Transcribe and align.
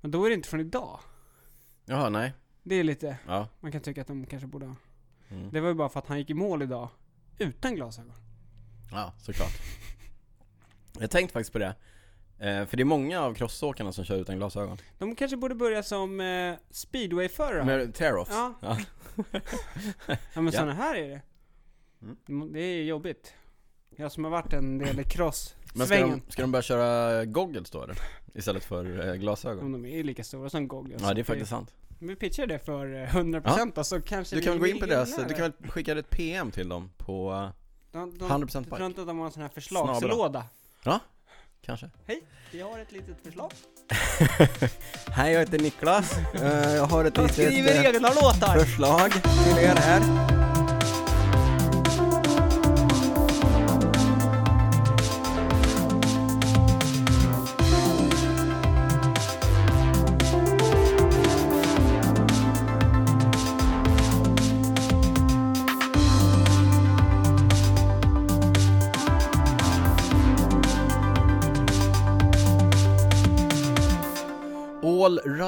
Men 0.00 0.10
då 0.10 0.24
är 0.24 0.28
det 0.30 0.34
inte 0.34 0.48
från 0.48 0.60
idag. 0.60 1.00
Jaha, 1.84 2.08
nej. 2.08 2.32
Det 2.62 2.74
är 2.74 2.84
lite, 2.84 3.16
Ja. 3.26 3.48
man 3.60 3.72
kan 3.72 3.80
tycka 3.80 4.00
att 4.00 4.06
de 4.06 4.26
kanske 4.26 4.46
borde 4.46 4.66
ha. 4.66 4.74
Mm. 5.28 5.50
Det 5.52 5.60
var 5.60 5.68
ju 5.68 5.74
bara 5.74 5.88
för 5.88 5.98
att 5.98 6.06
han 6.06 6.18
gick 6.18 6.30
i 6.30 6.34
mål 6.34 6.62
idag. 6.62 6.88
Utan 7.38 7.74
glasögon. 7.74 8.12
Ja, 8.92 9.12
såklart. 9.18 9.52
Jag 10.98 11.10
tänkte 11.10 11.32
faktiskt 11.32 11.52
på 11.52 11.58
det. 11.58 11.74
Eh, 12.38 12.66
för 12.66 12.76
det 12.76 12.82
är 12.82 12.84
många 12.84 13.20
av 13.20 13.34
crossåkarna 13.34 13.92
som 13.92 14.04
kör 14.04 14.16
utan 14.16 14.36
glasögon. 14.36 14.78
De 14.98 15.16
kanske 15.16 15.36
borde 15.36 15.54
börja 15.54 15.82
som 15.82 16.20
eh, 16.20 16.54
speedwayförare. 16.70 17.64
Med 17.64 17.94
tear-offs. 17.94 18.30
Ja. 18.32 18.54
Ja. 18.62 18.78
Ja 20.06 20.40
men 20.40 20.46
Ja. 20.46 20.52
såna 20.52 20.72
här 20.74 20.94
är 20.94 21.08
det. 21.08 21.22
Mm. 22.28 22.52
Det 22.52 22.60
är 22.60 22.82
jobbigt. 22.82 23.34
Jag 23.96 24.12
som 24.12 24.24
har 24.24 24.30
varit 24.30 24.52
en 24.52 24.78
del 24.78 25.00
i 25.00 25.04
cross 25.04 25.54
Men 25.74 25.86
ska 25.86 25.96
svängen. 25.96 26.22
de, 26.26 26.32
ska 26.32 26.42
de 26.42 26.52
börja 26.52 26.62
köra 26.62 27.24
goggles 27.24 27.70
då 27.70 27.82
eller? 27.82 27.96
Istället 28.34 28.64
för 28.64 29.08
eh, 29.08 29.14
glasögon? 29.14 29.64
Om 29.64 29.72
de 29.72 29.86
är 29.86 30.04
lika 30.04 30.24
stora 30.24 30.50
som 30.50 30.68
goggles. 30.68 31.02
Ja, 31.02 31.14
det 31.14 31.20
är 31.20 31.24
faktiskt 31.24 31.50
sant. 31.50 31.70
Vi 31.98 32.16
pitchar 32.16 32.46
det 32.46 32.58
för 32.58 33.02
eh, 33.02 33.06
100% 33.08 33.72
då, 33.74 33.84
så 33.84 34.00
kanske 34.00 34.36
Du 34.36 34.42
kan 34.42 34.52
väl 34.52 34.60
gå 34.60 34.66
in 34.66 34.80
på 34.80 34.86
deras, 34.86 35.16
du 35.16 35.34
kan 35.34 35.40
väl 35.42 35.52
skicka 35.70 35.98
ett 35.98 36.10
PM 36.10 36.50
till 36.50 36.68
dem 36.68 36.90
på 36.96 37.32
eh, 37.32 37.48
de, 37.92 38.18
de, 38.18 38.24
100% 38.30 38.40
Jag 38.40 38.50
tror 38.50 38.62
bike? 38.62 38.84
inte 38.84 39.00
att 39.00 39.06
de 39.06 39.18
har 39.18 39.26
en 39.26 39.32
sån 39.32 39.42
här 39.42 39.48
förslagslåda. 39.48 40.44
Kanske? 41.62 41.90
Hej, 42.06 42.22
vi 42.52 42.60
har 42.60 42.78
ett 42.78 42.92
litet 42.92 43.16
förslag. 43.24 43.52
Hej, 45.10 45.32
jag 45.32 45.40
heter 45.40 45.58
Niklas. 45.58 46.18
Eh, 46.34 46.74
jag 46.74 46.86
har 46.86 47.04
ett 47.04 47.14
De 47.14 47.28
skriver 47.28 47.84
egna 47.86 48.08
låtar! 48.08 48.58
förslag 48.58 49.12
till 49.12 49.58
er 49.58 49.76
här. 49.76 50.49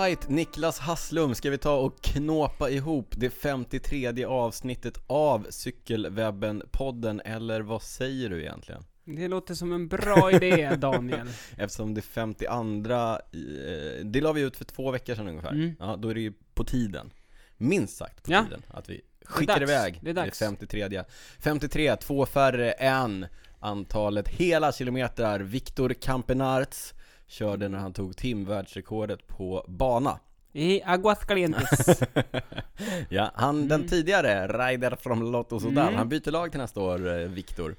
Right, 0.09 0.29
Niklas 0.29 0.79
Hasslum, 0.79 1.35
ska 1.35 1.51
vi 1.51 1.59
ta 1.59 1.77
och 1.77 2.03
knåpa 2.03 2.71
ihop 2.71 3.15
det 3.17 3.31
53 3.31 4.25
avsnittet 4.25 4.99
av 5.07 5.47
Cykelwebben-podden, 5.51 7.21
eller 7.25 7.61
vad 7.61 7.83
säger 7.83 8.31
du 8.31 8.41
egentligen? 8.41 8.83
Det 9.05 9.29
låter 9.29 9.55
som 9.55 9.73
en 9.73 9.89
bra 9.89 10.31
idé, 10.33 10.75
Daniel. 10.79 11.29
Eftersom 11.57 11.95
det 11.95 12.03
52, 12.03 12.53
eh, 12.53 14.05
det 14.05 14.21
la 14.21 14.33
vi 14.33 14.41
ut 14.41 14.57
för 14.57 14.65
två 14.65 14.91
veckor 14.91 15.15
sedan 15.15 15.29
ungefär, 15.29 15.51
Mm. 15.53 15.75
ja, 15.79 15.97
då 15.97 16.09
är 16.09 16.15
det 16.15 16.21
ju 16.21 16.33
på 16.55 16.65
tiden, 16.65 17.11
minst 17.57 17.97
sagt 17.97 18.23
på 18.25 18.33
Ja. 18.33 18.45
tiden, 18.45 18.63
att 18.69 18.89
vi 18.89 19.01
skickar 19.25 19.61
dags. 19.61 19.71
iväg 19.71 19.99
Det 20.03 20.11
är 20.11 20.15
dags. 20.15 20.39
53 20.39 21.05
53, 21.39 21.97
två 21.97 22.27
färre 22.27 22.71
än 22.73 23.27
antalet 23.61 24.29
hela 24.29 24.73
kilometrar 24.73 25.41
Viktor 25.41 25.93
Kampenarts 26.01 26.95
körde 27.33 27.69
när 27.69 27.79
han 27.79 27.93
tog 27.93 28.17
timvärldsrekordet 28.17 29.27
på 29.27 29.65
bana 29.69 30.19
I 30.53 30.83
Aguascalientes. 30.85 32.01
Ja, 33.09 33.31
han 33.35 33.69
den 33.69 33.81
Mm. 33.81 33.89
tidigare, 33.89 34.49
Ryder 34.49 34.97
från 35.01 35.33
Lotto 35.33 35.61
Sudal, 35.61 35.85
Mm. 35.87 35.95
han 35.95 36.09
byter 36.09 36.31
lag 36.31 36.51
till 36.51 36.61
nästa 36.61 36.81
år, 36.81 37.09
eh, 37.21 37.29
Viktor 37.29 37.75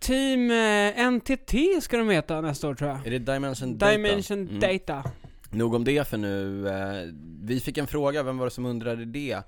Team 0.00 0.50
eh, 0.50 1.10
NTT 1.10 1.54
ska 1.82 1.96
de 1.96 2.10
heta 2.10 2.40
nästa 2.40 2.68
år 2.68 2.74
tror 2.74 2.90
jag. 2.90 3.06
Är 3.06 3.10
det 3.10 3.18
Dimension 3.18 3.78
Data? 3.78 3.92
Dimension 3.92 4.48
Mm. 4.48 4.60
Data. 4.60 5.04
Nog 5.50 5.74
om 5.74 5.84
det 5.84 6.08
för 6.08 6.16
nu, 6.16 6.68
eh, 6.68 7.12
vi 7.42 7.60
fick 7.60 7.78
en 7.78 7.86
fråga, 7.86 8.22
vem 8.22 8.38
var 8.38 8.46
det 8.46 8.50
som 8.50 8.66
undrade 8.66 9.04
det? 9.04 9.38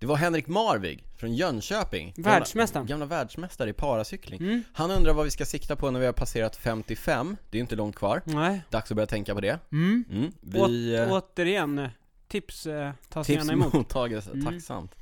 Det 0.00 0.06
var 0.06 0.16
Henrik 0.16 0.46
Marvig 0.48 1.04
från 1.16 1.34
Jönköping 1.34 2.14
Världsmästaren. 2.16 2.86
Gamla, 2.86 3.06
gamla 3.06 3.16
världsmästare 3.16 3.70
i 3.70 3.72
paracykling 3.72 4.40
Mm. 4.40 4.62
Han 4.72 4.90
undrar 4.90 5.12
vad 5.12 5.24
vi 5.24 5.30
ska 5.30 5.44
sikta 5.44 5.76
på 5.76 5.90
när 5.90 6.00
vi 6.00 6.06
har 6.06 6.12
passerat 6.12 6.56
55, 6.56 7.36
det 7.50 7.58
är 7.58 7.60
inte 7.60 7.76
långt 7.76 7.96
kvar 7.96 8.22
Nej. 8.24 8.62
Dags 8.70 8.90
att 8.90 8.94
börja 8.94 9.06
tänka 9.06 9.34
på 9.34 9.40
det 9.40 9.58
Mm. 9.72 10.04
mm. 10.10 10.32
Vi, 10.40 10.60
Åt, 10.60 11.08
eh, 11.08 11.12
återigen, 11.12 11.78
eh, 11.78 11.90
tips 12.28 12.66
eh, 12.66 12.92
tas 13.08 13.26
tips 13.26 13.38
gärna 13.38 13.52
emot. 13.52 13.72
mottages 13.72 14.26
Mm. 14.28 14.46
tacksamt 14.46 14.94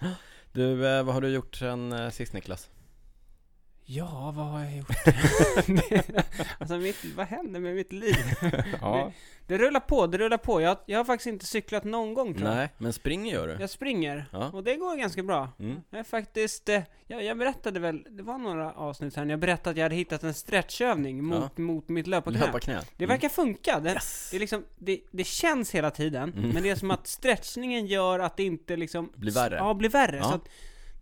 Du, 0.52 0.86
eh, 0.88 1.02
vad 1.02 1.14
har 1.14 1.20
du 1.20 1.28
gjort 1.28 1.56
sen 1.56 1.92
eh, 1.92 2.10
sist 2.10 2.32
Niklas? 2.32 2.68
Ja, 3.90 4.32
vad 4.36 4.46
har 4.46 4.60
jag 4.60 4.76
gjort? 4.76 4.88
alltså 6.58 6.76
mitt, 6.76 7.04
vad 7.16 7.26
händer 7.26 7.60
med 7.60 7.74
mitt 7.74 7.92
liv? 7.92 8.16
Ja. 8.80 9.12
Det 9.46 9.58
rullar 9.58 9.80
på, 9.80 10.06
det 10.06 10.18
rullar 10.18 10.38
på. 10.38 10.60
Jag, 10.60 10.76
jag 10.86 10.98
har 10.98 11.04
faktiskt 11.04 11.26
inte 11.26 11.46
cyklat 11.46 11.84
någon 11.84 12.14
gång 12.14 12.34
tror 12.34 12.48
jag. 12.48 12.56
Nej, 12.56 12.68
men 12.78 12.92
springer 12.92 13.32
gör 13.32 13.46
du? 13.48 13.56
Jag 13.60 13.70
springer, 13.70 14.26
Ja. 14.32 14.50
och 14.50 14.64
det 14.64 14.76
går 14.76 14.96
ganska 14.96 15.22
bra. 15.22 15.48
Mm. 15.58 15.80
Jag 15.90 16.06
faktiskt, 16.06 16.68
eh, 16.68 16.82
jag, 17.06 17.22
jag 17.24 17.38
berättade 17.38 17.80
väl, 17.80 18.06
det 18.10 18.22
var 18.22 18.38
några 18.38 18.72
avsnitt 18.72 19.16
här 19.16 19.24
när 19.24 19.32
jag 19.32 19.40
berättade 19.40 19.70
att 19.70 19.76
jag 19.76 19.84
hade 19.84 19.94
hittat 19.94 20.22
en 20.22 20.34
stretchövning 20.34 21.24
mot, 21.24 21.58
mot 21.58 21.88
mitt 21.88 22.06
löparknä. 22.06 22.46
Löparknä? 22.46 22.80
Det 22.96 23.06
verkar 23.06 23.28
funka. 23.28 23.80
Det, 23.80 23.90
Yes. 23.90 24.28
det, 24.32 24.38
liksom, 24.38 24.64
det, 24.78 25.00
det 25.10 25.24
känns 25.24 25.70
hela 25.74 25.90
tiden, 25.90 26.32
Mm. 26.36 26.50
men 26.50 26.62
det 26.62 26.70
är 26.70 26.76
som 26.76 26.90
att 26.90 27.06
stretchningen 27.06 27.86
gör 27.86 28.18
att 28.18 28.36
det 28.36 28.42
inte 28.44 28.76
liksom... 28.76 29.12
Blir 29.16 29.32
värre. 29.32 29.56
Ja, 29.56 29.74
blir 29.74 29.88
värre. 29.90 30.16
Ja. 30.16 30.22
Så 30.24 30.34
att 30.34 30.48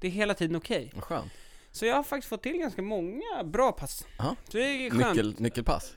det 0.01 0.07
är 0.07 0.11
hela 0.11 0.35
tiden 0.35 0.57
okej. 0.57 0.93
Vad 0.95 1.05
skönt 1.05 1.33
Så 1.77 1.87
jag 1.87 1.95
har 1.97 2.03
faktiskt 2.03 2.29
fått 2.29 2.43
till 2.43 2.57
ganska 2.59 2.83
många 2.83 3.45
bra 3.45 3.73
pass. 3.73 4.07
Ja. 4.19 4.37
Så 4.49 4.57
det 4.57 4.63
är 4.65 4.91
skönt. 4.91 5.03
Nyckel, 5.17 5.35
nyckelpass? 5.39 5.97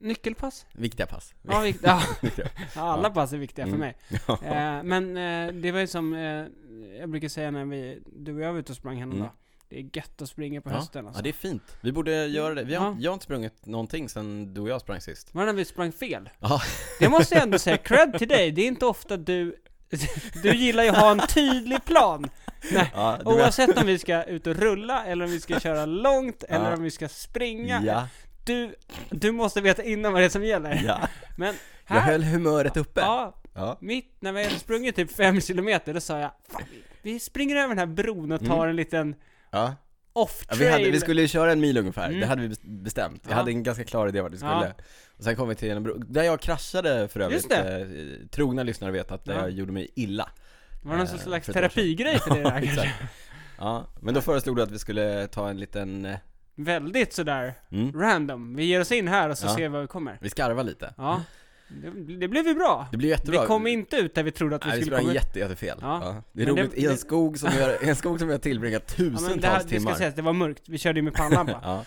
Nyckelpass? 0.00 0.66
Viktiga 0.72 1.06
pass? 1.06 1.34
Ja, 1.42 1.60
vikt, 1.62 1.80
ja. 1.82 2.02
Alla 2.74 3.10
pass 3.10 3.32
är 3.32 3.38
viktiga 3.38 3.64
för 3.66 3.72
Mm. 3.74 3.80
mig. 3.80 3.96
Eh, 4.28 4.82
men 4.82 5.16
eh, 5.16 5.54
det 5.54 5.72
var 5.72 5.80
ju 5.80 5.86
som 5.86 6.14
eh, 6.14 6.44
jag 7.00 7.08
brukar 7.10 7.28
säga 7.28 7.50
när 7.50 7.64
vi, 7.64 8.02
du 8.16 8.34
och 8.34 8.40
jag 8.40 8.52
var 8.52 8.60
ute 8.60 8.72
och 8.72 8.76
sprang 8.76 8.96
häromdagen. 8.96 9.20
Mm. 9.22 9.32
Det 9.68 9.78
är 9.78 9.90
gött 9.96 10.22
att 10.22 10.28
springa 10.28 10.60
på 10.60 10.70
Ja. 10.70 10.74
hösten 10.74 11.06
alltså. 11.06 11.18
ja, 11.18 11.22
det 11.22 11.28
är 11.28 11.32
fint. 11.32 11.76
Vi 11.80 11.92
borde 11.92 12.26
göra 12.26 12.54
det. 12.54 12.64
Vi 12.64 12.74
har, 12.74 12.86
Ja. 12.86 12.96
Jag 13.00 13.10
har 13.10 13.14
inte 13.14 13.24
sprungit 13.24 13.66
någonting 13.66 14.08
sen 14.08 14.54
du 14.54 14.60
och 14.60 14.68
jag 14.68 14.80
sprang 14.80 15.00
sist. 15.00 15.34
Var 15.34 15.42
det 15.42 15.52
när 15.52 15.56
vi 15.58 15.64
sprang 15.64 15.92
fel? 15.92 16.30
Ja. 16.40 16.60
Det 17.00 17.08
måste 17.08 17.34
jag 17.34 17.42
ändå 17.42 17.58
säga, 17.58 17.76
cred 17.76 18.18
till 18.18 18.28
dig. 18.28 18.52
Det 18.52 18.62
är 18.62 18.66
inte 18.66 18.86
ofta 18.86 19.16
du, 19.16 19.56
du 20.42 20.54
gillar 20.54 20.82
ju 20.84 20.88
att 20.90 20.96
ha 20.98 21.10
en 21.10 21.20
tydlig 21.26 21.84
plan. 21.84 22.30
Nej. 22.72 22.90
Ja, 22.94 23.18
du 23.20 23.24
Oavsett 23.30 23.78
om 23.78 23.86
vi 23.86 23.98
ska 23.98 24.22
ut 24.22 24.46
och 24.46 24.56
rulla, 24.56 25.04
eller 25.04 25.24
om 25.24 25.30
vi 25.30 25.40
ska 25.40 25.60
köra 25.60 25.86
långt, 25.86 26.42
eller 26.48 26.70
Ja. 26.70 26.76
om 26.76 26.82
vi 26.82 26.90
ska 26.90 27.08
springa. 27.08 27.82
Ja, 27.86 28.08
Du, 28.44 28.74
du 29.10 29.32
måste 29.32 29.60
veta 29.60 29.82
innan 29.82 30.12
vad 30.12 30.22
det 30.22 30.24
är 30.24 30.28
som 30.28 30.44
gäller. 30.44 30.82
ja. 30.86 31.08
Men 31.36 31.54
Jag 31.88 31.94
här, 31.94 32.12
höll 32.12 32.22
humöret 32.22 32.76
uppe. 32.76 33.00
ja, 33.00 33.34
Ja. 33.54 33.76
mitt, 33.80 34.16
när 34.20 34.32
vi 34.32 34.44
hade 34.44 34.58
sprungit 34.58 34.96
typ 34.96 35.12
5 35.16 35.40
kilometer, 35.40 35.94
då 35.94 36.00
sa 36.00 36.18
jag 36.18 36.30
Fan, 36.52 36.62
vi 37.02 37.20
springer 37.20 37.56
över 37.56 37.68
den 37.68 37.78
här 37.78 37.86
bron 37.86 38.32
och 38.32 38.40
tar 38.46 38.56
Mm. 38.56 38.68
en 38.68 38.76
liten 38.76 39.14
ja. 39.50 39.74
Off-trail. 40.14 40.60
Ja, 40.60 40.66
vi, 40.66 40.72
hade, 40.72 40.90
vi 40.90 41.00
skulle 41.00 41.22
ju 41.22 41.28
köra 41.28 41.52
en 41.52 41.60
mil 41.60 41.78
ungefär, 41.78 42.08
Mm. 42.08 42.20
det 42.20 42.26
hade 42.26 42.42
vi 42.42 42.48
bes- 42.48 42.82
bestämt. 42.82 43.20
Jag 43.24 43.32
Ja. 43.32 43.36
hade 43.36 43.50
en 43.50 43.62
ganska 43.62 43.84
klar 43.84 44.08
idé 44.08 44.20
vart 44.20 44.32
vi 44.32 44.36
skulle. 44.36 44.74
Och 45.18 45.24
sen 45.24 45.36
kom 45.36 45.48
vi 45.48 45.54
till 45.54 45.70
en 45.70 45.82
bro, 45.82 45.98
där 45.98 46.22
jag 46.22 46.40
kraschade 46.40 47.08
för 47.08 47.20
övrigt. 47.20 47.36
Just 47.36 47.48
det. 47.48 47.80
Eh, 47.80 48.28
trogna 48.28 48.62
lyssnare 48.62 48.90
vet 48.92 49.10
att 49.12 49.26
Ja. 49.26 49.32
jag 49.34 49.50
gjorde 49.50 49.72
mig 49.72 49.88
illa. 49.94 50.28
Var 50.82 50.92
det 50.92 50.98
någon 51.04 51.06
Eh, 51.14 51.20
slags 51.22 51.46
terapigrej 51.46 52.18
för 52.18 52.30
det 52.34 52.42
där 52.42 52.60
kanske? 52.64 52.92
Ja, 53.58 53.86
men 54.00 54.14
då 54.14 54.20
föreslog 54.20 54.56
du 54.56 54.62
att 54.62 54.70
vi 54.70 54.78
skulle 54.78 55.26
ta 55.26 55.48
en 55.50 55.60
liten, 55.60 56.04
eh, 56.04 56.16
Väldigt 56.56 57.12
sådär 57.12 57.54
mm, 57.70 58.00
random. 58.00 58.56
Vi 58.56 58.64
ger 58.64 58.80
oss 58.80 58.92
in 58.92 59.08
här 59.08 59.28
och 59.30 59.38
så 59.38 59.46
Ja. 59.46 59.54
ser 59.54 59.62
vi 59.62 59.68
var 59.68 59.80
vi 59.80 59.86
kommer. 59.86 60.18
vi 60.20 60.30
skarvar 60.30 60.62
lite. 60.64 60.94
Ja. 60.96 61.22
Det, 61.68 62.16
det 62.16 62.28
blev 62.28 62.46
ju 62.46 62.54
bra. 62.54 62.86
Det 62.90 62.96
blir 62.96 63.08
jättebra. 63.08 63.40
Vi 63.40 63.46
kom 63.46 63.66
inte 63.66 63.96
ut 63.96 64.14
där 64.14 64.22
vi 64.22 64.30
trodde 64.30 64.56
att 64.56 64.66
vi 64.66 64.70
Nej, 64.70 64.80
skulle 64.82 64.96
komma 64.96 65.08
ut. 65.08 65.14
jätte, 65.14 65.38
jättefel. 65.38 65.78
Ja. 65.80 66.00
Ja. 66.04 66.22
Det 66.32 66.42
är 66.42 66.46
Men 66.46 66.54
det- 66.54 66.62
roligt, 66.62 66.74
i 66.74 66.84
en 66.86 66.90
det- 66.92 66.96
skog 66.98 67.38
som 67.38 67.50
vi 67.56 67.62
har, 67.62 67.84
i 67.84 67.88
en 67.88 67.96
skog 67.96 68.18
som 68.18 68.28
har 68.28 68.38
tillbringat 68.38 68.82
Ja, 68.88 68.94
tusentals 68.96 69.28
men 69.28 69.40
det, 69.40 69.46
här, 69.48 69.58
det 69.62 69.68
timmar. 69.68 69.90
ska 69.90 69.98
sägas, 69.98 70.14
det 70.14 70.22
var 70.22 70.32
mörkt. 70.32 70.62
Vi 70.68 70.78
körde 70.78 70.98
ju 70.98 71.02
med 71.02 71.14
pannan 71.14 71.46
bara. 71.46 71.60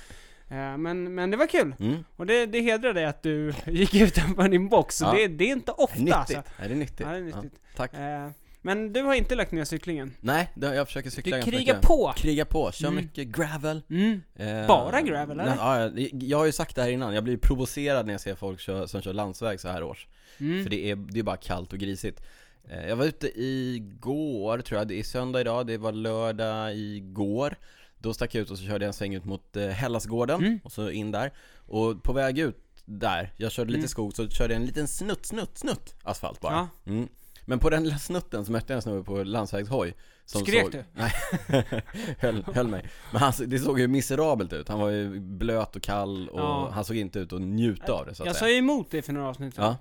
Ja. 0.49 0.55
Eh, 0.55 0.77
men, 0.77 1.15
men 1.15 1.31
det 1.31 1.37
var 1.37 1.47
kul. 1.47 1.75
Mm. 1.79 2.03
Och 2.15 2.25
det, 2.25 2.45
det 2.45 2.61
hedrar 2.61 2.93
dig 2.93 3.05
att 3.05 3.23
du 3.23 3.53
gick 3.65 3.95
utanför 3.95 4.49
din 4.49 4.69
box. 4.69 5.01
Ja. 5.01 5.11
det, 5.15 5.27
det 5.27 5.43
är 5.43 5.51
inte 5.51 5.71
ofta 5.71 5.99
Nyttigt. 5.99 6.13
alltså. 6.15 6.33
Nej, 6.59 6.67
det 6.67 6.73
är 6.73 6.77
nyttigt. 6.77 6.99
Ja, 6.99 7.07
det 7.09 7.17
är 7.17 7.21
nyttigt. 7.21 7.53
tack. 7.75 7.93
Eh, 7.93 8.29
men 8.67 8.93
du 8.93 9.01
har 9.01 9.13
inte 9.13 9.35
lagt 9.35 9.51
ner 9.51 9.65
cyklingen. 9.65 10.13
Nej, 10.19 10.51
det, 10.55 10.75
jag 10.75 10.87
försöker 10.87 11.09
cykla 11.09 11.29
Du 11.29 11.31
ganska 11.41 11.51
krigar 11.51 11.75
mycket. 11.75 11.87
på! 11.87 12.13
Kriga 12.17 12.45
på, 12.45 12.71
kör 12.71 12.87
Mm. 12.87 13.03
mycket 13.03 13.27
gravel. 13.27 13.81
Mm. 13.89 14.21
Eh, 14.35 14.67
Bara 14.67 15.01
gravel, 15.01 15.39
eller? 15.39 15.55
Ja, 15.55 15.79
jag, 15.81 16.09
jag 16.23 16.37
har 16.37 16.45
ju 16.45 16.51
sagt 16.51 16.75
det 16.75 16.81
här 16.81 16.89
innan, 16.89 17.13
jag 17.13 17.23
blir 17.23 17.37
provocerad 17.37 18.05
när 18.05 18.13
jag 18.13 18.21
ser 18.21 18.35
folk 18.35 18.59
kör, 18.59 18.85
som 18.87 19.01
kör 19.01 19.13
landsväg 19.13 19.59
så 19.59 19.67
här 19.67 19.83
års. 19.83 20.07
Mm. 20.39 20.63
För 20.63 20.69
det 20.69 20.91
är, 20.91 20.95
det 20.95 21.19
är 21.19 21.23
bara 21.23 21.37
kallt 21.37 21.73
och 21.73 21.79
grisigt. 21.79 22.21
Eh, 22.69 22.87
Jag 22.87 22.95
var 22.95 23.05
ute 23.05 23.41
igår, 23.43 24.59
tror 24.61 24.77
jag, 24.79 24.87
det 24.87 24.99
är 24.99 25.03
söndag 25.03 25.41
idag, 25.41 25.67
det 25.67 25.77
var 25.77 25.91
lördag 25.91 26.75
igår. 26.77 27.55
Då 27.99 28.13
stack 28.13 28.35
jag 28.35 28.41
ut 28.41 28.51
och 28.51 28.57
så 28.57 28.63
körde 28.63 28.85
jag 28.85 28.87
en 28.87 28.93
sväng 28.93 29.13
ut 29.15 29.25
mot 29.25 29.55
eh, 29.55 29.67
Hellasgården, 29.67 30.39
Mm. 30.39 30.59
och 30.63 30.71
så 30.71 30.89
in 30.91 31.11
där. 31.11 31.31
Och 31.55 32.03
på 32.03 32.13
väg 32.13 32.39
ut 32.39 32.57
där, 32.85 33.33
jag 33.37 33.51
körde 33.51 33.69
lite 33.71 33.79
Mm. 33.79 33.87
skog, 33.89 34.13
så 34.15 34.29
körde 34.29 34.53
jag 34.53 34.61
en 34.61 34.67
liten 34.67 34.87
snutt, 34.87 35.25
snutt, 35.25 35.57
snutt 35.57 35.95
asfalt 36.03 36.41
bara. 36.41 36.53
Ja. 36.85 36.91
Mm. 36.91 37.07
Men 37.49 37.59
på 37.59 37.69
den 37.69 37.83
lilla 37.83 37.97
snutten 37.97 38.45
jag 38.67 38.75
en 38.75 38.81
snubbe 38.81 39.03
på 39.03 39.23
landsvägshoj 39.23 39.95
som 40.25 40.41
Skrek 40.41 40.61
såg... 40.61 40.71
du? 40.71 40.83
Nej, 40.93 41.11
höll, 42.19 42.43
höll 42.53 42.67
mig. 42.67 42.85
Men 43.11 43.21
han, 43.21 43.33
det 43.45 43.59
såg 43.59 43.79
ju 43.79 43.87
miserabelt 43.87 44.53
ut, 44.53 44.69
han 44.69 44.79
var 44.79 44.89
ju 44.89 45.19
blöt 45.19 45.75
och 45.75 45.81
kall 45.81 46.29
och 46.29 46.39
Ja. 46.39 46.69
han 46.73 46.85
såg 46.85 46.95
inte 46.97 47.19
ut 47.19 47.33
att 47.33 47.41
njuta 47.41 47.93
av 47.93 48.05
det 48.05 48.15
så 48.15 48.23
att 48.23 48.27
Jag 48.27 48.35
säga. 48.35 48.47
sa 48.47 48.51
ju 48.51 48.57
emot 48.57 48.91
dig 48.91 49.01
för 49.01 49.13
några 49.13 49.27
avsnitt 49.29 49.55
sedan. 49.55 49.75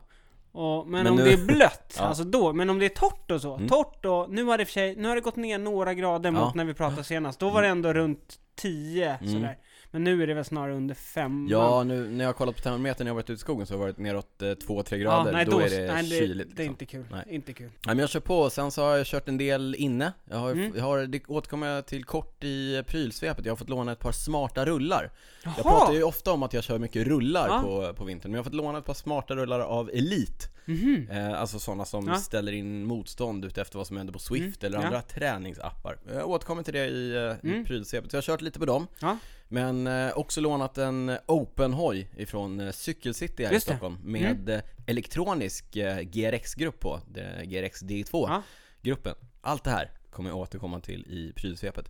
Ja, 0.53 0.61
Och, 0.61 0.87
men, 0.89 1.03
Men 1.03 1.13
om 1.13 1.19
nu- 1.19 1.25
det 1.25 1.33
är 1.33 1.47
blött, 1.47 1.95
Ja. 1.99 2.03
alltså 2.05 2.25
då, 2.25 2.53
men 2.53 2.71
om 2.71 2.79
det 2.79 2.85
är 2.85 2.89
torrt 2.89 3.31
och 3.31 3.41
så, 3.41 3.55
Mm. 3.55 3.69
torrt 3.69 4.05
och, 4.05 4.31
nu 4.31 4.45
har 4.45 4.59
det 4.59 4.65
för 4.65 4.73
sig, 4.73 4.97
nu 4.97 5.09
har 5.09 5.15
det 5.15 5.21
gått 5.21 5.37
ner 5.37 5.59
några 5.59 5.95
grader 5.95 6.31
mot 6.31 6.41
Ja. 6.41 6.53
när 6.55 6.65
vi 6.65 6.75
pratade 6.75 7.05
senast, 7.05 7.41
då 7.41 7.51
var 7.51 7.63
det 7.63 7.69
ändå 7.69 7.93
runt 7.93 8.39
10 8.57 9.11
Mm. 9.21 9.33
sådär. 9.33 9.59
Men 9.97 10.05
nu 10.05 10.23
är 10.23 10.27
det 10.27 10.35
väl 10.35 10.45
snarare 10.45 10.75
under 10.75 10.95
5 10.95 11.47
Ja, 11.51 11.85
nu 11.85 12.09
när 12.11 12.25
jag 12.25 12.29
har 12.29 12.33
kollat 12.33 12.57
på 12.57 12.63
termometern 12.63 13.05
när 13.05 13.11
jag 13.11 13.15
varit 13.15 13.31
ute 13.31 13.33
i 13.33 13.37
skogen 13.39 13.67
så 13.67 13.75
har 13.75 13.79
det 13.79 13.85
varit 13.85 13.99
neråt 13.99 14.39
2-3 14.39 14.97
grader, 14.97 15.33
nej, 15.33 15.45
då, 15.45 15.59
är 15.61 15.71
det 15.71 15.93
nej, 15.93 16.03
det, 16.03 16.09
kyligt 16.19 16.57
det 16.57 16.63
är 16.63 16.69
liksom. 16.69 16.73
inte 16.73 16.87
kul. 16.87 17.05
Nej. 17.11 17.25
Inte 17.29 17.53
kul. 17.53 17.67
Nej 17.67 17.95
men 17.95 17.99
jag 17.99 18.09
kör 18.11 18.21
på, 18.21 18.51
sen 18.51 18.71
så 18.71 18.83
har 18.83 18.97
jag 18.97 19.07
kört 19.07 19.29
en 19.29 19.39
del 19.39 19.75
inne 19.79 20.13
Jag 20.25 20.37
har, 20.37 20.53
Mm. 20.53 20.73
jag 20.77 20.83
har 20.85 21.07
det 21.07 21.21
återkommer 21.27 21.67
jag 21.67 21.87
till 21.87 22.05
kort 22.05 22.45
i 22.45 22.83
prylsvepet, 22.87 23.45
jag 23.45 23.53
har 23.53 23.57
fått 23.57 23.69
låna 23.69 23.93
ett 23.93 23.99
par 23.99 24.13
smarta 24.13 24.65
rullar 24.65 25.11
Jaha! 25.45 25.55
Jag 25.57 25.65
pratar 25.67 25.93
ju 25.93 26.03
ofta 26.03 26.33
om 26.33 26.43
att 26.43 26.53
jag 26.53 26.65
kör 26.65 26.79
mycket 26.79 27.07
rullar 27.07 27.49
Ja. 27.49 27.61
på, 27.63 27.95
på 27.95 28.05
vintern, 28.05 28.31
men 28.31 28.37
jag 28.37 28.41
har 28.41 28.45
fått 28.45 28.55
låna 28.55 28.79
ett 28.79 28.85
par 28.85 28.95
smarta 28.95 29.35
rullar 29.37 29.61
av 29.61 29.91
Elite 29.91 30.49
Mhm. 30.69 31.09
eh, 31.11 31.41
Alltså 31.41 31.59
sådana 31.59 31.85
som 31.85 32.09
Ja. 32.09 32.15
ställer 32.17 32.53
in 32.53 32.85
motstånd 32.85 33.45
utefter 33.45 33.79
vad 33.79 33.87
som 33.87 33.97
händer 33.97 34.13
på 34.13 34.19
Swift 34.19 34.63
Mm, 34.63 34.67
eller 34.75 34.79
ja. 34.83 34.87
andra 34.87 35.03
träningsappar 35.03 35.99
Jag 36.15 36.29
återkommer 36.31 36.63
till 36.63 36.75
det 36.75 36.87
i, 36.87 37.11
eh, 37.15 37.21
i 37.51 37.53
Mm. 37.53 37.65
prylsvepet, 37.65 38.11
så 38.11 38.17
jag 38.17 38.23
har 38.23 38.27
kört 38.27 38.41
lite 38.43 38.59
på 38.59 38.65
dem 38.67 38.87
Ja. 39.01 39.19
Men 39.49 39.87
eh, 39.87 40.19
också 40.19 40.41
lånat 40.41 40.79
en 40.79 41.17
open-hoj 41.27 42.09
ifrån 42.17 42.61
eh, 42.61 42.71
Cykelcity 42.73 43.45
här 43.45 43.51
i 43.53 43.55
det. 43.55 43.61
Stockholm 43.61 43.99
Med 44.03 44.49
eh, 44.49 44.61
elektronisk 44.87 45.65
GRX-grupp 46.03 46.81
på, 46.81 47.01
GRX 47.45 47.83
D2 47.83 48.43
Ja. 48.83 48.97
Allt 49.41 49.65
det 49.65 49.71
här 49.71 49.91
kommer 50.11 50.31
jag 50.31 50.39
återkomma 50.39 50.81
till 50.81 51.01
i 51.07 51.33
prylsvepet. 51.37 51.89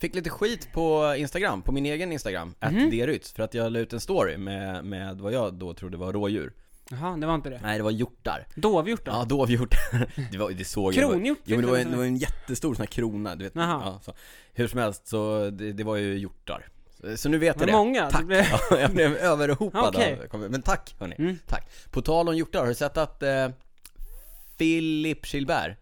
Fick 0.00 0.14
lite 0.14 0.30
skit 0.30 0.68
på 0.72 1.14
Instagram, 1.18 1.62
på 1.62 1.72
min 1.72 1.86
egen 1.86 2.12
Instagram, 2.12 2.54
Mhm. 2.60 2.90
@derytz, 2.90 3.32
för 3.32 3.42
att 3.42 3.54
jag 3.54 3.72
la 3.72 3.78
ut 3.78 3.92
en 3.92 4.00
story 4.00 4.36
med, 4.36 4.84
med 4.84 5.18
vad 5.18 5.32
jag 5.32 5.54
då 5.54 5.74
trodde 5.74 5.96
var 5.96 6.12
rådjur. 6.12 6.52
Jaha, 6.90 7.16
det 7.16 7.26
var 7.26 7.34
inte 7.34 7.50
det. 7.50 7.60
Nej, 7.62 7.78
det 7.78 7.84
var 7.84 7.90
hjortar. 7.90 8.46
Dovhjort 8.56 9.04
då? 9.04 9.12
Ja, 9.12 9.24
dovhjortar. 9.24 10.10
det, 10.32 10.38
var, 10.38 10.50
det 10.50 10.64
såg 10.64 10.94
jag. 10.94 11.10
Kronhjort? 11.10 11.38
Jo 11.44 11.56
men 11.56 11.64
det 11.64 11.70
var, 11.70 11.78
en, 11.78 11.90
det 11.90 11.96
var 11.96 12.04
en 12.04 12.16
jättestor 12.16 12.74
sån 12.74 12.82
här 12.82 12.86
krona, 12.86 13.36
du 13.36 13.44
vet. 13.44 13.54
Jaha. 13.54 13.82
Ja, 13.84 14.00
så. 14.02 14.12
Hur 14.52 14.68
som 14.68 14.80
helst, 14.80 15.06
så 15.06 15.50
det, 15.50 15.72
det 15.72 15.84
var 15.84 15.96
ju 15.96 16.18
hjortar. 16.18 16.68
Så, 17.16 17.28
nu 17.28 17.38
vet 17.38 17.56
jag 17.60 17.68
det. 17.68 17.72
många? 17.72 18.10
Tack! 18.10 18.24
Blev- 18.24 18.44
Ja, 18.70 18.78
jag 18.80 18.90
blev 18.90 19.16
överhopad 19.16 19.94
Okej. 19.96 20.28
av 20.32 20.40
Men 20.50 20.62
tack 20.62 20.94
hörni, 20.98 21.14
Mm. 21.18 21.38
tack. 21.46 21.68
På 21.90 22.02
tal 22.02 22.28
om 22.28 22.36
hjortar, 22.36 22.60
har 22.60 22.66
du 22.66 22.74
sett 22.74 22.96
att 22.96 23.22
eh, 23.22 23.48
Filip 24.58 25.34
Gilbert 25.34 25.76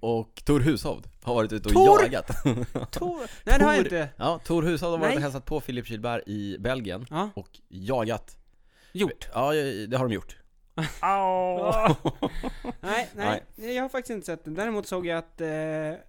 och 0.00 0.42
Tor 0.44 0.60
Hushovd 0.60 1.06
har 1.22 1.34
varit 1.34 1.52
ute 1.52 1.68
och 1.68 1.74
Tor? 1.74 2.02
jagat? 2.02 2.26
Tor? 2.92 3.20
Nej 3.44 3.58
det 3.58 3.64
har 3.64 3.72
jag 3.72 3.84
inte. 3.84 4.08
Ja, 4.16 4.40
Tor 4.44 4.62
Hushovd 4.62 4.90
har 4.90 4.98
varit 4.98 5.08
Nej. 5.08 5.16
och 5.16 5.22
hälsat 5.22 5.44
på 5.46 5.60
Filip 5.60 5.90
Gilbert 5.90 6.22
i 6.28 6.56
Belgien 6.58 7.06
Ja, 7.10 7.30
och 7.34 7.48
jagat. 7.68 8.36
gjort. 8.92 9.28
Ja, 9.34 9.52
det 9.88 9.96
har 9.96 10.08
de 10.08 10.14
gjort. 10.14 10.36
Åh. 11.02 11.96
nej, 12.80 13.08
nej, 13.16 13.42
jag 13.76 13.82
har 13.82 13.88
faktiskt 13.88 14.10
inte 14.10 14.26
sett 14.26 14.44
det. 14.44 14.50
Däremot 14.50 14.86
såg 14.86 15.06
jag 15.06 15.18
att 15.18 15.40
eh, 15.40 15.48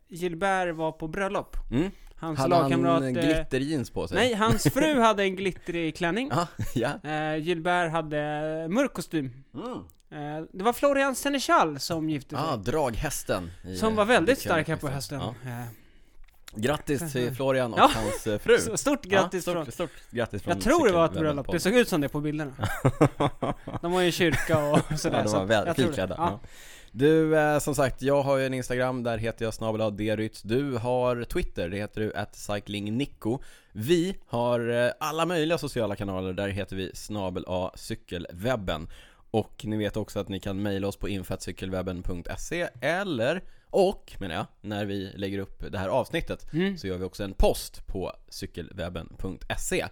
Gilbert 0.07 0.75
var 0.75 0.91
på 0.91 1.07
bröllop. 1.07 1.55
Mm. 1.71 1.91
Hans 2.21 2.39
Hade 2.39 2.55
han 2.55 2.63
lagkamrat... 2.69 3.03
eh, 3.03 3.09
glitterjeans 3.09 3.89
på 3.89 4.07
sig? 4.07 4.17
nej, 4.17 4.33
hans 4.33 4.63
fru 4.63 4.99
hade 4.99 5.23
en 5.23 5.35
glittrig 5.35 5.95
klänning. 5.95 6.31
Ja, 6.35 6.47
ja. 7.03 7.09
Eh, 7.09 7.35
Gilbert 7.37 7.91
hade 7.91 8.17
mörk 8.69 8.93
kostym. 8.93 9.43
Mm. 9.53 9.71
Eh, 10.39 10.43
det 10.53 10.63
var 10.63 10.73
Florian 10.73 11.15
Senechal 11.15 11.79
som 11.79 12.09
gifte 12.09 12.29
sig. 12.35 12.45
Ah, 12.49 12.55
draghästen 12.55 13.51
i, 13.63 13.75
som 13.75 13.95
var 13.95 14.05
väldigt 14.05 14.39
stark 14.39 14.67
här 14.67 14.75
på 14.75 14.87
hösten. 14.89 15.19
Ja. 15.19 15.35
Eh, 15.49 15.65
Grattis 16.55 17.11
till 17.11 17.31
Florian 17.35 17.73
och 17.73 17.79
Ja. 17.79 17.91
hans 17.95 18.27
eh, 18.27 18.39
fru! 18.39 18.57
så 18.57 18.77
stort 18.77 19.03
grattis 19.05 19.47
ja, 19.47 19.53
från... 19.53 19.63
stort, 19.65 19.73
stort 19.73 20.11
grattis 20.11 20.41
från 20.43 20.53
Jag 20.53 20.63
tror 20.63 20.87
det 20.87 20.93
var 20.93 21.05
ett 21.05 21.13
bröllop, 21.13 21.51
det 21.51 21.59
såg 21.59 21.73
ut 21.73 21.89
som 21.89 22.01
det 22.01 22.09
på 22.09 22.19
bilderna. 22.19 22.51
De 23.81 23.91
var 23.91 24.01
i 24.01 24.05
en 24.05 24.11
kyrka 24.11 24.57
och 24.71 24.99
sådär. 24.99 25.17
Ja, 25.17 25.23
de 25.23 25.29
så 25.29 25.37
var 25.39 25.45
väl 25.45 25.67
jag 25.67 25.75
tror 25.75 25.85
det. 25.85 25.91
filklädda. 25.91 26.15
Ja. 26.17 26.39
Du, 26.93 27.37
eh, 27.37 27.59
som 27.59 27.75
sagt, 27.75 28.01
jag 28.01 28.21
har 28.21 28.37
ju 28.37 28.45
en 28.45 28.53
Instagram, 28.53 29.03
där 29.03 29.17
heter 29.17 29.45
jag 29.45 29.53
snabel. 29.53 29.97
Du 30.43 30.77
har 30.77 31.23
Twitter, 31.23 31.69
det 31.69 31.77
heter 31.77 32.01
du 32.01 32.13
cyclingnico. 32.31 33.39
Vi 33.71 34.17
har 34.27 34.69
eh, 34.85 34.91
alla 34.99 35.25
möjliga 35.25 35.57
sociala 35.57 35.95
kanaler, 35.95 36.33
där 36.33 36.47
heter 36.49 36.75
vi 36.75 36.91
snabel 36.93 37.45
cykelwebben. 37.75 38.87
Och 39.31 39.61
ni 39.65 39.77
vet 39.77 39.97
också 39.97 40.19
att 40.19 40.29
ni 40.29 40.39
kan 40.39 40.61
mejla 40.61 40.87
oss 40.87 40.97
på 40.97 41.09
info.cykelwebben.se 41.09 42.69
eller, 42.81 43.43
och 43.69 44.13
menar 44.19 44.35
jag, 44.35 44.45
när 44.61 44.85
vi 44.85 45.11
lägger 45.15 45.39
upp 45.39 45.63
det 45.71 45.77
här 45.77 45.89
avsnittet 45.89 46.53
Mm. 46.53 46.77
så 46.77 46.87
gör 46.87 46.97
vi 46.97 47.03
också 47.05 47.23
en 47.23 47.33
post 47.33 47.87
på 47.87 48.11
cykelwebben.se 48.29 49.85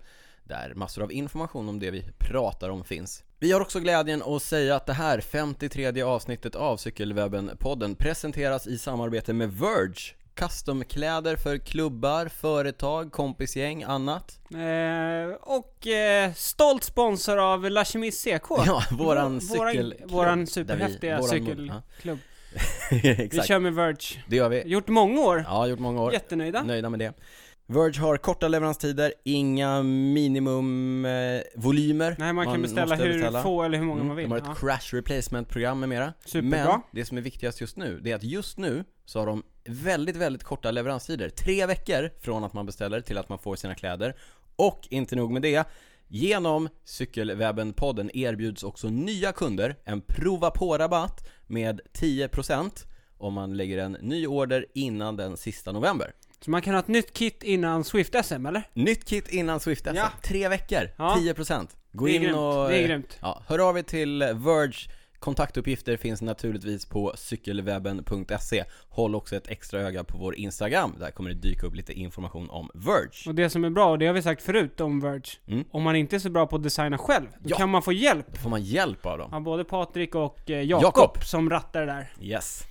där 0.49 0.73
massor 0.75 1.03
av 1.03 1.11
information 1.11 1.69
om 1.69 1.79
det 1.79 1.91
vi 1.91 2.03
pratar 2.17 2.69
om 2.69 2.83
finns. 2.83 3.23
Vi 3.39 3.51
har 3.51 3.61
också 3.61 3.79
glädjen 3.79 4.23
att 4.25 4.41
säga 4.43 4.75
att 4.75 4.85
det 4.85 4.93
här 4.93 5.21
53 5.21 6.01
avsnittet 6.01 6.55
av 6.55 6.77
Cykelwebben-podden 6.77 7.95
presenteras 7.95 8.67
i 8.67 8.77
samarbete 8.77 9.33
med 9.33 9.53
Verge 9.53 10.13
Customkläder 10.33 11.35
för 11.35 11.57
klubbar, 11.57 12.25
företag, 12.27 13.11
kompisgäng, 13.11 13.83
annat. 13.83 14.39
Eh, 14.53 15.35
och 15.41 15.87
eh, 15.87 16.33
stolt 16.33 16.83
sponsor 16.83 17.37
av 17.37 17.69
La 17.69 17.85
Chemise 17.85 18.39
CK. 18.39 18.49
Ja, 18.65 18.83
våran 18.91 19.39
Vår- 19.39 19.57
våran, 19.57 19.71
cykelklubb. 19.73 20.11
våran 20.11 20.47
superhäftiga 20.47 21.21
cykelklubb. 21.23 22.19
Vi 23.31 23.41
kör 23.47 23.59
med 23.59 23.73
Verge. 23.73 24.23
det 24.27 24.35
gör 24.35 24.49
vi. 24.49 24.63
Gjort 24.67 24.87
många 24.87 25.21
år. 25.21 25.43
Ja, 25.47 25.67
gjort 25.67 25.79
många 25.79 26.01
år. 26.01 26.13
Jättenöjda. 26.13 26.63
Nöjda 26.63 26.89
med 26.89 26.99
det. 26.99 27.13
Verge 27.71 27.99
har 28.01 28.17
korta 28.17 28.47
leveranstider, 28.47 29.13
inga 29.23 29.83
minimumvolymer. 29.83 32.11
Eh, 32.11 32.15
Nej, 32.19 32.33
man 32.33 32.45
kan 32.45 32.61
beställa 32.61 32.95
måste 32.95 33.03
hur 33.05 33.13
beställa. 33.13 33.43
få 33.43 33.63
eller 33.63 33.77
hur 33.77 33.85
många 33.85 33.95
Mm, 33.99 34.07
man 34.07 34.17
vill. 34.17 34.25
De 34.25 34.31
har 34.31 34.37
ett 34.37 34.43
Ja. 34.47 34.55
crash 34.55 34.93
replacement 34.95 35.49
program 35.49 35.79
med 35.79 35.89
mera. 35.89 36.13
Superbra. 36.25 36.49
Men 36.65 36.81
det 36.91 37.05
som 37.05 37.17
är 37.17 37.21
viktigast 37.21 37.61
just 37.61 37.77
nu, 37.77 37.99
det 37.99 38.11
är 38.11 38.15
att 38.15 38.23
just 38.23 38.57
nu 38.57 38.83
så 39.05 39.19
har 39.19 39.25
de 39.27 39.43
väldigt, 39.65 40.15
väldigt 40.15 40.43
korta 40.43 40.71
leveranstider. 40.71 41.29
Tre 41.29 41.65
veckor 41.65 42.09
från 42.21 42.43
att 42.43 42.53
man 42.53 42.65
beställer 42.65 43.01
till 43.01 43.17
att 43.17 43.29
man 43.29 43.39
får 43.39 43.55
sina 43.55 43.75
kläder. 43.75 44.15
Och 44.55 44.87
inte 44.89 45.15
nog 45.15 45.31
med 45.31 45.41
det, 45.41 45.67
genom 46.07 46.69
Cykelwebben-podden 46.85 48.09
erbjuds 48.13 48.63
också 48.63 48.89
nya 48.89 49.31
kunder 49.31 49.75
en 49.85 50.01
prova 50.01 50.51
på-rabatt 50.51 51.29
med 51.47 51.81
10% 51.93 52.85
om 53.17 53.33
man 53.33 53.57
lägger 53.57 53.77
en 53.77 53.91
ny 53.91 54.27
order 54.27 54.65
innan 54.73 55.15
den 55.15 55.37
sista 55.37 55.71
november. 55.71 56.11
Så 56.41 56.51
man 56.51 56.61
kan 56.61 56.73
ha 56.73 56.79
ett 56.79 56.87
nytt 56.87 57.13
kit 57.13 57.43
innan 57.43 57.83
Swift-SM, 57.83 58.47
eller? 58.47 58.63
Nytt 58.73 59.05
kit 59.05 59.27
innan 59.29 59.59
Swift 59.59 59.85
SM. 59.85 59.95
Ja. 59.95 60.09
Tre 60.23 60.47
veckor, 60.47 60.89
Ja. 60.97 61.15
10% 61.19 61.67
Gå 61.91 62.07
in 62.07 62.21
grymt. 62.21 62.37
och... 62.37 62.69
Det 62.69 62.77
är 62.77 62.81
eh, 62.81 62.87
grymt. 62.87 63.17
Ja, 63.21 63.43
hör 63.47 63.69
av 63.69 63.77
er 63.77 63.81
till 63.81 64.19
Verge 64.19 64.73
Kontaktuppgifter 65.19 65.97
finns 65.97 66.21
naturligtvis 66.21 66.85
på 66.85 67.13
cykelwebben.se 67.15 68.63
Håll 68.89 69.15
också 69.15 69.35
ett 69.35 69.47
extra 69.47 69.79
öga 69.81 70.03
på 70.03 70.17
vår 70.17 70.35
Instagram, 70.35 70.95
där 70.99 71.11
kommer 71.11 71.29
det 71.29 71.35
dyka 71.35 71.65
upp 71.67 71.75
lite 71.75 71.93
information 71.93 72.49
om 72.49 72.69
Verge 72.73 73.09
Och 73.29 73.35
det 73.35 73.49
som 73.49 73.63
är 73.63 73.69
bra, 73.69 73.89
och 73.91 73.99
det 73.99 74.07
har 74.07 74.13
vi 74.13 74.21
sagt 74.21 74.41
förut 74.41 74.81
om 74.81 74.99
Verge, 74.99 75.21
Mm. 75.47 75.63
om 75.71 75.83
man 75.83 75.95
inte 75.95 76.15
är 76.15 76.19
så 76.19 76.29
bra 76.29 76.47
på 76.47 76.55
att 76.55 76.63
designa 76.63 76.97
själv, 76.97 77.25
då 77.39 77.49
Ja. 77.49 77.57
kan 77.57 77.69
man 77.69 77.81
få 77.81 77.93
hjälp 77.93 78.25
Då 78.33 78.37
får 78.39 78.49
man 78.49 78.61
hjälp 78.63 79.05
av 79.05 79.17
dem 79.17 79.33
av 79.33 79.41
både 79.41 79.63
Patrik 79.63 80.15
och 80.15 80.49
eh, 80.49 80.61
Jakob 80.61 80.83
Jakob. 80.83 81.23
som 81.23 81.49
rattar 81.49 81.79
det 81.79 81.85
där. 81.85 82.11
Yes 82.21 82.63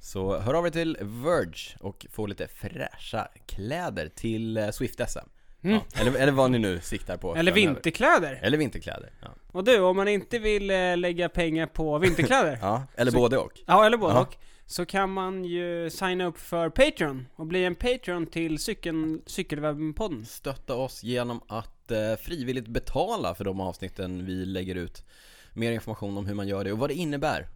Så 0.00 0.38
hör 0.38 0.54
av 0.54 0.66
er 0.66 0.70
till 0.70 0.96
Verge 1.00 1.76
och 1.80 2.06
få 2.10 2.26
lite 2.26 2.48
fräscha 2.48 3.28
kläder 3.46 4.08
till 4.08 4.56
eh, 4.56 4.70
Swift 4.70 5.00
SM 5.10 5.18
Mm. 5.62 5.74
ja, 5.94 6.00
eller, 6.00 6.18
eller 6.18 6.32
vad 6.32 6.50
ni 6.50 6.58
nu 6.58 6.80
siktar 6.80 7.16
på 7.16 7.36
Eller 7.36 7.52
framöver. 7.52 7.74
vinterkläder. 7.74 8.38
Eller 8.42 8.58
vinterkläder, 8.58 9.12
ja, 9.22 9.28
Och 9.52 9.64
du, 9.64 9.80
om 9.80 9.96
man 9.96 10.08
inte 10.08 10.38
vill 10.38 10.70
eh, 10.70 10.96
lägga 10.96 11.28
pengar 11.28 11.66
på 11.66 11.98
vinterkläder, 11.98 12.58
ja 12.62 12.82
eller 12.96 13.10
Så- 13.12 13.18
både 13.18 13.38
och 13.38 13.52
ja 13.66 13.86
eller 13.86 13.96
både 13.96 14.14
Ja. 14.14 14.20
och, 14.20 14.36
så 14.66 14.86
kan 14.86 15.12
man 15.12 15.44
ju 15.44 15.90
signa 15.90 16.24
upp 16.24 16.38
för 16.38 16.68
Patreon 16.70 17.26
och 17.36 17.46
bli 17.46 17.64
en 17.64 17.74
Patreon 17.74 18.26
till 18.26 18.58
cykeln, 18.58 19.22
Cykelwebben-podden. 19.26 20.24
stötta 20.24 20.74
oss 20.74 21.02
genom 21.04 21.40
att 21.48 21.90
eh, 21.90 22.14
frivilligt 22.22 22.68
betala 22.68 23.34
för 23.34 23.44
de 23.44 23.60
avsnitten 23.60 24.26
vi 24.26 24.32
lägger 24.46 24.74
ut. 24.74 25.04
Mer 25.52 25.72
information 25.72 26.18
om 26.18 26.26
hur 26.26 26.34
man 26.34 26.48
gör 26.48 26.64
det 26.64 26.72
och 26.72 26.78
vad 26.78 26.90
det 26.90 26.94
innebär. 26.94 27.48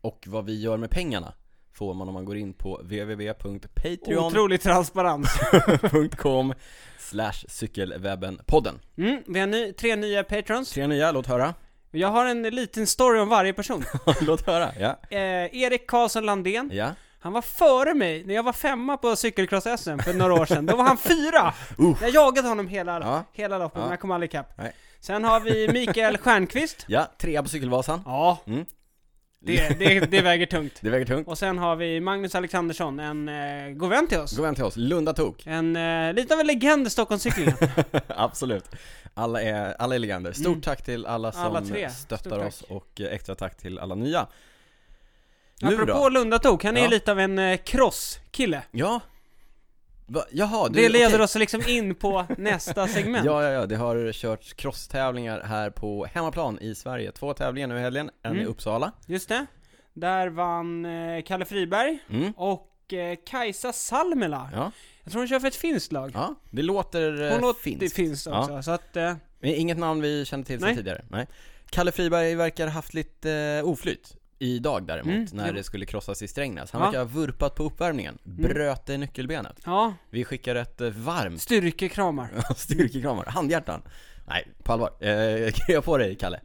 Och 0.00 0.24
vad 0.26 0.44
vi 0.44 0.60
gör 0.60 0.76
med 0.76 0.90
pengarna 0.90 1.32
får 1.78 1.94
man 1.94 2.08
om 2.08 2.14
man 2.14 2.24
går 2.24 2.36
in 2.36 2.52
på 2.54 2.76
www.patreon.com 2.76 4.24
Otrolig 4.26 4.60
transparens. 4.60 5.28
slash 6.98 7.44
cykelwebbenpodden. 7.48 8.80
Mm, 8.98 9.22
vi 9.26 9.40
har 9.40 9.46
ny, 9.46 9.72
tre 9.72 9.96
nya 9.96 10.24
Patrons. 10.24 10.70
Tre 10.72 10.86
nya, 10.86 11.12
låt 11.12 11.26
höra. 11.26 11.54
Jag 11.90 12.08
har 12.08 12.26
en 12.26 12.42
liten 12.42 12.86
story 12.86 13.18
om 13.20 13.28
varje 13.28 13.52
person. 13.52 13.84
låt 14.20 14.46
höra, 14.46 14.72
ja. 14.80 14.98
Eh, 15.10 15.62
Erik 15.62 15.86
Karlsson 15.86 16.26
Landén, 16.26 16.70
Ja. 16.72 16.90
han 17.20 17.32
var 17.32 17.42
före 17.42 17.94
mig 17.94 18.24
när 18.24 18.34
jag 18.34 18.42
var 18.42 18.52
femma 18.52 18.96
på 18.96 19.16
cykelcross-SM 19.16 19.98
för 20.02 20.14
några 20.14 20.34
år 20.34 20.46
sedan. 20.46 20.66
Då 20.66 20.76
var 20.76 20.84
han 20.84 20.98
fyra! 20.98 21.54
Uff. 21.78 22.02
Jag 22.02 22.10
jagade 22.10 22.48
honom 22.48 22.68
hela, 22.68 23.00
Ja. 23.00 23.24
hela 23.32 23.58
loppet, 23.58 23.76
Ja. 23.78 23.82
men 23.82 23.90
jag 23.90 24.00
kom 24.00 24.10
aldrig 24.10 24.30
ikapp. 24.30 24.60
Sen 25.00 25.24
har 25.24 25.40
vi 25.40 25.68
Mikael 25.72 26.18
Stjernqvist. 26.18 26.84
Ja, 26.88 27.06
trea 27.18 27.42
på 27.42 27.48
Cykelvasan. 27.48 28.02
Ja, 28.04 28.38
Mm. 28.46 28.64
Det, 29.40 29.78
det, 29.78 30.00
det 30.00 30.20
väger 30.22 30.46
tungt. 30.46 30.78
Det 30.80 30.90
väger 30.90 31.06
tungt. 31.06 31.28
Och 31.28 31.38
sen 31.38 31.58
har 31.58 31.76
vi 31.76 32.00
Magnus 32.00 32.34
Alexandersson, 32.34 33.00
en 33.00 33.28
eh, 33.28 33.70
god 33.74 33.90
vän 33.90 34.06
till 34.08 34.18
oss. 34.18 34.36
Gå 34.36 34.42
vän 34.42 34.54
till 34.54 34.64
oss, 34.64 34.76
Lunda 34.76 35.12
Tok. 35.12 35.46
En, 35.46 35.76
eh, 35.76 36.12
lite 36.14 36.34
av 36.34 36.40
en 36.40 36.46
legend 36.46 36.86
i 36.86 36.90
Stockholmscyklingen. 36.90 37.54
Absolut. 38.06 38.64
Alla 39.14 39.42
är, 39.42 39.74
alla 39.78 39.94
är 39.94 39.98
legender. 39.98 40.32
Stort 40.32 40.46
Mm. 40.46 40.60
tack 40.60 40.84
till 40.84 41.06
alla 41.06 41.32
som 41.32 41.42
Alla 41.42 41.60
tre. 41.62 41.90
stöttar 41.90 42.16
Stort 42.30 42.38
tack. 42.38 42.48
oss 42.48 42.62
och 42.68 43.00
eh, 43.00 43.12
extra 43.12 43.34
tack 43.34 43.56
till 43.56 43.78
alla 43.78 43.94
nya. 43.94 44.26
Nu 45.62 45.74
Apropå 45.74 45.92
då? 45.92 46.08
Lundatok, 46.08 46.64
han 46.64 46.76
är 46.76 46.80
ju 46.80 46.86
Ja. 46.86 46.90
lite 46.90 47.12
av 47.12 47.20
en 47.20 47.38
eh, 47.38 47.56
crosskille. 47.56 48.62
Ja. 48.70 49.00
Va? 50.10 50.24
Jaha, 50.32 50.68
du, 50.68 50.74
Det 50.82 50.88
leder 50.88 51.06
okej. 51.08 51.20
oss 51.20 51.34
liksom 51.34 51.60
in 51.68 51.94
på 51.94 52.26
nästa 52.38 52.88
segment. 52.88 53.26
Ja, 53.26 53.42
ja, 53.42 53.50
ja, 53.50 53.66
det 53.66 53.76
har 53.76 54.12
körts 54.12 54.52
crosstävlingar 54.54 55.40
här 55.40 55.70
på 55.70 56.04
hemmaplan 56.14 56.58
i 56.60 56.74
Sverige. 56.74 57.12
Två 57.12 57.34
tävlingar 57.34 57.68
nu 57.68 57.76
i 57.76 57.80
helgen, 57.80 58.10
en 58.22 58.32
i 58.32 58.38
Mm. 58.38 58.50
Uppsala. 58.50 58.92
Just 59.06 59.28
det. 59.28 59.46
Där 59.94 60.28
vann 60.28 60.84
eh, 60.84 61.22
Kalle 61.22 61.44
Friberg 61.44 61.98
Mm. 62.10 62.32
och 62.36 62.92
eh, 62.92 63.16
Kajsa 63.26 63.72
Salmela. 63.72 64.50
Ja, 64.54 64.70
Jag 65.04 65.12
tror 65.12 65.20
hon 65.20 65.28
kör 65.28 65.40
för 65.40 65.48
ett 65.48 65.56
finskt 65.56 65.92
lag. 65.92 66.10
ja, 66.14 66.34
det 66.50 66.62
låter 66.62 67.22
eh, 67.22 67.32
Hon 67.32 67.40
låter 67.40 67.60
finskt. 67.62 67.96
finskt 67.96 68.26
också, 68.26 68.62
så 68.62 68.70
att... 68.70 68.96
Eh, 68.96 69.14
Inget 69.42 69.78
namn 69.78 70.00
vi 70.02 70.24
kände 70.24 70.46
till 70.46 70.60
sedan 70.60 70.76
tidigare. 70.76 71.04
Nej. 71.10 71.26
Kalle 71.70 71.92
Friberg 71.92 72.34
verkar 72.34 72.66
ha 72.66 72.72
haft 72.72 72.94
lite 72.94 73.32
eh, 73.32 73.68
oflyt 73.68 74.16
idag 74.38 74.86
däremot, 74.86 75.06
Mm, 75.14 75.26
när 75.32 75.48
jo. 75.48 75.54
det 75.54 75.62
skulle 75.62 75.86
krossas 75.86 76.22
i 76.22 76.28
Strängnäs. 76.28 76.70
Han 76.72 76.80
Ja. 76.80 76.86
verkar 76.86 76.98
ha 76.98 77.04
vurpat 77.06 77.54
på 77.54 77.62
uppvärmningen, 77.64 78.18
bröt 78.22 78.88
i 78.88 78.98
nyckelbenet. 78.98 79.56
ja, 79.64 79.94
Vi 80.10 80.24
skickar 80.24 80.54
ett 80.54 80.80
eh, 80.80 80.90
varmt 80.90 81.42
styrkekramar. 81.42 82.30
styrkekramar, 82.56 83.24
handhjärtan. 83.26 83.82
Nej, 84.26 84.48
på 84.62 84.72
allvar. 84.72 84.90
Eh, 85.00 85.50
krya 85.66 85.82
på 85.82 85.98
dig 85.98 86.14
Kalle. 86.16 86.40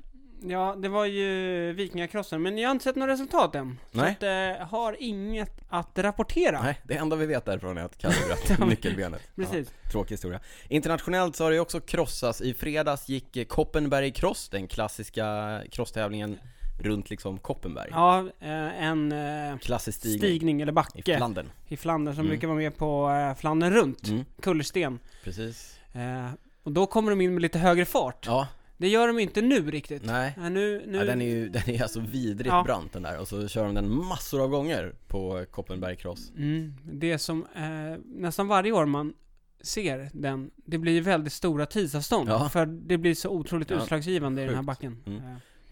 Ja, 0.45 0.75
det 0.81 0.89
var 0.89 1.05
ju 1.05 1.73
Vikingakrossen, 1.73 2.41
men 2.41 2.57
jag 2.57 2.69
har 2.69 2.71
inte 2.71 2.83
sett 2.83 2.95
några 2.95 3.13
resultat 3.13 3.55
än. 3.55 3.79
Nej. 3.91 4.15
Så 4.19 4.25
att, 4.25 4.59
eh, 4.59 4.67
har 4.67 4.95
inget 5.00 5.62
att 5.69 6.00
rapportera. 6.00 6.62
Nej, 6.63 6.79
det 6.83 6.93
enda 6.95 7.15
vi 7.15 7.25
vet 7.25 7.45
därifrån 7.45 7.77
är 7.77 7.81
att 7.83 7.97
Kalle 7.97 8.15
bröt 8.47 8.67
nyckelbenet. 8.69 9.21
Precis. 9.35 9.73
Ja, 9.83 9.89
tråkig 9.91 10.13
historia. 10.13 10.39
Internationellt 10.69 11.35
så 11.35 11.43
har 11.43 11.51
det 11.51 11.55
ju 11.55 11.59
också 11.62 11.79
krossats. 11.79 12.41
I 12.41 12.53
fredags 12.53 13.09
gick 13.09 13.47
Koppenberg 13.50 14.12
Cross, 14.12 14.50
den 14.50 14.67
klassiska 14.67 15.59
crosstävlingen 15.71 16.39
runt 16.80 17.10
liksom 17.10 17.38
Koppenberg. 17.38 17.89
Ja, 17.92 18.20
eh, 18.39 18.84
en 18.84 19.12
eh, 19.12 19.58
Klassisk 19.58 20.00
stigning, 20.00 20.20
stigning 20.20 20.62
eller 20.62 20.72
i 20.72 20.74
backe 20.74 21.18
Flandern. 21.18 21.50
i 21.68 21.77
Flandern 21.77 22.15
som 22.15 22.20
Mm. 22.25 22.30
brukar 22.30 22.48
vara 22.48 22.58
med 22.58 22.77
på 22.77 23.10
eh, 23.10 23.36
Flandern 23.39 23.74
runt. 23.74 24.08
Mm, 24.08 24.25
Kullersten. 24.42 25.00
precis. 25.24 25.80
Och 26.63 26.72
då 26.72 26.86
kommer 26.86 27.10
de 27.10 27.22
in 27.22 27.34
med 27.34 27.42
lite 27.42 27.60
högre 27.60 27.86
fart. 27.86 28.25
Ja, 28.27 28.48
Det 28.77 28.88
gör 28.88 29.08
de 29.08 29.20
inte 29.20 29.42
nu 29.42 29.72
riktigt. 29.72 30.06
nej. 30.06 30.34
Eh, 30.38 30.44
nu, 30.50 30.84
nu... 30.88 30.98
Ja, 30.98 31.03
den 31.03 31.22
är 31.22 31.25
ju, 31.25 31.50
den 31.50 31.70
är 31.70 31.82
alltså 31.84 32.00
vidrigt 32.00 32.50
Ja. 32.50 32.63
brant 32.63 32.94
den 32.94 33.01
där 33.03 33.20
och 33.20 33.27
så 33.27 33.48
kör 33.48 33.65
de 33.65 33.75
den 33.75 33.89
massor 33.96 34.42
av 34.44 34.50
gånger 34.50 34.96
på 35.08 35.46
Koppenberg 35.51 35.96
Cross. 35.96 36.32
Mm, 36.38 36.74
det 36.84 37.18
som 37.20 37.46
eh, 37.56 38.00
nästan 38.06 38.48
varje 38.48 38.72
år 38.72 38.86
man 38.86 39.13
ser 39.62 40.10
den, 40.13 40.51
det 40.56 40.77
blir 40.77 41.01
väldigt 41.01 41.34
stora 41.34 41.65
tidsavstånd. 41.65 42.30
Ja. 42.30 42.50
För 42.50 42.65
det 42.65 42.98
blir 42.98 43.15
så 43.15 43.30
otroligt 43.30 43.70
Ja, 43.70 43.75
utslagsgivande 43.77 44.42
i 44.42 44.46
den 44.46 44.53
här 44.56 44.62
sjukt. 44.62 44.68
backen. 44.68 45.03
Mm. 45.06 45.22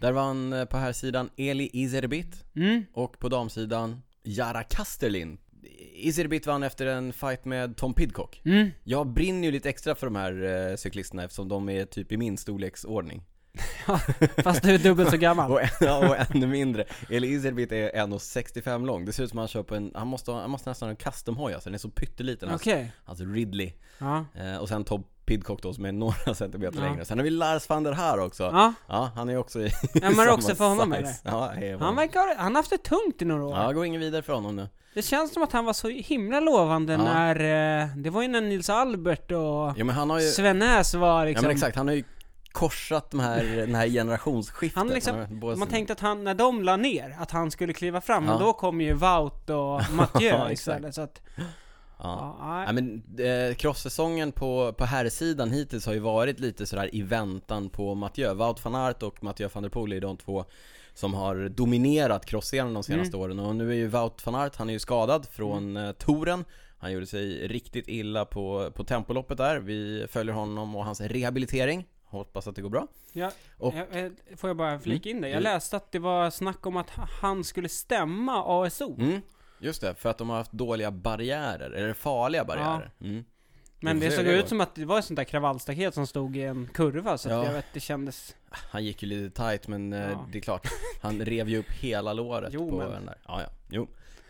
Där 0.02 0.12
vann 0.12 0.54
eh, 0.54 0.66
på 0.66 0.78
här 0.78 0.92
sidan 0.94 1.30
Eli 1.38 1.70
Izerbit 1.74 2.46
Mm. 2.56 2.84
och 2.94 3.20
på 3.20 3.30
damsidan 3.30 4.02
Jara 4.24 4.64
Kasterlin. 4.64 5.38
Izerbit 5.94 6.48
vann 6.48 6.64
efter 6.64 6.86
en 6.86 7.14
fight 7.14 7.46
med 7.46 7.78
Tom 7.78 7.94
Pidcock. 7.94 8.42
Mm. 8.46 8.70
Jag 8.84 9.08
brinner 9.08 9.46
ju 9.46 9.52
lite 9.52 9.70
extra 9.70 9.96
för 9.96 10.08
de 10.08 10.16
här 10.16 10.70
eh, 10.70 10.76
cyklisterna 10.76 11.24
eftersom 11.24 11.48
de 11.48 11.70
är 11.70 11.86
typ 11.86 12.12
i 12.12 12.18
min 12.18 12.38
storleksordning. 12.38 13.22
Fast 14.44 14.64
du 14.64 14.74
är 14.74 14.78
dubbelt 14.78 15.10
så 15.10 15.18
gammal. 15.18 15.52
Och, 15.52 15.60
ja, 15.80 15.98
och 16.10 16.36
ännu 16.36 16.48
mindre. 16.48 16.86
Eli 17.10 17.28
Izerbit 17.28 17.72
är 17.72 17.92
1,65 17.92 18.86
lång. 18.86 19.06
Det 19.06 19.14
ser 19.14 19.24
ut 19.24 19.30
som 19.30 19.40
att 19.40 19.42
han 19.42 19.48
kör 19.48 19.64
på 19.64 19.76
en, 19.76 19.92
han 19.96 20.08
måste, 20.08 20.32
ha- 20.32 20.42
han 20.42 20.50
måste 20.50 20.70
nästan 20.70 20.88
ha 20.88 20.92
en 20.92 20.96
custom-hoj 20.96 21.54
alltså, 21.54 21.70
den 21.70 21.74
är 21.74 21.80
så 21.80 21.90
pytteliten. 21.90 22.50
Okej. 22.56 22.92
alltså 23.06 23.24
Ridley. 23.26 23.72
Ja. 23.98 24.26
Eh, 24.36 24.58
och 24.58 24.70
sen 24.70 24.84
Tom 24.84 25.04
Pidcock 25.26 25.62
då 25.62 25.74
som 25.74 25.86
är 25.86 25.92
några 25.92 26.34
centimeter 26.36 26.78
Ja. 26.80 26.84
längre. 26.86 27.06
Sen 27.06 27.18
har 27.20 27.24
vi 27.24 27.30
Lars 27.30 27.70
van 27.70 27.84
der 27.84 27.92
Haar 27.92 28.18
också. 28.18 28.44
Ja. 28.44 28.74
Ja, 28.88 29.12
han 29.16 29.30
är 29.30 29.38
också 29.38 29.60
i 29.62 29.72
Ömmar 30.04 30.12
samma 30.26 30.34
också 30.34 30.56
för 30.56 30.68
honom 30.68 30.94
size. 30.94 31.20
eller? 31.26 31.64
Ja, 31.72 31.78
Han 31.80 31.96
verkar 31.96 32.20
ha, 32.20 32.36
han 32.38 32.56
har 32.56 32.60
haft 32.60 32.70
det 32.70 32.78
tungt 32.78 33.22
i 33.22 33.26
några 33.26 33.46
år. 33.46 33.58
Ja, 33.58 33.72
går 33.72 33.86
ingen 33.86 34.02
vidare 34.02 34.22
för 34.22 34.34
honom 34.34 34.56
nu. 34.56 34.68
Det 34.94 35.02
känns 35.02 35.34
som 35.34 35.44
att 35.44 35.52
han 35.52 35.66
var 35.66 35.74
så 35.74 35.88
himla 35.90 36.40
lovande 36.40 36.94
Ja. 36.94 37.04
när, 37.04 37.36
eh, 37.82 37.88
det 37.96 38.10
var 38.10 38.22
ju 38.22 38.28
när 38.28 38.42
Nils 38.42 38.70
Albert 38.70 39.32
och 39.32 39.38
Ja 39.78 39.84
ju, 40.20 40.28
Sven 40.30 40.60
var 40.60 41.08
ja 41.20 41.26
liksom 41.26 41.46
men 41.48 41.52
exakt, 41.56 41.76
han 41.78 41.88
har 41.88 41.96
ju 41.96 42.04
korsat 42.52 43.12
de 43.12 43.20
här, 43.20 43.44
den 43.44 43.76
här 43.76 43.88
generationsskiftet. 43.88 44.78
Han 44.78 44.88
liksom- 44.88 45.26
Man 45.58 45.68
tänkte 45.68 45.94
att 45.94 46.00
han, 46.00 46.24
när 46.24 46.34
de 46.36 46.64
la 46.64 46.78
ner, 46.78 47.16
att 47.20 47.32
han 47.32 47.52
skulle 47.52 47.74
kliva 47.74 48.02
fram, 48.02 48.24
men 48.26 48.34
Ja. 48.34 48.40
då 48.40 48.54
kom 48.54 48.82
ju 48.82 48.94
Wout 48.94 49.50
och 49.50 49.82
Mathieu 49.94 50.52
istället 50.52 50.96
så 50.96 51.02
att, 51.02 51.22
ja. 52.00 52.36
ja, 52.68 52.72
men 52.72 53.04
eh, 53.20 53.56
cross-säsongen 53.56 54.32
på, 54.32 54.74
på 54.74 54.86
herrsidan 54.86 55.52
hittills 55.52 55.86
har 55.86 55.94
ju 55.94 56.00
varit 56.00 56.40
lite 56.40 56.66
sådär 56.66 56.96
i 56.96 57.02
väntan 57.02 57.70
på 57.70 57.96
Mathieu. 57.96 58.34
Wout 58.34 58.66
van 58.66 58.76
Aert 58.76 59.04
och 59.04 59.24
Mathieu 59.24 59.50
van 59.54 59.64
der 59.64 59.70
Poel 59.70 59.94
är 59.94 60.02
de 60.02 60.18
två 60.18 60.46
som 60.94 61.14
har 61.14 61.50
dominerat 61.50 62.26
crossscenen 62.26 62.74
de 62.74 62.84
senaste 62.84 63.18
Mm. 63.18 63.22
åren 63.26 63.40
och 63.40 63.56
nu 63.56 63.70
är 63.70 63.76
ju 63.76 63.88
Wout 63.88 64.26
van 64.26 64.36
Aert, 64.36 64.56
han 64.56 64.70
är 64.70 64.74
ju 64.74 64.80
skadad 64.80 65.28
från 65.32 65.64
Mm. 65.78 65.86
eh, 65.86 65.92
touren 65.92 66.46
Han 66.78 66.92
gjorde 66.92 67.06
sig 67.08 67.48
riktigt 67.48 67.88
illa 67.88 68.26
på, 68.26 68.72
på 68.76 68.84
tempoloppet 68.84 69.38
där, 69.38 69.60
vi 69.60 70.06
följer 70.10 70.34
honom 70.34 70.76
och 70.76 70.86
hans 70.86 71.02
rehabilitering 71.02 71.86
Hoppas 72.12 72.48
att 72.48 72.56
det 72.56 72.62
går 72.62 72.70
bra 72.70 72.88
Ja, 73.14 73.32
Och- 73.58 73.74
jag, 73.94 74.12
får 74.40 74.50
jag 74.50 74.58
bara 74.58 74.80
flika 74.80 75.10
in 75.10 75.22
det? 75.22 75.28
Jag 75.30 75.42
Mm. 75.42 75.44
läste 75.54 75.78
att 75.78 75.92
det 75.92 76.00
var 76.00 76.30
snack 76.30 76.66
om 76.66 76.78
att 76.78 76.90
han 77.22 77.44
skulle 77.44 77.70
stämma 77.70 78.44
ASO. 78.66 78.96
mm, 79.00 79.22
Just 79.60 79.82
det, 79.82 79.96
för 79.96 80.10
att 80.10 80.18
de 80.18 80.30
har 80.30 80.38
haft 80.38 80.52
dåliga 80.52 80.92
barriärer, 80.92 81.72
eller 81.72 81.94
farliga 81.94 82.46
barriärer 82.46 82.92
mm. 83.02 83.26
Men 83.84 84.00
det 84.00 84.12
såg 84.12 84.26
det 84.26 84.32
ut 84.40 84.50
som 84.50 84.62
att 84.62 84.76
det 84.76 84.86
var 84.86 85.00
ett 85.00 85.06
sånt 85.06 85.18
där 85.18 85.24
kravallstaket 85.24 85.94
som 85.94 86.08
stod 86.08 86.38
i 86.38 86.42
en 86.44 86.70
kurva, 86.74 87.18
så 87.18 87.30
att 87.30 87.36
Ja. 87.36 87.46
jag 87.46 87.54
vet, 87.54 87.66
det 87.74 87.80
kändes... 87.80 88.36
Han 88.50 88.86
gick 88.86 89.04
ju 89.04 89.10
lite 89.10 89.44
tight 89.44 89.68
men 89.68 89.94
eh, 89.94 90.00
Ja. 90.12 90.26
det 90.32 90.38
är 90.38 90.42
klart 90.42 90.68
Han 91.02 91.26
rev 91.26 91.50
ju 91.50 91.58
upp 91.60 91.72
hela 91.72 92.14
låret 92.14 92.50
Jo, 92.54 92.70
på 92.70 92.78
men- 92.78 92.92
den 92.92 93.06
där 93.06 93.18
Ja, 93.28 93.42
ja, 93.42 93.48
jo 93.70 93.88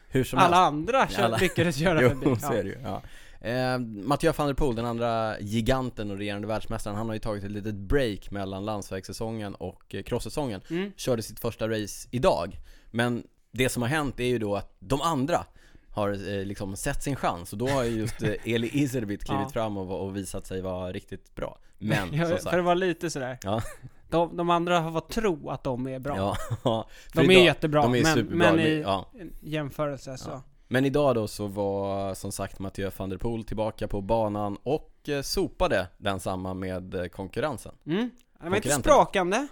Hur 0.08 0.24
som 0.24 0.40
Alla 0.40 0.56
helst 0.56 0.68
andra 0.68 1.08
Alla- 1.26 1.38
lyckades 1.38 1.78
göra 1.86 2.02
Jo, 2.02 2.10
förbi. 2.10 2.40
så 2.40 2.54
är 2.54 2.64
det 2.64 2.70
ju, 2.70 2.78
ja. 2.84 3.02
Eh, 3.42 3.78
Mathieu 3.80 4.34
van 4.38 4.48
der 4.48 4.54
Poel, 4.54 4.76
den 4.76 4.86
andra 4.86 5.40
giganten 5.40 6.12
och 6.12 6.18
regerande 6.18 6.48
världsmästaren 6.48 6.98
Han 6.98 7.08
har 7.08 7.14
ju 7.14 7.20
tagit 7.20 7.44
ett 7.44 7.52
litet 7.52 7.76
break 7.76 8.32
mellan 8.32 8.66
landsvägssäsongen 8.66 9.56
och 9.56 9.96
eh, 9.96 10.04
crosssäsongen 10.04 10.62
Mm. 10.70 10.92
Körde 10.96 11.22
sitt 11.22 11.40
första 11.40 11.70
race 11.70 12.08
idag 12.12 12.60
Men 12.92 13.24
det 13.52 13.70
som 13.70 13.82
har 13.82 13.90
hänt 13.90 14.20
är 14.20 14.24
ju 14.26 14.40
då 14.40 14.56
att 14.56 14.76
de 14.80 15.02
andra 15.02 15.46
har 15.90 16.10
eh, 16.12 16.46
liksom 16.46 16.76
sett 16.76 17.04
sin 17.04 17.16
chans 17.16 17.52
och 17.54 17.58
då 17.60 17.68
har 17.68 17.84
ju 17.84 17.92
just 17.92 18.24
eh, 18.24 18.34
Eli 18.46 18.70
Izerbit 18.74 19.24
klivit 19.26 19.42
Ja. 19.46 19.50
fram 19.50 19.78
och, 19.78 20.02
och 20.06 20.18
visat 20.18 20.48
sig 20.48 20.62
vara 20.62 20.92
riktigt 20.92 21.36
bra 21.36 21.58
Men 21.78 22.14
Ja, 22.14 22.20
som 22.20 22.28
för 22.30 22.36
det 22.36 22.42
sagt 22.42 22.64
var 22.64 22.76
lite 22.76 23.10
sådär. 23.10 23.38
Ja. 23.44 23.62
De, 24.10 24.38
de 24.38 24.50
andra 24.50 24.80
har 24.80 24.92
fått 24.92 25.10
tro 25.10 25.50
att 25.50 25.64
de 25.64 25.88
är 25.88 26.00
bra. 26.00 26.38
Ja, 26.64 26.88
de 27.14 27.20
är 27.20 27.24
idag- 27.32 27.44
jättebra, 27.46 27.82
de 27.82 27.96
är 27.96 28.16
men 28.16 28.26
men- 28.38 28.60
i 28.60 28.82
ja. 28.82 29.06
jämförelse 29.42 30.18
så. 30.18 30.42
Men 30.74 30.86
idag 30.86 31.16
då 31.16 31.28
så 31.28 31.48
var 31.48 32.14
som 32.14 32.32
sagt 32.32 32.60
Mathieu 32.60 32.92
van 32.98 33.10
der 33.10 33.18
Poel 33.18 33.44
tillbaka 33.44 33.88
på 33.88 34.02
banan 34.02 34.58
och 34.64 35.10
eh, 35.10 35.22
sopade 35.22 35.88
densamma 35.98 36.54
med 36.54 36.96
eh, 36.96 37.06
konkurrensen 37.06 37.72
Mm. 37.86 38.10
Det 38.44 38.50
var 38.50 38.56
inte 38.56 38.70
sprakande, 38.70 39.48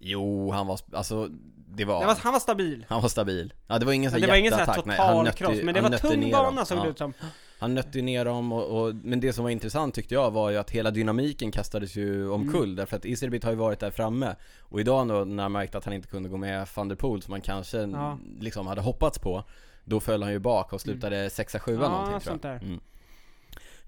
Jo, 0.00 0.50
han 0.50 0.66
var, 0.66 0.80
alltså 0.92 1.28
det 1.68 1.84
var, 1.84 2.06
var, 2.06 2.14
han 2.20 2.32
var 2.32 2.40
stabil. 2.40 2.84
han 2.88 3.02
var 3.02 3.08
stabil 3.08 3.52
Ja 3.66 3.78
det 3.78 3.86
var 3.86 3.92
ingen 3.92 4.10
sån 4.10 4.20
Men 4.20 4.26
det 4.28 4.32
var 4.32 4.38
ingen 4.38 4.52
sån 4.52 4.60
han 4.66 4.74
total 4.82 5.24
nötte- 5.24 5.36
kross, 5.38 5.58
men 5.62 5.74
det 5.74 5.80
han 5.80 5.90
var 5.90 5.98
tung 5.98 6.30
bana 6.30 6.64
såg 6.64 6.78
ja. 6.78 6.82
det 6.82 6.88
ut 6.88 6.98
som. 6.98 7.12
Han 7.58 7.74
nötte 7.74 7.98
ju 7.98 8.02
ner 8.04 8.24
dem 8.24 8.52
och, 8.52 8.64
och, 8.82 8.94
men 8.94 9.20
det 9.20 9.32
som 9.32 9.44
var 9.44 9.50
intressant 9.50 9.94
tyckte 9.94 10.14
jag 10.14 10.30
var 10.30 10.50
ju 10.50 10.56
att 10.56 10.70
hela 10.70 10.90
dynamiken 10.90 11.50
kastades 11.50 11.96
ju 11.96 12.30
omkull 12.30 12.64
Mm. 12.64 12.76
därför 12.76 12.96
att 12.96 13.04
Iserbit 13.04 13.44
har 13.44 13.50
ju 13.50 13.56
varit 13.56 13.80
där 13.80 13.90
framme 13.90 14.36
och 14.60 14.80
idag 14.80 15.08
då 15.08 15.24
när 15.24 15.42
han 15.42 15.52
märkte 15.52 15.78
att 15.78 15.84
han 15.84 15.94
inte 15.94 16.08
kunde 16.08 16.28
gå 16.28 16.36
med 16.36 16.68
van 16.74 16.88
der 16.88 16.96
Poel 16.96 17.22
som 17.22 17.30
man 17.30 17.40
kanske 17.40 17.78
Ja. 17.78 18.18
liksom 18.40 18.66
hade 18.66 18.80
hoppats 18.80 19.18
på 19.18 19.44
Då 19.88 20.00
föll 20.00 20.22
han 20.22 20.32
ju 20.32 20.38
bak 20.38 20.72
och 20.72 20.80
slutade 20.80 21.30
sexa, 21.30 21.58
sjua 21.58 21.82
Ja, 21.82 21.88
någonting 21.88 22.38
tror 22.38 22.52
jag 22.52 22.62
mm. 22.62 22.80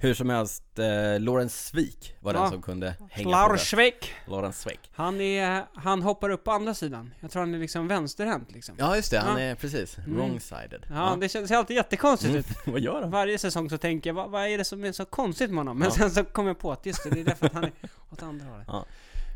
Hur 0.02 0.14
som 0.14 0.30
helst, 0.30 0.78
eh, 0.78 1.20
Lorenz 1.20 1.66
Svik 1.66 2.14
var 2.20 2.32
den 2.32 2.42
Ja. 2.42 2.50
som 2.50 2.62
kunde 2.62 2.86
hänga 3.10 3.24
på 3.46 3.52
det. 3.52 3.58
Flarsvik. 3.58 4.14
Lorenz 4.26 4.60
Svik 4.60 4.80
Han 4.92 5.20
är, 5.20 5.64
han 5.74 6.02
hoppar 6.02 6.30
upp 6.30 6.44
på 6.44 6.50
andra 6.50 6.74
sidan. 6.74 7.14
Jag 7.20 7.30
tror 7.30 7.40
han 7.42 7.54
är 7.54 7.58
liksom 7.58 7.88
vänsterhänt 7.88 8.52
liksom. 8.52 8.74
Ja, 8.78 8.86
Ja 8.86 8.96
just 8.96 9.10
det, 9.10 9.18
han 9.18 9.42
Ja. 9.42 9.48
är 9.48 9.54
precis, 9.54 9.98
Mm. 9.98 10.18
wrong-sided 10.18 11.18
det 11.20 11.28
känns 11.28 11.50
alltid 11.50 11.76
jättekonstigt 11.76 12.30
Mm. 12.30 12.40
ut. 12.40 12.46
Vad 12.66 12.80
gör 12.80 13.02
han? 13.02 13.10
Varje 13.10 13.38
säsong 13.38 13.70
så 13.70 13.78
tänker 13.78 14.10
jag, 14.10 14.14
vad, 14.14 14.30
vad 14.30 14.46
är 14.46 14.58
det 14.58 14.64
som 14.64 14.84
är 14.84 14.92
så 14.92 15.04
konstigt 15.04 15.50
med 15.50 15.58
honom? 15.58 15.78
Men 15.78 15.88
Ja. 15.88 15.94
sen 15.94 16.10
så 16.10 16.24
kommer 16.24 16.50
jag 16.50 16.58
på 16.58 16.72
att 16.72 16.86
just 16.86 17.04
det, 17.04 17.10
det 17.10 17.20
är 17.20 17.24
därför 17.24 17.46
att 17.46 17.52
han 17.52 17.64
är 17.64 17.72
åt 18.10 18.22
andra 18.22 18.46
hållet. 18.46 18.86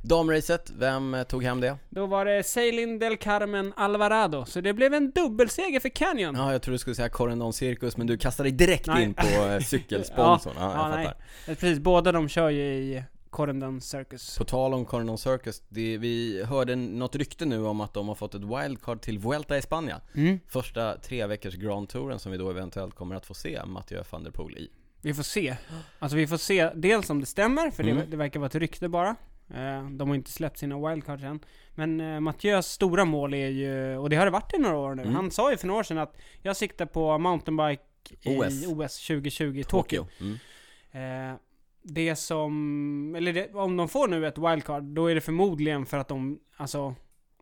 Damracet, 0.08 0.70
vem 0.78 1.14
eh, 1.14 1.23
tog 1.23 1.42
hem 1.44 1.61
det? 1.61 1.76
Då 1.90 2.06
var 2.06 2.25
det 2.25 2.42
Ceylin 2.42 2.99
del 2.99 3.16
Carmen 3.16 3.73
Alvarado, 3.76 4.44
så 4.44 4.61
det 4.61 4.73
blev 4.73 4.94
en 4.94 5.11
dubbelseger 5.11 5.80
för 5.80 5.88
Canyon. 5.88 6.34
Ja, 6.34 6.52
jag 6.52 6.62
tror 6.62 6.73
du 6.73 6.78
skulle 6.78 6.96
säga 6.96 7.08
Corendon 7.08 7.52
Circus, 7.52 7.96
men 7.96 8.06
du 8.06 8.18
kastade 8.18 8.49
dig 8.50 8.56
direkt 8.66 8.87
Nej. 8.87 9.04
in 9.04 9.14
på 9.14 9.26
eh, 9.26 9.58
cykelsponsorn. 9.66 10.54
ja, 10.58 10.62
jag 10.64 10.73
ja, 10.78 10.88
nej. 10.96 11.04
fattar. 11.06 11.20
Eh, 11.52 11.56
Precis, 11.58 11.78
båda 11.78 12.12
de 12.12 12.28
kör 12.28 12.50
ju 12.50 12.62
i 12.62 13.02
Corendon 13.30 13.80
Circus. 13.80 14.38
På 14.38 14.44
tal 14.44 14.75
om 14.75 14.84
Corendon 14.84 15.18
Circus, 15.18 15.62
det, 15.68 15.99
vi 15.99 16.44
hörde 16.44 16.76
något 16.76 17.16
rykte 17.16 17.44
nu 17.44 17.66
om 17.66 17.80
att 17.80 17.94
de 17.94 18.08
har 18.08 18.14
fått 18.14 18.34
ett 18.34 18.42
wildcard 18.44 19.00
till 19.00 19.18
Vuelta 19.18 19.58
i 19.58 19.62
Spanien. 19.62 20.00
Mm. 20.14 20.40
Första 20.49 20.96
tre 20.99 21.26
veckors 21.26 21.54
Grand 21.54 21.88
Touren 21.88 22.18
som 22.18 22.32
vi 22.32 22.38
då 22.38 22.50
eventuellt 22.50 22.94
kommer 22.94 23.14
att 23.16 23.26
få 23.26 23.34
se 23.34 23.61
Mathieu 23.66 24.02
van 24.11 24.25
der 24.25 24.30
Poel 24.30 24.58
i. 24.58 24.68
Vi 25.02 25.14
får 25.14 25.23
se. 25.23 25.56
Alltså 25.99 26.16
vi 26.16 26.26
får 26.26 26.37
se 26.37 26.70
dels 26.75 27.11
om 27.11 27.20
det 27.20 27.26
stämmer, 27.26 27.70
för 27.70 27.82
Mm. 27.82 27.96
det, 27.96 28.04
det 28.06 28.16
verkar 28.16 28.40
vara 28.40 28.46
ett 28.46 28.54
rykte 28.54 28.88
bara. 28.88 29.16
Eh, 29.50 29.90
de 29.90 30.08
har 30.08 30.14
inte 30.14 30.30
släppt 30.30 30.58
sina 30.58 30.88
wildcards 30.88 31.24
än. 31.24 31.40
Men 31.74 32.00
eh, 32.00 32.04
Mathieu's 32.04 32.62
stora 32.62 33.04
mål 33.04 33.34
är 33.34 33.48
ju, 33.48 33.96
och 33.96 34.10
det 34.10 34.16
har 34.16 34.24
det 34.24 34.30
varit 34.30 34.54
i 34.54 34.58
några 34.58 34.76
år 34.76 34.94
nu. 34.94 35.02
Mm. 35.02 35.14
Han 35.14 35.30
sa 35.30 35.50
ju 35.50 35.56
för 35.56 35.66
några 35.66 35.80
år 35.80 35.84
sedan 35.84 35.98
att 35.98 36.16
jag 36.42 36.56
siktar 36.56 36.86
på 36.86 37.18
mountainbike 37.18 37.82
i 38.22 38.38
OS. 38.38 38.66
OS 38.66 39.06
2020 39.06 39.58
i 39.58 39.64
Tokyo. 39.64 40.06
Mm. 40.20 41.32
Eh, 41.32 41.38
det 41.82 42.16
som, 42.16 43.14
eller 43.16 43.32
det, 43.32 43.54
om 43.54 43.76
de 43.76 43.88
får 43.88 44.08
nu 44.08 44.26
ett 44.26 44.38
wildcard, 44.38 44.82
då 44.82 45.06
är 45.06 45.14
det 45.14 45.20
förmodligen 45.20 45.86
för 45.86 45.98
att 45.98 46.08
de, 46.08 46.38
alltså, 46.56 46.94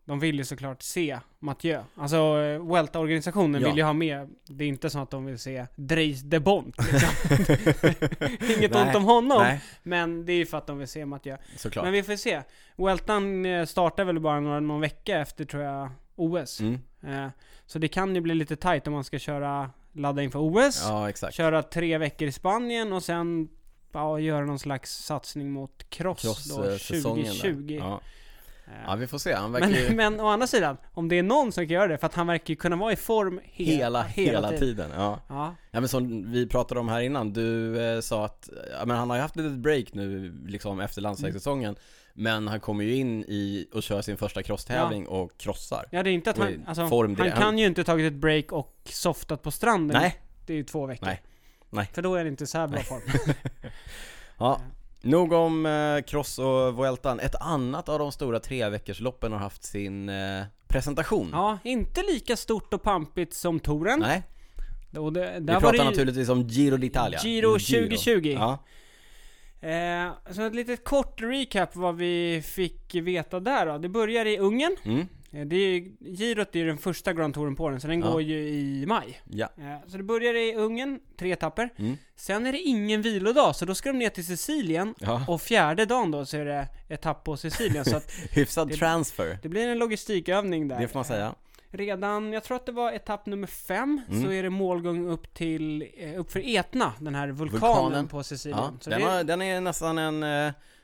de 0.05 0.19
vill 0.19 0.35
ju 0.37 0.43
såklart 0.45 0.81
se 0.81 1.19
Mathieu. 1.39 1.79
Alltså, 1.95 2.17
eh, 2.17 2.65
Welta-organisationen 2.73 3.61
Ja. 3.61 3.67
vill 3.67 3.77
ju 3.77 3.83
ha 3.83 3.93
med, 3.93 4.29
det 4.47 4.63
är 4.63 4.67
inte 4.67 4.89
så 4.89 4.99
att 4.99 5.11
de 5.11 5.25
vill 5.25 5.39
se 5.39 5.65
Dries 5.75 6.21
de 6.21 6.39
Bont 6.39 6.75
liksom. 6.91 7.09
Inget 8.57 8.71
Nej. 8.73 8.87
ont 8.87 8.95
om 8.95 9.03
honom, 9.03 9.37
Nej, 9.41 9.61
men 9.83 10.25
det 10.25 10.33
är 10.33 10.37
ju 10.37 10.45
för 10.45 10.57
att 10.57 10.67
de 10.67 10.77
vill 10.77 10.87
se 10.87 11.05
Mathieu. 11.05 11.37
såklart. 11.57 11.83
Men 11.85 11.93
vi 11.93 12.03
får 12.03 12.15
se. 12.15 12.41
Weltan 12.75 13.45
eh, 13.45 13.65
startar 13.65 14.05
väl 14.05 14.19
bara 14.19 14.39
några, 14.39 14.59
någon 14.59 14.81
vecka 14.81 15.19
efter, 15.19 15.45
tror 15.45 15.63
jag, 15.63 15.89
OS. 16.15 16.59
Mm. 16.59 16.79
Eh, 17.07 17.27
så 17.65 17.79
det 17.79 17.87
kan 17.87 18.15
ju 18.15 18.21
bli 18.21 18.35
lite 18.35 18.55
tight 18.55 18.87
om 18.87 18.93
man 18.93 19.03
ska 19.03 19.19
köra, 19.19 19.71
ladda 19.93 20.21
inför 20.23 20.39
OS 20.39 20.83
Ja, 20.87 21.09
exakt. 21.09 21.33
köra 21.35 21.63
tre 21.63 21.97
veckor 21.97 22.27
i 22.27 22.31
Spanien 22.31 22.93
och 22.93 23.03
sen 23.03 23.49
ja, 23.91 24.19
göra 24.19 24.45
någon 24.45 24.59
slags 24.59 24.91
satsning 25.05 25.51
mot 25.51 25.89
cross, 25.89 26.49
då 26.49 26.63
Cross-säsongen 26.63 27.25
2020. 27.25 27.81
Ja. 28.65 28.71
Eh, 28.71 28.79
ja, 28.87 28.95
vi 28.95 29.07
får 29.07 29.17
se. 29.17 29.33
Han 29.33 29.51
verkar 29.51 29.69
ju 29.69 29.87
men, 29.87 29.95
men 29.95 30.19
å 30.19 30.27
andra 30.27 30.47
sidan, 30.47 30.77
om 30.93 31.09
det 31.09 31.19
är 31.19 31.23
någon 31.23 31.51
som 31.51 31.67
kan 31.67 31.73
göra 31.73 31.87
det, 31.87 31.97
för 31.97 32.07
att 32.07 32.13
han 32.13 32.27
verkar 32.27 32.49
ju 32.49 32.55
kunna 32.55 32.75
vara 32.75 32.93
i 32.93 32.95
form 32.95 33.39
he 33.43 33.63
hela, 33.63 34.03
hela, 34.03 34.49
tiden. 34.49 34.91
Ja. 34.95 35.19
Ja, 35.27 35.55
ja, 35.71 35.79
men 35.79 35.89
som 35.89 36.31
vi 36.31 36.47
pratade 36.47 36.79
om 36.79 36.89
här 36.89 37.01
innan. 37.01 37.33
Du 37.33 37.81
eh, 37.85 37.99
sa 37.99 38.25
att, 38.25 38.49
ja, 38.79 38.85
men 38.85 38.97
han 38.97 39.09
har 39.09 39.17
ju 39.17 39.21
haft 39.21 39.35
ett 39.35 39.43
litet 39.43 39.59
break 39.59 39.93
nu, 39.93 40.33
liksom 40.47 40.79
efter 40.79 41.01
landsvägssäsongen. 41.01 41.75
Men 42.13 42.47
han 42.47 42.59
kommer 42.59 42.83
ju 42.83 42.95
in 42.95 43.23
i 43.23 43.67
och 43.73 43.83
kör 43.83 44.01
sin 44.01 44.17
första 44.17 44.43
crosstävling 44.43 45.07
och 45.07 45.37
krossar. 45.37 45.85
ja 45.91 46.03
det 46.03 46.09
är 46.09 46.13
inte 46.13 46.29
att 46.29 46.37
han, 46.37 46.65
alltså, 46.67 46.81
han 46.81 47.31
kan 47.31 47.57
ju 47.57 47.65
inte 47.65 47.83
tagit 47.83 48.13
ett 48.13 48.19
break 48.19 48.51
och 48.51 48.75
softat 48.85 49.41
på 49.41 49.51
stranden. 49.51 49.97
Nej, 50.01 50.15
Det 50.45 50.53
är 50.53 50.57
ju 50.57 50.63
två 50.63 50.85
veckor. 50.85 51.05
Nej. 51.05 51.21
Nej. 51.69 51.89
För 51.93 52.01
då 52.01 52.15
är 52.15 52.23
det 52.23 52.29
inte 52.29 52.47
så 52.47 52.57
här 52.57 52.67
bra 52.67 52.79
form. 52.79 53.01
ja. 54.37 54.61
Nog 55.05 55.33
om 55.33 55.65
eh, 55.65 56.03
cross 56.03 56.39
och 56.39 56.75
Vueltan. 56.75 57.19
Ett 57.19 57.35
annat 57.35 57.89
av 57.89 57.99
de 57.99 58.11
stora 58.11 58.39
treveckorsloppen 58.39 59.31
har 59.31 59.39
haft 59.39 59.63
sin 59.63 60.09
eh, 60.09 60.43
presentation. 60.67 61.29
Ja, 61.31 61.59
inte 61.63 62.01
lika 62.01 62.35
stort 62.35 62.73
och 62.73 62.83
pampigt 62.83 63.33
som 63.33 63.59
touren. 63.59 63.99
Nej, 63.99 64.23
Och 64.97 65.13
det, 65.13 65.33
vi 65.33 65.45
där 65.45 65.53
var 65.53 65.59
pratar 65.61 65.77
det 65.77 65.83
ju 65.83 65.89
naturligtvis 65.89 66.29
om 66.29 66.41
Giro 66.41 66.77
d'Italia. 66.77 67.19
Giro 67.23 67.51
2020. 67.51 68.37
Ja. 68.39 68.59
Eh, 69.69 70.11
så 70.31 70.41
ett 70.41 70.55
litet 70.55 70.83
kort 70.83 71.21
recap 71.21 71.75
vad 71.75 71.95
vi 71.95 72.41
fick 72.45 72.95
veta 72.95 73.39
där 73.39 73.65
då. 73.65 73.77
Det 73.77 73.89
börjar 73.89 74.25
i 74.25 74.37
Ungern. 74.37 74.75
Mm. 74.83 75.07
Eh, 75.33 75.45
Det 75.45 75.55
är, 75.55 75.83
girot 76.17 76.55
är 76.55 76.59
ju 76.59 76.67
den 76.67 76.77
första 76.77 77.13
Grand 77.13 77.33
Touren 77.33 77.55
på 77.55 77.69
den, 77.69 77.81
så 77.81 77.87
den 77.87 77.99
Ja. 77.99 78.11
går 78.11 78.21
ju 78.21 78.47
i 78.49 78.85
maj. 78.87 79.21
Ja. 79.29 79.49
Eh, 79.57 79.87
Så 79.87 79.97
det 79.97 80.03
börjar 80.03 80.33
i 80.33 80.55
Ungern, 80.55 80.99
tre 81.17 81.31
etapper. 81.31 81.69
Mm. 81.77 81.97
Sen 82.15 82.45
är 82.45 82.51
det 82.51 82.59
ingen 82.59 83.01
vilodag, 83.01 83.55
så 83.55 83.65
då 83.65 83.75
ska 83.75 83.91
de 83.91 83.99
ner 83.99 84.09
till 84.09 84.25
Sicilien. 84.25 84.95
ja. 84.99 85.25
Och 85.27 85.41
fjärde 85.41 85.85
dagen 85.85 86.11
då 86.11 86.25
så 86.25 86.37
är 86.37 86.45
det 86.45 86.67
etapp 86.89 87.23
på 87.23 87.37
Sicilien, 87.37 87.85
så 87.85 87.95
att 87.97 88.11
Hyfsad 88.31 88.67
det- 88.69 88.75
transfer. 88.75 89.37
det 89.41 89.49
blir 89.49 89.67
en 89.67 89.77
logistikövning 89.77 90.67
där. 90.67 90.79
Det 90.79 90.87
får 90.87 90.99
man 90.99 91.05
säga. 91.05 91.35
Redan, 91.75 92.33
jag 92.33 92.43
tror 92.43 92.57
att 92.57 92.65
det 92.65 92.71
var 92.71 92.91
etapp 92.91 93.25
nummer 93.25 93.47
fem, 93.47 94.01
Mm. 94.09 94.23
så 94.23 94.31
är 94.31 94.43
det 94.43 94.49
målgång 94.49 95.07
upp 95.07 95.33
till, 95.33 95.87
eh, 95.97 96.19
upp 96.19 96.31
för 96.31 96.55
Etna, 96.55 96.93
den 96.99 97.15
här 97.15 97.27
vulkanen, 97.27 97.51
Vulkanen. 97.83 98.07
på 98.07 98.23
Sicilien. 98.23 98.59
Ja. 98.61 98.89
Den, 98.89 98.99
det, 98.99 99.05
har, 99.05 99.23
den 99.23 99.41
är 99.41 99.61
nästan 99.61 99.97
en, 99.97 100.23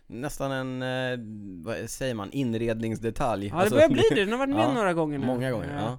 nästan 0.10 0.52
en, 0.52 0.82
eh, 0.82 1.20
vad 1.66 1.90
säger 1.90 2.14
man, 2.14 2.32
inredningsdetalj. 2.32 3.48
ja, 3.48 3.56
det 3.56 3.60
Alltså, 3.62 3.76
börjar 3.76 3.90
bli 3.90 4.04
det. 4.10 4.16
Den 4.16 4.32
har 4.32 4.38
varit 4.40 4.50
med 4.56 4.60
Ja, 4.66 4.74
några 4.74 4.94
gånger 4.94 5.18
nu. 5.20 5.26
Många 5.26 5.52
gånger, 5.52 5.68
Eh, 5.78 5.84
ja. 5.84 5.98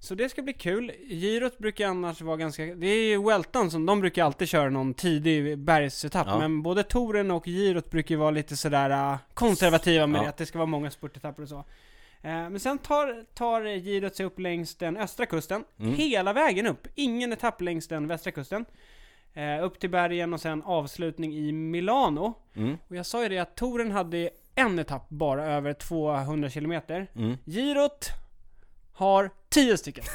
Så 0.00 0.14
det 0.14 0.28
ska 0.28 0.42
bli 0.42 0.52
kul. 0.52 0.92
Girot 1.08 1.58
brukar 1.58 1.88
annars 1.88 2.20
vara 2.20 2.36
ganska... 2.36 2.64
Det 2.64 2.86
är 2.86 3.08
ju 3.08 3.22
Weltan 3.22 3.70
som, 3.70 3.86
de 3.86 4.00
brukar 4.00 4.24
alltid 4.24 4.48
köra 4.48 4.70
någon 4.70 4.94
tidig 4.94 5.58
bergsetapp. 5.58 6.26
Ja. 6.26 6.38
Men 6.38 6.62
både 6.62 6.82
Toren 6.82 7.30
och 7.30 7.44
Girot 7.44 7.90
brukar 7.90 8.16
vara 8.16 8.30
lite 8.30 8.56
sådär 8.56 8.90
äh, 8.90 9.16
konservativa 9.34 10.06
med 10.06 10.18
Ja. 10.18 10.22
det, 10.22 10.28
att 10.28 10.36
det 10.36 10.46
ska 10.46 10.58
vara 10.58 10.66
många 10.66 10.90
spurtetapper 10.90 11.42
och 11.42 11.48
så. 11.48 11.58
Eh, 12.22 12.30
men 12.50 12.60
sen 12.60 12.78
tar, 12.78 13.24
tar 13.34 13.78
Girot 13.80 14.16
sig 14.16 14.26
upp 14.26 14.38
längs 14.38 14.74
den 14.76 14.96
östra 14.96 15.26
kusten, 15.26 15.64
Mm. 15.80 15.94
hela 15.94 16.32
vägen 16.32 16.66
upp. 16.66 16.86
Ingen 16.94 17.32
etapp 17.32 17.60
längs 17.60 17.88
den 17.88 18.08
västra 18.08 18.32
kusten. 18.32 18.64
Eh, 19.36 19.64
upp 19.64 19.80
till 19.80 19.90
bergen 19.90 20.34
och 20.34 20.40
sen 20.40 20.62
avslutning 20.62 21.34
i 21.34 21.52
Milano. 21.52 22.34
Mm. 22.54 22.76
Och 22.88 22.96
jag 22.96 23.06
sa 23.06 23.22
ju 23.22 23.28
det 23.28 23.38
att 23.38 23.56
Toren 23.56 23.90
hade 23.90 24.30
en 24.54 24.78
etapp 24.78 25.08
bara 25.08 25.44
över 25.46 25.72
200 25.72 26.50
kilometer. 26.50 27.06
Mm. 27.14 27.36
Girot 27.44 28.08
har 28.92 29.30
10 29.48 29.76
stycken. 29.76 30.04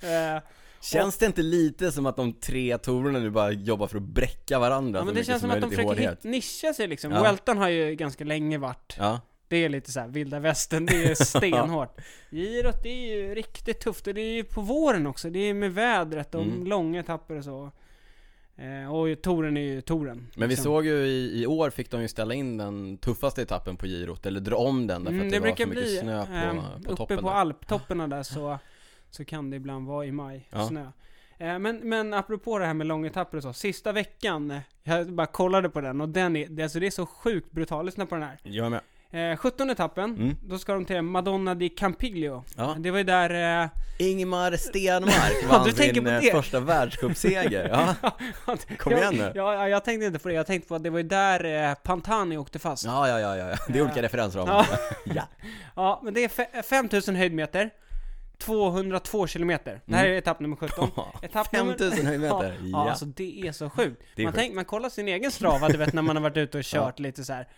eh, 0.00 0.42
Känns 0.80 1.18
det 1.18 1.26
inte 1.26 1.42
lite 1.42 1.92
som 1.92 2.06
att 2.06 2.16
de 2.16 2.32
tre 2.32 2.78
torerna 2.78 3.18
nu 3.18 3.30
bara 3.30 3.52
jobbar 3.52 3.86
för 3.86 3.96
att 3.96 4.02
bräcka 4.02 4.58
varandra 4.58 5.00
ja, 5.00 5.04
men 5.04 5.14
det 5.14 5.24
känns 5.24 5.40
som 5.40 5.50
att 5.50 5.60
de 5.60 5.70
försöker 5.70 6.28
nischa 6.28 6.72
sig 6.74 6.88
liksom. 6.88 7.12
Ja. 7.12 7.22
Weltan 7.22 7.58
har 7.58 7.68
ju 7.68 7.94
ganska 7.94 8.24
länge 8.24 8.58
varit, 8.58 8.96
Ja, 8.98 9.20
det 9.48 9.56
är 9.64 9.68
lite 9.68 9.92
så 9.92 10.00
här 10.00 10.08
vilda 10.08 10.38
västern, 10.40 10.86
det 10.86 11.04
är 11.04 11.14
stenhårt. 11.24 12.00
Girot, 12.30 12.82
det 12.82 12.88
är 12.88 13.16
ju 13.16 13.34
riktigt 13.34 13.80
tufft 13.80 14.06
och 14.06 14.14
det 14.14 14.20
är 14.20 14.32
ju 14.34 14.44
på 14.44 14.60
våren 14.60 15.06
också. 15.06 15.30
Det 15.30 15.38
är 15.38 15.54
med 15.54 15.74
vädret 15.74 16.34
och 16.34 16.42
Mm. 16.42 16.66
långa 16.66 17.00
etapper 17.00 17.34
och 17.38 17.44
så. 17.44 17.70
Eh, 18.56 18.94
och 18.94 19.22
Toren 19.22 19.56
är 19.56 19.60
ju 19.60 19.80
Toren. 19.80 20.26
men 20.36 20.48
vi 20.48 20.54
liksom. 20.54 20.64
såg 20.64 20.86
ju 20.86 21.06
i, 21.06 21.42
i 21.42 21.46
år 21.46 21.70
fick 21.70 21.90
de 21.90 22.02
ju 22.02 22.08
ställa 22.08 22.34
in 22.34 22.56
den 22.56 22.98
tuffaste 22.98 23.42
etappen 23.42 23.76
på 23.76 23.86
girot, 23.86 24.26
eller 24.26 24.40
dra 24.40 24.56
om 24.56 24.86
den 24.86 25.04
därför 25.04 25.14
Mm, 25.14 25.26
att 25.26 25.32
det, 25.32 25.38
var 25.38 25.46
brukar 25.46 25.64
för 25.64 25.70
mycket 25.70 25.84
bli, 25.84 25.96
snö 25.98 26.26
på, 26.26 26.32
ehm, 26.32 26.56
på 26.56 26.90
uppe 26.90 26.96
toppen 26.96 27.18
på 27.18 27.28
där. 27.28 27.34
alptopparna 27.36 28.08
där 28.08 28.22
så, 28.22 28.58
så 29.10 29.24
kan 29.24 29.50
det 29.50 29.56
ibland 29.56 29.86
vara 29.86 30.06
i 30.06 30.12
maj, 30.12 30.48
Ja. 30.50 30.68
snö. 30.68 30.86
Eh, 31.38 31.58
Men, 31.58 31.76
men 31.88 32.14
apropå 32.14 32.58
det 32.58 32.66
här 32.66 32.74
med 32.74 32.86
långetapper 32.86 33.36
och 33.36 33.42
så, 33.42 33.52
sista 33.52 33.92
veckan, 33.92 34.50
eh, 34.50 34.60
jag 34.82 35.12
bara 35.12 35.26
kollade 35.26 35.68
på 35.70 35.80
den 35.80 36.00
och 36.00 36.08
den 36.08 36.36
är, 36.36 36.48
det, 36.48 36.62
alltså 36.62 36.80
det 36.80 36.86
är 36.86 36.90
så 36.90 37.06
sjukt 37.06 37.50
brutalt, 37.52 37.86
lyssna 37.86 38.06
på 38.06 38.14
den 38.14 38.24
här. 38.24 38.38
Jag 38.42 38.70
med. 38.70 38.80
Eh, 39.14 39.36
17 39.36 39.70
etappen, 39.70 40.04
Mm. 40.16 40.36
då 40.42 40.58
ska 40.58 40.72
de 40.74 40.84
till 40.84 41.02
Madonna 41.02 41.54
di 41.54 41.68
Campiglio. 41.68 42.44
Ja. 42.56 42.76
Det 42.78 42.90
var 42.90 42.98
ju 42.98 43.04
där... 43.04 43.62
Eh, 43.62 43.68
Ingemar 43.98 44.56
Stenmark 44.56 45.32
Ja, 45.42 45.48
vann 45.48 45.64
du 45.66 45.72
tänker 45.72 45.94
sin 45.94 46.04
på 46.04 46.10
eh, 46.10 46.20
det. 46.20 46.30
första 46.30 46.60
världscupseger. 46.60 47.68
Ja. 47.68 47.94
Kom 48.78 48.92
jag, 48.92 49.00
igen 49.00 49.14
nu. 49.14 49.32
Ja, 49.34 49.54
ja, 49.54 49.68
jag 49.68 49.84
tänkte 49.84 50.06
inte 50.06 50.18
på 50.18 50.28
det, 50.28 50.34
jag 50.34 50.46
tänkte 50.46 50.68
på 50.68 50.74
att 50.74 50.82
det 50.82 50.90
var 50.90 50.98
ju 50.98 51.02
där 51.08 51.68
eh, 51.70 51.74
Pantani 51.74 52.36
åkte 52.36 52.58
fast. 52.58 52.84
Ja, 52.84 53.08
ja, 53.08 53.20
ja, 53.20 53.36
ja. 53.36 53.56
Det 53.68 53.78
är 53.78 53.82
olika 53.82 53.96
Ja. 53.96 54.02
referensramar. 54.02 54.66
Ja. 54.70 54.78
ja. 55.14 55.22
Ja, 55.76 56.00
men 56.04 56.14
det 56.14 56.24
är 56.24 56.28
fe- 56.28 56.62
5000 56.62 57.16
höjdmeter, 57.16 57.70
202 58.38 59.26
kilometer. 59.26 59.80
Det 59.86 59.96
här 59.96 60.04
är 60.06 60.12
etapp 60.18 60.40
nummer 60.40 60.56
17. 60.56 60.90
Etapp 61.22 61.52
nummer- 61.52 61.72
5000 61.72 62.06
höjdmeter. 62.06 62.36
Ja, 62.44 62.50
Ja. 62.62 62.84
ja, 62.84 62.90
alltså 62.90 63.04
det 63.04 63.40
är 63.48 63.52
så 63.52 63.70
sjukt. 63.70 64.02
Är 64.16 64.22
man, 64.22 64.32
sjukt. 64.32 64.38
tänk, 64.42 64.54
man 64.54 64.64
kollar 64.64 64.88
sin 64.88 65.08
egen 65.08 65.30
strava, 65.30 65.68
du 65.68 65.78
vet 65.78 65.92
när 65.92 66.02
man 66.02 66.16
har 66.16 66.22
varit 66.22 66.36
ute 66.36 66.58
och 66.58 66.64
kört 66.64 66.98
lite 66.98 67.24
så 67.24 67.32
här 67.32 67.48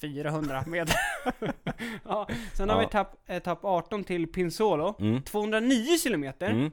400 0.00 0.64
meter. 0.66 0.96
ja, 2.04 2.28
sen 2.54 2.68
har 2.68 2.78
vi 2.78 2.84
etapp, 2.84 3.16
etapp 3.26 3.58
18 3.64 4.04
till 4.04 4.26
Pinsolo, 4.26 4.94
Mm. 5.00 5.22
209 5.22 5.98
kilometer. 6.02 6.50
Mm. 6.50 6.70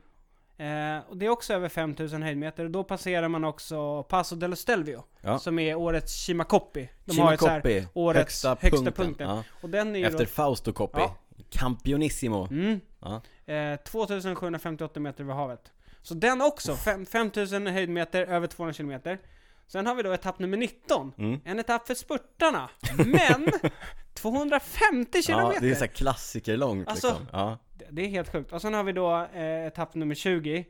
Eh, 0.57 1.03
och 1.09 1.17
det 1.17 1.25
är 1.25 1.29
också 1.29 1.53
över 1.53 1.69
5000 1.69 2.23
höjdmeter. 2.23 2.67
Då 2.69 2.83
passerar 2.83 3.27
man 3.27 3.43
också 3.43 4.03
Passo 4.03 4.35
dello 4.35 4.55
Stelvio, 4.55 5.03
Ja. 5.21 5.39
som 5.39 5.59
är 5.59 5.75
årets 5.75 6.25
Chimakoppi. 6.25 6.89
De 7.05 7.19
har 7.19 7.33
ett 7.33 7.39
så 7.39 7.47
här, 7.47 7.85
årets 7.93 8.45
högsta, 8.61 8.91
punkten. 8.91 9.29
Ja. 9.29 9.43
och 9.61 9.69
den 9.69 9.95
är 9.95 9.99
ju 9.99 10.05
Efter 10.05 10.25
Fausto 10.25 10.73
Coppi. 10.73 10.99
Ja. 10.99 11.15
Campionissimo. 11.49 12.47
mm, 12.51 12.79
Ja. 13.01 13.21
eh, 13.53 13.75
2758 13.77 14.99
meter 14.99 15.23
över 15.23 15.33
havet. 15.33 15.71
Så 16.01 16.13
den 16.13 16.41
också, 16.41 16.75
fem- 16.75 17.05
5000 17.05 17.67
höjdmeter, 17.67 18.25
över 18.25 18.47
200 18.47 18.73
kilometer. 18.73 19.19
Sen 19.67 19.86
har 19.88 19.95
vi 19.95 20.04
då 20.04 20.13
etapp 20.13 20.39
nummer 20.39 20.58
19. 20.58 21.12
Mm. 21.17 21.39
En 21.45 21.60
etapp 21.60 21.88
för 21.88 21.93
spurtarna. 21.93 22.69
Men 22.97 23.47
250 24.13 25.10
Ja, 25.17 25.21
kilometer! 25.21 25.62
det 25.62 25.69
är 25.71 25.75
så 25.75 25.80
här 25.80 25.88
klassikerlångt 25.88 26.88
Alltså- 26.88 27.08
liksom. 27.08 27.28
Ja. 27.32 27.58
Det- 27.89 28.01
är 28.06 28.08
helt 28.10 28.32
sjukt. 28.32 28.54
Och 28.54 28.62
sen 28.62 28.73
har 28.73 28.84
vi 28.84 28.91
då 28.91 29.28
eh, 29.34 29.65
etapp 29.67 29.95
nummer 29.95 30.15
20 30.15 30.65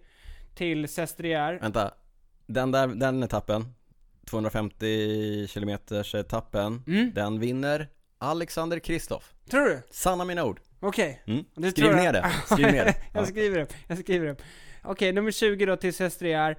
till 0.55 0.87
Sestriere. 0.87 1.57
Vänta. 1.61 1.91
Den 2.47 2.71
där, 2.71 2.87
den 2.87 3.23
etappen, 3.23 3.65
250 4.29 5.47
kilometers 5.47 6.15
etappen, 6.15 6.83
Mm. 6.87 7.11
den 7.13 7.39
vinner 7.39 7.87
Alexander 8.17 8.79
Kristoff. 8.79 9.33
Tror 9.49 9.65
du? 9.65 9.81
Sanna 9.91 10.25
mina 10.25 10.43
ord. 10.45 10.59
Okej. 10.79 11.23
Mm. 11.27 11.45
Du 11.55 11.71
Skriv 11.71 11.83
tror 11.83 11.95
ner 11.95 12.13
det. 12.13 12.31
Skriv 12.45 12.67
ner 12.67 12.85
det. 12.85 12.95
jag 13.13 13.21
Ja. 13.21 13.25
skriver 13.25 13.59
upp, 13.61 13.73
jag 13.87 13.97
skriver 13.97 14.27
upp. 14.27 14.41
Okej, 14.83 15.11
nummer 15.13 15.31
20 15.31 15.65
då 15.65 15.75
till 15.75 15.93
Sestriere. 15.93 16.55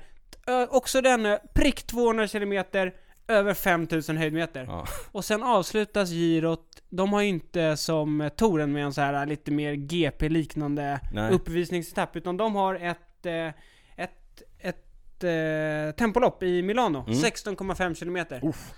Också 0.69 1.01
den 1.01 1.27
eh, 1.27 1.39
prick 1.55 1.87
200 1.87 2.29
kilometer, 2.29 2.95
över 3.29 3.55
5000 3.55 4.17
höjdmeter. 4.17 4.65
Ja. 4.65 4.87
Och 5.13 5.25
sen 5.25 5.43
avslutas 5.43 6.11
girot, 6.11 6.83
de 6.89 7.13
har 7.13 7.21
ju 7.23 7.29
inte 7.29 7.77
som 7.77 8.21
eh, 8.21 8.29
Toren 8.29 8.73
med 8.73 8.85
en 8.85 8.93
så 8.95 9.01
här 9.01 9.27
lite 9.27 9.51
mer 9.51 9.73
GP-liknande 9.75 11.01
uppvisningsetapp, 11.33 12.17
utan 12.17 12.37
de 12.37 12.55
har 12.55 12.75
ett, 12.75 13.27
eh, 13.27 13.47
ett, 13.97 14.43
ett 14.59 14.77
ett 15.19 15.25
eh, 15.25 15.97
tempolopp 15.97 16.43
i 16.43 16.63
Milano, 16.63 16.99
Mm. 16.99 17.13
16,5 17.19 17.95
kilometer. 17.95 18.41
Uff. 18.49 18.73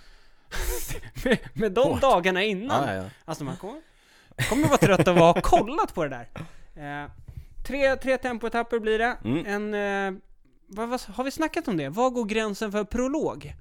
med, 1.24 1.38
med 1.54 1.72
de 1.72 1.88
Hårt. 1.88 2.00
dagarna 2.00 2.42
innan. 2.42 2.88
Ja, 2.88 2.94
ja. 2.94 3.04
Alltså 3.24 3.44
man 3.44 3.56
kommer, 3.56 3.80
kommer 4.50 4.66
vara 4.68 4.76
trött 4.78 5.08
av 5.08 5.16
att 5.16 5.22
ha 5.22 5.40
kollat 5.42 5.94
på 5.94 6.04
det 6.04 6.10
där. 6.10 6.28
Eh, 7.04 7.10
tre, 7.66 7.96
tre 7.96 8.16
tempoetapper 8.16 8.78
blir 8.78 8.98
det. 8.98 9.16
Mm. 9.24 9.46
En, 9.46 9.74
eh, 10.14 10.20
vad, 10.68 10.88
vad, 10.88 11.00
har 11.00 11.24
vi 11.24 11.30
snackat 11.30 11.68
om 11.68 11.76
det? 11.76 11.88
Var 11.88 12.10
går 12.10 12.24
gränsen 12.24 12.72
för 12.72 12.84
prolog? 12.84 13.54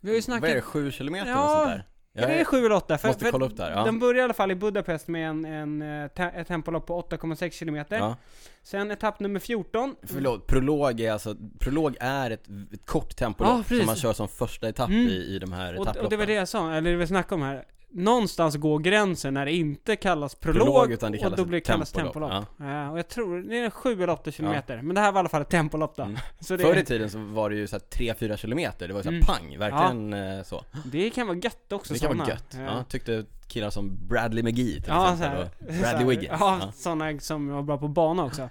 Vi 0.00 0.08
har 0.10 0.16
ju 0.16 0.22
snackat... 0.22 0.42
Vad 0.42 0.50
är 0.50 0.54
det, 0.54 0.60
7 0.62 0.90
kilometer 0.90 1.30
Ja, 1.30 1.44
och 1.44 1.50
sånt 1.50 1.68
där? 1.68 1.86
Ja, 2.18 2.26
det 2.26 2.34
är 2.34 2.44
sju 2.44 2.58
eller 2.58 2.72
åtta. 2.72 2.98
För, 2.98 3.08
Måste 3.08 3.24
för 3.24 3.32
kolla 3.32 3.46
upp 3.46 3.56
där, 3.56 3.70
ja. 3.70 3.84
Den 3.84 3.98
börjar 3.98 4.20
i 4.20 4.24
alla 4.24 4.34
fall 4.34 4.50
i 4.50 4.54
Budapest 4.54 5.08
med 5.08 5.28
en, 5.28 5.44
en, 5.44 5.82
eh, 6.02 6.08
te, 6.08 6.22
ett 6.22 6.48
tempolopp 6.48 6.86
på 6.86 7.02
8,6 7.02 7.50
kilometer. 7.50 7.96
Ja. 7.98 8.16
Sen 8.62 8.90
etapp 8.90 9.20
nummer 9.20 9.40
14. 9.40 9.94
Förlåt, 10.02 10.46
prolog 10.46 11.00
är 11.00 11.12
alltså, 11.12 11.36
prolog 11.58 11.96
är 12.00 12.30
ett, 12.30 12.44
ett 12.72 12.86
kort 12.86 13.16
tempolopp 13.16 13.66
Ja, 13.70 13.76
som 13.76 13.86
man 13.86 13.96
kör 13.96 14.12
som 14.12 14.28
första 14.28 14.68
etapp 14.68 14.88
Mm. 14.88 15.06
i, 15.06 15.12
i 15.14 15.38
de 15.38 15.52
här 15.52 15.66
Och, 15.66 15.72
etapploppen. 15.74 16.04
och 16.04 16.10
det 16.10 16.16
var 16.16 16.26
det 16.26 16.32
jag 16.32 16.48
sa, 16.48 16.72
eller 16.72 16.90
det 16.90 16.96
vi 16.96 17.06
snackade 17.06 17.34
om 17.34 17.42
här. 17.42 17.64
Någonstans 17.90 18.56
går 18.56 18.78
gränsen 18.78 19.34
när 19.34 19.44
det 19.44 19.52
inte 19.52 19.96
kallas 19.96 20.34
prolog, 20.34 20.66
Prolog, 20.66 20.92
utan 20.92 21.12
det 21.12 21.18
och 21.18 21.22
kallas 21.22 21.36
då 21.36 21.44
blir 21.44 21.56
det 21.56 21.60
kallas 21.60 21.92
tempolopp. 21.92 22.30
tempolopp. 22.32 22.70
Ja. 22.70 22.90
och 22.90 22.98
jag 22.98 23.08
tror 23.08 23.42
det 23.42 23.58
är 23.58 23.70
7 23.70 23.92
eller 24.02 24.10
8 24.10 24.30
kilometer. 24.30 24.82
Men 24.82 24.94
det 24.94 25.00
här 25.00 25.12
var 25.12 25.18
i 25.18 25.20
alla 25.20 25.28
fall 25.28 25.42
ett 25.42 25.48
tempolopp 25.48 25.96
då. 25.96 26.02
Mm. 26.02 26.16
Det, 26.48 26.58
Förr 26.58 26.76
i 26.76 26.84
tiden 26.84 27.10
så 27.10 27.18
var 27.18 27.50
det 27.50 27.56
ju 27.56 27.66
såhär 27.66 27.80
3-4 27.80 28.36
kilometer, 28.36 28.88
det 28.88 28.94
var 28.94 29.00
ju 29.00 29.04
såhär 29.04 29.16
Mm. 29.16 29.26
pang, 29.26 29.58
verkligen 29.58 30.12
eh, 30.38 30.42
så. 30.44 30.64
det 30.84 31.10
kan 31.10 31.26
vara 31.26 31.36
gött 31.38 31.72
också 31.72 31.94
Det 31.94 32.00
kan 32.00 32.08
vara 32.08 32.18
såna. 32.18 32.28
gött. 32.28 32.54
Ja. 32.54 32.76
Ja, 32.78 32.84
tyckte 32.88 33.24
killar 33.48 33.70
som 33.70 33.98
Bradley 34.08 34.42
McGee 34.42 34.74
till 34.80 34.84
Ja, 34.88 35.12
exempel, 35.12 35.48
så 35.58 35.64
och 35.66 35.72
här, 35.72 35.80
Bradley 35.82 36.06
Wiggins. 36.08 36.36
Ja, 36.40 36.58
Ja. 36.60 36.72
sådana 36.72 37.18
som 37.20 37.48
var 37.48 37.62
bra 37.62 37.78
på 37.78 37.88
bana 37.88 38.24
också. 38.24 38.50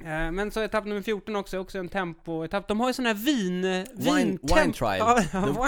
Eh, 0.00 0.32
Men 0.32 0.50
så 0.50 0.60
etapp 0.62 0.84
nummer 0.84 1.02
14 1.02 1.36
också, 1.36 1.58
också 1.58 1.78
en 1.78 1.88
tempoetapp. 1.88 2.68
De 2.68 2.80
har 2.80 2.86
ju 2.88 2.92
sån 2.92 3.06
här 3.06 3.14
vin... 3.14 3.62
Wine, 3.94 4.38
wine 4.42 4.72
trial. 4.72 4.98
Ja, 4.98 5.20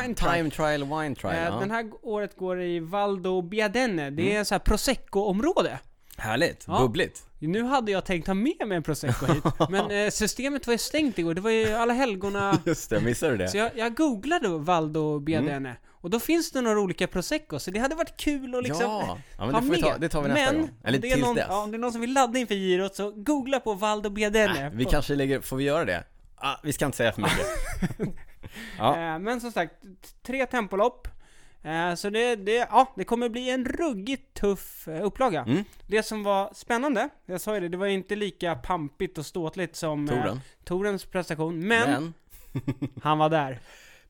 wine 0.02 0.14
trial. 0.14 0.34
Time 0.34 0.50
trial, 0.50 0.84
wine 0.84 1.14
trial. 1.14 1.52
Ja. 1.52 1.60
Den 1.60 1.70
här 1.70 1.90
året 2.02 2.36
går 2.36 2.62
i 2.62 2.80
Valdo 2.80 3.42
Biadene. 3.42 4.10
Det 4.10 4.22
Mm. 4.22 4.40
är 4.40 4.44
så 4.44 4.54
här 4.54 4.58
prosecco-område. 4.60 5.78
Härligt, 6.16 6.64
Ja. 6.68 6.78
bubbligt. 6.78 7.22
Nu 7.48 7.62
hade 7.62 7.92
jag 7.92 8.04
tänkt 8.04 8.26
ha 8.26 8.34
med 8.34 8.66
mig 8.66 8.76
en 8.76 8.82
prosecco 8.82 9.26
hit, 9.26 9.44
men 9.70 9.90
eh, 9.90 10.10
systemet 10.10 10.66
var 10.66 10.74
ju 10.74 10.78
stängt 10.78 11.18
igår. 11.18 11.34
Det 11.34 11.40
var 11.40 11.50
ju 11.50 11.74
alla 11.74 11.92
helgona. 11.92 12.58
Just 12.66 12.90
det, 12.90 13.00
missade 13.00 13.32
du 13.32 13.38
det? 13.38 13.48
Så 13.48 13.56
jag, 13.56 13.70
jag 13.74 13.94
googlade 13.96 14.48
Valdo 14.48 15.18
Biadene. 15.18 15.56
Mm. 15.56 15.76
Och 16.02 16.10
då 16.10 16.20
finns 16.20 16.52
det 16.52 16.60
några 16.60 16.80
olika 16.80 17.06
prosecco, 17.06 17.58
så 17.58 17.70
det 17.70 17.78
hade 17.78 17.94
varit 17.94 18.16
kul 18.16 18.54
att 18.54 18.62
liksom 18.62 18.82
ja, 18.82 19.18
ja 19.38 19.46
men 19.46 19.54
ha 19.54 19.60
det, 19.60 19.70
vi 19.70 19.82
ta, 19.82 19.90
med. 19.90 20.00
det 20.00 20.08
tar 20.08 20.22
vi 20.22 20.28
nästa 20.28 20.52
men, 20.52 20.60
gång. 20.60 20.70
Eller 20.84 20.98
om 20.98 21.00
det 21.00 21.08
är 21.08 21.14
tills 21.14 21.26
någon, 21.26 21.36
dess. 21.36 21.46
Ja, 21.48 21.62
om 21.62 21.70
det 21.70 21.76
är 21.76 21.78
någon 21.78 21.92
som 21.92 22.00
vill 22.00 22.12
ladda 22.12 22.38
inför 22.38 22.54
girot 22.54 22.94
så 22.94 23.10
googla 23.10 23.60
på 23.60 23.74
Valdo 23.74 24.10
Biadene. 24.10 24.66
Äh, 24.66 24.72
vi 24.72 24.84
på- 24.84 24.90
kanske 24.90 25.14
lägger, 25.14 25.40
får 25.40 25.56
vi 25.56 25.64
göra 25.64 25.84
det? 25.84 26.04
Ah, 26.36 26.56
vi 26.62 26.72
ska 26.72 26.86
inte 26.86 26.96
säga 26.96 27.12
för 27.12 27.22
mycket. 27.22 27.46
ja. 28.78 28.96
Eh, 28.96 29.18
men 29.18 29.40
som 29.40 29.52
sagt, 29.52 29.74
tre 30.26 30.46
tempolopp. 30.46 31.08
Eh, 31.62 31.94
så 31.94 32.10
det, 32.10 32.36
det, 32.36 32.52
ja, 32.52 32.92
det 32.96 33.04
kommer 33.04 33.28
bli 33.28 33.50
en 33.50 33.64
ruggigt 33.64 34.34
tuff 34.40 34.88
eh, 34.88 35.04
upplaga. 35.04 35.42
Mm. 35.42 35.64
Det 35.86 36.02
som 36.02 36.22
var 36.22 36.50
spännande, 36.54 37.08
jag 37.26 37.40
sa 37.40 37.54
ju 37.54 37.60
det, 37.60 37.68
det 37.68 37.76
var 37.76 37.86
inte 37.86 38.16
lika 38.16 38.54
pampigt 38.54 39.18
och 39.18 39.26
ståtligt 39.26 39.76
som 39.76 40.08
eh, 40.08 40.14
Toren. 40.22 40.40
Torens 40.64 41.04
prestation, 41.04 41.66
men, 41.68 41.90
Men, 41.90 42.14
han 43.02 43.18
var 43.18 43.28
där. 43.28 43.60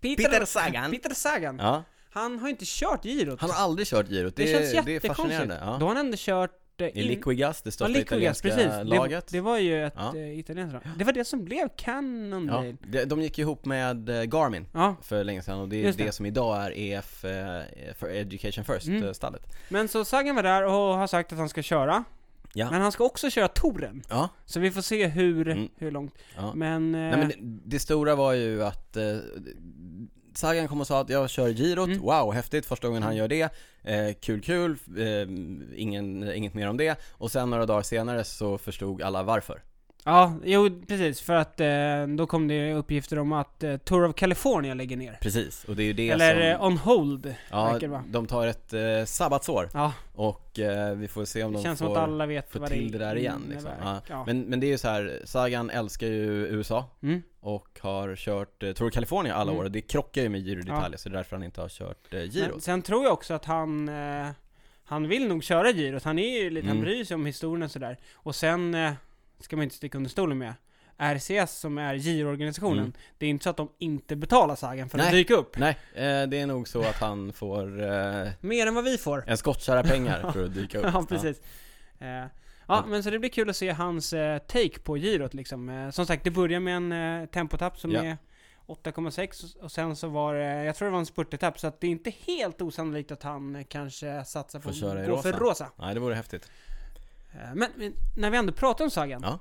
Peter 0.00 0.44
Sagan. 0.44 0.90
Peter 0.90 1.14
Sagan. 1.14 1.58
ja, 1.58 1.82
Han 2.10 2.38
har 2.38 2.48
inte 2.48 2.64
kört 2.66 3.02
girot. 3.02 3.40
han 3.40 3.50
har 3.50 3.56
aldrig 3.64 3.86
kört 3.88 4.08
girot. 4.08 4.36
det, 4.36 4.42
Det, 4.44 4.52
känns 4.52 4.74
är, 4.74 4.82
det 4.82 4.90
är 4.90 4.94
jättekonstigt. 4.94 5.38
fascinerande. 5.38 5.58
Ja. 5.64 5.76
Då 5.80 5.86
har 5.86 5.94
han 5.94 6.04
ändå 6.06 6.16
kört... 6.20 6.56
eh, 6.80 6.88
I 6.98 7.02
Liquigas, 7.02 7.62
det 7.62 7.68
ja, 7.68 7.72
största 7.72 7.86
Liquigas, 7.98 8.38
italienska 8.38 8.48
precis. 8.48 8.90
laget. 8.94 9.26
Det, 9.26 9.36
det 9.36 9.40
var 9.40 9.58
ju 9.58 9.86
ett 9.86 9.94
Ja. 9.96 10.16
eh, 10.16 10.38
italienskt. 10.38 10.78
Det 10.98 11.04
var 11.04 11.12
det 11.12 11.24
som 11.24 11.44
blev 11.44 11.68
Cannondale. 11.76 12.66
Ja, 12.68 12.74
de, 12.88 13.04
de 13.04 13.22
gick 13.22 13.38
ihop 13.38 13.64
med 13.64 14.08
eh, 14.08 14.22
Garmin 14.22 14.66
Ja. 14.74 14.96
för 15.02 15.24
länge 15.24 15.42
sedan 15.42 15.58
och 15.58 15.68
det 15.68 15.76
är 15.76 15.82
Just 15.82 15.98
det. 15.98 16.04
det. 16.04 16.12
som 16.12 16.26
idag 16.26 16.64
är 16.66 16.72
EF, 16.78 17.24
eh, 17.24 17.62
för 17.94 18.08
Education 18.10 18.64
Mm. 18.68 19.02
First-stallet. 19.02 19.42
Men 19.68 19.88
så 19.88 20.04
Sagan 20.04 20.36
var 20.36 20.42
där 20.42 20.64
och 20.64 20.72
har 20.72 21.06
sagt 21.06 21.32
att 21.32 21.38
han 21.38 21.48
ska 21.48 21.62
köra. 21.62 22.04
Ja. 22.52 22.70
Men 22.70 22.80
han 22.80 22.92
ska 22.92 23.04
också 23.04 23.30
köra 23.30 23.48
touren. 23.48 24.02
Ja, 24.08 24.28
Så 24.44 24.60
vi 24.60 24.70
får 24.70 24.82
se 24.82 25.06
hur, 25.06 25.48
Mm. 25.48 25.68
hur 25.78 25.90
långt. 25.90 26.14
ja. 26.36 26.52
Men... 26.54 26.94
Eh, 26.94 27.00
Nej 27.00 27.16
men 27.18 27.28
det, 27.28 27.36
det 27.64 27.78
stora 27.78 28.14
var 28.14 28.32
ju 28.32 28.62
att 28.64 28.96
eh, 28.96 29.02
Sagan 30.34 30.68
kom 30.68 30.80
och 30.80 30.86
sa 30.86 31.00
att 31.00 31.08
jag 31.10 31.30
kör 31.30 31.48
girot, 31.52 31.88
Mm. 31.88 32.00
wow 32.02 32.32
häftigt 32.32 32.66
första 32.66 32.88
gången 32.88 33.02
han 33.02 33.16
gör 33.16 33.28
det, 33.28 33.42
eh, 33.82 34.14
kul 34.20 34.40
kul, 34.42 34.76
eh, 34.98 35.22
ingen, 35.80 36.32
inget 36.34 36.54
mer 36.54 36.68
om 36.68 36.76
det. 36.76 37.00
Och 37.12 37.30
sen 37.30 37.50
några 37.50 37.66
dagar 37.66 37.82
senare 37.82 38.24
så 38.24 38.58
förstod 38.58 39.02
alla 39.02 39.22
varför. 39.22 39.62
Ja, 40.04 40.34
jo 40.44 40.82
precis. 40.88 41.20
För 41.20 41.34
att 41.34 41.60
eh, 41.60 42.06
då 42.16 42.26
kom 42.26 42.48
det 42.48 42.72
uppgifter 42.74 43.18
om 43.18 43.32
att 43.32 43.62
eh, 43.62 43.76
Tour 43.76 44.04
of 44.08 44.14
California 44.16 44.74
lägger 44.74 44.96
ner. 44.96 45.18
Precis, 45.20 45.64
och 45.64 45.76
det 45.76 45.82
är 45.82 45.84
ju 45.84 45.92
det 45.92 46.10
Eller 46.10 46.32
som... 46.54 46.60
eh, 46.62 46.66
on 46.66 46.76
hold, 46.76 47.34
ja, 47.50 47.64
verkar 47.64 47.80
det 47.80 47.86
vara. 47.88 48.04
de 48.08 48.26
tar 48.26 48.46
ett 48.46 48.72
eh, 48.72 49.04
sabbatsår 49.04 49.68
Ja, 49.74 49.92
och 50.14 50.58
eh, 50.58 50.94
vi 50.94 51.08
får 51.08 51.24
se 51.24 51.44
om 51.44 51.52
det 51.52 51.58
de 51.58 51.62
känns 51.62 51.78
får... 51.78 51.86
som 51.86 51.92
att 51.92 51.98
alla 52.02 52.26
vet 52.26 52.50
få 52.52 52.58
vad 52.58 52.68
till 52.70 52.92
det 52.92 52.98
där 52.98 53.16
igen, 53.16 53.34
innebär. 53.36 53.54
liksom. 53.54 53.70
Ja. 53.82 54.00
Ja. 54.08 54.24
Men, 54.26 54.40
men 54.40 54.60
det 54.60 54.66
är 54.66 54.68
ju 54.68 54.78
så 54.78 54.88
här, 54.88 55.20
Sagan 55.24 55.70
älskar 55.70 56.06
ju 56.06 56.46
USA 56.46 56.84
Mm. 57.02 57.22
och 57.40 57.78
har 57.80 58.16
kört 58.16 58.62
eh, 58.62 58.72
Tour 58.72 58.88
of 58.88 58.94
California 58.94 59.34
alla 59.34 59.50
Mm. 59.50 59.60
år 59.60 59.64
och 59.64 59.70
det 59.70 59.80
krockar 59.80 60.22
ju 60.22 60.28
med 60.28 60.40
Giro 60.40 60.60
d'Italia 60.60 60.96
så 60.96 61.08
det 61.08 61.12
är 61.12 61.16
därför 61.16 61.36
han 61.36 61.42
inte 61.44 61.60
har 61.60 61.68
kört 61.68 62.14
eh, 62.14 62.18
Men 62.18 62.26
Giro. 62.28 62.60
sen 62.60 62.82
tror 62.82 63.04
jag 63.04 63.12
också 63.12 63.34
att 63.34 63.44
han... 63.44 63.88
Eh, 63.88 64.26
han 64.84 65.08
vill 65.08 65.28
nog 65.28 65.44
köra 65.44 65.72
girot. 65.72 66.04
Han 66.04 66.18
är 66.18 66.42
ju 66.42 66.50
lite, 66.50 66.66
han 66.66 66.76
Mm. 66.76 66.84
bryr 66.84 67.04
sig 67.04 67.14
om 67.14 67.26
historien 67.26 67.62
och 67.62 67.70
sådär. 67.70 67.98
Och 68.14 68.34
sen, 68.34 68.74
eh, 68.74 68.92
ska 69.40 69.56
man 69.56 69.62
inte 69.62 69.74
sticka 69.76 69.98
under 69.98 70.10
stolen 70.10 70.38
med. 70.38 70.54
RCS 70.98 71.58
som 71.58 71.78
är 71.78 71.94
Giro-organisationen, 71.94 72.78
Mm. 72.78 72.92
det 73.18 73.26
är 73.26 73.30
inte 73.30 73.42
så 73.44 73.50
att 73.50 73.56
de 73.56 73.68
inte 73.78 74.16
betalar 74.16 74.56
Sagan 74.56 74.88
för 74.88 74.98
att 74.98 75.04
Nej. 75.04 75.12
dyka 75.14 75.34
upp. 75.34 75.58
Nej, 75.58 75.76
eh, 75.94 76.22
det 76.28 76.40
är 76.40 76.46
nog 76.46 76.68
så 76.68 76.80
att 76.80 76.94
han 77.00 77.32
får 77.32 77.82
eh, 77.82 78.28
Mer 78.40 78.66
än 78.66 78.74
vad 78.74 78.84
vi 78.84 78.98
får. 78.98 79.24
en 79.26 79.36
skottkärra 79.36 79.82
pengar 79.82 80.30
för 80.32 80.44
att 80.44 80.54
dyka 80.54 80.78
upp. 80.78 80.84
ja, 80.94 81.04
precis. 81.08 81.40
Eh, 81.98 82.08
ja, 82.08 82.28
Ja. 82.68 82.84
men 82.88 83.02
så 83.02 83.10
det 83.10 83.18
blir 83.18 83.30
kul 83.30 83.50
att 83.50 83.56
se 83.56 83.70
hans 83.70 84.12
eh, 84.12 84.38
take 84.38 84.78
på 84.80 84.96
girot 84.96 85.34
liksom. 85.34 85.90
Som 85.94 86.06
sagt, 86.06 86.24
det 86.24 86.30
börjar 86.30 86.60
med 86.60 86.76
en 86.76 86.92
eh, 87.22 87.26
tempotapp 87.26 87.78
som 87.78 87.90
Ja. 87.92 88.04
är 88.04 88.16
8,6 88.66 89.56
och 89.56 89.72
sen 89.72 89.96
så 89.96 90.08
var 90.08 90.34
det, 90.34 90.64
jag 90.64 90.76
tror 90.76 90.86
det 90.86 90.92
var 90.92 90.98
en 90.98 91.06
spurtetapp, 91.06 91.58
så 91.60 91.66
att 91.66 91.80
det 91.80 91.86
är 91.86 91.90
inte 91.90 92.12
helt 92.26 92.62
osannolikt 92.62 93.10
att 93.10 93.22
han 93.22 93.64
kanske 93.68 94.24
satsar 94.24 94.60
på 94.60 94.70
i 94.70 95.06
gå 95.06 95.22
för 95.22 95.32
rosa. 95.32 95.70
Nej, 95.76 95.94
det 95.94 96.00
vore 96.00 96.14
häftigt. 96.14 96.50
Eh, 97.32 97.54
men, 97.54 97.68
men 97.76 97.94
när 98.16 98.30
vi 98.30 98.36
ändå 98.36 98.52
pratar 98.52 98.84
om 98.84 98.90
Sagan. 98.90 99.20
Ja. 99.24 99.38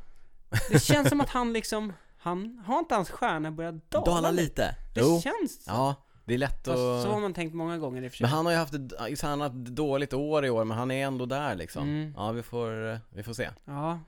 det 0.69 0.79
känns 0.83 1.09
som 1.09 1.21
att 1.21 1.29
han 1.29 1.53
liksom, 1.53 1.93
han, 2.17 2.61
har 2.65 2.79
inte 2.79 2.95
hans 2.95 3.09
stjärna 3.09 3.51
börjat 3.51 3.91
dala, 3.91 4.05
Dala 4.05 4.31
lite. 4.31 4.75
Det 4.93 5.01
Jo. 5.01 5.21
känns 5.21 5.63
så. 5.63 5.71
Ja, 5.71 5.95
det 6.25 6.33
är 6.33 6.37
lätt 6.37 6.65
Fast 6.65 6.77
så 6.77 7.07
har 7.07 7.15
att... 7.15 7.21
man 7.21 7.33
tänkt 7.33 7.53
många 7.55 7.77
gånger 7.77 8.01
i 8.01 8.07
och 8.07 8.11
för 8.11 8.17
sig. 8.17 8.23
Men 8.25 8.31
han 8.31 8.45
har 8.45 8.53
ju 8.53 8.57
haft 8.59 8.73
ett, 8.73 9.21
han 9.21 9.41
har 9.41 9.49
haft 9.49 9.67
ett 9.67 9.75
dåligt 9.75 10.13
år 10.13 10.45
i 10.45 10.49
år, 10.49 10.63
men 10.63 10.77
han 10.77 10.91
är 10.91 11.05
ändå 11.07 11.25
där 11.25 11.55
liksom. 11.55 11.83
Mm. 11.83 12.13
Ja, 12.17 12.31
vi 12.31 12.43
får, 12.43 12.91
eh, 12.91 12.97
vi 13.09 13.23
får 13.23 13.33
se. 13.33 13.49
Ja, 13.65 13.99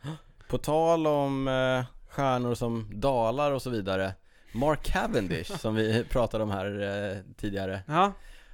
På 0.50 0.58
tal 0.58 1.08
om 1.08 1.48
eh, 1.48 1.86
stjärnor 2.10 2.56
som 2.56 2.88
dalar 3.00 3.52
och 3.52 3.62
så 3.62 3.70
vidare. 3.70 4.13
Mark 4.54 4.84
Cavendish, 4.84 5.58
som 5.60 5.76
vi 5.76 6.04
pratade 6.04 6.44
om 6.44 6.50
här 6.52 6.82
eh, 6.82 7.17
tidigare. 7.38 7.82
ja, 7.88 8.12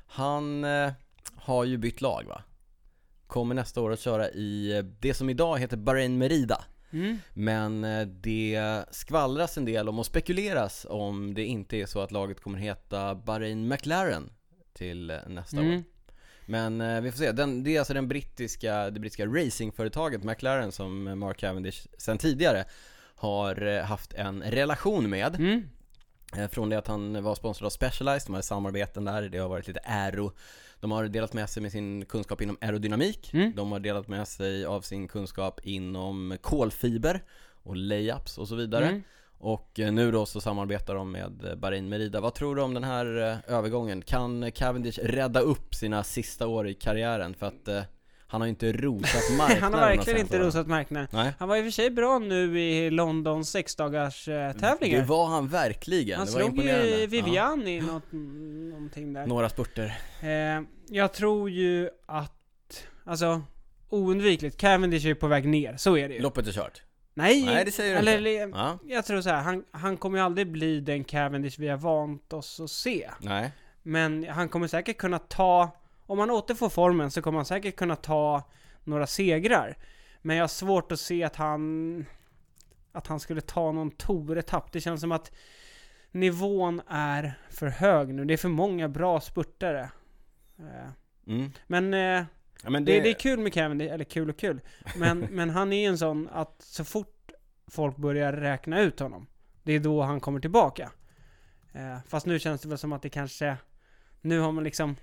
Han 0.07 0.63
eh, 0.63 0.91
har 1.35 1.63
ju 1.63 1.77
bytt 1.77 2.01
lag 2.01 2.23
va? 2.27 2.41
Kommer 3.27 3.55
nästa 3.55 3.81
år 3.81 3.93
att 3.93 3.99
köra 3.99 4.29
i 4.29 4.77
eh, 4.77 4.83
det 4.83 5.13
som 5.13 5.29
idag 5.29 5.59
heter 5.59 5.77
Bahrain 5.77 6.17
Merida. 6.17 6.65
mm. 6.91 7.19
Men 7.33 7.83
eh, 7.83 8.07
det 8.07 8.83
skvallras 8.91 9.57
en 9.57 9.65
del 9.65 9.89
om 9.89 9.99
och 9.99 10.05
spekuleras 10.05 10.85
om 10.89 11.33
det 11.33 11.45
inte 11.45 11.77
är 11.77 11.85
så 11.85 12.01
att 12.01 12.11
laget 12.11 12.41
kommer 12.41 12.59
heta 12.59 13.15
Bahrain 13.15 13.67
McLaren 13.67 14.29
till 14.73 15.09
eh, 15.09 15.17
nästa 15.27 15.57
år. 15.57 15.63
Mm. 15.63 15.83
Men 16.45 16.81
eh, 16.81 17.01
vi 17.01 17.11
får 17.11 17.17
se. 17.17 17.31
Den, 17.31 17.63
det 17.63 17.75
är 17.75 17.79
alltså 17.79 17.93
den 17.93 18.07
brittiska, 18.07 18.89
det 18.89 18.99
brittiska 18.99 19.25
racingföretaget 19.25 20.23
McLaren 20.23 20.71
som 20.71 21.19
Mark 21.19 21.37
Cavendish 21.37 21.87
sedan 21.97 22.17
tidigare 22.17 22.65
har 23.15 23.81
haft 23.81 24.13
en 24.13 24.43
relation 24.43 25.09
med. 25.09 25.35
Mm. 25.35 25.69
Från 26.51 26.69
det 26.69 26.77
att 26.77 26.87
han 26.87 27.23
var 27.23 27.35
sponsrad 27.35 27.65
av 27.65 27.69
Specialized, 27.69 28.27
de 28.27 28.33
har 28.33 28.41
samarbeten 28.41 29.05
där, 29.05 29.21
det 29.21 29.37
har 29.37 29.49
varit 29.49 29.67
lite 29.67 29.79
aero 29.83 30.31
De 30.79 30.91
har 30.91 31.07
delat 31.07 31.33
med 31.33 31.49
sig 31.49 31.63
med 31.63 31.71
sin 31.71 32.05
kunskap 32.05 32.41
inom 32.41 32.57
aerodynamik 32.61 33.33
Mm. 33.33 33.53
De 33.55 33.71
har 33.71 33.79
delat 33.79 34.07
med 34.07 34.27
sig 34.27 34.65
av 34.65 34.81
sin 34.81 35.07
kunskap 35.07 35.59
inom 35.63 36.37
kolfiber 36.41 37.23
och 37.63 37.75
layups 37.75 38.37
och 38.37 38.47
så 38.47 38.55
vidare 38.55 38.87
Mm. 38.87 39.03
Och 39.39 39.79
eh, 39.79 39.91
nu 39.91 40.11
då 40.11 40.25
så 40.25 40.41
samarbetar 40.41 40.95
de 40.95 41.11
med 41.11 41.45
eh, 41.45 41.55
Bahrain 41.55 41.89
Merida 41.89 42.21
Vad 42.21 42.33
tror 42.33 42.55
du 42.55 42.61
om 42.61 42.73
den 42.73 42.83
här 42.83 43.31
eh, 43.47 43.55
övergången? 43.55 44.01
Kan 44.01 44.51
Cavendish 44.51 44.99
rädda 44.99 45.39
upp 45.39 45.75
sina 45.75 46.03
sista 46.03 46.47
år 46.47 46.67
i 46.67 46.73
karriären? 46.73 47.33
För 47.33 47.45
att 47.45 47.67
han 48.27 48.41
har 48.41 48.45
ju 48.45 48.49
inte 48.49 48.71
rosat 48.71 49.37
marknaden 49.37 49.63
Han 49.63 49.73
har 49.73 49.79
verkligen 49.79 50.19
inte 50.19 50.39
rosat 50.39 50.67
marknaden. 50.67 51.07
Nej 51.11 51.33
Han 51.39 51.49
var 51.49 51.57
i 51.57 51.59
och 51.59 51.63
för 51.63 51.71
sig 51.71 51.89
bra 51.89 52.19
nu 52.19 52.59
i 52.61 52.89
Londons 52.89 53.49
sexdagars 53.49 54.27
eh, 54.27 54.53
tävlingar. 54.53 54.97
Det 54.99 55.05
var 55.05 55.25
han 55.27 55.47
verkligen, 55.47 56.17
Han 56.17 56.25
det 56.25 56.31
slog 56.31 56.57
ju 56.59 56.69
Ja. 56.69 57.07
Vivian 57.07 57.67
i 57.67 57.81
något, 57.81 58.11
någonting 58.71 59.13
där. 59.13 59.27
Några 59.27 59.49
spurter 59.49 59.97
Eh, 60.21 60.61
jag 60.89 61.13
tror 61.13 61.49
ju 61.49 61.89
att, 62.05 62.83
alltså, 63.03 63.41
oundvikligt, 63.89 64.57
Cavendish 64.57 65.05
är 65.05 65.13
på 65.13 65.27
väg 65.27 65.47
ner, 65.47 65.77
så 65.77 65.97
är 65.97 66.09
det 66.09 66.15
ju. 66.15 66.21
Loppet 66.21 66.47
är 66.47 66.51
kört 66.51 66.81
Nej, 67.13 67.45
Nej, 67.45 67.65
det 67.65 67.71
säger 67.71 67.93
du 67.93 67.99
eller, 67.99 68.17
inte. 68.17 68.29
eller 68.29 68.47
Ja, 68.57 68.79
jag 68.87 69.05
tror 69.05 69.21
så 69.21 69.29
här, 69.29 69.41
han, 69.41 69.63
han 69.71 69.97
kommer 69.97 70.17
ju 70.19 70.25
aldrig 70.25 70.51
bli 70.51 70.79
den 70.79 71.03
Cavendish 71.03 71.59
vi 71.59 71.67
har 71.67 71.77
vant 71.77 72.33
oss 72.33 72.59
att 72.59 72.69
se. 72.71 73.09
nej. 73.21 73.51
Men 73.83 74.27
han 74.29 74.49
kommer 74.49 74.67
säkert 74.67 74.97
kunna 74.97 75.19
ta, 75.19 75.69
om 76.07 76.19
han 76.19 76.31
återfår 76.31 76.69
formen 76.69 77.11
så 77.11 77.21
kommer 77.21 77.37
han 77.37 77.45
säkert 77.45 77.75
kunna 77.75 77.95
ta 77.95 78.43
några 78.83 79.07
segrar. 79.07 79.77
Men 80.21 80.35
jag 80.35 80.43
har 80.43 80.47
svårt 80.47 80.91
att 80.91 80.99
se 80.99 81.23
att 81.23 81.35
han, 81.35 82.05
att 82.91 83.07
han 83.07 83.19
skulle 83.19 83.41
ta 83.41 83.71
någon 83.71 83.91
Tour-etapp. 83.91 84.71
Det 84.71 84.81
känns 84.81 85.01
som 85.01 85.11
att 85.11 85.31
nivån 86.11 86.81
är 86.87 87.33
för 87.49 87.67
hög 87.67 88.13
nu. 88.13 88.25
Det 88.25 88.33
är 88.33 88.37
för 88.37 88.49
många 88.49 88.89
bra 88.89 89.21
spurtare. 89.21 89.89
Eh, 90.59 90.89
Mm. 91.27 91.51
Men, 91.67 91.93
eh, 91.93 92.25
Ja, 92.63 92.69
men 92.69 92.85
det, 92.85 92.99
det 92.99 93.09
är 93.09 93.13
kul 93.13 93.39
med 93.39 93.53
Kevin, 93.53 93.81
eller 93.81 94.03
kul 94.03 94.29
och 94.29 94.39
kul. 94.39 94.59
Men, 94.97 95.19
men 95.31 95.49
han 95.49 95.73
är 95.73 95.89
en 95.89 95.97
sån 95.97 96.29
att 96.31 96.61
så 96.61 96.83
fort 96.83 97.31
folk 97.67 97.97
börjar 97.97 98.33
räkna 98.33 98.79
ut 98.81 98.99
honom, 98.99 99.27
det 99.63 99.73
är 99.73 99.79
då 99.79 100.01
han 100.01 100.19
kommer 100.19 100.39
tillbaka. 100.39 100.91
Eh, 101.73 101.97
fast 102.07 102.25
nu 102.25 102.39
känns 102.39 102.61
det 102.61 102.69
väl 102.69 102.77
som 102.77 102.93
att 102.93 103.01
det 103.01 103.09
kanske, 103.09 103.57
nu 104.21 104.39
har 104.39 104.51
man 104.51 104.63
liksom, 104.63 104.95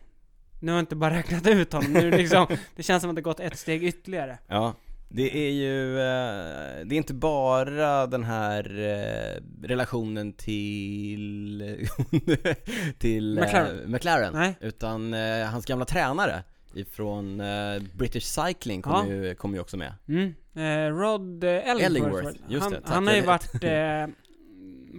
nu 0.64 0.72
har 0.72 0.76
jag 0.78 0.82
inte 0.82 0.96
bara 0.96 1.14
räknat 1.14 1.46
ut 1.46 1.72
honom, 1.72 1.92
nu 1.92 2.10
liksom, 2.10 2.46
det 2.76 2.82
känns 2.82 3.00
som 3.00 3.10
att 3.10 3.16
det 3.16 3.22
gått 3.22 3.40
ett 3.40 3.58
steg 3.58 3.84
ytterligare. 3.84 4.38
Ja, 4.46 4.74
det 5.08 5.36
är 5.48 5.50
ju, 5.50 5.98
eh, 5.98 6.84
det 6.86 6.94
är 6.94 6.96
inte 6.96 7.14
bara 7.14 8.06
den 8.06 8.24
här 8.24 8.78
eh, 8.78 9.66
relationen 9.66 10.32
till, 10.32 11.88
till 12.98 13.38
eh, 13.38 13.44
McLaren. 13.44 13.90
McLaren 13.92 14.32
Nej. 14.32 14.56
utan 14.60 15.12
hans 15.52 15.66
gamla 15.66 15.84
tränare 15.84 16.42
ifrån 16.74 17.42
British 17.94 18.22
Cycling 18.24 18.82
kommer 18.82 19.14
Ja. 19.14 19.26
ju, 19.26 19.34
kom 19.34 19.54
ju 19.54 19.60
också 19.60 19.76
med. 19.76 19.94
Mm. 20.08 20.34
Rod 20.98 21.44
Ellingworth, 21.44 21.84
Ellingworth, 21.86 22.38
han, 22.60 22.76
han 22.84 23.06
har 23.06 23.14
ju 23.14 23.22
varit, 23.22 23.52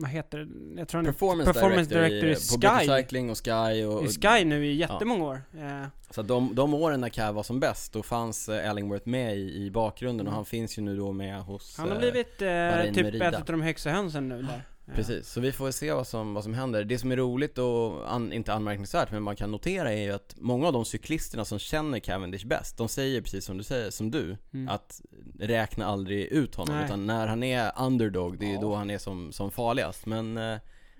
vad 0.01 0.09
heter 0.09 0.37
det? 0.37 0.79
Jag 0.79 0.87
tror 0.87 0.97
han 0.99 1.05
Performance, 1.05 1.53
Performance 1.53 1.93
director, 1.93 2.27
director 2.27 2.29
i 2.29 2.31
i, 2.31 2.69
på 2.69 2.79
Sky. 2.79 2.87
Cycling 3.01 3.29
och 3.29 3.37
Sky 3.45 3.83
och, 3.85 4.05
i 4.05 4.07
Sky 4.07 4.45
nu 4.45 4.65
i 4.65 4.73
jättemånga 4.75 5.23
år. 5.25 5.41
Eh, 5.57 5.87
Så 6.09 6.21
de, 6.21 6.55
de 6.55 6.73
åren 6.73 7.01
när 7.01 7.09
Cav 7.09 7.35
var 7.35 7.43
som 7.43 7.59
bäst, 7.59 7.93
då 7.93 8.03
fanns 8.03 8.49
eh, 8.49 8.69
Ellingworth 8.69 9.07
med 9.07 9.37
i, 9.37 9.65
i 9.65 9.71
bakgrunden 9.71 10.27
och 10.27 10.31
Mm. 10.31 10.35
han 10.35 10.45
finns 10.45 10.77
ju 10.77 10.81
nu 10.81 10.97
då 10.97 11.11
med 11.11 11.41
hos 11.41 11.77
han 11.77 11.87
har 11.89 11.95
eh, 11.95 11.99
blivit 11.99 12.41
eh, 12.41 12.47
Bahrain 12.47 12.93
typ 12.93 13.03
Merida. 13.03 13.27
ett 13.27 13.35
av 13.35 13.45
de 13.45 13.61
högsta 13.61 13.89
hönsen 13.89 14.29
nu 14.29 14.41
där. 14.41 14.61
Precis, 14.93 15.29
så 15.29 15.41
vi 15.41 15.51
får 15.51 15.71
se 15.71 15.93
vad 15.93 16.07
som, 16.07 16.33
vad 16.33 16.43
som 16.43 16.53
händer. 16.53 16.83
Det 16.83 16.97
som 16.97 17.11
är 17.11 17.15
roligt 17.17 17.57
och 17.57 18.13
an, 18.13 18.33
inte 18.33 18.53
anmärkningsvärt, 18.53 19.11
men 19.11 19.23
man 19.23 19.35
kan 19.35 19.51
notera 19.51 19.93
är 19.93 20.03
ju 20.03 20.11
att 20.11 20.35
många 20.37 20.67
av 20.67 20.73
de 20.73 20.85
cyklisterna 20.85 21.45
som 21.45 21.59
känner 21.59 21.99
Cavendish 21.99 22.45
bäst, 22.45 22.77
de 22.77 22.87
säger 22.89 23.21
precis 23.21 23.45
som 23.45 23.57
du 23.57 23.63
säger, 23.63 23.89
som 23.91 24.11
du, 24.11 24.37
Mm. 24.53 24.69
att 24.69 25.01
räkna 25.39 25.85
aldrig 25.85 26.25
ut 26.25 26.55
honom, 26.55 26.75
Nej. 26.75 26.85
utan 26.85 27.05
när 27.05 27.27
han 27.27 27.43
är 27.43 27.71
underdog, 27.79 28.39
det 28.39 28.45
är 28.45 28.49
ju 28.49 28.53
Ja. 28.55 28.61
då 28.61 28.75
han 28.75 28.89
är 28.89 28.97
som, 28.97 29.31
som 29.31 29.51
farligast. 29.51 30.05
Men, 30.05 30.37
eh, 30.37 30.57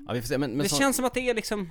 ja 0.08 0.14
vi 0.14 0.22
får 0.22 0.28
se. 0.28 0.38
Men, 0.38 0.52
men 0.52 0.60
det 0.64 0.70
så- 0.70 0.78
känns 0.78 0.96
som 0.96 1.06
att 1.06 1.14
det 1.14 1.30
är 1.30 1.34
liksom, 1.36 1.70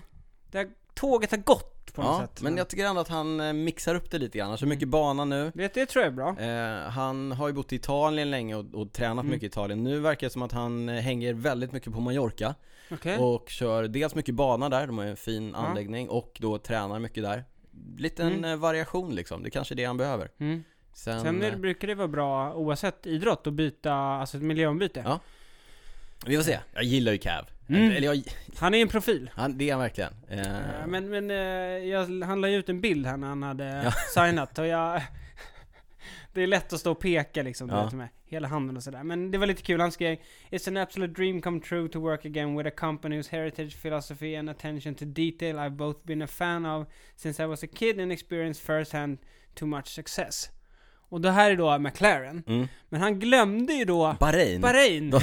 det 0.51 0.59
har, 0.59 0.69
tåget 0.95 1.31
har 1.31 1.39
gått 1.39 1.93
på 1.95 2.03
något 2.03 2.11
Ja, 2.21 2.27
sätt. 2.27 2.43
men 2.43 2.57
jag 2.57 2.69
tycker 2.69 2.85
ändå 2.87 3.01
att 3.01 3.09
han 3.09 3.41
eh, 3.41 3.53
mixar 3.53 3.95
upp 3.95 4.11
det 4.11 4.19
lite 4.19 4.39
grann. 4.39 4.49
Han 4.49 4.59
kör 4.59 4.67
mycket 4.67 4.89
bana 4.89 5.25
nu. 5.25 5.53
det, 5.55 5.75
det 5.75 5.87
tror 5.87 6.05
jag 6.05 6.13
är 6.13 6.17
bra. 6.17 6.37
Eh, 6.41 6.91
han 6.91 7.33
har 7.33 7.49
ju 7.49 7.55
bott 7.55 7.73
i 7.73 7.77
Italien 7.77 8.31
länge 8.31 8.55
och, 8.55 8.75
och 8.75 8.93
tränat 8.93 9.23
Mm. 9.23 9.31
mycket 9.31 9.43
i 9.43 9.47
Italien. 9.47 9.83
Nu 9.85 10.01
verkar 10.01 10.27
det 10.27 10.31
som 10.31 10.43
att 10.43 10.53
han 10.53 10.89
eh, 10.89 11.01
hänger 11.01 11.35
väldigt 11.35 11.73
mycket 11.73 11.93
på 11.93 12.01
Mallorca 12.01 12.55
Okej. 12.91 13.19
och 13.19 13.49
kör 13.49 13.89
dels 13.89 14.15
mycket 14.15 14.35
bana 14.35 14.69
där, 14.69 14.87
de 14.87 14.99
har 14.99 15.05
ju 15.05 15.11
en 15.11 15.17
fin 15.17 15.51
Ja. 15.57 15.59
anläggning 15.67 16.09
och 16.09 16.37
då 16.41 16.59
tränar 16.59 16.99
mycket 16.99 17.23
där. 17.23 17.45
Liten 17.99 18.27
Mm. 18.33 18.45
eh, 18.45 18.57
variation 18.57 19.15
liksom, 19.15 19.43
det 19.43 19.49
är 19.49 19.51
kanske 19.51 19.75
är 19.75 19.77
det 19.77 19.85
han 19.85 19.97
behöver. 19.97 20.31
Mm. 20.39 20.65
Sen, 20.95 21.21
Sen 21.21 21.43
är, 21.43 21.47
eh, 21.47 21.53
det- 21.53 21.59
brukar 21.59 21.89
det 21.89 21.95
vara 21.95 22.09
bra 22.09 22.55
oavsett 22.55 23.07
idrott 23.07 23.47
att 23.47 23.53
byta, 23.53 23.93
alltså 23.95 24.37
ett 24.37 24.43
miljöombyte. 24.43 25.03
Ja. 25.07 25.21
vi 26.27 26.37
får 26.37 26.43
se. 26.45 26.59
Jag 26.75 26.85
gillar 26.85 27.13
ju 27.13 27.19
Cav. 27.19 27.45
Mm. 27.69 27.91
Eller 27.91 28.07
jag, 28.07 28.23
Han 28.59 28.75
är 28.75 28.79
en 28.83 28.89
profil. 28.89 29.31
han, 29.35 29.59
det 29.59 29.69
är 29.69 29.73
han 29.73 29.81
verkligen. 29.83 30.13
Eh, 30.29 30.87
Men, 30.87 31.09
men 31.11 31.31
eh, 31.31 31.37
jag, 31.89 32.23
han 32.25 32.41
la 32.41 32.49
ju 32.49 32.57
ut 32.57 32.69
en 32.69 32.81
bild 32.81 33.07
här 33.07 33.17
när 33.17 33.29
han 33.29 33.43
hade 33.43 33.65
Ja. 33.85 33.91
signat 34.15 34.59
och 34.59 34.67
jag... 34.67 35.03
Det 36.33 36.43
är 36.43 36.47
lätt 36.47 36.73
att 36.73 36.81
stå 36.81 36.91
och 36.93 37.01
peka 37.01 37.43
liksom, 37.43 37.69
Ja. 37.69 37.91
med 37.93 38.09
hela 38.25 38.49
handen 38.49 38.77
och 38.77 38.83
sådär. 38.83 39.03
Men 39.03 39.31
det 39.31 39.39
var 39.39 39.47
lite 39.47 39.63
kul, 39.63 39.81
han 39.81 39.93
skrev 39.93 40.17
It's 40.51 40.69
an 40.69 40.77
absolute 40.77 41.13
dream 41.13 41.43
come 41.43 41.61
true 41.61 41.89
to 41.89 42.01
work 42.01 42.25
again 42.27 42.57
with 42.57 42.69
a 42.69 42.73
company 42.77 43.17
whose 43.17 43.37
heritage, 43.37 43.77
philosophy 43.83 44.37
and 44.37 44.51
attention 44.51 44.95
to 44.95 45.05
detail 45.05 45.57
I've 45.59 45.77
both 45.77 46.05
been 46.05 46.23
a 46.23 46.27
fan 46.27 46.67
of 46.67 46.87
since 47.17 47.43
I 47.43 47.47
was 47.47 47.63
a 47.63 47.67
kid 47.67 48.01
and 48.01 48.13
experienced 48.13 48.63
firsthand 48.63 49.19
too 49.55 49.67
much 49.67 49.87
success. 49.89 50.51
Och 51.15 51.21
det 51.21 51.31
här 51.31 51.51
är 51.51 51.57
då 51.57 51.79
McLaren. 51.79 52.43
mm. 52.47 52.69
Men 52.89 53.01
han 53.01 53.19
glömde 53.19 53.73
ju 53.73 53.85
då 53.85 54.17
Bahrain. 54.21 54.61
Bahrain. 54.61 55.13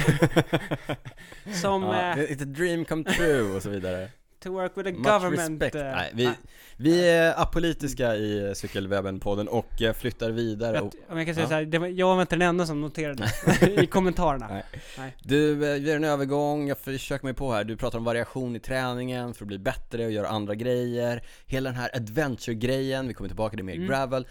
Som 1.62 1.82
ja, 1.82 2.10
eh, 2.10 2.16
it's 2.16 2.42
a 2.42 2.46
dream 2.46 2.84
come 2.84 3.04
true 3.04 3.56
och 3.56 3.62
så 3.62 3.70
vidare. 3.70 4.08
to 4.42 4.50
work 4.52 4.72
with 4.76 4.88
a 4.88 4.92
Much 4.92 5.02
government. 5.04 5.62
respect. 5.62 5.74
eh, 5.74 5.82
Nej, 5.82 6.10
vi, 6.14 6.30
vi 6.76 7.08
är 7.10 7.40
apolitiska 7.42 8.14
i 8.16 8.52
Cykelwebben-podden 8.54 9.46
och 9.48 9.82
eh, 9.82 9.92
flyttar 9.92 10.30
vidare 10.30 10.80
och 10.80 10.92
om 11.08 11.18
jag 11.18 11.26
kan 11.26 11.34
säga 11.34 11.44
Ja. 11.44 11.48
så 11.48 11.54
här, 11.54 11.78
var, 11.78 11.86
jag 11.86 12.14
var 12.14 12.20
inte 12.22 12.36
den 12.36 12.48
enda 12.48 12.66
som 12.66 12.80
noterade 12.80 13.28
det 13.60 13.66
i 13.82 13.86
kommentarerna. 13.86 14.48
Nej. 14.50 14.62
Nej. 14.98 15.16
Du, 15.22 15.52
eh, 15.52 15.80
vi 15.80 15.88
gör 15.88 15.96
en 15.96 16.04
övergång, 16.04 16.68
jag 16.68 16.78
försöker 16.78 17.24
mig 17.24 17.34
på 17.34 17.52
här, 17.52 17.64
du 17.64 17.76
pratar 17.76 17.98
om 17.98 18.04
variation 18.04 18.56
i 18.56 18.60
träningen 18.60 19.34
för 19.34 19.44
att 19.44 19.48
bli 19.48 19.58
bättre 19.58 20.04
och 20.04 20.12
göra 20.12 20.28
andra 20.28 20.54
grejer 20.54 21.22
Hela 21.46 21.70
den 21.70 21.78
här 21.78 21.90
adventure-grejen, 21.96 23.08
vi 23.08 23.14
kommer 23.14 23.28
tillbaka 23.28 23.56
till 23.56 23.64
mer 23.64 23.74
Mm. 23.74 23.88
gravel 23.88 24.26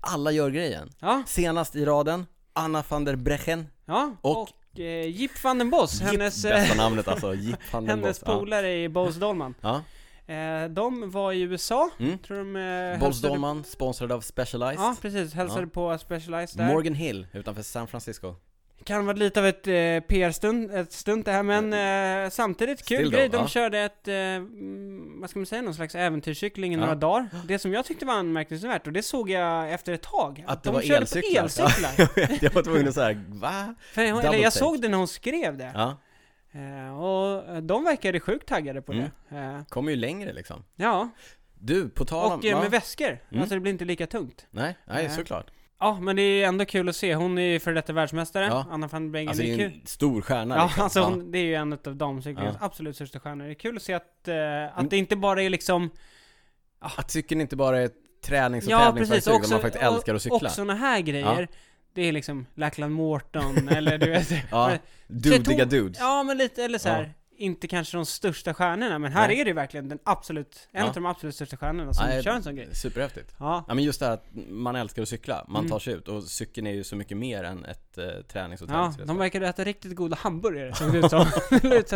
Alla 0.00 0.30
gör 0.32 0.50
grejen 0.50 0.90
Ja, 1.00 1.22
Senast 1.26 1.76
i 1.76 1.84
raden, 1.84 2.26
Anna 2.52 2.84
van 2.88 3.04
der 3.04 3.16
Brechen 3.16 3.66
ja. 3.86 4.16
Och- 4.20 4.42
Och, 4.42 4.80
eh, 4.80 5.06
Jip 5.06 5.44
van 5.44 5.58
den 5.58 5.70
Boss, 5.70 6.00
Jip, 6.00 6.10
hennes, 6.10 6.42
bästa 6.42 6.72
eh, 6.72 6.76
namnet 6.76 7.08
alltså, 7.08 7.34
Jip 7.44 7.72
van 7.72 7.84
den 7.86 7.98
hennes 7.98 8.20
Boss 8.20 8.34
polare 8.36 8.82
i 8.82 8.88
Bose 8.88 9.20
Dolman. 9.20 9.54
ja. 9.60 9.82
Eh, 10.26 10.68
de 10.68 11.10
var 11.10 11.32
i 11.32 11.40
USA, 11.40 11.90
Mm. 11.98 12.18
tror 12.18 12.36
de 12.36 12.56
eh, 12.56 12.98
Bols 13.00 13.02
hälsade- 13.14 13.32
Dolman, 13.32 13.64
sponsrad 13.64 14.12
av 14.12 14.20
Specialized 14.20 14.80
Ja, 14.84 14.96
precis. 15.02 15.34
Hälsade 15.34 15.60
Ja. 15.62 15.66
på 15.72 15.98
Specialized 15.98 16.58
där. 16.58 16.72
Morgan 16.72 16.94
Hill 16.94 17.26
utanför 17.32 17.62
San 17.62 17.86
Francisco 17.86 18.34
Kan 18.84 19.06
vara 19.06 19.16
lite 19.16 19.40
av 19.40 19.46
ett 19.46 19.66
eh, 19.66 20.00
PR-stunt, 20.08 20.70
ett 20.72 20.92
stunt 20.92 21.24
det 21.26 21.32
här, 21.32 21.42
men 21.42 21.72
eh, 22.24 22.30
samtidigt 22.30 22.84
kul 22.86 22.98
Still 22.98 23.10
grej. 23.10 23.30
though, 23.30 23.38
De 23.40 23.42
ja. 23.42 23.48
körde 23.48 23.78
ett, 23.80 24.08
eh, 24.08 24.14
mm, 24.14 25.20
vad 25.20 25.30
ska 25.30 25.38
man 25.38 25.46
säga, 25.46 25.62
någon 25.62 25.74
slags 25.74 25.94
äventyrscykling 25.94 26.72
i 26.72 26.74
Ja. 26.74 26.80
några 26.80 26.94
dagar. 26.94 27.28
Det 27.48 27.58
som 27.58 27.72
jag 27.72 27.84
tyckte 27.84 28.06
var 28.06 28.14
anmärkningsvärt, 28.14 28.86
och 28.86 28.92
det 28.92 29.02
såg 29.02 29.30
jag 29.30 29.72
efter 29.72 29.92
ett 29.92 30.02
tag, 30.02 30.44
Att 30.46 30.62
det 30.62 30.68
de 30.70 30.74
var 30.74 30.82
körde 30.82 30.96
elcyklar. 31.00 31.40
på 31.40 31.44
elcyklar. 31.44 31.90
Ja, 31.98 32.06
jag 32.16 32.28
vet, 32.28 32.42
jag 32.42 32.50
var 32.50 32.62
tvungen 32.62 32.88
att 32.88 32.94
säga, 32.94 33.24
va? 33.28 33.74
För 33.92 34.02
eller 34.02 34.22
jag 34.22 34.32
take. 34.32 34.50
såg 34.50 34.80
det 34.82 34.88
när 34.88 34.98
hon 34.98 35.08
skrev 35.08 35.56
det. 35.56 35.70
Ja, 35.74 35.96
Eh, 36.56 36.98
och 37.02 37.62
de 37.62 37.84
verkade 37.84 38.20
sjukt 38.20 38.48
taggade 38.48 38.82
på 38.82 38.92
Mm. 38.92 39.04
det. 39.28 39.36
Eh, 39.36 39.64
kommer 39.68 39.90
ju 39.90 39.96
längre 39.96 40.32
liksom 40.32 40.64
ja, 40.76 41.08
Du, 41.54 41.88
på 41.88 42.04
tal 42.04 42.32
om... 42.32 42.38
och 42.38 42.44
eh, 42.44 42.60
med 42.60 42.70
väskor. 42.70 43.06
Mm. 43.30 43.40
Alltså 43.40 43.54
det 43.54 43.60
blir 43.60 43.72
inte 43.72 43.84
lika 43.84 44.06
tungt. 44.06 44.46
Nej, 44.50 44.76
nej 44.84 45.04
Eh, 45.04 45.10
såklart 45.10 45.46
Ja, 45.80 46.00
men 46.00 46.16
det 46.16 46.22
är 46.22 46.48
ändå 46.48 46.64
kul 46.64 46.88
att 46.88 46.96
se. 46.96 47.14
Hon 47.14 47.38
är 47.38 47.42
ju 47.42 47.60
före 47.60 47.74
detta 47.74 47.92
världsmästare, 47.92 48.46
Ja. 48.46 48.66
Anna 48.70 48.86
van 48.86 49.12
Breggen. 49.12 49.28
Alltså 49.28 49.42
det 49.42 49.54
är 49.54 49.64
en 49.64 49.80
stor 49.86 50.20
stjärna 50.22 50.56
Ja, 50.56 50.64
liksom. 50.64 50.82
alltså 50.84 51.00
hon, 51.00 51.30
det 51.32 51.38
är 51.38 51.42
ju 51.44 51.54
en 51.54 51.72
av 51.72 51.96
damcyklingens 51.96 52.56
Ja. 52.60 52.66
absolut 52.66 52.94
största 52.96 53.20
stjärnor. 53.20 53.44
Det 53.44 53.50
är 53.50 53.54
kul 53.54 53.76
att 53.76 53.82
se 53.82 53.92
att, 53.94 54.28
eh, 54.28 54.64
att 54.64 54.76
Men- 54.76 54.88
det 54.88 54.96
inte 54.96 55.16
bara 55.16 55.42
är 55.42 55.50
liksom... 55.50 55.90
Att 56.78 57.10
cykeln 57.10 57.40
inte 57.40 57.56
bara 57.56 57.80
är 57.80 57.90
tränings 58.24 58.66
och 58.66 58.72
Ja, 58.72 58.78
tävlingsverktyg, 58.84 59.32
man 59.50 59.60
faktiskt 59.60 59.84
älskar 59.84 60.14
att 60.14 60.22
cykla 60.22 60.36
och 60.48 60.50
såna 60.50 60.74
här 60.74 61.00
grejer. 61.00 61.48
Det 61.94 62.02
är 62.02 62.12
liksom 62.12 62.46
Lackland 62.54 62.94
Morton, 62.94 63.68
eller 63.68 63.98
du 63.98 64.10
vet... 64.10 64.30
Ja, 64.50 64.72
dudiga 65.06 65.64
dudes 65.64 65.98
Ja, 66.00 66.22
men 66.22 66.38
lite, 66.38 66.64
eller 66.64 66.78
så 66.78 66.88
här. 66.88 67.14
Inte 67.36 67.68
kanske 67.68 67.96
de 67.96 68.06
största 68.06 68.54
stjärnorna, 68.54 68.98
men 68.98 69.12
här 69.12 69.28
Nej. 69.28 69.40
är 69.40 69.44
det 69.44 69.52
verkligen 69.52 69.88
den 69.88 69.98
absolut, 70.04 70.68
en 70.72 70.80
Ja. 70.80 70.88
av 70.88 70.94
de 70.94 71.06
absolut 71.06 71.34
största 71.34 71.56
stjärnorna 71.56 71.94
som 71.94 72.06
Nej, 72.06 72.22
kör 72.22 72.30
en 72.32 72.42
sån 72.42 72.56
grej. 72.56 72.74
Superhäftigt 72.74 73.34
Ja. 73.38 73.64
Ja 73.68 73.74
men 73.74 73.84
just 73.84 74.00
det 74.00 74.06
här 74.06 74.12
att 74.12 74.26
man 74.48 74.76
älskar 74.76 75.02
att 75.02 75.08
cykla, 75.08 75.44
man 75.48 75.60
Mm. 75.60 75.70
tar 75.70 75.78
sig 75.78 75.94
ut 75.94 76.08
och 76.08 76.22
cykeln 76.24 76.66
är 76.66 76.72
ju 76.72 76.84
så 76.84 76.96
mycket 76.96 77.16
mer 77.16 77.44
än 77.44 77.64
ett 77.64 77.98
eh, 77.98 78.04
tränings 78.28 78.62
och 78.62 78.70
Ja, 78.70 78.94
de 79.06 79.18
verkade 79.18 79.48
äta 79.48 79.64
riktigt 79.64 79.94
goda 79.96 80.16
hamburgare, 80.16 80.74
såg 80.74 80.92
det 80.92 80.98
ut 80.98 81.10
som. 81.10 81.26
det 81.62 81.76
ut 81.76 81.88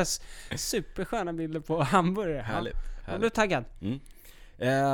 supersköna 0.56 1.32
bilder 1.32 1.60
på 1.60 1.82
hamburgare. 1.82 2.36
Ja. 2.36 2.42
Härligt, 2.42 2.74
Jag 2.74 3.04
blev 3.04 3.14
härligt. 3.20 3.34
taggad. 3.34 3.64
Eh, 3.82 3.88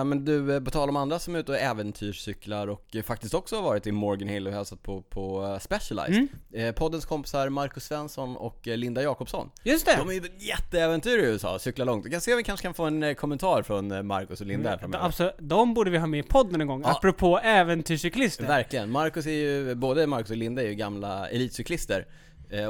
men 0.05 0.24
du, 0.24 0.55
eh, 0.57 0.61
på 0.62 0.70
tal 0.70 0.88
om 0.88 0.96
andra 0.96 1.18
som 1.18 1.35
är 1.35 1.38
ute 1.38 1.53
och 1.53 1.59
äventyrscyklar 1.59 2.66
och 2.68 2.96
eh, 2.96 3.03
faktiskt 3.03 3.35
också 3.35 3.57
har 3.57 3.62
varit 3.62 3.87
i 3.87 3.92
Morgan 3.92 4.29
Hill 4.29 4.46
och 4.46 4.53
hälsat 4.53 4.83
på, 4.83 5.03
på 5.03 5.44
eh, 5.44 5.59
Specialized 5.59 6.14
Mm. 6.14 6.29
eh, 6.68 6.72
Poddens 6.74 7.05
kompisar 7.05 7.48
Marcus 7.48 7.85
Svensson 7.85 8.37
och 8.37 8.68
eh, 8.68 8.77
Linda 8.77 9.03
Jakobsson 9.03 9.50
Just 9.62 9.87
det! 9.87 9.96
De 9.98 10.09
är 10.09 10.12
ju 10.12 10.22
jätteäventyr 10.38 11.18
i 11.18 11.22
USA, 11.22 11.59
cykla 11.59 11.85
långt. 11.85 12.07
Vi 12.07 12.11
kan 12.11 12.20
se 12.20 12.33
om 12.33 12.37
vi 12.37 12.42
kanske 12.44 12.64
kan 12.66 12.74
få 12.74 12.85
en 12.85 13.03
eh, 13.03 13.14
kommentar 13.14 13.62
från 13.62 13.92
eh, 13.92 14.03
Marcus 14.03 14.40
och 14.40 14.46
Linda 14.46 14.70
de, 14.70 14.79
framöver 14.79 15.05
alltså, 15.05 15.33
de 15.38 15.74
borde 15.74 15.90
vi 15.90 15.98
ha 15.98 16.07
med 16.07 16.20
i 16.20 16.29
podden 16.29 16.61
en 16.61 16.66
gång, 16.66 16.83
Ja. 16.85 16.90
apropå 16.90 17.38
äventyrscyklister. 17.38 18.46
Verkligen, 18.46 18.90
Marcus 18.90 19.27
är 19.27 19.31
ju, 19.31 19.74
både 19.74 20.07
Marcus 20.07 20.31
och 20.31 20.37
Linda 20.37 20.62
är 20.62 20.66
ju 20.66 20.74
gamla 20.74 21.29
elitcyklister 21.29 21.98
Eh, 22.00 22.07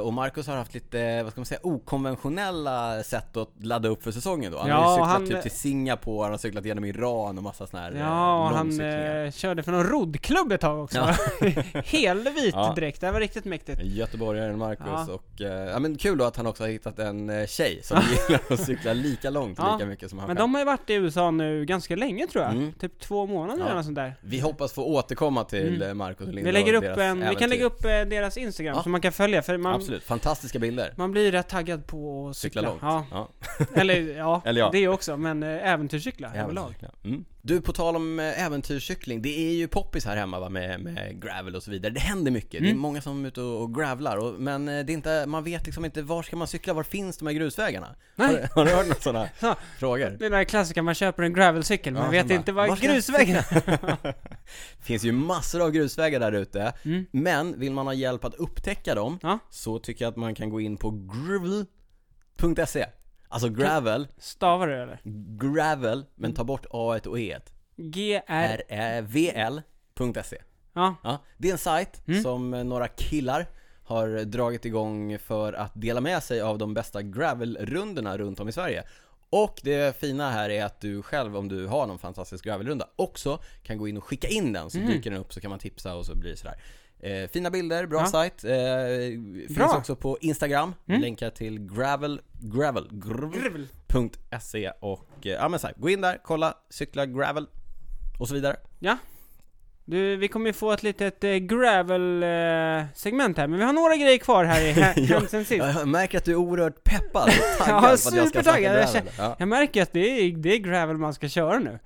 Och 0.03 0.13
Marcus 0.13 0.47
har 0.47 0.55
haft 0.55 0.73
lite, 0.73 1.23
vad 1.23 1.31
ska 1.31 1.39
man 1.41 1.45
säga, 1.45 1.59
okonventionella 1.63 3.03
sätt 3.03 3.37
att 3.37 3.49
ladda 3.61 3.89
upp 3.89 4.03
för 4.03 4.11
säsongen 4.11 4.51
då. 4.51 4.57
Han 4.59 4.69
Ja, 4.69 4.75
har 4.75 4.89
ju 4.91 4.95
cyklat 4.95 5.07
han- 5.09 5.27
typ 5.27 5.41
till 5.41 5.51
Singapore, 5.51 6.23
han 6.23 6.31
har 6.31 6.37
cyklat 6.37 6.65
genom 6.65 6.85
Iran 6.85 7.37
och 7.37 7.43
massa 7.43 7.67
såna 7.67 7.83
här 7.83 7.91
eh, 7.91 7.99
Ja, 7.99 8.49
och 8.49 8.55
han 8.57 8.79
eh, 8.81 9.31
körde 9.31 9.63
för 9.63 9.71
någon 9.71 9.83
roddklubb 9.83 10.51
ett 10.51 10.61
tag 10.61 10.83
också. 10.83 11.07
Helvit 11.85 12.53
Ja. 12.53 12.73
dräkt, 12.75 13.01
det 13.01 13.11
var 13.11 13.19
riktigt 13.19 13.45
mäktigt. 13.45 13.81
Göteborgaren 13.83 14.57
Marcus 14.57 14.85
Ja. 14.87 15.07
och, 15.13 15.41
eh, 15.41 15.69
ja 15.71 15.79
men 15.79 15.97
kul 15.97 16.17
då 16.17 16.25
att 16.25 16.37
han 16.37 16.47
också 16.47 16.63
har 16.63 16.67
hittat 16.69 16.99
en 16.99 17.29
eh, 17.29 17.47
tjej 17.47 17.79
som 17.83 17.97
gillar 18.27 18.41
att 18.49 18.59
cykla 18.65 18.93
lika 18.93 19.29
långt, 19.29 19.57
Ja, 19.57 19.73
lika 19.73 19.85
mycket 19.85 20.09
som 20.09 20.19
han 20.19 20.27
Men 20.27 20.35
själv. 20.37 20.43
de 20.43 20.53
har 20.53 20.61
ju 20.61 20.65
varit 20.65 20.89
i 20.89 20.93
USA 20.93 21.31
nu 21.31 21.65
ganska 21.65 21.95
länge 21.95 22.27
tror 22.27 22.43
jag. 22.43 22.53
Mm. 22.53 22.73
Typ 22.73 22.99
två 22.99 23.25
månader 23.25 23.59
Ja. 23.59 23.65
eller 23.65 23.75
något 23.75 23.85
sånt 23.85 23.95
där. 23.95 24.13
Vi 24.21 24.39
hoppas 24.39 24.73
få 24.73 24.83
återkomma 24.85 25.43
till 25.43 25.81
Mm. 25.81 25.97
Marcus 25.97 26.27
och 26.27 26.33
Linda 26.33 26.47
Vi 26.47 26.51
lägger 26.51 26.73
upp 26.73 26.83
en, 26.83 26.91
vi 26.93 26.99
kan 26.99 27.21
äventyr. 27.23 27.47
lägga 27.47 27.65
upp 27.65 27.85
eh, 27.85 27.89
deras 27.91 28.37
Instagram 28.37 28.75
Ja. 28.77 28.83
så 28.83 28.89
man 28.89 29.01
kan 29.01 29.11
följa 29.11 29.41
för 29.41 29.57
man, 29.57 29.74
Absolut, 29.75 30.03
fantastiska 30.03 30.59
bilder. 30.59 30.93
man 30.97 31.11
blir 31.11 31.31
rätt 31.31 31.49
taggad 31.49 31.87
på 31.87 32.27
att 32.29 32.37
Cykla 32.37 32.61
cykla. 32.61 32.69
långt. 32.69 32.81
Ja. 32.81 33.05
Ja. 33.11 33.29
Eller 33.81 34.17
ja, 34.17 34.41
Eller 34.45 34.61
ja. 34.61 34.69
det 34.71 34.87
också, 34.87 35.17
men 35.17 35.43
eh, 35.43 35.69
äventyrscykla 35.71 36.35
överlag. 36.35 36.75
Mm. 37.03 37.25
Du, 37.47 37.61
på 37.61 37.73
tal 37.73 37.95
om 37.95 38.19
eh, 38.19 38.45
äventyrscykling, 38.45 39.21
det 39.21 39.29
är 39.49 39.53
ju 39.53 39.67
poppis 39.67 40.05
här 40.05 40.17
hemma 40.17 40.39
va, 40.39 40.49
med, 40.49 40.79
med 40.79 41.21
gravel 41.21 41.55
och 41.55 41.63
så 41.63 41.71
vidare. 41.71 41.93
Det 41.93 41.99
händer 41.99 42.31
mycket, 42.31 42.51
det 42.51 42.57
är 42.57 42.69
Mm. 42.69 42.77
många 42.79 43.01
som 43.01 43.23
är 43.23 43.27
ute 43.27 43.41
och, 43.41 43.75
gravlar, 43.75 44.17
och, 44.17 44.33
men 44.39 44.67
eh, 44.67 44.85
det 44.85 44.91
är 44.91 44.93
inte, 44.93 45.25
man 45.27 45.43
vet 45.43 45.65
liksom 45.65 45.85
inte 45.85 46.01
var 46.01 46.23
ska 46.23 46.35
man 46.35 46.47
cykla, 46.47 46.73
var 46.73 46.83
finns 46.83 47.17
de 47.17 47.27
här 47.27 47.33
grusvägarna? 47.33 47.95
Nej. 48.15 48.27
Har, 48.27 48.33
du- 48.35 48.47
har 48.53 48.65
du 48.65 48.71
hört 48.71 48.87
några 48.87 49.01
sådana 49.01 49.29
frågor? 49.79 50.15
Det 50.19 50.25
är 50.25 50.29
den 50.29 50.45
klassiska, 50.45 50.83
man 50.83 50.95
köper 50.95 51.23
en 51.23 51.33
gravelcykel, 51.33 51.93
man 51.93 52.03
Ja, 52.05 52.09
vet 52.11 52.27
bara, 52.27 52.33
inte 52.33 52.51
var 52.51 52.67
"Var 52.67 52.75
grusvägen 52.77 53.43
finns 54.83 55.03
ju 55.03 55.11
massor 55.11 55.61
av 55.61 55.71
grusvägar 55.71 56.19
där 56.19 56.31
ute, 56.31 56.73
Mm. 56.85 57.05
men 57.11 57.59
vill 57.59 57.73
man 57.73 57.85
ha 57.87 57.93
hjälp 57.93 58.25
att 58.25 58.35
upptäcka 58.35 58.95
dem 58.95 59.19
Ja. 59.21 59.39
så 59.49 59.79
tycker 59.79 60.05
jag 60.05 60.11
att 60.11 60.17
man 60.17 60.35
kan 60.35 60.49
gå 60.49 60.61
in 60.61 60.77
på 60.77 60.91
gravel.se 60.91 62.85
Alltså 63.27 63.49
gravel, 63.49 64.07
Stavar 64.17 64.67
du 64.67 64.73
eller? 64.81 64.99
gravel, 65.39 66.05
men 66.15 66.33
ta 66.33 66.43
bort 66.43 66.65
a 66.71 66.99
och 67.05 67.19
e 67.19 67.39
G-R... 67.77 68.61
rvl.se 69.01 70.37
Ja, 70.73 70.95
Ja, 71.03 71.17
det 71.37 71.47
är 71.47 71.51
en 71.51 71.57
sajt 71.57 72.01
Mm. 72.07 72.23
som 72.23 72.53
eh, 72.53 72.63
några 72.63 72.87
killar 72.87 73.47
har 73.83 74.23
dragit 74.25 74.65
igång 74.65 75.19
för 75.19 75.53
att 75.53 75.71
dela 75.75 76.01
med 76.01 76.23
sig 76.23 76.41
av 76.41 76.57
de 76.57 76.73
bästa 76.73 77.01
gravelrundorna 77.01 78.17
runt 78.17 78.39
om 78.39 78.49
i 78.49 78.51
Sverige. 78.51 78.83
Och 79.29 79.59
det 79.63 79.97
fina 79.97 80.29
här 80.31 80.49
är 80.49 80.65
att 80.65 80.81
du 80.81 81.01
själv, 81.01 81.37
om 81.37 81.47
du 81.47 81.67
har 81.67 81.87
någon 81.87 81.99
fantastisk 81.99 82.45
gravelrunda, 82.45 82.87
också 82.95 83.39
kan 83.63 83.77
gå 83.77 83.87
in 83.87 83.97
och 83.97 84.03
skicka 84.03 84.27
in 84.27 84.53
den 84.53 84.69
så 84.69 84.77
Mm. 84.77 84.89
dyker 84.89 85.11
den 85.11 85.19
upp 85.19 85.33
så 85.33 85.41
kan 85.41 85.49
man 85.49 85.59
tipsa 85.59 85.95
och 85.95 86.05
så 86.05 86.15
blir 86.15 86.31
det 86.31 86.37
sådär. 86.37 86.55
Eh, 87.05 87.27
fina 87.29 87.49
bilder, 87.51 87.85
bra 87.85 87.99
Ja. 87.99 88.05
sajt. 88.07 88.43
Eh, 88.43 88.51
finns 89.47 89.57
Bra. 89.57 89.77
också 89.77 89.95
på 89.95 90.17
Instagram. 90.21 90.73
Mm. 90.87 91.01
Länkar 91.01 91.29
till 91.29 91.59
gravel, 91.59 92.21
gravel, 92.41 92.87
gravel 92.91 93.41
Gravel. 93.41 93.67
.se 94.41 94.71
och 94.79 95.07
eh, 95.25 95.31
ja 95.31 95.49
men 95.49 95.59
så 95.59 95.67
här, 95.67 95.73
gå 95.77 95.89
in 95.89 96.01
där, 96.01 96.17
kolla, 96.23 96.53
cykla 96.69 97.05
gravel 97.05 97.47
och 98.19 98.27
så 98.27 98.33
vidare. 98.33 98.55
Du, 99.87 100.15
vi 100.15 100.27
kommer 100.27 100.47
ju 100.47 100.53
få 100.53 100.71
ett 100.71 100.83
litet 100.83 101.23
eh, 101.23 101.31
gravel-segment 101.35 103.37
här, 103.37 103.47
men 103.47 103.59
vi 103.59 103.65
har 103.65 103.73
några 103.73 103.95
grejer 103.95 104.17
kvar 104.17 104.45
här 104.45 104.61
i 104.61 104.73
Ja. 105.09 105.21
sen 105.27 105.45
sist. 105.45 105.65
Jag 105.75 105.87
märker 105.87 106.17
att 106.17 106.25
du 106.25 106.31
är 106.31 106.35
oerhört 106.35 106.83
peppad 106.83 107.29
och 107.29 107.33
taggad 107.65 107.69
Ja, 107.69 107.77
att 107.77 107.89
jag 107.89 107.99
ska 107.99 108.09
snacka 108.11 108.27
supertaggad. 108.29 108.75
Jag 108.75 108.93
gravel. 108.93 109.11
Ja. 109.17 109.35
Jag 109.39 109.47
märker 109.47 109.81
att 109.81 109.93
det 109.93 109.99
är, 109.99 110.31
det 110.37 110.53
är 110.53 110.57
gravel 110.57 110.97
man 110.97 111.13
ska 111.13 111.29
köra 111.29 111.59
nu. 111.59 111.79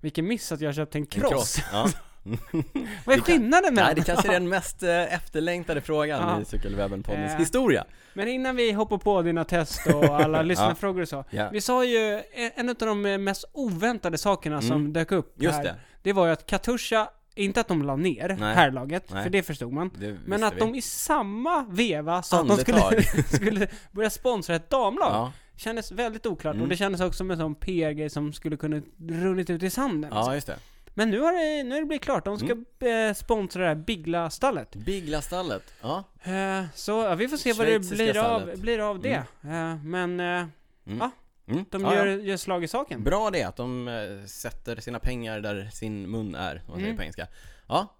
Vilken 0.00 0.26
miss 0.26 0.52
att 0.52 0.60
jag 0.60 0.74
köpte 0.74 0.98
en 0.98 1.02
En 1.02 1.06
cross. 1.06 1.58
Ja. 1.72 1.88
Vad 3.04 3.16
är 3.16 3.20
skillnaden 3.20 3.74
mellan 3.74 3.86
Nej, 3.88 3.94
det 3.94 4.02
kanske 4.04 4.28
är 4.28 4.32
den 4.32 4.48
mest 4.58 4.82
eh, 4.82 5.14
efterlängtade 5.14 5.80
frågan 5.80 6.28
Ja. 6.28 6.40
i 6.40 6.44
Cykelwebben-poddens 6.44 7.32
Eh. 7.32 7.38
historia. 7.38 7.84
Men 8.14 8.28
innan 8.28 8.56
vi 8.56 8.72
hoppar 8.72 8.98
på 8.98 9.22
dina 9.22 9.44
test 9.44 9.86
och 9.86 10.04
alla 10.04 10.42
lyssnarfrågor 10.52 11.02
och 11.02 11.08
så. 11.08 11.24
Ja. 11.30 11.48
Vi 11.52 11.60
sa 11.60 11.84
ju, 11.84 12.14
eh, 12.14 12.22
en 12.54 12.68
av 12.68 12.74
de 12.78 13.06
eh, 13.06 13.18
mest 13.18 13.44
oväntade 13.52 14.18
sakerna 14.18 14.60
som 14.62 14.72
Mm. 14.80 14.92
dök 14.92 15.12
upp 15.12 15.34
Just 15.38 15.56
här, 15.56 15.64
det. 15.64 15.74
det 16.02 16.12
var 16.12 16.26
ju 16.26 16.32
att 16.32 16.46
Katusha, 16.46 17.08
inte 17.34 17.60
att 17.60 17.68
de 17.68 17.82
la 17.82 17.96
ner 17.96 18.36
Nej. 18.40 18.54
herrlaget, 18.54 19.10
Nej. 19.12 19.22
för 19.22 19.30
det 19.30 19.42
förstod 19.42 19.72
man. 19.72 19.90
det 19.98 20.16
Men 20.26 20.44
att 20.44 20.54
vi. 20.54 20.58
de 20.60 20.74
i 20.74 20.82
samma 20.82 21.64
veva 21.70 22.22
sa 22.22 22.40
att 22.40 22.48
de 22.48 22.56
skulle, 22.56 23.02
skulle 23.24 23.68
börja 23.92 24.10
sponsra 24.10 24.56
ett 24.56 24.70
damlag. 24.70 25.12
Ja, 25.12 25.32
Kändes 25.56 25.92
väldigt 25.92 26.26
oklart 26.26 26.54
Mm. 26.54 26.62
och 26.62 26.68
det 26.68 26.76
kändes 26.76 27.00
också 27.00 27.16
som 27.18 27.30
en 27.30 27.36
sån 27.38 27.54
PR-grej 27.54 28.10
som 28.10 28.32
skulle 28.32 28.56
kunna 28.56 28.82
runnit 29.08 29.50
ut 29.50 29.62
i 29.62 29.70
sanden. 29.70 30.10
ja, 30.14 30.34
just 30.34 30.46
det. 30.46 30.56
Men 30.94 31.10
nu 31.10 31.20
har 31.20 31.32
det, 31.32 31.62
nu 31.62 31.74
har 31.74 31.80
det 31.80 31.86
blivit 31.86 32.02
klart, 32.04 32.24
de 32.24 32.38
ska 32.38 32.86
eh, 32.88 33.14
sponsra 33.14 33.62
det 33.62 33.68
här 33.68 33.74
Bigla-stallet. 33.74 34.74
Biglastallet. 34.76 35.74
Ja. 35.82 36.04
Eh, 36.22 36.64
så 36.74 36.90
ja, 36.92 37.14
vi 37.14 37.28
får 37.28 37.36
se 37.36 37.52
vad 37.52 37.66
det 37.66 37.78
blir 37.90 38.16
av, 38.18 38.50
blir 38.60 38.78
av 38.90 39.00
det. 39.00 39.22
Eh, 39.44 39.76
men 39.84 40.20
eh, 40.20 40.44
Mm. 40.86 41.64
de 41.70 41.82
Ja, 41.82 41.94
gör, 41.96 42.06
ja. 42.06 42.16
gör 42.16 42.36
slag 42.36 42.64
i 42.64 42.68
saken. 42.68 43.04
Bra 43.04 43.30
det, 43.30 43.42
att 43.44 43.56
de 43.56 43.88
sätter 44.26 44.76
sina 44.76 44.98
pengar 44.98 45.40
där 45.40 45.68
sin 45.72 46.10
mun 46.10 46.34
är, 46.34 46.54
om 46.56 46.62
man 46.66 46.74
säger 46.76 46.86
Mm. 46.86 46.96
på 46.96 47.02
engelska. 47.02 47.26
Ja, 47.68 47.96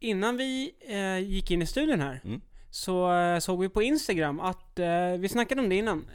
Innan 0.00 0.36
vi 0.36 0.74
gick 1.26 1.50
in 1.50 1.62
i 1.62 1.66
studion 1.66 2.00
här 2.00 2.20
Mm. 2.24 2.40
så 2.70 3.10
såg 3.40 3.60
vi 3.60 3.68
på 3.68 3.82
Instagram 3.82 4.40
att, 4.40 4.78
vi 5.18 5.28
snackade 5.28 5.60
om 5.60 5.68
det 5.68 5.74
innan, 5.76 6.06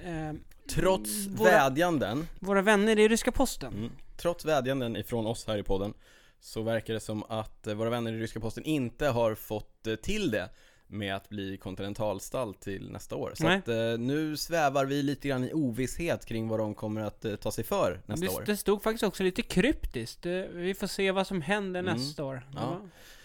trots 0.70 1.28
Våra- 1.28 1.50
vädjanden, 1.52 2.28
våra 2.40 2.62
vänner 2.62 3.00
i 3.00 3.08
ryska 3.08 3.32
posten. 3.32 3.92
Trots 4.22 4.46
vädjanden 4.46 4.96
ifrån 4.96 5.26
oss 5.28 5.48
här 5.48 5.58
i 5.58 5.64
podden, 5.64 5.94
så 6.40 6.62
verkar 6.62 6.94
det 6.94 7.00
som 7.00 7.24
att 7.30 7.68
eh, 7.68 7.74
våra 7.74 7.90
vänner 7.90 8.14
i 8.14 8.20
ryska 8.20 8.40
posten 8.40 8.64
inte 8.64 9.08
har 9.08 9.36
fått 9.36 9.88
eh, 9.88 9.96
till 9.96 10.32
det 10.32 10.50
med 10.88 11.16
att 11.16 11.30
bli 11.30 11.58
kontinentalstall 11.58 12.54
till 12.54 12.92
nästa 12.92 13.16
år. 13.16 13.32
Så 13.36 13.48
att 13.48 13.68
eh, 13.68 13.76
nu 14.00 14.38
svävar 14.38 14.86
vi 14.86 15.04
lite 15.04 15.28
grann 15.28 15.44
i 15.44 15.54
ovisshet 15.54 16.26
kring 16.26 16.48
vad 16.48 16.60
de 16.60 16.76
kommer 16.76 17.02
att 17.02 17.26
eh, 17.26 17.36
ta 17.36 17.52
sig 17.52 17.64
för 17.64 18.02
nästa 18.06 18.26
det, 18.26 18.32
år. 18.32 18.44
det 18.46 18.58
stod 18.58 18.84
faktiskt 18.84 19.04
också 19.04 19.24
lite 19.24 19.42
kryptiskt. 19.42 20.26
Eh, 20.26 20.32
vi 20.54 20.74
får 20.74 20.88
se 20.88 21.12
vad 21.12 21.28
som 21.28 21.42
händer 21.42 21.80
Mm. 21.80 21.94
nästa 21.94 22.24
år. 22.24 22.48
Ja. 22.56 22.82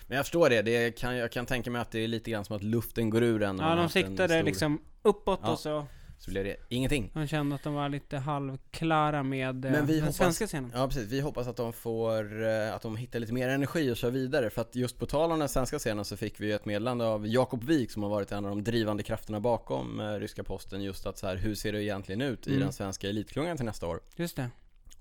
Men 0.06 0.16
jag 0.16 0.24
förstår 0.26 0.50
det, 0.50 0.62
det 0.62 0.90
kan, 0.98 1.16
jag 1.16 1.32
kan 1.32 1.46
tänka 1.46 1.70
mig 1.70 1.80
att 1.82 1.90
det 1.90 2.00
är 2.04 2.08
lite 2.08 2.30
grann 2.30 2.44
som 2.44 2.56
att 2.56 2.62
luften 2.62 3.10
går 3.10 3.22
ur 3.22 3.42
en. 3.42 3.58
Ja, 3.58 3.74
de 3.74 3.88
siktade 3.88 4.28
stor- 4.28 4.42
liksom 4.42 4.82
uppåt 5.02 5.40
Ja. 5.42 5.52
och 5.52 5.58
så 5.60 5.86
Så 6.26 6.32
blir 6.32 6.44
det 6.44 6.56
ingenting. 6.68 7.10
de 7.14 7.26
kände 7.26 7.54
att 7.56 7.62
de 7.62 7.74
var 7.74 7.88
lite 7.88 8.16
halvklara 8.18 9.22
med 9.22 9.64
eh, 9.64 9.70
Men 9.70 9.86
vi 9.86 9.92
den 9.94 10.02
hoppas- 10.02 10.16
svenska 10.16 10.46
scenen. 10.46 10.72
Ja 10.74 10.86
precis, 10.88 11.08
vi 11.12 11.20
hoppas 11.20 11.46
att 11.46 11.56
de 11.56 11.72
får, 11.72 12.44
eh, 12.46 12.74
att 12.74 12.82
de 12.82 12.96
hittar 12.96 13.18
lite 13.18 13.32
mer 13.32 13.48
energi 13.48 13.92
och 13.92 13.96
kör 13.96 14.10
vidare 14.10 14.50
för 14.50 14.60
att 14.60 14.74
just 14.76 14.98
på 14.98 15.06
tal 15.06 15.32
om 15.32 15.38
den 15.38 15.48
svenska 15.48 15.78
scenen 15.78 16.04
så 16.04 16.16
fick 16.16 16.40
vi 16.40 16.52
ett 16.52 16.64
meddelande 16.64 17.04
av 17.06 17.26
Jakob 17.26 17.64
Wik 17.64 17.90
som 17.90 18.02
har 18.02 18.10
varit 18.10 18.32
en 18.32 18.44
av 18.44 18.50
de 18.50 18.64
drivande 18.64 19.02
krafterna 19.02 19.40
bakom 19.40 20.00
eh, 20.00 20.12
ryska 20.14 20.44
posten 20.44 20.82
just 20.82 21.06
att 21.06 21.18
så 21.18 21.26
här, 21.26 21.36
hur 21.36 21.54
ser 21.54 21.72
det 21.72 21.82
egentligen 21.84 22.20
ut 22.20 22.46
i 22.46 22.50
Mm. 22.50 22.62
den 22.62 22.72
svenska 22.72 23.08
elitklungan 23.08 23.56
till 23.56 23.66
nästa 23.66 23.86
år? 23.86 24.00
Just 24.16 24.36
det. 24.36 24.50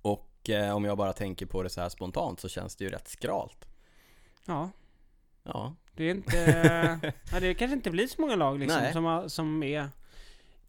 Och 0.01 0.49
eh, 0.49 0.75
om 0.75 0.85
jag 0.85 0.97
bara 0.97 1.13
tänker 1.13 1.45
på 1.45 1.63
det 1.63 1.69
så 1.69 1.81
här 1.81 1.89
spontant 1.89 2.39
så 2.39 2.49
känns 2.49 2.75
det 2.75 2.83
ju 2.83 2.89
rätt 2.89 3.07
skralt. 3.07 3.65
Ja, 4.45 4.69
Ja, 5.47 5.75
det 5.95 6.03
är 6.03 6.11
inte... 6.11 6.37
ja, 7.31 7.39
det 7.39 7.53
kanske 7.53 7.75
inte 7.75 7.91
blir 7.91 8.07
så 8.07 8.21
många 8.21 8.35
lag 8.35 8.59
liksom 8.59 8.81
Nej. 8.81 8.93
som, 8.93 9.23
som 9.29 9.63
är 9.63 9.89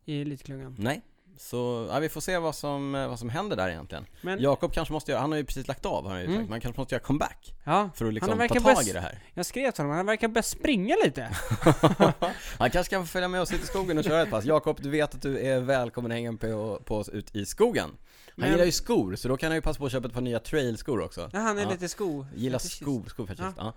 i 0.07 0.21
elitklungan. 0.23 0.75
nej. 0.79 1.01
Så 1.38 1.88
ja, 1.92 1.99
vi 1.99 2.09
får 2.09 2.21
se 2.21 2.38
vad 2.38 2.55
som, 2.55 2.95
eh, 2.95 3.09
vad 3.09 3.19
som 3.19 3.29
händer 3.31 3.57
där 3.57 3.69
egentligen. 3.69 4.07
Men 4.23 4.40
Jakob 4.40 4.73
kanske 4.73 4.92
måste 4.95 5.11
göra, 5.12 5.21
han 5.21 5.31
har 5.33 5.38
ju 5.38 5.45
precis 5.45 5.69
lagt 5.69 5.87
av 5.87 6.05
har 6.05 6.11
han 6.11 6.21
ju 6.21 6.27
Mm. 6.27 6.38
sagt, 6.38 6.51
man 6.51 6.61
kanske 6.61 6.81
måste 6.81 6.95
göra 6.95 7.03
comeback 7.05 7.55
ja, 7.64 7.90
för 7.95 8.07
att 8.07 8.14
liksom 8.14 8.38
Han 8.38 8.49
ta 8.49 8.61
tag 8.75 8.88
i 8.88 8.92
det 8.92 9.01
här. 9.01 9.19
jag 9.35 9.47
skrev 9.47 9.71
till 9.71 9.83
honom, 9.85 9.97
han 9.97 10.07
verkar 10.07 10.29
börja 10.29 10.42
springa 10.42 10.97
lite. 11.05 11.29
Han 12.59 12.71
kanske 12.71 12.90
kan 12.90 13.03
få 13.03 13.07
följa 13.07 13.29
med 13.29 13.40
oss 13.40 13.53
ut 13.53 13.62
i 13.62 13.66
skogen 13.66 13.99
och 13.99 14.05
köra 14.05 14.23
ett 14.23 14.31
pass. 14.31 14.45
Jakob, 14.45 14.79
du 14.83 14.90
vet 14.90 15.14
att 15.14 15.23
du 15.23 15.38
är 15.38 15.61
välkommen 15.61 16.11
att 16.11 16.14
hänga 16.16 16.33
på, 16.33 16.81
på 16.85 16.97
oss 16.97 17.09
ut 17.09 17.37
i 17.37 17.47
skogen. 17.47 17.85
Han 17.85 17.97
Men- 18.35 18.51
gillar 18.51 18.64
ju 18.64 18.73
skor, 18.73 19.16
så 19.16 19.29
då 19.29 19.37
kan 19.37 19.47
han 19.51 19.57
ju 19.57 19.62
passa 19.62 19.79
på 19.79 19.87
att 19.87 19.92
köpa 19.92 20.07
ett 20.09 20.14
par 20.14 20.21
nya 20.21 20.38
trailskor 20.38 21.01
också. 21.01 21.31
Ja, 21.33 21.38
han 21.38 21.59
är 21.59 21.62
Ja. 21.62 21.71
lite 21.71 21.88
sko. 21.88 22.27
Gillar 22.35 22.59
skor, 22.59 23.05
skofetischist. 23.09 23.57
Ja. 23.59 23.73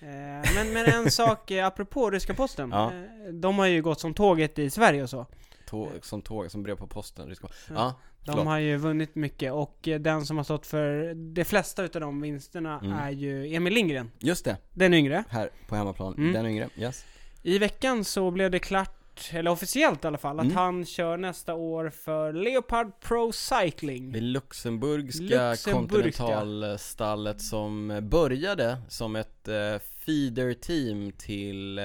Eh, 0.00 0.06
men, 0.54 0.72
men 0.72 0.86
en 0.86 1.10
sak 1.10 1.50
eh, 1.50 1.66
apropå 1.66 2.10
ryska 2.10 2.34
posten. 2.34 2.70
Ja. 2.72 2.92
De 3.32 3.58
har 3.58 3.66
ju 3.66 3.82
gått 3.82 4.00
som 4.00 4.14
tåget 4.14 4.58
i 4.58 4.70
Sverige 4.70 5.02
och 5.02 5.10
så. 5.10 5.26
Tåg, 5.68 5.90
som 6.02 6.22
tåg, 6.22 6.50
som 6.50 6.62
brev 6.62 6.76
på 6.76 6.86
posten. 6.86 7.34
Ja, 7.74 7.94
Ja. 8.24 8.34
De 8.34 8.46
har 8.46 8.58
ju 8.58 8.76
vunnit 8.76 9.14
mycket 9.14 9.52
och 9.52 9.88
eh, 9.88 10.00
den 10.00 10.26
som 10.26 10.36
har 10.36 10.44
stått 10.44 10.66
för 10.66 11.14
de 11.14 11.44
flesta 11.44 11.82
utav 11.84 12.00
de 12.00 12.20
vinsterna 12.20 12.80
Mm. 12.84 12.92
är 12.98 13.10
ju 13.10 13.54
Emil 13.54 13.72
Lindgren. 13.74 14.10
Just 14.18 14.44
det, 14.44 14.56
Den 14.74 14.94
yngre. 14.94 15.24
här 15.30 15.50
på 15.68 15.76
hemmaplan. 15.76 16.14
Mm. 16.14 16.32
Den 16.32 16.46
yngre, 16.46 16.68
yes. 16.76 17.04
I 17.42 17.58
veckan 17.58 18.04
så 18.04 18.30
blev 18.30 18.50
det 18.50 18.58
klart, 18.58 18.97
eller 19.32 19.50
officiellt 19.50 20.04
i 20.04 20.06
alla 20.06 20.18
fall, 20.18 20.38
att 20.40 20.44
Mm. 20.44 20.56
han 20.56 20.84
kör 20.84 21.16
nästa 21.16 21.54
år 21.54 21.90
för 21.90 22.32
Leopard 22.32 23.00
Pro 23.00 23.32
Cycling. 23.32 24.12
Det 24.12 24.20
luxemburgska, 24.20 25.50
Luxemburgska. 25.50 26.22
kontinentalstallet 26.24 27.40
som 27.40 28.00
började 28.02 28.78
som 28.88 29.16
ett 29.16 29.48
eh, 29.48 29.78
feeder-team 30.06 31.12
till 31.12 31.78
eh, 31.78 31.84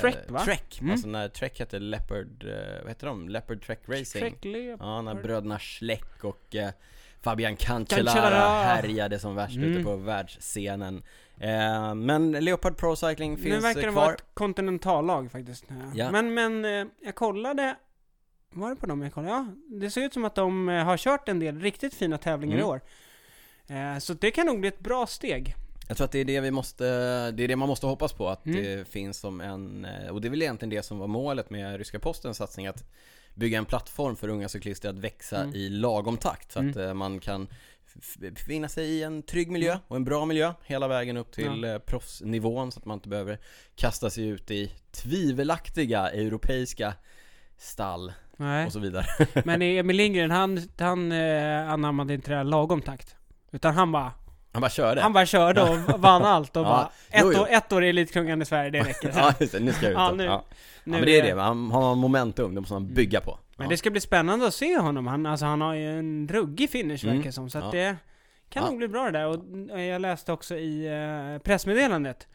Trek, 0.00 0.16
va? 0.28 0.40
Trek, 0.44 0.78
Mm. 0.80 0.92
alltså 0.92 1.08
när 1.08 1.28
Trek 1.28 1.58
hette 1.60 1.78
Leopard, 1.78 2.44
eh, 2.44 2.80
vad 2.82 2.88
heter 2.88 3.06
de? 3.06 3.28
Leopard 3.28 3.62
Trek 3.66 3.80
Racing 3.88 4.20
Trek 4.22 4.44
Leopard. 4.44 4.86
Ja, 4.86 5.02
när 5.02 5.14
bröderna 5.14 5.58
Schleck 5.58 6.24
och 6.24 6.56
eh, 6.56 6.70
Fabian 7.24 7.56
Cancellara 7.56 8.14
Cancellara. 8.14 8.62
härjade 8.64 9.18
som 9.18 9.34
värst 9.34 9.56
ute 9.56 9.66
Mm. 9.66 9.84
på 9.84 9.96
världsscenen. 9.96 11.02
Eh, 11.40 11.94
men 11.94 12.32
Leopard 12.32 12.76
Pro 12.76 12.96
Cycling 12.96 13.34
Nu 13.34 13.42
finns 13.42 13.64
verkar 13.64 13.80
eh, 13.80 13.86
det 13.86 13.92
kvar. 13.92 14.02
vara 14.04 14.14
ett 14.14 14.24
kontinentallag 14.34 15.30
faktiskt. 15.32 15.64
Ja. 15.94 16.10
Men, 16.10 16.34
men 16.34 16.64
eh, 16.64 16.86
jag 17.04 17.14
kollade, 17.14 17.76
var 18.50 18.70
det 18.70 18.76
på 18.76 18.86
dem 18.86 19.02
jag 19.02 19.12
kollade? 19.12 19.32
Ja, 19.34 19.46
det 19.80 19.90
ser 19.90 20.00
ut 20.00 20.12
som 20.12 20.24
att 20.24 20.34
de 20.34 20.68
eh, 20.68 20.84
har 20.84 20.96
kört 20.96 21.28
en 21.28 21.38
del 21.38 21.60
riktigt 21.60 21.94
fina 21.94 22.18
tävlingar 22.18 22.54
Mm. 22.56 22.66
i 22.66 22.70
år. 22.70 22.80
Eh, 23.66 23.98
Så 23.98 24.12
det 24.14 24.30
kan 24.30 24.46
nog 24.46 24.60
bli 24.60 24.68
ett 24.68 24.80
bra 24.80 25.06
steg. 25.06 25.54
Jag 25.88 25.96
tror 25.96 26.04
att 26.04 26.12
det 26.12 26.18
är 26.18 26.24
det 26.24 26.40
vi 26.40 26.50
måste, 26.50 26.84
det 27.30 27.44
är 27.44 27.48
det 27.48 27.56
man 27.56 27.68
måste 27.68 27.86
hoppas 27.86 28.12
på, 28.12 28.28
att 28.28 28.46
Mm. 28.46 28.62
det 28.62 28.88
finns 28.88 29.18
som 29.18 29.40
en, 29.40 29.84
eh, 29.84 30.08
och 30.10 30.20
det 30.20 30.28
är 30.28 30.30
väl 30.30 30.42
egentligen 30.42 30.70
det 30.70 30.82
som 30.82 30.98
var 30.98 31.06
målet 31.06 31.50
med 31.50 31.76
Ryska 31.78 31.98
Postens 31.98 32.36
satsning, 32.36 32.66
att 32.66 32.84
bygga 33.34 33.58
en 33.58 33.64
plattform 33.64 34.16
för 34.16 34.28
unga 34.28 34.48
cyklister 34.48 34.88
att 34.88 34.98
växa 34.98 35.40
Mm. 35.42 35.54
i 35.54 35.68
lagom 35.68 36.16
takt, 36.16 36.52
så 36.52 36.58
att 36.58 36.76
Mm. 36.76 36.88
eh, 36.88 36.94
man 36.94 37.20
kan 37.20 37.48
befinna 38.18 38.68
sig 38.68 38.86
i 38.86 39.02
en 39.02 39.22
trygg 39.22 39.50
miljö 39.50 39.78
och 39.88 39.96
en 39.96 40.04
bra 40.04 40.24
miljö 40.24 40.52
hela 40.64 40.88
vägen 40.88 41.16
upp 41.16 41.32
till 41.32 41.64
eh, 41.64 41.78
proffsnivån 41.78 42.72
så 42.72 42.78
att 42.80 42.84
man 42.86 42.94
inte 42.98 43.08
behöver 43.08 43.38
kasta 43.76 44.10
sig 44.10 44.26
ut 44.26 44.50
i 44.50 44.72
tvivelaktiga 44.92 46.10
europeiska 46.10 46.94
stall 47.56 48.12
Nej. 48.36 48.66
och 48.66 48.72
så 48.72 48.78
vidare. 48.78 49.06
Men 49.44 49.62
Emil 49.62 49.96
Lindgren, 49.96 50.30
han, 50.30 50.60
han 50.78 51.12
eh, 51.12 51.70
anammade 51.70 52.14
inte 52.14 52.30
det 52.30 52.36
här 52.36 52.44
lagom 52.44 52.82
takt. 52.82 53.16
Utan 53.52 53.74
han 53.74 53.92
bara, 53.92 54.12
Han 54.54 54.60
bara 54.60 54.70
körde. 54.70 55.00
han 55.00 55.12
bara 55.12 55.26
körde 55.26 55.62
och 55.62 55.78
vann 56.00 56.22
allt 56.24 56.56
och 56.56 56.62
Ja. 56.62 56.66
bara, 56.68 56.90
Jo, 57.22 57.30
ett, 57.30 57.36
jo. 57.36 57.42
år, 57.42 57.48
ett 57.50 57.72
år 57.72 57.84
i 57.84 57.88
Elitkungen 57.88 58.42
i 58.42 58.44
Sverige, 58.44 58.70
det 58.70 58.80
räcker. 58.88 59.12
ja, 59.16 59.34
just 59.40 59.52
det, 59.52 59.60
nu 59.60 59.72
ska 59.72 59.82
jag 59.86 59.92
ut. 59.92 59.96
Ja, 59.98 60.12
nu- 60.12 60.24
ja. 60.24 60.44
Nu 60.84 60.92
ja, 60.96 60.98
men 61.00 61.06
det 61.06 61.18
är 61.18 61.22
det, 61.22 61.34
man 61.34 61.70
har 61.70 61.94
momentum, 61.94 62.54
det 62.54 62.60
måste 62.60 62.74
man 62.74 62.94
bygga 62.94 63.20
på. 63.20 63.38
Men 63.56 63.68
det 63.68 63.76
ska 63.76 63.90
bli 63.90 64.00
spännande 64.00 64.46
att 64.46 64.54
se 64.54 64.76
honom. 64.78 65.06
Han, 65.06 65.26
alltså, 65.26 65.46
han 65.46 65.60
har 65.60 65.74
ju 65.74 65.98
en 65.98 66.28
ruggig 66.28 66.70
finish 66.70 67.04
Mm. 67.04 67.16
verkar 67.16 67.28
det 67.28 67.32
som. 67.32 67.50
Så 67.50 67.58
att 67.58 67.72
det 67.72 67.96
kan 68.48 68.64
nog 68.64 68.78
bli 68.78 68.88
bra 68.88 69.04
det 69.04 69.10
där. 69.10 69.26
Och 69.26 69.34
och 69.72 69.80
jag 69.80 70.00
läste 70.02 70.32
också 70.32 70.56
i 70.56 70.86
eh, 70.86 71.42
pressmeddelandet. 71.42 72.26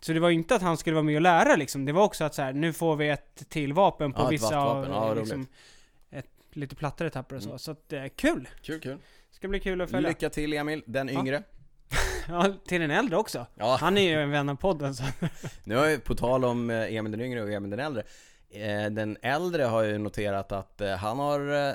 Så 0.00 0.12
det 0.12 0.20
var 0.20 0.28
ju 0.28 0.34
inte 0.34 0.54
att 0.54 0.62
han 0.62 0.76
skulle 0.76 0.94
vara 0.94 1.04
med 1.04 1.14
och 1.16 1.20
lära 1.22 1.56
liksom. 1.56 1.84
Det 1.84 1.92
var 1.92 2.02
också 2.04 2.24
att 2.24 2.34
så 2.34 2.42
här, 2.42 2.52
nu 2.52 2.72
får 2.72 2.96
vi 2.96 3.08
ett 3.08 3.48
till 3.48 3.72
vapen 3.72 4.12
på 4.12 4.26
vissa 4.28 4.58
av. 4.58 4.86
Ja, 4.90 5.10
eh, 5.10 5.16
liksom, 5.16 5.46
ett, 6.10 6.26
lite 6.52 6.76
plattare 6.76 7.08
etapper 7.08 7.36
och 7.36 7.42
så. 7.42 7.48
Mm. 7.48 7.58
Så 7.58 7.70
att, 7.70 7.92
eh, 7.92 8.04
kul! 8.16 8.48
Kul, 8.62 8.80
kul. 8.80 8.98
Ska 9.30 9.48
bli 9.48 9.60
kul 9.60 9.80
att 9.80 9.90
följa. 9.90 10.08
Lycka 10.08 10.30
till 10.30 10.52
Emil, 10.52 10.82
den 10.86 11.08
yngre. 11.10 11.42
Ja, 12.38 12.52
till 12.66 12.80
den 12.80 12.90
äldre 12.90 13.16
också. 13.16 13.46
Ja, 13.54 13.76
Han 13.80 13.98
är 13.98 14.02
ju 14.02 14.22
en 14.22 14.30
vän 14.30 14.48
av 14.48 14.54
podden 14.56 14.94
så. 14.94 15.04
nu 15.64 15.76
har 15.76 15.86
jag 15.86 16.04
på 16.04 16.14
tal 16.14 16.44
om 16.44 16.70
eh, 16.70 16.94
Emil 16.94 17.12
den 17.12 17.20
yngre 17.20 17.42
och 17.42 17.50
Emil 17.50 17.70
den 17.70 17.80
äldre. 17.80 18.02
Eh, 18.50 18.90
Den 18.90 19.16
äldre 19.22 19.62
har 19.62 19.82
ju 19.82 19.98
noterat 19.98 20.52
att 20.52 20.80
eh, 20.80 20.90
han 20.96 21.18
har, 21.18 21.74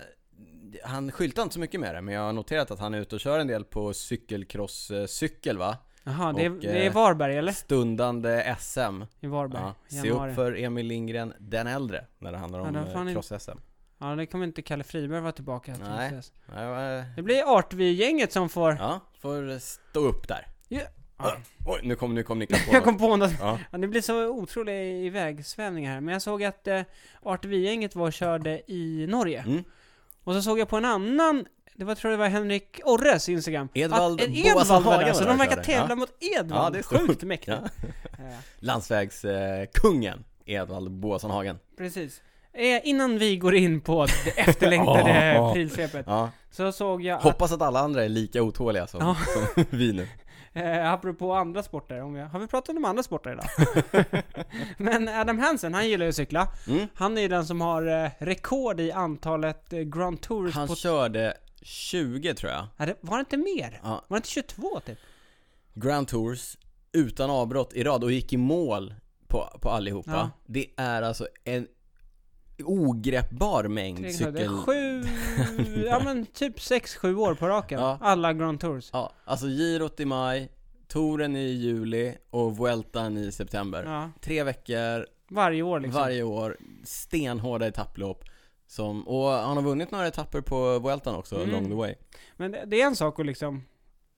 han 0.84 1.12
skyltar 1.12 1.44
inte 1.44 1.54
så 1.54 1.60
mycket 1.60 1.80
med 1.80 1.96
det, 1.96 2.02
men 2.02 2.14
jag 2.14 2.22
har 2.22 2.34
noterat 2.34 2.72
att 2.72 2.80
han 2.80 2.94
är 2.94 3.00
ute 3.02 3.16
och 3.16 3.22
kör 3.22 3.40
en 3.40 3.48
del 3.48 3.64
på 3.64 3.94
cykelcross-cykel 3.94 5.58
va? 5.58 5.78
Jaha, 6.04 6.34
det, 6.34 6.46
är- 6.46 6.50
det 6.50 6.86
är 6.86 6.90
Varberg 6.92 7.38
eller? 7.38 7.52
Stundande 7.52 8.56
SM. 8.60 9.02
I 9.20 9.28
Varberg. 9.28 9.62
Ja, 9.62 9.76
se 10.02 10.10
upp 10.12 10.36
för 10.36 10.60
Emil 10.64 10.86
Lindgren 10.88 11.34
den 11.40 11.68
äldre 11.68 12.06
när 12.20 12.32
det 12.32 12.38
handlar 12.38 12.60
Ja, 12.60 12.66
om 13.00 13.08
inte- 13.08 13.14
cross-SM. 13.22 13.58
Ja, 14.02 14.08
det 14.16 14.26
kommer 14.26 14.46
inte 14.46 14.62
Kalle 14.62 14.84
Friberg 14.84 15.22
vara 15.22 15.32
tillbaka 15.32 15.76
till 15.76 15.84
Nej. 15.84 16.12
dess. 16.12 16.32
Ja, 16.56 16.98
eh, 16.98 17.04
Det 17.16 17.22
blir 17.22 17.58
Artvi-gänget 17.58 18.32
som 18.34 18.50
får... 18.50 18.74
Ja, 18.80 19.00
får 19.22 19.60
stå 19.60 20.00
upp 20.00 20.28
där. 20.28 20.48
Ja. 20.68 20.82
Oj, 21.66 21.80
nu 21.84 21.96
kom, 21.96 22.14
nu 22.16 22.24
kom 22.24 22.40
Niklas 22.40 22.66
på 22.66 22.72
Jag 22.74 22.76
något. 22.76 22.84
kom 22.84 22.98
på 22.98 23.16
något. 23.16 23.32
Ja. 23.40 23.60
Ja, 23.72 23.78
det 23.78 23.88
blir 23.88 24.02
så 24.02 24.28
otroliga 24.28 24.84
ivägsvävningar 24.84 25.94
här. 25.94 26.02
Men 26.02 26.14
jag 26.14 26.22
såg 26.22 26.44
att 26.44 26.68
eh, 26.68 26.82
Artvi-gänget 27.22 27.96
var 27.96 28.06
och 28.08 28.14
körde 28.14 28.72
i 28.72 29.08
Norge. 29.10 29.40
Mm. 29.48 29.64
Och 30.24 30.34
så 30.34 30.42
såg 30.42 30.60
jag 30.60 30.70
på 30.70 30.78
en 30.78 30.86
annan, 30.86 31.46
det 31.76 31.86
var, 31.86 31.96
tror 31.96 32.12
jag 32.12 32.20
det 32.20 32.24
var 32.24 32.30
Henrik 32.30 32.80
Orres 32.86 33.30
Instagram. 33.30 33.70
Edvald 33.74 34.22
att, 34.22 34.28
en 34.28 34.34
Edvald 34.36 34.56
Boasson 34.56 34.84
var 34.84 34.92
Hagen 34.94 35.08
där, 35.08 35.14
så 35.14 35.24
de 35.24 35.30
och 35.32 35.40
verkar 35.40 35.52
körde. 35.56 35.64
tävla 35.66 35.90
Ja. 35.90 35.96
mot 35.96 36.14
Edvald. 36.20 36.66
Ja, 36.66 36.70
det 36.70 36.80
är. 36.80 36.84
Sjukt 37.08 37.24
mäktigt. 37.24 37.58
Ja. 37.58 37.86
Eh, 38.24 38.36
Landsvägskungen 38.60 40.24
Edvald 40.46 40.92
Boasson 40.92 41.32
Hagen. 41.32 41.60
precis. 41.78 42.22
Eh, 42.54 42.88
innan 42.88 43.18
vi 43.18 43.38
går 43.38 43.56
in 43.56 43.82
på 43.82 44.06
det 44.26 44.32
efterlängtade 44.40 45.34
Ja. 45.36 45.50
aprilsvepet, 45.52 46.06
Ja. 46.08 46.30
så 46.52 46.72
såg 46.72 47.02
jag 47.04 47.18
att, 47.18 47.24
Hoppas 47.24 47.52
att 47.52 47.62
alla 47.62 47.80
andra 47.80 48.04
är 48.04 48.10
lika 48.10 48.42
otåliga 48.44 48.88
som, 48.88 49.00
Ja. 49.02 49.16
som 49.56 49.66
vi 49.78 49.94
nu. 49.94 50.08
eh, 50.54 50.92
apropå 50.94 51.34
andra 51.34 51.64
sporter, 51.64 52.02
om 52.02 52.14
vi, 52.14 52.22
har 52.22 52.40
vi 52.40 52.48
pratat 52.48 52.78
om 52.78 52.86
andra 52.86 53.04
sporter 53.04 53.32
idag? 53.32 53.46
Men 54.78 55.08
Adam 55.08 55.40
Hansen, 55.40 55.74
han 55.74 55.90
gillar 55.90 56.06
ju 56.06 56.10
att 56.10 56.16
cykla. 56.16 56.48
Mm. 56.68 56.88
Han 56.96 57.18
är 57.18 57.22
ju 57.22 57.28
den 57.28 57.46
som 57.46 57.62
har 57.62 58.04
eh, 58.04 58.10
rekord 58.20 58.80
i 58.80 58.92
antalet 58.92 59.74
eh, 59.74 59.80
Grand 59.80 60.22
Tours 60.22 60.56
Han 60.56 60.68
på... 60.68 60.76
körde 60.76 61.38
20 61.62 62.34
tror 62.34 62.52
jag. 62.52 62.68
Ja, 62.78 62.86
det, 62.86 62.96
var 63.02 63.18
det 63.18 63.20
inte 63.20 63.38
mer? 63.38 63.80
Ja. 63.84 63.90
Var 64.08 64.16
det 64.16 64.18
inte 64.18 64.30
22 64.30 64.80
typ? 64.86 64.98
Grand 65.74 66.08
Tours 66.08 66.58
utan 66.94 67.30
avbrott 67.30 67.74
i 67.74 67.84
rad 67.84 68.04
och 68.04 68.12
gick 68.12 68.34
i 68.34 68.38
mål 68.38 68.94
på, 69.28 69.58
på 69.62 69.70
allihopa. 69.70 70.12
Ja. 70.12 70.30
Det 70.46 70.66
är 70.78 71.02
alltså 71.02 71.28
en 71.44 71.68
ogreppbar 72.64 73.64
mängd 73.64 74.12
cykel... 74.16 74.48
sju, 74.48 75.04
ja 75.86 76.02
men 76.04 76.26
typ 76.26 76.58
6-7 76.58 77.16
år 77.16 77.36
på 77.36 77.48
raken. 77.48 77.80
Ja. 77.80 77.98
Alla 78.02 78.34
Grand 78.34 78.60
Tours. 78.60 78.90
Ja, 78.94 79.12
alltså 79.26 79.48
girot 79.48 80.00
i 80.00 80.06
maj, 80.06 80.52
touren 80.88 81.36
i 81.36 81.48
juli 81.52 82.18
och 82.30 82.58
Vueltan 82.58 83.18
i 83.18 83.32
september. 83.32 83.84
Ja. 83.84 84.12
Tre 84.22 84.44
veckor, 84.44 85.06
Varje 85.30 85.62
år 85.64 85.80
liksom. 85.80 86.02
varje 86.02 86.24
år, 86.24 86.58
stenhårda 86.84 87.68
etapplopp. 87.68 88.24
Som, 88.68 89.08
och 89.08 89.30
han 89.30 89.58
har 89.58 89.64
vunnit 89.64 89.92
några 89.92 90.08
etapper 90.08 90.42
på 90.42 90.80
Vueltan 90.80 91.16
också, 91.16 91.36
Mm. 91.36 91.50
along 91.50 91.66
the 91.70 91.76
way. 91.76 91.96
Men 92.38 92.52
det, 92.52 92.64
det 92.68 92.82
är 92.82 92.86
en 92.88 92.96
sak 92.96 93.20
att 93.20 93.26
liksom 93.26 93.64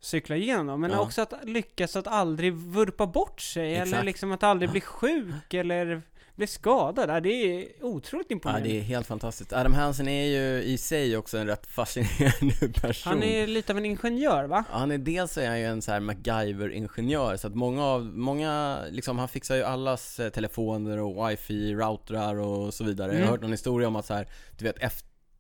cykla 0.02 0.36
igenom 0.36 0.82
men 0.82 0.92
Ja. 0.92 1.00
också 1.00 1.22
att 1.22 1.34
lyckas 1.44 1.96
att 1.96 2.08
aldrig 2.08 2.54
vurpa 2.54 3.08
bort 3.08 3.42
sig, 3.42 3.74
eller 3.76 3.84
Exakt. 3.86 4.06
liksom 4.06 4.32
att 4.32 4.44
aldrig 4.44 4.72
bli 4.72 4.82
sjuk, 4.82 5.54
eller 5.54 6.02
bli 6.36 6.48
skadad. 6.48 7.10
Ja, 7.10 7.20
Det 7.20 7.30
är 7.30 7.68
otroligt 7.86 8.28
Ja, 8.30 8.34
imponerande. 8.34 8.70
det 8.70 8.78
är 8.78 8.82
helt 8.82 9.08
fantastiskt. 9.08 9.54
Adam 9.54 9.74
Hansen 9.74 10.08
är 10.08 10.26
ju 10.26 10.64
i 10.64 10.78
sig 10.78 11.18
också 11.18 11.38
en 11.38 11.48
rätt 11.48 11.66
fascinerande 11.68 12.80
person. 12.82 13.14
Han 13.14 13.24
är 13.24 13.48
lite 13.48 13.72
av 13.74 13.78
en 13.78 13.86
ingenjör 13.86 14.44
va? 14.44 14.64
Han 14.70 14.92
är 14.92 14.98
dels 14.98 15.32
så 15.34 15.40
är 15.42 15.48
han 15.50 15.60
ju 15.60 15.66
en 15.66 15.82
så 15.82 15.92
här 15.92 16.00
MacGyver-ingenjör, 16.00 17.38
så 17.38 17.48
att 17.48 17.56
många 17.56 17.86
av, 17.86 18.06
många, 18.06 18.80
liksom 18.92 19.20
han 19.20 19.28
fixar 19.28 19.56
ju 19.56 19.64
allas 19.64 20.20
eh, 20.20 20.30
telefoner 20.30 20.98
och 21.00 21.30
wifi, 21.30 21.74
routrar 21.76 22.36
och 22.36 22.74
så 22.74 22.84
vidare. 22.84 23.08
Jag 23.08 23.16
Mm. 23.16 23.28
har 23.28 23.32
hört 23.32 23.42
någon 23.42 23.52
historia 23.52 23.88
om 23.88 23.96
att 23.96 24.06
så 24.06 24.14
här, 24.14 24.28
du 24.58 24.66
vet 24.66 24.78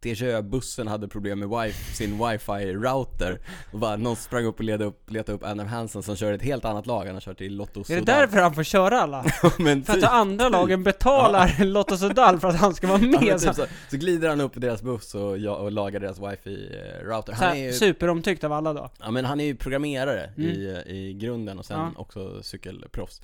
FTJ-bussen 0.03 0.87
hade 0.87 1.07
problem 1.07 1.39
med 1.39 1.49
wifi, 1.49 1.93
sin 1.95 2.17
wifi-router 2.17 3.39
och 3.71 3.79
bara 3.79 3.95
någon 3.95 4.15
sprang 4.15 4.45
upp 4.45 4.57
och 4.57 4.63
letade 4.63 4.85
upp, 4.85 5.11
letade 5.11 5.35
upp 5.35 5.43
Adam 5.43 5.67
Hansen 5.67 6.03
som 6.03 6.15
kör 6.15 6.33
ett 6.33 6.41
helt 6.41 6.65
annat 6.65 6.85
lag, 6.85 7.05
han 7.05 7.13
har 7.13 7.21
kört 7.21 7.41
i 7.41 7.49
Lotto 7.49 7.79
Är 7.91 7.95
det 7.95 8.01
därför 8.01 8.37
han 8.41 8.53
får 8.55 8.63
köra 8.63 9.01
alla? 9.01 9.25
Men 9.59 9.83
För 9.83 9.93
att 9.93 9.99
typ, 9.99 10.09
andra 10.11 10.49
lagen 10.49 10.83
betalar 10.83 11.65
Lotto 11.65 11.97
Sudal 11.97 12.39
för 12.39 12.47
att 12.47 12.55
han 12.55 12.73
ska 12.75 12.87
vara 12.87 12.99
ja, 13.01 13.19
med. 13.21 13.41
så, 13.41 13.47
typ 13.47 13.55
så, 13.55 13.65
så 13.89 13.97
glider 13.97 14.29
han 14.29 14.41
upp 14.41 14.57
i 14.57 14.59
deras 14.59 14.81
buss 14.81 15.15
och, 15.15 15.37
ja, 15.37 15.55
och 15.55 15.71
lagar 15.71 15.99
deras 15.99 16.19
wifi-router. 16.19 17.35
så 17.35 17.43
Han 17.45 17.57
är 17.57 17.63
ju 17.63 17.73
superomtyckt 17.73 18.43
av 18.43 18.53
alla 18.53 18.73
då. 18.73 18.89
Ja 18.99 19.11
men 19.11 19.25
han 19.25 19.39
är 19.39 19.45
ju 19.45 19.55
programmerare 19.55 20.29
Mm. 20.37 20.49
i, 20.49 20.83
i 20.87 21.13
grunden 21.13 21.59
och 21.59 21.65
sen 21.65 21.79
Ja. 21.79 21.91
också 22.01 22.43
cykelproffs 22.43 23.21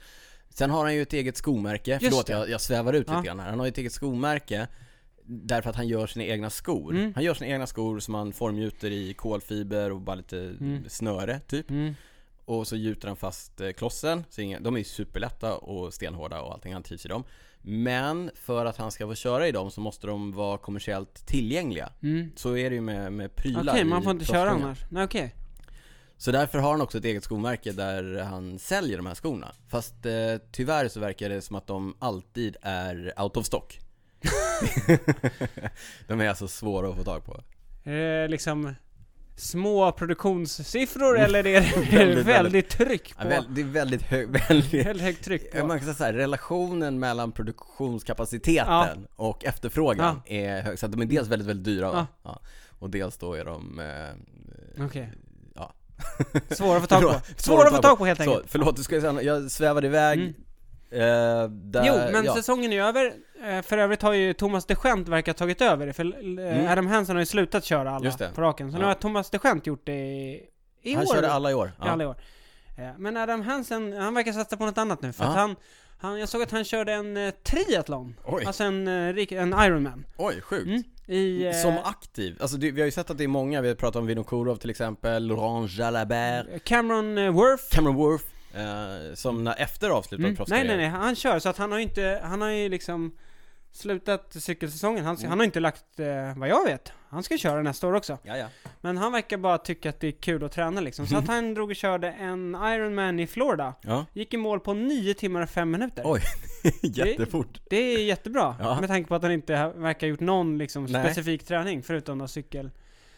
Sen 0.53 0.69
har 0.69 0.83
han 0.83 0.95
ju 0.95 1.01
ett 1.01 1.13
eget 1.13 1.37
skomärke, 1.37 1.91
Just 1.91 2.05
förlåt 2.05 2.29
jag, 2.29 2.49
jag 2.49 2.61
svävar 2.61 2.93
ut 2.93 3.05
Ja. 3.07 3.15
lite 3.17 3.27
grann 3.27 3.39
här 3.39 3.49
Han 3.49 3.59
har 3.59 3.65
ju 3.65 3.69
ett 3.69 3.77
eget 3.77 3.91
skomärke 3.93 4.67
Därför 5.31 5.69
att 5.69 5.75
han 5.75 5.87
gör 5.87 6.07
sina 6.07 6.25
egna 6.25 6.49
skor 6.49 6.91
Mm. 6.95 7.13
Han 7.15 7.23
gör 7.23 7.33
sina 7.33 7.47
egna 7.51 7.67
skor 7.67 7.99
som 7.99 8.13
han 8.13 8.33
formgjuter 8.33 8.91
i 8.91 9.13
kolfiber 9.13 9.91
och 9.91 10.01
bara 10.01 10.15
lite 10.15 10.39
Mm. 10.39 10.83
snöre 10.89 11.39
typ 11.39 11.69
Mm. 11.69 11.93
Och 12.45 12.67
så 12.67 12.75
gjuter 12.75 13.07
han 13.07 13.17
fast 13.17 13.61
eh, 13.61 13.71
klossen, 13.71 14.23
så 14.29 14.41
inga, 14.41 14.59
de 14.59 14.77
är 14.77 14.83
superlätta 14.83 15.55
och 15.55 15.93
stenhårda 15.93 16.41
och 16.41 16.53
allting, 16.53 16.73
han 16.73 16.83
trivs 16.83 17.05
i 17.05 17.07
dem 17.07 17.23
Men 17.61 18.31
för 18.35 18.65
att 18.65 18.77
han 18.77 18.91
ska 18.91 19.07
få 19.07 19.15
köra 19.15 19.47
i 19.47 19.51
dem 19.51 19.71
så 19.71 19.81
måste 19.81 20.07
de 20.07 20.31
vara 20.31 20.57
kommersiellt 20.57 21.25
tillgängliga 21.25 21.89
Mm. 22.01 22.31
Så 22.35 22.57
är 22.57 22.69
det 22.69 22.75
ju 22.75 22.81
med, 22.81 23.13
med 23.13 23.35
prylar 23.35 23.73
Okej, 23.73 23.81
i 23.81 23.83
man 23.83 24.03
får 24.03 24.11
inte 24.11 24.25
köra 24.25 24.49
annars. 24.49 24.79
Nej 24.89 25.03
okej. 25.03 25.35
Så 26.17 26.31
därför 26.31 26.59
har 26.59 26.71
han 26.71 26.81
också 26.81 26.97
ett 26.97 27.05
eget 27.05 27.23
skomärke 27.23 27.71
där 27.71 28.23
han 28.23 28.59
säljer 28.59 28.97
de 28.97 29.05
här 29.05 29.15
skorna. 29.15 29.51
Fast 29.67 30.05
eh, 30.05 30.13
tyvärr 30.51 30.87
så 30.87 30.99
verkar 30.99 31.29
det 31.29 31.41
som 31.41 31.55
att 31.55 31.67
de 31.67 31.95
alltid 31.99 32.57
är 32.61 33.13
out 33.21 33.37
of 33.37 33.45
stock. 33.45 33.79
de 36.07 36.21
är 36.21 36.29
alltså 36.29 36.47
svåra 36.47 36.89
att 36.89 36.95
få 36.97 37.03
tag 37.03 37.25
på. 37.25 37.43
Är 37.83 37.91
det 38.21 38.27
liksom 38.27 38.75
små 39.35 39.91
produktionssiffror 39.91 41.19
eller 41.19 41.39
är 41.39 41.43
det 41.43 41.91
väldigt, 41.97 42.25
Väldigt, 42.25 42.69
tryck 42.69 43.17
på? 43.17 43.31
Ja, 43.31 43.43
det 43.49 43.61
är 43.61 43.65
väldigt 43.65 44.01
hög, 44.01 44.29
väldigt 44.49 44.85
Väldigt 44.85 45.01
högt 45.05 45.25
tryck 45.25 45.51
på. 45.51 45.65
man 45.67 45.77
kan 45.79 45.85
säga 45.85 45.95
så 45.95 46.03
här, 46.03 46.13
relationen 46.13 46.99
mellan 46.99 47.31
produktionskapaciteten 47.31 49.07
och 49.15 49.45
efterfrågan 49.45 50.21
är 50.25 50.61
hög, 50.61 50.79
så 50.79 50.85
att 50.85 50.91
de 50.91 51.01
är 51.01 51.05
dels 51.05 51.27
väldigt, 51.27 51.47
väldigt 51.47 51.65
dyra? 51.65 52.07
Ja. 52.23 52.39
Och 52.79 52.89
dels 52.89 53.17
då 53.17 53.33
är 53.33 53.45
de, 53.45 53.79
eh, 53.79 54.95
ja. 55.55 55.73
Svåra 56.49 56.75
att 56.77 56.81
få 56.83 56.87
tag 56.87 57.01
på. 57.01 57.07
Förlåt, 57.09 57.39
Svåra 57.41 57.67
att 57.67 57.75
få 57.75 57.81
tag 57.81 57.97
på 57.97 58.05
helt 58.05 58.23
Så, 58.23 58.29
enkelt. 58.31 58.51
förlåt, 58.51 58.75
du 58.75 58.83
ska 58.83 59.01
säga, 59.01 59.21
jag 59.21 59.51
svävade 59.51 59.87
iväg 59.87 60.19
Mm. 60.19 60.33
eh, 61.43 61.49
där, 61.49 61.83
Jo, 61.87 61.93
men 62.13 62.25
ja. 62.25 62.35
säsongen 62.35 62.73
är 62.73 62.81
över. 62.81 63.13
Eh, 63.45 63.61
För 63.61 63.77
övrigt 63.77 64.01
har 64.01 64.13
ju 64.13 64.33
Thomas 64.33 64.65
de 64.65 64.75
Gent 64.75 65.07
verkar 65.07 65.31
ha 65.31 65.37
tagit 65.37 65.61
över 65.61 65.85
det, 65.87 65.93
för 65.93 66.05
eh, 66.05 66.19
Mm. 66.59 66.67
Adam 66.71 66.87
Hansen 66.87 67.15
har 67.15 67.21
ju 67.21 67.25
slutat 67.25 67.63
köra 67.63 67.91
alla 67.91 68.11
på 68.35 68.41
raken. 68.41 68.71
Så 68.71 68.77
nu 68.77 68.83
Ja. 68.83 68.87
har 68.87 68.93
Thomas 68.95 69.29
de 69.29 69.37
Gent 69.43 69.67
gjort 69.67 69.85
det 69.85 69.93
i, 70.05 70.41
i 70.83 70.93
Han 70.93 71.03
år. 71.07 71.13
körde 71.15 71.31
alla 71.31 71.51
i 71.51 71.53
år. 71.53 71.71
Ja. 71.79 71.85
Alla 71.89 72.03
i 72.03 72.07
år. 72.07 72.15
Eh, 72.77 72.89
Men 72.97 73.17
Adam 73.17 73.41
Hansen, 73.41 73.93
han 73.93 74.13
verkar 74.13 74.31
satsa 74.31 74.57
på 74.57 74.65
något 74.65 74.77
annat 74.77 75.01
nu. 75.01 75.13
För 75.13 75.23
Ja. 75.23 75.29
att 75.29 75.35
han, 75.35 75.55
han, 75.99 76.19
jag 76.19 76.29
såg 76.29 76.41
att 76.41 76.51
han 76.51 76.63
körde 76.63 76.93
en 76.93 77.31
triathlon. 77.43 78.15
Oj, 78.25 78.43
Alltså 78.45 78.63
en, 78.63 78.87
en 78.87 79.53
Ironman. 79.53 80.05
oj, 80.17 80.41
sjukt. 80.41 80.65
Mm. 80.67 80.83
I, 81.07 81.45
eh, 81.47 81.53
Som 81.53 81.77
aktiv, 81.83 82.37
alltså 82.41 82.57
det, 82.57 82.71
vi 82.71 82.81
har 82.81 82.85
ju 82.85 82.91
sett 82.91 83.09
att 83.09 83.17
det 83.17 83.23
är 83.23 83.27
många, 83.27 83.61
vi 83.61 83.67
har 83.67 83.75
pratat 83.75 83.95
om 83.95 84.05
Vinokurov 84.07 84.55
till 84.55 84.69
exempel, 84.69 85.27
Laurent 85.27 85.71
Jalabert, 85.77 86.63
Cameron 86.63 87.33
Worth. 87.33 87.63
Cameron 87.75 87.95
Worth, 87.95 88.23
eh, 88.59 89.13
som 89.15 89.43
när, 89.43 89.55
efter 89.61 89.89
avslutad 89.89 90.21
Mm. 90.21 90.29
Nej, 90.29 90.37
proffskarriär 90.37 90.65
nej, 90.67 90.77
nej. 90.77 90.87
Han 90.89 91.15
kör, 91.15 91.39
så 91.39 91.49
att 91.49 91.57
han 91.57 91.71
har 91.71 91.79
ju 91.79 91.83
inte, 91.83 92.19
han 92.23 92.41
har 92.41 92.49
ju 92.49 92.69
liksom 92.69 93.11
slutat 93.71 94.33
cykelsäsongen. 94.39 95.05
Han, 95.05 95.15
Mm. 95.15 95.29
han 95.29 95.39
har 95.39 95.45
inte 95.45 95.59
lagt, 95.59 95.99
eh, 95.99 96.37
vad 96.37 96.49
jag 96.49 96.65
vet. 96.65 96.91
Han 97.09 97.23
ska 97.23 97.37
köra 97.37 97.61
nästa 97.61 97.87
år 97.87 97.93
också. 97.93 98.17
Ja, 98.23 98.37
ja. 98.37 98.45
Men 98.81 98.97
han 98.97 99.11
verkar 99.11 99.37
bara 99.37 99.57
tycka 99.57 99.89
att 99.89 99.99
det 99.99 100.07
är 100.07 100.11
kul 100.11 100.43
att 100.43 100.51
träna 100.51 100.81
liksom. 100.81 101.07
Så 101.07 101.17
att 101.17 101.27
han 101.27 101.53
drog 101.53 101.69
och 101.69 101.75
körde 101.75 102.11
en 102.11 102.55
Ironman 102.55 103.19
i 103.19 103.27
Florida. 103.27 103.73
ja. 103.81 104.05
Gick 104.13 104.33
i 104.33 104.37
mål 104.37 104.59
på 104.59 104.73
9 104.73 105.13
timmar 105.13 105.41
och 105.41 105.49
5 105.49 105.71
minuter. 105.71 106.03
Oj. 106.05 106.21
Jättefort. 106.81 107.61
Det 107.69 107.77
är 107.77 107.99
jättebra. 108.03 108.55
Ja. 108.59 108.79
Med 108.79 108.89
tanke 108.89 109.07
på 109.07 109.15
att 109.15 109.23
han 109.23 109.31
inte 109.31 109.53
verkar 109.75 110.07
ha 110.07 110.09
gjort 110.09 110.19
någon 110.19 110.57
liksom 110.57 110.85
Nej. 110.85 111.03
specifik 111.03 111.43
träning 111.45 111.83
förutom 111.83 112.17
då 112.17 112.27
cykel. 112.27 112.71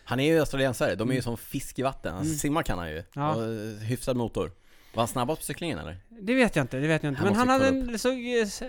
Han 0.04 0.20
är 0.20 0.34
ju 0.34 0.40
australiensare, 0.40 0.96
de 0.96 1.10
är 1.10 1.14
ju 1.14 1.18
Mm. 1.18 1.24
som 1.24 1.38
fisk 1.38 1.80
i 1.80 1.82
vatten, 1.82 2.14
han 2.14 2.22
Mm. 2.26 2.36
simma 2.36 2.64
kan 2.64 2.80
han 2.80 2.90
ju. 2.90 3.04
Ja. 3.14 3.36
Och, 3.36 3.44
eh, 3.44 3.78
hyfsad 3.88 4.18
motor. 4.18 4.52
Var 4.94 5.02
han 5.02 5.08
snabbast 5.08 5.42
på 5.42 5.46
cyklingen 5.46 5.80
eller? 5.80 5.98
Det 6.22 6.36
vet 6.36 6.56
jag 6.56 6.64
inte, 6.64 6.78
det 6.78 6.88
vet 6.88 7.04
jag 7.04 7.12
inte. 7.12 7.22
Han 7.22 7.28
Men 7.30 7.38
han 7.38 7.50
hade 7.50 7.68
en, 7.68 8.00
så, 8.00 8.10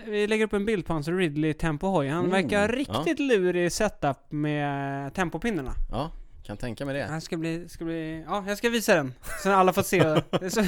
vi 0.07 0.27
lägger 0.27 0.45
upp 0.45 0.53
en 0.53 0.65
bild 0.65 0.87
på 0.87 0.93
hans 0.93 1.09
Ridley 1.09 1.55
tempohoj. 1.55 2.09
Han 2.09 2.19
Mm, 2.19 2.31
verkar 2.31 2.59
ha 2.61 2.67
ja. 2.67 2.73
riktigt 2.79 3.19
lurig 3.19 3.73
setup 3.73 4.17
med 4.29 5.15
tempopinnarna. 5.15 5.73
Ja, 5.91 6.11
kan 6.47 6.57
tänka 6.57 6.85
mig 6.87 6.95
det. 6.95 7.05
Han 7.05 7.21
ska 7.21 7.37
bli, 7.37 7.69
ska 7.69 7.85
bli, 7.85 8.25
ja 8.27 8.45
jag 8.49 8.59
ska 8.59 8.69
visa 8.69 8.95
den. 8.95 9.15
Så 9.43 9.53
alla 9.53 9.73
får 9.73 9.83
se. 9.83 9.99
Det, 10.41 10.51
så, 10.51 10.61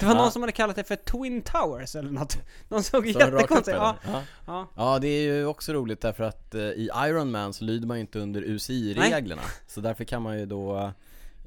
det 0.00 0.02
var 0.06 0.14
Ja. 0.14 0.14
någon 0.14 0.30
som 0.32 0.42
hade 0.42 0.52
kallat 0.52 0.76
det 0.76 0.84
för 0.84 0.96
Twin 0.96 1.42
Towers 1.42 1.96
eller 1.96 2.10
något. 2.10 2.38
De 2.68 2.82
såg 2.82 3.02
Så 3.02 3.18
jättekonstigt 3.20 3.68
eller? 3.68 3.78
ja, 3.78 3.96
ja. 4.06 4.22
ja. 4.46 4.68
ja, 4.76 4.98
det 4.98 5.08
är 5.08 5.22
ju 5.22 5.46
också 5.46 5.72
roligt 5.72 6.00
därför 6.00 6.24
att 6.24 6.54
eh, 6.54 6.60
i 6.60 6.90
Iron 7.06 7.30
Man 7.30 7.52
så 7.52 7.64
lyder 7.64 7.86
man 7.86 7.96
ju 7.96 8.00
inte 8.00 8.18
under 8.18 8.42
UCI-reglerna. 8.42 9.42
Så 9.66 9.80
därför 9.80 10.04
kan 10.04 10.22
man 10.22 10.38
ju 10.38 10.46
då 10.46 10.92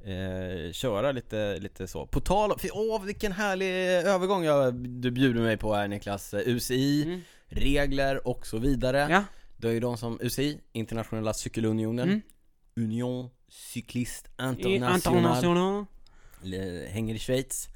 eh, 0.05 0.71
köra 0.71 1.11
lite, 1.11 1.57
lite 1.59 1.87
så. 1.87 2.05
På 2.05 2.19
tal 2.19 2.51
om, 2.51 2.57
åh 2.73 3.03
vilken 3.03 3.31
härlig 3.31 3.67
övergång 4.05 4.43
jag, 4.43 4.73
du 4.75 5.11
bjuder 5.11 5.41
mig 5.41 5.57
på 5.57 5.73
här 5.75 5.87
Niklas. 5.87 6.33
Eh, 6.33 6.41
UCI, 6.45 7.03
Mm. 7.03 7.21
regler 7.47 8.27
och 8.27 8.47
så 8.47 8.57
vidare. 8.57 9.07
Ja. 9.09 9.23
Det 9.57 9.67
är 9.67 9.71
ju 9.71 9.79
de 9.79 9.97
som 9.97 10.19
UCI, 10.21 10.59
Internationella 10.71 11.33
Cykelunionen, 11.33 12.09
Mm. 12.09 12.21
Union 12.75 13.29
Cycliste 13.49 14.29
International, 14.39 15.85
hänger 16.87 17.15
i 17.15 17.19
Schweiz, 17.19 17.67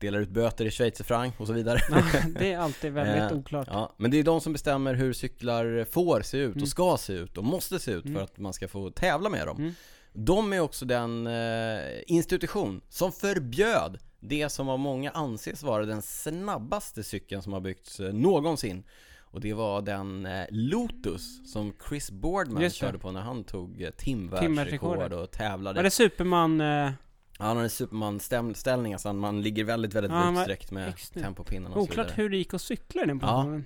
delar 0.00 0.18
ut 0.20 0.28
böter 0.28 0.64
i 0.64 0.70
schweizerfranc 0.70 1.34
och 1.38 1.46
så 1.46 1.52
vidare. 1.52 1.78
Ja, 1.90 2.02
det 2.38 2.52
är 2.52 2.58
alltid 2.58 2.92
väldigt 3.02 3.32
Eh, 3.32 3.38
oklart. 3.38 3.68
Ja, 3.70 3.94
men 3.96 4.10
det 4.10 4.18
är 4.18 4.22
de 4.22 4.40
som 4.40 4.52
bestämmer 4.52 4.94
hur 4.94 5.12
cyklar 5.12 5.86
får 5.90 6.22
se 6.22 6.36
ut 6.38 6.52
Mm. 6.54 6.62
och 6.62 6.68
ska 6.68 6.96
se 7.00 7.12
ut 7.12 7.38
och 7.38 7.44
måste 7.44 7.78
se 7.78 7.90
ut 7.90 8.04
Mm. 8.04 8.16
för 8.16 8.24
att 8.24 8.38
man 8.38 8.52
ska 8.52 8.68
få 8.68 8.90
tävla 8.90 9.28
med 9.28 9.46
dem. 9.46 9.56
Mm. 9.56 9.74
De 10.12 10.52
är 10.52 10.60
också 10.60 10.84
den 10.84 11.26
eh, 11.26 12.02
institution 12.06 12.80
som 12.88 13.12
förbjöd 13.12 13.98
det 14.20 14.48
som 14.48 14.68
av 14.68 14.78
många 14.78 15.10
anses 15.10 15.62
vara 15.62 15.86
den 15.86 16.02
snabbaste 16.02 17.02
cykeln 17.02 17.42
som 17.42 17.52
har 17.52 17.60
byggts 17.60 18.00
eh, 18.00 18.12
någonsin. 18.12 18.84
Och 19.20 19.40
det 19.40 19.52
var 19.54 19.82
den 19.82 20.26
eh, 20.26 20.46
Lotus 20.50 21.52
som 21.52 21.74
Chris 21.88 22.10
Boardman 22.10 22.70
körde 22.70 22.98
på 22.98 23.12
när 23.12 23.20
han 23.20 23.44
tog 23.44 23.90
timvärldsrekord 23.96 25.12
och 25.12 25.30
tävlade. 25.30 25.76
Var 25.76 25.82
det 25.82 25.90
Superman... 25.90 26.62
Eh, 27.32 27.36
Ja, 27.38 27.44
han 27.48 27.56
har 27.56 27.64
en 27.64 27.70
superman-ställning, 27.70 28.92
alltså 28.92 29.12
man 29.12 29.42
ligger 29.42 29.64
väldigt, 29.64 29.94
väldigt 29.94 30.12
Ja, 30.12 30.32
utsträckt 30.32 30.70
med 30.70 30.88
extremt- 30.88 31.24
tempopinnarna 31.24 31.74
och 31.74 31.84
så 31.86 31.90
oklart 31.90 32.18
hur 32.18 32.30
det 32.30 32.36
gick 32.36 32.54
att 32.54 32.62
cykla 32.62 33.02
i 33.02 33.06
den 33.06 33.18
Ja. 33.22 33.28
positionen. 33.28 33.64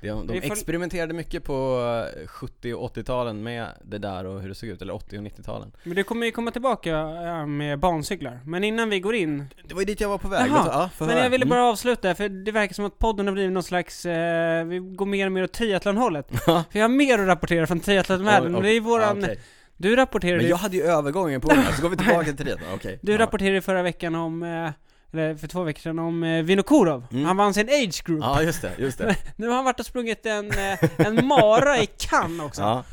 De, 0.00 0.26
de 0.26 0.38
experimenterade 0.38 1.14
mycket 1.14 1.44
på 1.44 1.80
eh, 2.22 2.26
70 2.26 2.74
och 2.74 2.96
80-talen 2.96 3.42
med 3.42 3.66
det 3.84 3.98
där 3.98 4.24
och 4.26 4.40
hur 4.40 4.48
det 4.48 4.54
såg 4.54 4.68
ut, 4.68 4.82
eller 4.82 4.94
80 4.94 5.18
och 5.18 5.24
90-talen. 5.24 5.72
Men 5.84 5.94
det 5.96 6.02
kommer 6.02 6.26
ju 6.26 6.32
komma 6.32 6.50
tillbaka 6.50 6.90
ja, 6.90 7.46
med 7.46 7.78
bancyklar. 7.78 8.40
Men 8.44 8.64
innan 8.64 8.90
vi 8.90 9.00
går 9.00 9.14
in. 9.14 9.44
Det 9.64 9.74
var 9.74 9.80
ju 9.80 9.86
dit 9.86 10.00
jag 10.00 10.08
var 10.08 10.18
på 10.18 10.28
väg. 10.28 10.50
Jaha, 10.50 10.64
du? 10.64 10.70
ja, 10.70 10.90
Men 10.98 11.08
höra. 11.08 11.22
jag 11.22 11.30
ville 11.30 11.44
Mm. 11.44 11.50
bara 11.56 11.64
avsluta, 11.64 12.14
för 12.14 12.28
det 12.28 12.52
verkar 12.52 12.74
som 12.74 12.84
att 12.84 12.98
podden 12.98 13.26
har 13.26 13.32
blivit 13.34 13.52
någon 13.52 13.62
slags, 13.62 14.06
eh, 14.06 14.64
vi 14.64 14.78
går 14.78 15.06
mer 15.06 15.26
och 15.26 15.32
mer 15.32 15.42
åt 15.44 15.52
triathlonhållet. 15.52 16.28
Ja. 16.46 16.64
För 16.70 16.78
jag 16.78 16.84
har 16.84 16.88
mer 16.96 17.18
att 17.18 17.26
rapportera 17.26 17.66
från 17.66 17.80
triathlonvärlden, 17.80 18.54
Ja, 18.54 18.60
det 18.60 18.70
är 18.70 18.80
våran, 18.80 19.20
ja, 19.20 19.24
okej. 19.26 19.40
Du 19.76 19.96
rapporterade 19.96 20.36
Men 20.42 20.50
jag 20.50 20.56
hade 20.56 20.76
ju 20.76 20.82
övergången 20.82 21.40
på 21.40 21.48
den 21.48 21.64
så 21.76 21.82
går 21.82 21.88
vi 21.88 21.96
tillbaka 21.96 22.32
till 22.32 22.46
det 22.46 22.58
okej. 22.74 22.98
du 23.02 23.12
ja. 23.12 23.18
rapporterade 23.18 23.62
förra 23.62 23.82
veckan 23.82 24.14
om, 24.14 24.42
eh, 24.42 24.70
eller 25.12 25.34
för 25.36 25.48
två 25.48 25.62
veckor 25.62 25.80
sedan 25.80 25.98
om 25.98 26.22
eh, 26.24 26.42
Vinokurov. 26.42 27.06
Mm. 27.12 27.24
Han 27.24 27.36
vann 27.36 27.54
sin 27.54 27.68
age 27.68 28.04
group. 28.04 28.20
Ja, 28.22 28.42
just 28.42 28.62
det, 28.62 28.72
just 28.78 28.98
det. 28.98 29.16
Nu 29.36 29.48
har 29.48 29.54
han 29.54 29.64
varit 29.64 29.80
och 29.80 29.86
sprungit 29.86 30.26
en, 30.26 30.50
eh, 30.50 30.78
en 31.06 31.26
mara 31.26 31.78
i 31.78 31.86
Cannes 31.86 32.46
också. 32.46 32.62
Ja, 32.62 32.84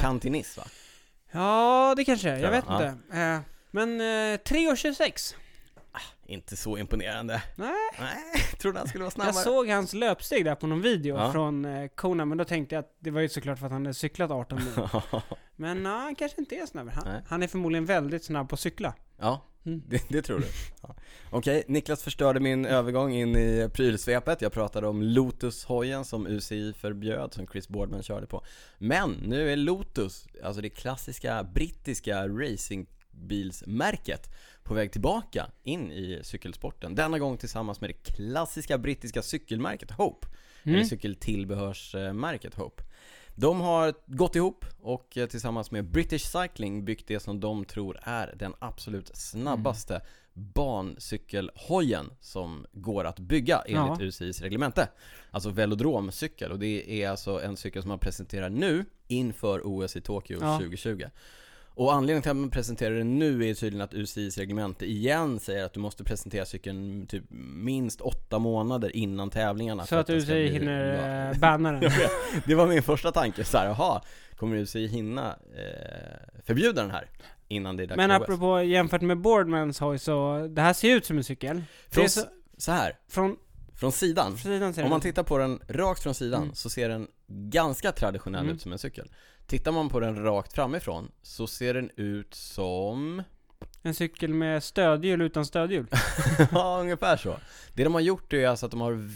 Cantinis 0.00 0.56
va? 0.56 0.64
ja, 1.32 1.94
det 1.96 2.04
kanske 2.04 2.30
är, 2.30 2.36
jag 2.36 2.42
Ja, 2.42 2.50
vet 2.50 2.64
ja. 2.68 2.74
inte. 2.74 3.42
Men 3.70 4.00
eh, 4.00 4.04
3.26. 4.38 5.34
Inte 6.26 6.56
så 6.56 6.78
imponerande. 6.78 7.42
Nej. 7.56 7.72
Nej, 8.00 8.42
trodde 8.58 8.78
han 8.78 8.88
skulle 8.88 9.04
vara 9.04 9.06
Jag 9.06 9.12
snabbare. 9.12 9.44
såg 9.44 9.68
hans 9.68 9.92
löpsteg 9.94 10.44
där 10.44 10.54
på 10.54 10.66
någon 10.66 10.82
video 10.82 11.16
Ja. 11.16 11.32
från 11.32 11.64
eh, 11.64 11.88
Kona, 11.88 12.24
men 12.24 12.38
då 12.38 12.44
tänkte 12.44 12.74
jag 12.74 12.80
att 12.82 12.96
det 12.98 13.10
var 13.10 13.20
ju 13.20 13.28
såklart 13.28 13.58
för 13.58 13.66
att 13.66 13.72
han 13.72 13.82
hade 13.86 13.94
cyklat 13.94 14.30
18 14.30 14.58
mil. 14.64 14.88
Men 15.56 15.82
nej, 15.82 15.92
han 15.92 16.14
kanske 16.14 16.40
inte 16.40 16.54
är 16.56 16.66
snabbare. 16.66 16.94
Han, 17.04 17.22
han 17.28 17.42
är 17.42 17.46
förmodligen 17.46 17.86
väldigt 17.86 18.24
snabb 18.24 18.48
på 18.48 18.54
att 18.54 18.60
cykla. 18.60 18.94
ja, 19.18 19.42
Mm. 19.66 19.82
det, 19.88 20.02
det 20.08 20.22
tror 20.22 20.38
du. 20.38 20.46
Ja. 20.82 20.94
Okej, 21.30 21.64
Niklas 21.68 22.02
förstörde 22.02 22.40
min 22.40 22.66
övergång 22.66 23.12
in 23.12 23.36
i 23.36 23.68
prylsvepet. 23.72 24.42
Jag 24.42 24.52
pratade 24.52 24.86
om 24.86 25.02
Lotus-hojen 25.02 26.04
som 26.04 26.26
UCI 26.26 26.72
förbjöd, 26.72 27.32
som 27.34 27.46
Chris 27.46 27.68
Boardman 27.68 28.02
körde 28.02 28.26
på. 28.26 28.44
Men 28.78 29.10
nu 29.10 29.52
är 29.52 29.56
Lotus, 29.56 30.26
alltså 30.44 30.60
det 30.62 30.70
klassiska 30.70 31.44
brittiska 31.44 32.26
racingbilsmärket, 33.12 34.30
på 34.62 34.74
väg 34.74 34.92
tillbaka 34.92 35.50
in 35.62 35.92
i 35.92 36.20
cykelsporten. 36.22 36.94
Denna 36.94 37.18
gång 37.18 37.36
tillsammans 37.36 37.80
med 37.80 37.90
det 37.90 38.14
klassiska 38.14 38.78
brittiska 38.78 39.22
cykelmärket 39.22 39.90
Hope. 39.90 40.28
Mm. 40.62 40.74
Eller 40.74 40.84
cykeltillbehörsmärket 40.84 42.54
Hope. 42.54 42.82
De 43.34 43.60
har 43.60 43.94
gått 44.06 44.36
ihop 44.36 44.64
och 44.80 45.18
tillsammans 45.30 45.70
med 45.70 45.84
British 45.84 46.26
Cycling 46.26 46.84
byggt 46.84 47.08
det 47.08 47.20
som 47.20 47.40
de 47.40 47.64
tror 47.64 47.98
är 48.02 48.34
den 48.36 48.54
absolut 48.58 49.16
snabbaste 49.16 50.00
bancykelhojen 50.34 52.10
som 52.20 52.66
går 52.72 53.04
att 53.04 53.18
bygga 53.18 53.62
enligt 53.66 54.00
Ja. 54.00 54.06
UCIs 54.06 54.40
reglemente. 54.40 54.88
Alltså 55.30 55.50
velodromcykel 55.50 56.52
och 56.52 56.58
det 56.58 57.02
är 57.02 57.10
alltså 57.10 57.42
en 57.42 57.56
cykel 57.56 57.82
som 57.82 57.88
man 57.88 57.98
presenterar 57.98 58.50
nu 58.50 58.84
inför 59.08 59.60
OS 59.64 59.96
i 59.96 60.00
Tokyo 60.00 60.38
Ja. 60.40 60.58
2020. 60.58 61.04
Och 61.74 61.92
anledningen 61.94 62.22
till 62.22 62.30
att 62.30 62.36
man 62.36 62.50
presenterar 62.50 62.94
den 62.94 63.18
nu 63.18 63.48
är 63.50 63.54
tydligen 63.54 63.84
att 63.84 63.94
UCIs 63.94 64.38
reglemente 64.38 64.86
igen 64.86 65.40
säger 65.40 65.64
att 65.64 65.72
du 65.72 65.80
måste 65.80 66.04
presentera 66.04 66.44
cykeln 66.44 67.06
typ 67.06 67.24
minst 67.54 68.00
åtta 68.00 68.38
månader 68.38 68.96
innan 68.96 69.30
tävlingarna. 69.30 69.86
Så 69.86 69.96
att 69.96 70.06
säger 70.06 70.24
bli- 70.26 70.48
hinner 70.58 71.28
Ja. 71.32 71.34
banna 71.40 71.72
den. 71.72 71.90
Det 72.46 72.54
var 72.54 72.66
min 72.66 72.82
första 72.82 73.12
tanke, 73.12 73.44
så 73.44 73.58
här, 73.58 73.66
jaha, 73.66 74.02
kommer 74.36 74.56
UCI 74.56 74.86
hinna 74.86 75.36
eh, 75.56 76.42
förbjuda 76.44 76.82
den 76.82 76.90
här 76.90 77.06
innan 77.48 77.76
det 77.76 77.82
är 77.82 77.86
dags 77.86 77.96
Men 77.96 78.10
för 78.10 78.16
OS? 78.16 78.22
apropå 78.22 78.62
jämfört 78.62 79.02
med 79.02 79.18
Boardmans 79.18 79.80
hoj 79.80 79.98
så, 79.98 80.46
det 80.50 80.62
här 80.62 80.72
ser 80.72 80.88
ju 80.88 80.94
ut 80.94 81.06
som 81.06 81.16
en 81.18 81.24
cykel. 81.24 81.56
Det 81.56 81.94
Från, 81.94 82.08
så, 82.08 82.20
så 82.56 82.72
här, 82.72 82.98
från 83.08 83.36
från 83.74 83.92
sidan, 83.92 84.36
sidan 84.38 84.74
ser 84.74 84.82
om 84.82 84.86
det 84.86 84.90
man 84.90 85.00
tittar 85.00 85.22
på 85.22 85.38
den 85.38 85.60
rakt 85.68 86.02
från 86.02 86.14
sidan 86.14 86.42
Mm. 86.42 86.54
så 86.54 86.70
ser 86.70 86.88
den 86.88 87.06
ganska 87.28 87.92
traditionell 87.92 88.42
Mm. 88.42 88.54
ut 88.54 88.62
som 88.62 88.72
en 88.72 88.78
cykel. 88.78 89.08
Tittar 89.46 89.72
man 89.72 89.88
på 89.88 90.00
den 90.00 90.22
rakt 90.24 90.52
framifrån 90.52 91.10
så 91.22 91.46
ser 91.46 91.74
den 91.74 91.90
ut 91.96 92.34
som 92.34 93.22
En 93.82 93.94
cykel 93.94 94.34
med 94.34 94.62
stödhjul 94.62 95.20
utan 95.22 95.46
stödhjul. 95.46 95.86
Ja, 96.52 96.78
ungefär 96.80 97.16
så. 97.16 97.36
Det 97.74 97.84
de 97.84 97.94
har 97.94 98.00
gjort 98.00 98.32
är 98.32 98.48
alltså 98.48 98.66
att 98.66 98.72
de 98.72 98.80
har 98.80 99.08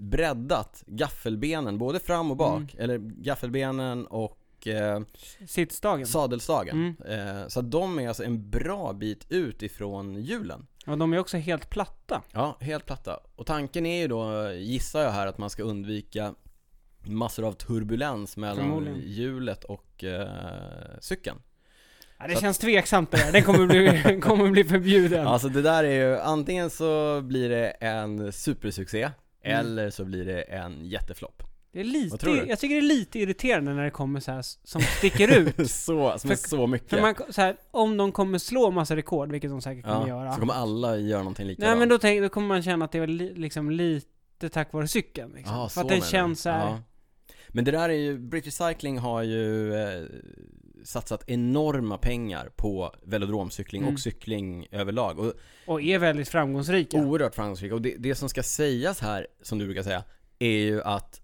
breddat 0.00 0.82
gaffelbenen, 0.86 1.78
både 1.78 2.00
fram 2.00 2.30
och 2.30 2.36
bak, 2.36 2.74
Mm. 2.74 2.84
eller 2.84 2.98
gaffelbenen 2.98 4.06
och 4.06 4.66
eh, 4.66 5.00
Sittstagen. 5.46 6.06
sadelstagen. 6.06 6.94
Mm. 7.06 7.28
Eh, 7.38 7.48
så 7.48 7.60
att 7.60 7.70
de 7.70 7.98
är 7.98 8.08
alltså 8.08 8.24
en 8.24 8.50
bra 8.50 8.92
bit 8.92 9.26
ut 9.28 9.62
ifrån 9.62 10.14
hjulen. 10.22 10.66
Och 10.86 10.98
de 10.98 11.12
är 11.12 11.18
också 11.18 11.36
helt 11.36 11.70
platta. 11.70 12.22
Ja, 12.32 12.56
helt 12.60 12.86
platta. 12.86 13.20
Och 13.36 13.46
tanken 13.46 13.86
är 13.86 14.00
ju 14.02 14.08
då, 14.08 14.50
gissar 14.52 15.02
jag 15.02 15.10
här, 15.10 15.26
att 15.26 15.38
man 15.38 15.50
ska 15.50 15.62
undvika 15.62 16.34
massor 17.04 17.44
av 17.46 17.52
turbulens 17.52 18.36
mellan 18.36 18.96
hjulet 19.06 19.64
och 19.64 20.04
eh, 20.04 20.28
cykeln. 21.00 21.38
Ja, 22.18 22.26
det 22.26 22.32
Så 22.32 22.38
att- 22.38 22.42
känns 22.42 22.58
tveksamt 22.58 23.10
det 23.10 23.16
där. 23.16 23.32
Den 23.32 23.42
kommer 23.42 23.66
bli, 23.66 24.20
kommer 24.22 24.50
bli 24.50 24.64
förbjuden. 24.64 25.26
Alltså 25.26 25.48
det 25.48 25.62
där 25.62 25.84
är 25.84 26.08
ju, 26.08 26.18
antingen 26.18 26.70
så 26.70 27.20
blir 27.22 27.48
det 27.48 27.70
en 27.70 28.32
supersuccé, 28.32 29.10
Mm. 29.44 29.58
eller 29.58 29.90
så 29.90 30.04
blir 30.04 30.24
det 30.24 30.42
en 30.42 30.84
jätteflopp. 30.84 31.42
Det 31.72 31.80
är 31.80 31.84
lite, 31.84 32.30
jag 32.30 32.58
tycker 32.58 32.74
det 32.74 32.80
är 32.80 32.82
lite 32.82 33.18
irriterande 33.18 33.74
när 33.74 33.84
det 33.84 33.90
kommer 33.90 34.20
så 34.20 34.32
här 34.32 34.42
som 34.64 34.80
sticker 34.80 35.38
ut. 35.38 35.54
så, 35.70 36.18
som 36.18 36.30
är 36.30 36.34
För- 36.36 36.48
så 36.48 36.66
mycket. 36.66 36.90
För 36.90 37.00
man, 37.00 37.14
så 37.30 37.40
här, 37.40 37.56
om 37.70 37.96
de 37.96 38.12
kommer 38.12 38.38
slå 38.38 38.70
massa 38.70 38.96
rekord, 38.96 39.32
vilket 39.32 39.50
de 39.50 39.60
säkert 39.62 39.84
kommer 39.84 40.00
ja, 40.00 40.08
göra. 40.08 40.32
så 40.32 40.40
kommer 40.40 40.54
alla 40.54 40.96
göra 40.96 41.18
någonting 41.18 41.46
likadant. 41.46 41.70
Nej 41.70 41.78
men 41.78 41.88
då, 41.88 41.98
tänk, 41.98 42.22
då 42.22 42.28
kommer 42.28 42.48
man 42.48 42.62
känna 42.62 42.84
att 42.84 42.92
det 42.92 42.98
är 42.98 43.06
li, 43.06 43.34
liksom 43.34 43.70
lite 43.70 44.48
tack 44.48 44.72
vare 44.72 44.88
cykeln 44.88 45.32
liksom. 45.36 45.56
Ja, 45.56 45.68
För 45.68 45.80
att 45.80 45.88
den 45.88 46.00
känns 46.00 46.42
så 46.42 46.50
här, 46.50 46.66
Ja. 46.66 46.78
Men 47.52 47.64
det 47.64 47.70
där 47.70 47.88
är 47.88 47.92
ju, 47.94 48.18
British 48.18 48.52
Cycling 48.52 48.98
har 48.98 49.22
ju 49.22 49.74
eh, 49.74 50.02
satsat 50.84 51.24
enorma 51.26 51.98
pengar 51.98 52.50
på 52.56 52.94
velodromcykling 53.04 53.82
Mm. 53.82 53.94
och 53.94 54.00
cykling 54.00 54.66
överlag. 54.70 55.18
Och 55.18 55.32
och 55.66 55.82
är 55.82 55.98
väldigt 55.98 56.28
framgångsrika. 56.28 56.96
oerhört 56.96 57.34
framgångsrika. 57.34 57.74
Och 57.74 57.82
det, 57.82 57.94
det 57.98 58.14
som 58.14 58.28
ska 58.28 58.42
sägas 58.42 59.00
här, 59.00 59.26
som 59.42 59.58
du 59.58 59.64
brukar 59.64 59.82
säga, 59.82 60.04
är 60.38 60.48
ju 60.58 60.82
att 60.82 61.21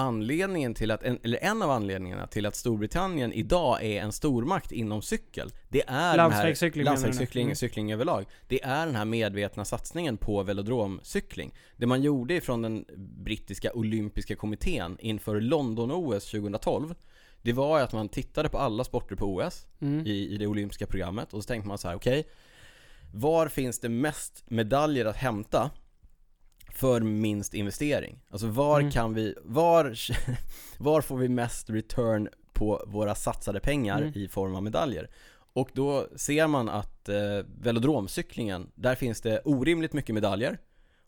anledningen 0.00 0.74
till 0.74 0.90
att, 0.90 1.02
en, 1.02 1.18
eller 1.22 1.38
en 1.44 1.62
av 1.62 1.70
anledningarna 1.70 2.26
till 2.26 2.46
att 2.46 2.56
Storbritannien 2.56 3.32
idag 3.32 3.84
är 3.84 4.00
en 4.02 4.12
stormakt 4.12 4.72
inom 4.72 5.02
cykel, 5.02 5.50
det 5.68 5.82
är 5.86 6.16
Landsvägscykling 6.16 6.84
landsvägscykling, 6.84 7.44
Mm. 7.44 7.56
cykling 7.56 7.92
överlag. 7.92 8.24
Det 8.48 8.62
är 8.62 8.86
den 8.86 8.96
här 8.96 9.04
medvetna 9.04 9.64
satsningen 9.64 10.16
på 10.16 10.42
velodromcykling. 10.42 11.54
Det 11.76 11.86
man 11.86 12.02
gjorde 12.02 12.34
ifrån 12.34 12.62
den 12.62 12.84
brittiska 13.24 13.72
olympiska 13.72 14.36
kommittén 14.36 14.96
inför 15.00 15.40
London-OS 15.40 16.30
2012, 16.30 16.94
det 17.42 17.52
var 17.52 17.80
att 17.80 17.92
man 17.92 18.08
tittade 18.08 18.48
på 18.48 18.58
alla 18.58 18.84
sporter 18.84 19.16
på 19.16 19.24
OS 19.36 19.66
Mm. 19.80 20.06
i, 20.06 20.28
i 20.34 20.36
det 20.36 20.46
olympiska 20.46 20.86
programmet 20.86 21.34
och 21.34 21.42
så 21.42 21.46
tänkte 21.48 21.68
man 21.68 21.78
så 21.78 21.88
här: 21.88 21.94
okej 21.96 22.28
Var 23.12 23.48
finns 23.48 23.80
det 23.80 23.88
mest 23.88 24.44
medaljer 24.50 25.04
att 25.04 25.16
hämta 25.16 25.70
för 26.80 27.00
minst 27.00 27.54
investering? 27.54 28.18
Alltså 28.30 28.46
var 28.46 28.80
Mm. 28.80 28.92
kan 28.92 29.14
vi, 29.14 29.34
var, 29.44 29.94
var 30.78 31.00
får 31.00 31.16
vi 31.18 31.28
mest 31.28 31.70
return 31.70 32.28
på 32.52 32.84
våra 32.86 33.14
satsade 33.14 33.60
pengar 33.60 33.98
Mm. 34.02 34.12
i 34.14 34.28
form 34.28 34.54
av 34.54 34.62
medaljer? 34.62 35.10
Och 35.52 35.70
då 35.74 36.06
ser 36.16 36.46
man 36.46 36.68
att 36.68 37.08
eh, 37.08 37.16
velodromcyklingen, 37.60 38.70
där 38.74 38.94
finns 38.94 39.20
det 39.20 39.40
orimligt 39.44 39.92
mycket 39.92 40.14
medaljer 40.14 40.58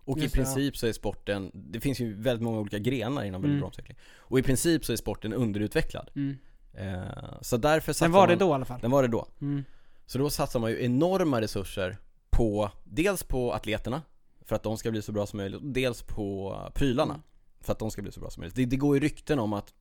och 0.04 0.18
Just 0.18 0.34
i 0.34 0.38
det, 0.38 0.40
ja. 0.42 0.44
princip 0.44 0.76
så 0.76 0.86
är 0.86 0.92
sporten, 0.92 1.50
det 1.54 1.80
finns 1.80 2.00
ju 2.00 2.14
väldigt 2.14 2.42
många 2.42 2.60
olika 2.60 2.78
grenar 2.78 3.24
inom 3.24 3.40
Mm. 3.44 3.50
velodromcykling 3.50 3.96
Och 4.16 4.38
i 4.38 4.42
princip 4.42 4.84
så 4.84 4.92
är 4.92 4.96
sporten 4.96 5.32
underutvecklad 5.32 6.10
Mm. 6.14 6.36
eh, 6.74 7.02
Så 7.40 7.56
därför 7.56 8.00
Den 8.04 8.12
var 8.12 8.26
det 8.26 8.32
man, 8.32 8.38
då 8.38 8.48
i 8.48 8.54
alla 8.54 8.64
fall. 8.64 8.80
Den 8.80 8.90
var 8.90 9.02
det 9.02 9.08
då 9.08 9.26
Mm. 9.40 9.64
så 10.06 10.18
då 10.18 10.30
satsar 10.30 10.60
man 10.60 10.70
ju 10.70 10.84
enorma 10.84 11.40
resurser 11.40 11.96
på, 12.30 12.70
dels 12.84 13.22
på 13.22 13.52
atleterna, 13.52 14.02
för 14.46 14.56
att 14.56 14.62
de 14.62 14.78
ska 14.78 14.90
bli 14.90 15.02
så 15.02 15.12
bra 15.12 15.26
som 15.26 15.36
möjligt, 15.36 15.60
dels 15.62 16.02
på 16.02 16.56
prylarna, 16.74 17.14
Mm. 17.14 17.22
för 17.60 17.72
att 17.72 17.78
de 17.78 17.90
ska 17.90 18.02
bli 18.02 18.12
så 18.12 18.20
bra 18.20 18.30
som 18.30 18.40
möjligt. 18.40 18.56
Det, 18.56 18.64
det 18.64 18.76
går 18.76 18.96
ju 18.96 19.00
rykten 19.00 19.38
om 19.38 19.52
att, 19.52 19.74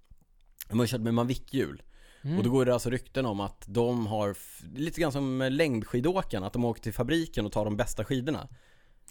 de 0.69 0.79
har 0.79 0.87
kört 0.87 1.01
med 1.01 1.13
Mavic-hjul, 1.13 1.81
Mm. 2.23 2.37
och 2.37 2.43
då 2.43 2.49
går 2.49 2.65
det 2.65 2.73
alltså 2.73 2.89
rykten 2.89 3.25
om 3.25 3.39
att 3.39 3.65
de 3.67 4.07
har, 4.07 4.37
lite 4.75 5.01
grann 5.01 5.11
som 5.11 5.47
längdskidåkarna, 5.51 6.47
att 6.47 6.53
de 6.53 6.65
åker 6.65 6.81
till 6.81 6.93
fabriken 6.93 7.45
och 7.45 7.51
tar 7.51 7.65
de 7.65 7.77
bästa 7.77 8.05
skidorna. 8.05 8.47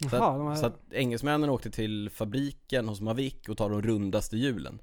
Så 0.01 0.07
Jaha, 0.15 0.27
att, 0.29 0.37
de 0.37 0.45
har... 0.47 0.55
så 0.55 0.65
att 0.65 0.93
engelsmännen 0.93 1.49
åkte 1.49 1.71
till 1.71 2.09
fabriken 2.09 2.87
hos 2.87 3.01
Mavic 3.01 3.49
och 3.49 3.57
tar 3.57 3.69
de 3.69 3.81
rundaste 3.81 4.37
hjulen. 4.37 4.81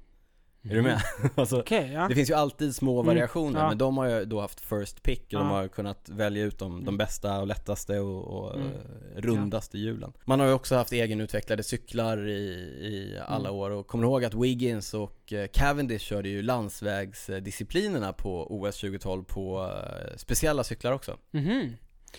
Är 0.63 0.75
du 0.75 0.81
med? 0.81 1.01
alltså, 1.35 1.59
Okej, 1.59 1.91
ja. 1.93 2.07
det 2.07 2.15
finns 2.15 2.29
ju 2.29 2.33
alltid 2.33 2.75
små 2.75 2.99
Mm, 2.99 3.05
variationer, 3.07 3.59
ja. 3.59 3.67
men 3.69 3.77
de 3.77 3.97
har 3.97 4.05
ju 4.05 4.25
då 4.25 4.41
haft 4.41 4.59
first 4.61 5.03
pick 5.03 5.21
och 5.23 5.39
de 5.39 5.47
Ja. 5.47 5.53
har 5.53 5.67
kunnat 5.67 6.09
välja 6.09 6.43
ut 6.43 6.59
de, 6.59 6.71
de 6.71 6.81
Mm. 6.81 6.97
bästa 6.97 7.39
och 7.39 7.47
lättaste 7.47 7.99
och, 7.99 8.23
och 8.23 8.55
Mm. 8.55 8.71
rundaste 9.15 9.77
hjulen. 9.77 10.13
Man 10.25 10.39
har 10.39 10.47
ju 10.47 10.53
också 10.53 10.75
haft 10.75 10.91
egenutvecklade 10.93 11.63
cyklar 11.63 12.27
i, 12.27 12.39
i 12.81 13.19
alla 13.27 13.49
Mm. 13.49 13.59
år 13.61 13.69
och 13.71 13.87
kommer 13.87 14.03
ihåg 14.03 14.25
att 14.25 14.33
Wiggins 14.33 14.93
och 14.93 15.33
eh, 15.33 15.47
Cavendish 15.47 15.99
körde 16.01 16.29
ju 16.29 16.41
landsvägsdisciplinerna 16.41 18.13
på 18.13 18.47
OS 18.59 18.75
2012 18.79 19.23
på 19.23 19.63
eh, 19.65 20.17
speciella 20.17 20.63
cyklar 20.63 20.91
också. 20.91 21.17
Mhm. 21.31 21.73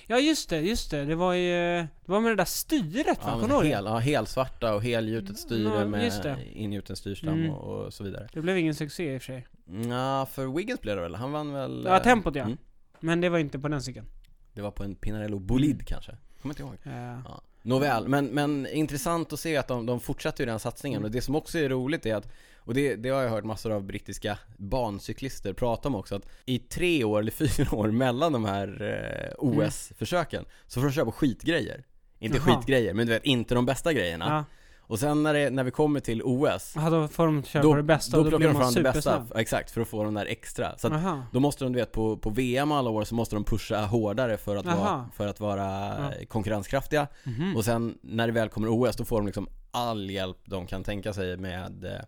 Ja 0.07 0.19
just 0.19 0.49
det, 0.51 0.61
just 0.61 0.91
det. 0.91 1.05
Det 1.05 1.15
var 1.15 1.33
ju, 1.33 1.53
det 1.81 1.89
var 2.13 2.21
med 2.21 2.33
det 2.33 2.37
där 2.37 2.45
styret 2.45 3.07
va? 3.07 3.15
Ja, 3.27 3.41
Kommer 3.41 3.55
ihåg 3.55 3.63
det? 3.63 3.69
hel, 3.69 3.85
ja, 3.85 3.97
helsvarta 3.99 4.75
och 4.75 4.83
helgjutet 4.83 5.39
styre 5.39 5.79
Ja, 5.79 5.85
med 5.87 6.13
ingjuten 6.53 6.97
styrstam 6.97 7.29
Mm. 7.35 7.51
och, 7.51 7.85
och 7.87 7.95
så 7.95 8.05
vidare. 8.05 8.29
Det 8.33 8.41
blev 8.41 8.59
ingen 8.59 8.75
succé 8.75 9.15
i 9.15 9.19
och 9.19 9.23
för 9.23 9.27
sig. 9.27 9.47
Ja, 9.89 10.27
för 10.33 10.47
Wiggins 10.57 10.81
blev 10.81 10.97
det 10.97 11.03
väl? 11.03 11.15
Han 11.15 11.33
vann 11.33 11.53
väl? 11.53 11.83
Ja, 11.87 11.97
eh, 11.97 12.03
tempot 12.03 12.35
ja. 12.35 12.45
mm. 12.45 12.57
Men 13.01 13.21
det 13.21 13.29
var 13.29 13.39
inte 13.39 13.59
på 13.59 13.69
den 13.69 13.83
cykeln. 13.83 14.07
Det 14.55 14.63
var 14.63 14.71
på 14.71 14.85
en 14.85 14.95
Pinarello 14.95 15.39
Bolid 15.39 15.73
Mm. 15.75 15.85
kanske? 15.85 16.17
Kommer 16.43 16.53
inte 16.55 16.63
ihåg. 16.63 16.77
Ja. 16.83 17.23
Ja. 17.25 17.41
Nåväl, 17.63 18.09
men, 18.09 18.27
men 18.27 18.67
intressant 18.67 19.33
att 19.33 19.41
se 19.41 19.57
att 19.57 19.69
de, 19.69 19.87
de 19.87 20.01
fortsätter 20.01 20.45
ju 20.45 20.51
den 20.51 20.59
satsningen 20.61 20.99
Mm. 20.99 21.05
och 21.05 21.11
det 21.11 21.21
som 21.21 21.35
också 21.35 21.59
är 21.59 21.69
roligt 21.69 22.07
är 22.07 22.15
att 22.17 22.29
och 22.71 22.75
det, 22.75 22.97
det 22.97 23.09
har 23.09 23.23
jag 23.23 23.31
hört 23.31 23.45
massor 23.45 23.73
av 23.73 23.83
brittiska 23.85 24.39
bancyklister 24.57 25.53
prata 25.53 25.89
om 25.89 25.95
också 25.95 26.17
att 26.17 26.27
i 26.47 26.59
tre 26.59 27.05
år 27.05 27.19
eller 27.21 27.31
fyra 27.57 27.75
år 27.79 27.89
mellan 27.91 28.33
de 28.33 28.45
här 28.45 28.83
eh, 28.83 29.35
OS-försöken 29.39 30.45
så 30.67 30.81
får 30.81 30.87
de 30.89 30.93
köra 30.93 31.05
på 31.05 31.13
skitgrejer 31.13 31.85
Inte 32.19 32.39
Jaha. 32.39 32.57
skitgrejer, 32.57 32.95
men 32.95 33.07
du 33.07 33.13
vet, 33.13 33.25
inte 33.25 33.55
de 33.55 33.67
bästa 33.67 33.93
grejerna 33.93 34.25
Ja. 34.29 34.45
Och 34.81 34.99
sen 34.99 35.23
när, 35.23 35.35
det, 35.35 35.51
när 35.51 35.65
vi 35.65 35.71
kommer 35.71 36.01
till 36.01 36.23
OS 36.25 36.73
ja, 36.77 36.91
då 36.91 37.09
får 37.09 37.27
de 37.27 37.43
köra 37.43 37.63
Då, 37.63 37.75
det 37.75 37.83
bästa 37.83 38.17
då 38.17 38.19
och 38.25 38.31
då 38.31 38.39
plockar 38.39 38.53
de 38.53 38.61
fram 38.61 38.75
det 38.75 38.83
bästa, 38.83 39.27
exakt, 39.35 39.71
för 39.71 39.81
att 39.81 39.89
få 39.89 40.05
de 40.05 40.15
där 40.15 40.27
extra 40.27 40.79
Så 40.79 40.87
att 40.87 40.93
Aha. 40.93 41.23
då 41.33 41.41
måste 41.41 41.65
de, 41.65 41.73
du 41.73 41.79
vet, 41.79 41.93
på, 41.93 42.17
på 42.17 42.31
VM 42.31 42.73
alla 42.73 42.91
år 42.91 43.05
så 43.05 43.15
måste 43.15 43.37
de 43.37 43.45
pusha 43.45 43.87
hårdare 43.87 44.37
för 44.37 44.57
att, 44.57 44.67
vara, 44.67 44.77
Jaha. 44.77 45.09
för 45.15 45.27
att 45.27 45.41
vara 45.41 45.65
Ja. 45.99 46.27
konkurrenskraftiga 46.29 47.07
Mhm. 47.25 47.57
Och 47.57 47.65
sen 47.65 47.99
när 48.03 48.27
det 48.27 48.33
väl 48.33 48.49
kommer 48.49 48.69
OS, 48.69 48.97
då 48.97 49.05
får 49.05 49.17
de 49.17 49.27
liksom 49.27 49.49
all 49.71 50.11
hjälp 50.11 50.39
de 50.45 50.67
kan 50.67 50.85
tänka 50.85 51.13
sig 51.13 51.37
med 51.37 51.85
eh, 51.85 52.01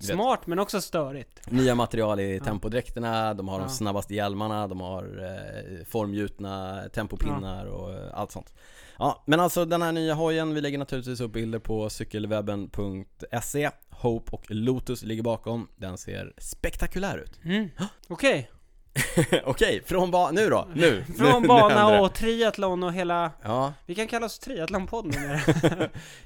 Smart 0.00 0.46
men 0.46 0.58
också 0.58 0.80
störigt. 0.80 1.50
nya 1.50 1.74
material 1.74 2.20
i 2.20 2.36
Ja. 2.36 2.44
tempodräkterna, 2.44 3.34
de 3.34 3.48
har 3.48 3.58
Ja. 3.60 3.64
de 3.66 3.70
snabbaste 3.70 4.14
hjälmarna, 4.14 4.66
de 4.68 4.80
har 4.80 5.04
eh, 5.24 5.84
formgjutna 5.84 6.82
tempopinnar 6.94 7.66
och 7.66 7.92
eh, 7.92 7.98
allt 8.12 8.32
sånt 8.32 8.52
Ja, 8.98 9.22
men 9.26 9.40
alltså 9.40 9.64
den 9.64 9.82
här 9.82 9.92
nya 9.92 10.14
hojen, 10.14 10.54
vi 10.54 10.60
lägger 10.60 10.78
naturligtvis 10.78 11.20
upp 11.20 11.32
bilder 11.32 11.58
på 11.58 11.90
cykelwebben.se 11.90 13.70
Hope 13.90 14.32
och 14.32 14.44
Lotus 14.48 15.02
ligger 15.02 15.22
bakom, 15.22 15.68
den 15.76 15.98
ser 15.98 16.32
spektakulär 16.38 17.18
ut 17.18 17.40
Mm. 17.44 17.68
Okej. 18.08 18.50
Okej, 19.44 19.82
från 19.86 20.10
ba- 20.10 20.30
nu 20.30 20.48
då, 20.48 20.68
nu! 20.74 21.04
Från 21.18 21.42
nu 21.42 21.48
bana 21.48 22.00
och 22.00 22.14
triathlon 22.14 22.82
och 22.82 22.92
hela... 22.92 23.30
Ja, 23.42 23.72
Vi 23.86 23.94
kan 23.94 24.06
kalla 24.06 24.26
oss 24.26 24.38
triathlonpodden 24.38 25.12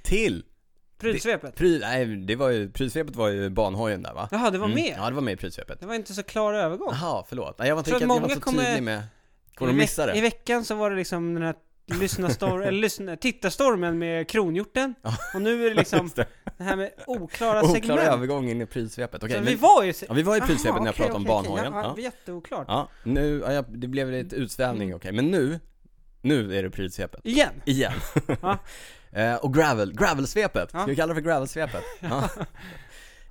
till! 0.02 0.44
Prydsvepet. 1.03 1.57
Pry, 1.57 1.78
nej, 1.78 2.07
det 2.07 2.36
var 2.36 2.48
ju, 2.50 2.70
prylsvepet 2.70 3.16
var 3.16 3.28
ju 3.28 3.50
banhojen 3.50 4.03
där 4.03 4.14
va? 4.14 4.28
Jaha, 4.32 4.50
det 4.50 4.59
var 4.59 4.66
Mm. 4.66 4.74
med? 4.82 4.94
Ja, 4.98 5.09
det 5.09 5.14
var 5.14 5.22
med 5.22 5.32
i 5.34 5.36
prylsvepet 5.36 5.80
Det 5.80 5.86
var 5.86 5.94
inte 5.94 6.14
så 6.14 6.22
klar 6.22 6.53
övergång. 6.55 6.88
Jaha, 6.92 7.24
förlåt. 7.28 7.59
Nej, 7.59 7.68
jag 7.68 7.74
var 7.76 7.80
inte 7.80 7.90
Jag 7.90 8.20
var 8.20 8.28
så 8.28 8.40
kommer- 8.40 8.64
tydlig 8.64 8.82
med 8.82 9.03
Kommer 9.55 9.72
I 9.72 9.74
de 9.74 9.80
missa 9.80 10.12
I 10.12 10.14
det? 10.16 10.20
veckan 10.20 10.64
så 10.64 10.74
var 10.74 10.90
det 10.90 10.96
liksom 10.96 11.34
den 11.34 11.42
här 11.42 11.55
lyssnarstor- 11.92 12.62
eller 12.66 12.80
lyssna, 12.80 13.16
tittarstormen 13.16 13.98
med 13.98 14.28
kronhjorten. 14.28 14.94
Ja. 15.03 15.16
Och 15.34 15.42
nu 15.42 15.66
är 15.66 15.68
det 15.70 15.74
liksom 15.76 16.11
det. 16.14 16.26
det 16.59 16.64
här 16.64 16.76
med 16.76 16.90
oklara 17.07 17.59
Oklar 17.62 17.74
segment. 17.74 18.00
övergång 18.00 18.50
in 18.50 18.62
i 18.62 18.66
prylsvepet, 18.66 19.20
så 19.20 19.26
men, 19.28 19.44
vi 19.44 19.55
var 19.55 19.82
ju... 19.82 19.92
Ja, 20.09 20.14
vi 20.14 20.22
var 20.22 20.36
i 20.36 20.40
prylsvepet 20.40 20.80
när 20.82 20.86
jag 20.86 20.94
okej, 20.94 21.07
pratade 21.07 21.16
om 21.16 21.22
okej, 21.22 21.50
okej. 21.50 21.50
banhojen 21.70 21.72
Ja, 21.84 21.94
ja. 21.96 22.03
Jätteoklart. 22.03 22.64
ja, 22.68 22.88
nu, 23.05 23.42
ja, 23.48 23.62
det 23.68 23.86
blev 23.88 24.11
lite 24.11 24.36
utsvävning, 24.36 24.88
Mm. 24.88 24.96
okej 24.96 25.12
Men 25.12 25.30
nu, 25.30 25.61
nu 26.22 26.59
är 26.59 26.62
det 26.62 26.70
prylsvepet 26.70 27.20
Igen. 27.24 27.53
Igen 27.64 27.92
Ja. 28.42 28.59
Eh, 29.12 29.34
Och 29.34 29.54
gravel, 29.54 29.92
gravelsvepet, 29.94 30.68
ska 30.68 30.78
Ja. 30.78 30.84
vi 30.86 30.96
kalla 30.96 31.14
det 31.14 31.20
för 31.22 31.28
gravelsvepet? 31.28 31.82
Ja. 32.00 32.28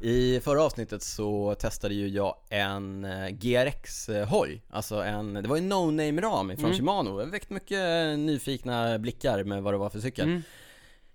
I 0.04 0.40
förra 0.40 0.64
avsnittet 0.64 1.04
så 1.04 1.56
testade 1.60 1.94
ju 1.94 2.08
jag 2.08 2.36
en 2.50 3.06
eh, 3.06 3.30
GRX-hoj, 3.30 4.62
alltså 4.70 4.96
en, 5.04 5.34
det 5.34 5.48
var 5.48 5.58
en 5.58 5.70
no-name-ram 5.70 6.48
från 6.56 6.66
Mm. 6.66 6.74
Shimano, 6.78 7.20
har 7.20 7.26
väckt 7.26 7.50
mycket 7.50 7.80
eh, 7.80 8.18
nyfikna 8.18 9.00
blickar 9.00 9.44
med 9.44 9.64
vad 9.64 9.74
det 9.74 9.78
var 9.78 9.90
för 9.90 10.00
cykel 10.00 10.28
Mm. 10.28 10.44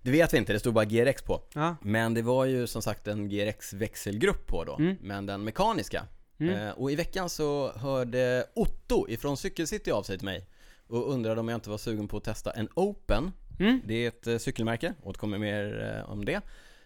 Det 0.01 0.11
vet 0.11 0.33
vi 0.33 0.37
inte, 0.37 0.53
det 0.53 0.59
stod 0.59 0.73
bara 0.73 0.85
GRX 0.85 1.21
på 1.21 1.41
Ja. 1.53 1.75
Men 1.81 2.13
det 2.13 2.21
var 2.21 2.45
ju 2.45 2.67
som 2.67 2.81
sagt 2.81 3.07
en 3.07 3.29
GRX-växelgrupp 3.29 4.47
på 4.47 4.63
då, 4.63 4.75
Mm. 4.75 4.95
men 5.01 5.25
den 5.25 5.43
mekaniska 5.43 6.03
Mm. 6.39 6.55
eh, 6.55 6.69
Och 6.71 6.91
i 6.91 6.95
veckan 6.95 7.29
så 7.29 7.71
hörde 7.75 8.45
Otto 8.55 9.05
ifrån 9.09 9.37
Cykelcity 9.37 9.91
av 9.91 10.03
sig 10.03 10.17
till 10.17 10.25
mig 10.25 10.47
Och 10.89 11.11
undrade 11.13 11.39
om 11.39 11.47
jag 11.49 11.57
inte 11.57 11.69
var 11.69 11.77
sugen 11.77 12.07
på 12.07 12.17
att 12.17 12.23
testa 12.23 12.51
en 12.51 12.69
Open 12.75 13.31
Mm. 13.59 13.81
Det 13.85 13.93
är 13.93 14.07
ett 14.07 14.27
eh, 14.27 14.37
cykelmärke, 14.37 14.93
återkommer 15.03 15.37
mer 15.37 15.93
eh, 15.97 16.11
om 16.11 16.25
det 16.25 16.41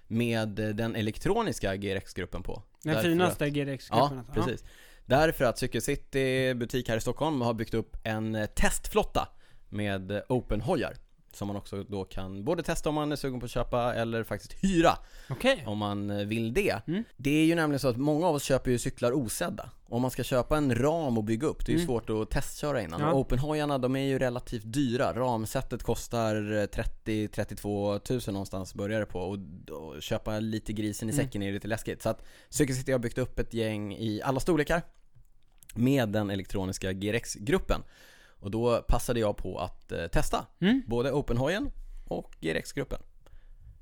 Med 0.08 0.60
eh, 0.60 0.70
den 0.70 0.96
elektroniska 0.96 1.76
GRX-gruppen 1.76 2.44
på 2.44 2.64
Den 2.84 2.94
Därför 2.94 3.10
finaste 3.10 3.46
att- 3.46 3.52
GRX-gruppen. 3.52 4.24
Ja, 4.28 4.34
precis 4.34 4.64
Därför 5.06 5.46
att 5.46 5.58
Cykelcity 5.58 6.54
butik 6.54 6.90
här 6.90 6.98
i 6.98 7.02
Stockholm 7.02 7.42
har 7.42 7.54
byggt 7.54 7.74
upp 7.74 7.98
en 8.04 8.48
testflotta 8.56 9.28
med 9.70 10.22
Open-hojar 10.30 10.94
Som 11.34 11.48
man 11.48 11.58
också 11.58 11.84
då 11.84 12.04
kan 12.06 12.44
både 12.44 12.64
testa 12.64 12.90
om 12.90 12.96
man 12.96 13.12
är 13.12 13.16
sugen 13.16 13.40
på 13.40 13.46
att 13.46 13.52
köpa 13.52 13.94
eller 13.96 14.24
faktiskt 14.24 14.54
hyra 14.64 14.92
Okej. 15.30 15.64
om 15.68 15.78
man 15.78 16.10
eh, 16.10 16.26
vill 16.26 16.54
det. 16.54 16.88
Mm. 16.88 17.04
Det 17.18 17.30
är 17.42 17.46
ju 17.46 17.56
nämligen 17.56 17.80
så 17.80 17.88
att 17.88 17.98
många 17.98 18.28
av 18.28 18.36
oss 18.36 18.44
köper 18.44 18.72
ju 18.72 18.78
cyklar 18.78 19.12
osedda. 19.12 19.70
Om 19.90 20.02
man 20.02 20.12
ska 20.12 20.24
köpa 20.24 20.58
en 20.58 20.76
ram 20.76 21.18
och 21.18 21.24
bygga 21.24 21.48
upp, 21.48 21.66
det 21.66 21.72
är 21.72 21.74
ju 21.74 21.78
Mm. 21.84 21.88
svårt 21.88 22.10
att 22.10 22.30
testköra 22.30 22.82
innan. 22.82 23.02
Ja. 23.02 23.12
Och 23.12 23.20
Openhojarna, 23.20 23.78
de 23.78 23.96
är 23.96 24.00
ju 24.08 24.20
relativt 24.20 24.64
dyra. 24.66 25.14
Ramsättet 25.14 25.84
kostar 25.84 26.36
eh, 26.36 26.66
30-32 27.06 28.00
tusen 28.00 28.34
någonstans 28.34 28.74
börjar 28.74 29.00
det 29.00 29.06
på 29.06 29.20
och 29.20 29.38
köpa 30.02 30.40
lite 30.40 30.74
grisen 30.74 31.10
i 31.10 31.12
Mm. 31.14 31.26
säcken 31.26 31.44
är 31.44 31.52
lite 31.52 31.68
läskigt. 31.68 32.02
Så 32.02 32.10
att 32.10 32.26
Cykelcity 32.50 32.92
har 32.92 33.00
byggt 33.00 33.18
upp 33.18 33.40
ett 33.40 33.54
gäng 33.54 33.94
i 33.96 34.22
alla 34.24 34.40
storlekar 34.40 34.82
med 35.76 36.10
den 36.10 36.30
elektroniska 36.30 36.94
GRX-gruppen. 36.94 37.82
Och 38.42 38.52
då 38.52 38.82
passade 38.88 39.20
jag 39.20 39.38
på 39.38 39.58
att 39.60 39.92
eh, 39.92 40.08
testa 40.08 40.46
Mm. 40.62 40.82
både 40.88 41.12
Openhojen 41.12 41.72
och 42.08 42.36
GRX-gruppen. 42.42 43.00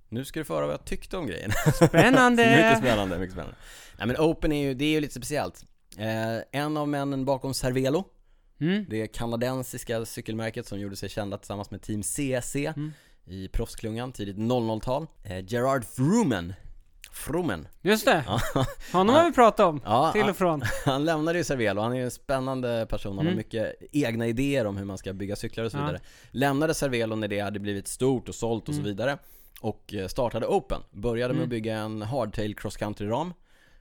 Nu 0.10 0.26
ska 0.26 0.40
du 0.40 0.44
få 0.46 0.54
höra 0.56 0.66
vad 0.66 0.74
jag 0.74 0.86
tyckte 0.86 1.18
om 1.18 1.28
grejen. 1.28 1.52
Spännande! 1.74 2.44
mycket 2.56 2.78
spännande, 2.78 3.18
mycket 3.20 3.34
spännande. 3.34 3.56
Nej 3.98 4.08
men 4.08 4.18
Open 4.18 4.52
är 4.52 4.64
ju, 4.68 4.74
det 4.74 4.86
är 4.86 4.90
ju 4.92 5.00
lite 5.02 5.14
speciellt. 5.14 5.66
Eh, 5.98 6.62
en 6.62 6.78
av 6.78 6.88
männen 6.88 7.26
bakom 7.26 7.54
Cervelo, 7.54 8.04
Mm. 8.62 8.86
det 8.90 9.08
kanadensiska 9.08 10.06
cykelmärket 10.06 10.68
som 10.68 10.80
gjorde 10.80 10.96
sig 10.96 11.10
kända 11.10 11.38
tillsammans 11.38 11.72
med 11.72 11.82
Team 11.82 12.04
CSC 12.04 12.56
Mm. 12.56 12.92
i 13.26 13.48
proffsklungan, 13.48 14.12
tidigt 14.12 14.38
00-tal. 14.38 15.08
Eh, 15.24 15.46
Gerard 15.48 15.86
Frumen. 15.86 16.54
Frumen. 17.12 17.68
Just 17.82 18.06
det. 18.06 18.24
Ja. 18.28 18.40
Honom 18.94 19.16
har 19.16 19.26
vi 19.26 19.32
pratat 19.32 19.66
om. 19.66 19.82
Ja, 19.86 20.12
Till 20.12 20.30
och 20.30 20.38
från. 20.38 20.62
han 20.86 21.06
lämnade 21.06 21.38
ju 21.38 21.44
Cervelo, 21.44 21.82
han 21.82 21.92
är 21.92 21.96
ju 21.98 22.04
en 22.04 22.12
spännande 22.12 22.86
person, 22.90 23.10
han 23.18 23.26
har 23.26 23.32
Mm. 23.32 23.38
mycket 23.38 23.76
egna 23.92 24.28
idéer 24.28 24.66
om 24.66 24.78
hur 24.78 24.86
man 24.86 24.98
ska 24.98 25.14
bygga 25.14 25.36
cyklar 25.36 25.64
och 25.64 25.72
så 25.72 25.78
Ja. 25.78 25.82
vidare. 25.82 26.00
Lämnade 26.32 26.74
Cervelo 26.74 27.16
när 27.16 27.28
det 27.28 27.40
hade 27.40 27.60
blivit 27.60 27.88
stort 27.88 28.30
och 28.30 28.36
sålt 28.36 28.70
och 28.70 28.74
så 28.76 28.80
Mm. 28.82 28.92
vidare. 28.92 29.18
Och 29.62 29.94
eh, 29.94 30.08
startade 30.08 30.48
Open. 30.48 30.82
Började 30.92 31.34
med 31.34 31.38
Mm. 31.38 31.44
att 31.44 31.50
bygga 31.50 31.78
en 31.78 32.02
hardtail 32.02 32.56
cross 32.56 32.78
country-ram. 32.78 33.34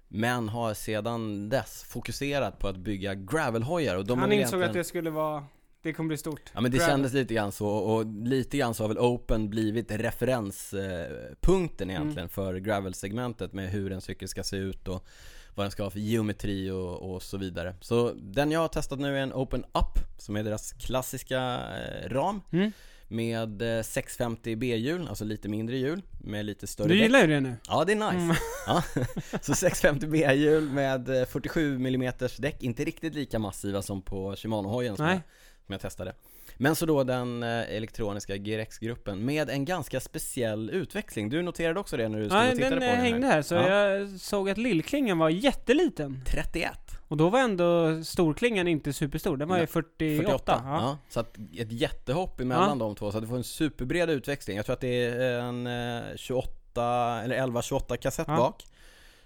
Men 0.09 0.49
har 0.49 0.75
sedan 0.75 1.49
dess 1.49 1.85
fokuserat 1.85 2.59
på 2.59 2.69
att 2.69 2.77
bygga 2.77 3.15
gravelhojar 3.15 3.97
och 3.97 4.07
de 4.07 4.19
Han 4.19 4.33
insåg 4.33 4.39
egentligen... 4.39 4.69
att 4.69 4.73
det 4.75 4.85
skulle 4.85 5.11
vara, 5.11 5.45
det 5.89 5.93
kommer 5.93 6.09
bli 6.09 6.17
stort. 6.17 6.41
Ja 6.55 6.61
men 6.61 6.71
det 6.71 6.77
Gravel. 6.79 6.93
kändes 6.93 7.13
lite 7.13 7.35
grann 7.35 7.53
så 7.53 7.69
och 7.69 8.07
lite 8.07 8.57
grann 8.59 8.75
så 8.75 8.83
har 8.85 8.89
väl 8.89 8.99
Open 8.99 9.51
blivit 9.51 9.91
referenspunkten 9.91 11.91
egentligen 11.91 12.19
Mm. 12.19 12.29
för 12.29 12.55
gravel-segmentet 12.57 13.53
med 13.53 13.71
hur 13.71 13.93
en 13.93 14.01
cykel 14.01 14.29
ska 14.29 14.43
se 14.43 14.57
ut 14.57 14.89
och 14.89 15.07
vad 15.55 15.65
den 15.65 15.71
ska 15.71 15.83
ha 15.83 15.91
för 15.91 15.99
geometri 15.99 16.71
och, 16.71 17.15
och 17.15 17.23
så 17.23 17.37
vidare. 17.39 17.75
Så 17.81 18.13
den 18.17 18.51
jag 18.51 18.61
har 18.61 18.69
testat 18.69 18.99
nu 18.99 19.17
är 19.19 19.23
en 19.23 19.33
Open 19.33 19.65
Up 19.65 20.19
som 20.19 20.37
är 20.37 20.43
deras 20.45 20.73
klassiska 20.73 21.61
eh, 21.79 22.09
ram 22.09 22.41
Mm. 22.53 22.73
med 23.09 23.63
eh, 23.79 23.83
650 23.83 24.57
B-hjul, 24.57 25.09
alltså 25.09 25.25
lite 25.25 25.49
mindre 25.49 25.77
hjul 25.77 26.03
med 26.21 26.45
lite 26.45 26.67
större 26.67 26.89
Du 26.89 26.99
gillar 26.99 27.21
ju 27.21 27.27
det 27.27 27.41
nu. 27.41 27.55
Ja 27.69 27.85
det 27.85 27.93
är 27.93 27.97
nice. 27.97 28.25
Mm. 28.25 28.37
Ja. 28.67 28.83
Så 29.43 29.55
650 29.55 30.07
B-hjul 30.07 30.71
med 30.71 31.09
eh, 31.09 31.25
47 31.27 31.75
mm 31.75 32.13
däck, 32.39 32.63
inte 32.63 32.85
riktigt 32.85 33.15
lika 33.15 33.39
massiva 33.39 33.83
som 33.83 34.03
på 34.03 34.37
Shimano-hojen 34.37 34.97
som, 34.97 35.07
Nej. 35.07 35.15
jag- 35.15 35.23
som 35.69 35.73
jag 35.73 35.81
testade. 35.81 36.13
Men 36.57 36.77
så 36.77 36.87
då 36.87 37.05
den 37.05 37.43
eh, 37.43 37.49
elektroniska 37.77 38.37
GRX-gruppen 38.37 39.25
med 39.25 39.51
en 39.51 39.65
ganska 39.65 40.01
speciell 40.01 40.71
utväxling. 40.71 41.29
Du 41.31 41.43
noterade 41.43 41.81
också 41.81 41.97
det 41.97 42.09
när 42.09 42.19
du 42.19 42.25
stod 42.25 42.39
Nej, 42.39 42.51
och 42.51 42.57
tittade 42.57 42.75
den 42.75 42.81
på 42.81 42.85
eh, 42.85 42.91
den 42.93 43.01
hängde 43.01 43.27
här, 43.27 43.43
så 43.43 43.55
Ja. 43.55 43.69
jag 43.69 44.09
såg 44.21 44.51
att 44.51 44.59
lillklingan 44.59 45.19
var 45.19 45.29
jätteliten. 45.31 46.23
31. 46.27 46.71
Och 47.09 47.17
då 47.17 47.29
var 47.29 47.41
ändå 47.41 48.03
storklingan 48.05 48.69
inte 48.69 48.93
superstor, 48.93 49.37
den 49.37 49.49
var 49.49 49.57
ju 49.57 49.61
Nej, 49.61 49.67
48. 49.67 50.23
48. 50.23 50.63
Ja. 50.65 50.81
Ja. 50.81 50.99
Så 51.09 51.21
att 51.21 51.37
ett 51.59 51.73
jättehopp 51.73 52.41
emellan 52.41 52.79
Ja. 52.79 52.85
de 52.85 52.95
två, 52.95 53.11
så 53.13 53.19
att 53.19 53.25
du 53.25 53.29
får 53.29 53.37
en 53.37 53.45
superbred 53.45 54.11
utväxling. 54.11 54.57
Jag 54.57 54.67
tror 54.67 54.75
att 54.75 54.81
det 54.81 55.05
är 55.05 55.39
en 55.41 55.67
eh, 55.67 56.03
28, 56.17 57.21
eller 57.25 57.37
11-28 57.47 57.97
kassett 57.97 58.29
Ja. 58.29 58.37
bak. 58.37 58.65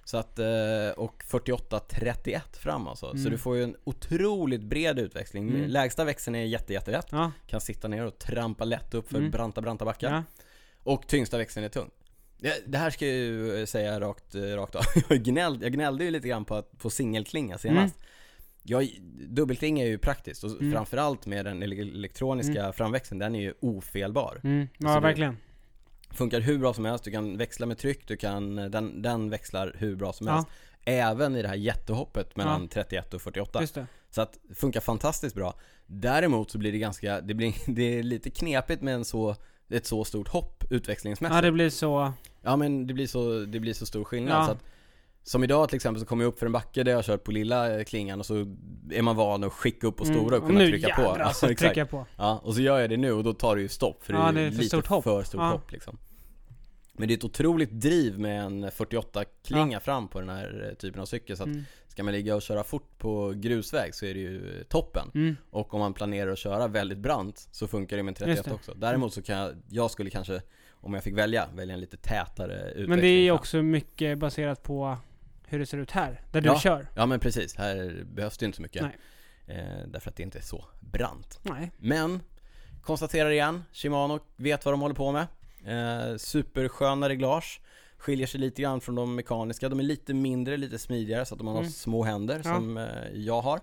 Så 0.04 0.16
att, 0.16 0.38
eh, 0.38 0.88
och 0.96 1.22
48-31 1.26 2.56
fram 2.56 2.86
alltså. 2.88 3.06
Så 3.10 3.16
Mm. 3.16 3.30
du 3.30 3.38
får 3.38 3.56
ju 3.56 3.62
en 3.62 3.76
otroligt 3.84 4.62
bred 4.62 4.98
utväxling. 4.98 5.48
Mm. 5.48 5.68
Lägsta 5.70 6.04
växeln 6.04 6.34
är 6.34 6.44
jätte, 6.44 6.72
jättelätt. 6.72 7.06
Ja, 7.10 7.32
Kan 7.46 7.60
sitta 7.60 7.88
ner 7.88 8.06
och 8.06 8.18
trampa 8.18 8.64
lätt 8.64 8.94
upp 8.94 9.08
för 9.10 9.18
Mm. 9.18 9.30
branta, 9.30 9.60
branta 9.60 9.84
backar. 9.84 10.12
ja. 10.12 10.22
Och 10.82 11.06
tyngsta 11.08 11.38
växeln 11.38 11.64
är 11.64 11.68
tung. 11.68 11.90
Det, 12.66 12.78
här 12.78 12.90
ska 12.90 13.06
jag 13.06 13.14
ju 13.16 13.66
säga 13.66 14.00
rakt, 14.00 14.34
eh, 14.34 14.40
rakt 14.42 14.74
av. 14.74 14.82
Jag 15.08 15.22
gnällde, 15.22 15.64
jag 15.64 15.72
gnällde 15.72 16.04
ju 16.04 16.10
lite 16.10 16.28
grann 16.28 16.44
på, 16.44 16.54
att, 16.54 16.78
på 16.78 16.90
singelklinga 16.90 17.58
senast. 17.58 17.98
Jag, 18.62 18.88
dubbelklinga 19.28 19.84
är 19.84 19.88
ju 19.88 19.98
praktiskt 19.98 20.44
och 20.44 20.50
Mm. 20.50 20.72
framförallt 20.72 21.26
med 21.26 21.44
den 21.44 21.62
ele- 21.62 21.80
elektroniska 21.96 22.72
framväxeln, 22.72 23.18
den 23.18 23.34
är 23.34 23.40
ju 23.40 23.54
ofelbar. 23.60 24.40
Mm. 24.44 24.68
Ja, 24.78 24.88
Så 24.88 24.94
det- 24.94 25.00
verkligen. 25.06 25.36
Funkar 26.14 26.40
hur 26.40 26.58
bra 26.58 26.74
som 26.74 26.84
helst, 26.84 27.04
du 27.04 27.10
kan 27.10 27.36
växla 27.38 27.66
med 27.66 27.78
tryck, 27.78 28.08
du 28.08 28.16
kan, 28.16 28.56
den, 28.56 29.02
den 29.02 29.30
växlar 29.30 29.74
hur 29.78 29.96
bra 29.96 30.12
som 30.12 30.26
Ja. 30.26 30.32
helst. 30.32 30.48
Även 30.84 31.36
i 31.36 31.42
det 31.42 31.48
här 31.48 31.54
jättehoppet 31.54 32.36
mellan 32.36 32.68
31 32.68 33.14
och 33.14 33.22
48. 33.22 33.60
Just 33.60 33.74
det. 33.74 33.86
Så 34.10 34.20
att, 34.22 34.38
funkar 34.54 34.80
fantastiskt 34.80 35.34
bra. 35.34 35.54
Däremot 35.86 36.50
så 36.50 36.58
blir 36.58 36.72
det 36.72 36.78
ganska, 36.78 37.20
det 37.20 37.34
blir, 37.34 37.54
det 37.66 37.98
är 37.98 38.02
lite 38.02 38.30
knepigt 38.30 38.82
med 38.82 38.94
en 38.94 39.04
så, 39.04 39.36
ett 39.70 39.86
så 39.86 40.04
stort 40.04 40.28
hopp 40.28 40.64
utväxlingsmässigt. 40.70 41.34
Ja, 41.34 41.40
det 41.42 41.52
blir 41.52 41.70
så. 41.70 42.12
Ja 42.42 42.56
men 42.56 42.86
det 42.86 42.94
blir 42.94 43.06
så, 43.06 43.38
det 43.44 43.60
blir 43.60 43.74
så 43.74 43.86
stor 43.86 44.04
skillnad 44.04 44.42
Ja. 44.42 44.46
så 44.46 44.52
att 44.52 44.64
Som 45.24 45.44
idag 45.44 45.68
till 45.68 45.76
exempel 45.76 46.00
så 46.00 46.06
kommer 46.06 46.24
jag 46.24 46.28
upp 46.32 46.38
för 46.38 46.46
en 46.46 46.52
backe 46.52 46.82
där 46.82 46.90
jag 46.92 46.98
har 46.98 47.02
kört 47.02 47.24
på 47.24 47.32
lilla 47.32 47.78
eh, 47.78 47.84
klingan 47.84 48.20
och 48.20 48.26
så 48.26 48.34
är 48.90 49.02
man 49.02 49.16
van 49.16 49.44
att 49.44 49.52
skicka 49.52 49.86
upp 49.86 49.96
på 49.96 50.04
stora 50.04 50.36
och 50.36 50.46
kunna 50.46 50.58
nu 50.58 50.68
trycka 50.70 50.94
på 50.96 51.02
jädrar, 51.02 51.18
alltså, 51.18 51.46
Ja, 51.46 51.52
exakt. 51.52 51.74
trycka 51.74 51.86
på. 51.86 52.06
Ja, 52.16 52.40
och 52.44 52.54
så 52.54 52.60
gör 52.60 52.78
jag 52.80 52.90
det 52.90 52.96
nu 52.96 53.12
och 53.12 53.24
då 53.24 53.32
tar 53.32 53.56
det 53.56 53.62
ju 53.62 53.68
stopp 53.68 54.04
för 54.04 54.12
Ja, 54.12 54.18
det 54.20 54.26
är, 54.28 54.32
det 54.32 54.40
är 54.40 54.50
för 54.50 54.56
lite 54.58 54.68
stort 54.68 54.86
hopp. 54.86 55.04
för 55.04 55.22
stort 55.22 55.40
Ja. 55.40 55.50
hopp 55.50 55.72
liksom 55.72 55.98
Men 56.92 57.08
det 57.08 57.14
är 57.14 57.16
ett 57.16 57.24
otroligt 57.24 57.70
driv 57.70 58.18
med 58.18 58.42
en 58.44 58.70
48 58.70 59.24
klinga 59.46 59.80
fram 59.80 60.08
på 60.08 60.20
den 60.20 60.28
här 60.28 60.68
eh, 60.70 60.74
typen 60.76 61.00
av 61.00 61.06
cykel 61.06 61.36
så 61.36 61.42
att 61.42 61.48
Mm. 61.48 61.64
ska 61.88 62.02
man 62.02 62.12
ligga 62.14 62.34
och 62.36 62.42
köra 62.42 62.64
fort 62.64 62.98
på 62.98 63.32
grusväg 63.36 63.94
så 63.94 64.06
är 64.06 64.14
det 64.14 64.20
ju 64.20 64.58
eh, 64.58 64.62
toppen 64.64 65.10
Mm. 65.14 65.36
och 65.50 65.74
om 65.74 65.80
man 65.80 65.94
planerar 65.94 66.30
att 66.32 66.38
köra 66.38 66.68
väldigt 66.68 66.98
brant 66.98 67.48
så 67.52 67.68
funkar 67.68 67.96
det 67.96 68.02
med 68.02 68.22
en 68.22 68.28
Just 68.28 68.42
31 68.42 68.44
det. 68.44 68.54
också 68.54 68.74
Däremot 68.80 69.14
så 69.14 69.22
kan 69.22 69.36
jag, 69.38 69.52
jag 69.68 69.90
skulle 69.90 70.10
kanske, 70.10 70.42
om 70.72 70.94
jag 70.94 71.04
fick 71.04 71.14
välja, 71.18 71.48
välja 71.54 71.74
en 71.74 71.80
lite 71.80 71.96
tätare 71.96 72.54
utväxling 72.60 72.88
Men 72.88 72.98
det 73.00 73.06
är 73.06 73.20
ju 73.22 73.30
också 73.30 73.62
mycket 73.62 74.18
baserat 74.18 74.62
på 74.62 74.96
hur 75.52 75.58
det 75.58 75.66
ser 75.66 75.78
ut 75.78 75.90
här, 75.90 76.20
där 76.32 76.40
du 76.40 76.48
Ja. 76.48 76.58
kör. 76.60 76.86
Ja 76.94 77.06
men 77.06 77.20
precis, 77.20 77.56
här 77.56 78.04
behövs 78.04 78.38
det 78.38 78.46
inte 78.46 78.56
så 78.56 78.62
mycket 78.62 78.82
eh, 79.46 79.58
Därför 79.86 80.10
att 80.10 80.16
det 80.16 80.22
inte 80.22 80.38
är 80.38 80.42
så 80.42 80.64
brant 80.80 81.38
Nej. 81.42 81.72
Men, 81.78 82.20
konstaterar 82.82 83.30
igen, 83.30 83.64
Shimano 83.72 84.18
vet 84.36 84.64
vad 84.64 84.74
de 84.74 84.80
håller 84.80 84.94
på 84.94 85.12
med 85.12 85.26
eh, 85.64 86.16
Supersköna 86.16 87.08
reglage 87.08 87.60
Skiljer 87.96 88.26
sig 88.26 88.40
lite 88.40 88.62
grann 88.62 88.80
från 88.80 88.94
de 88.94 89.14
mekaniska, 89.14 89.68
de 89.68 89.78
är 89.78 89.82
lite 89.82 90.14
mindre, 90.14 90.56
lite 90.56 90.78
smidigare 90.78 91.24
så 91.24 91.34
att 91.34 91.40
om 91.40 91.44
man 91.44 91.54
har 91.54 91.62
Mm. 91.62 91.72
små 91.72 92.02
händer 92.04 92.36
Ja. 92.36 92.42
som 92.54 92.76
eh, 92.78 92.84
jag 93.14 93.40
har 93.40 93.60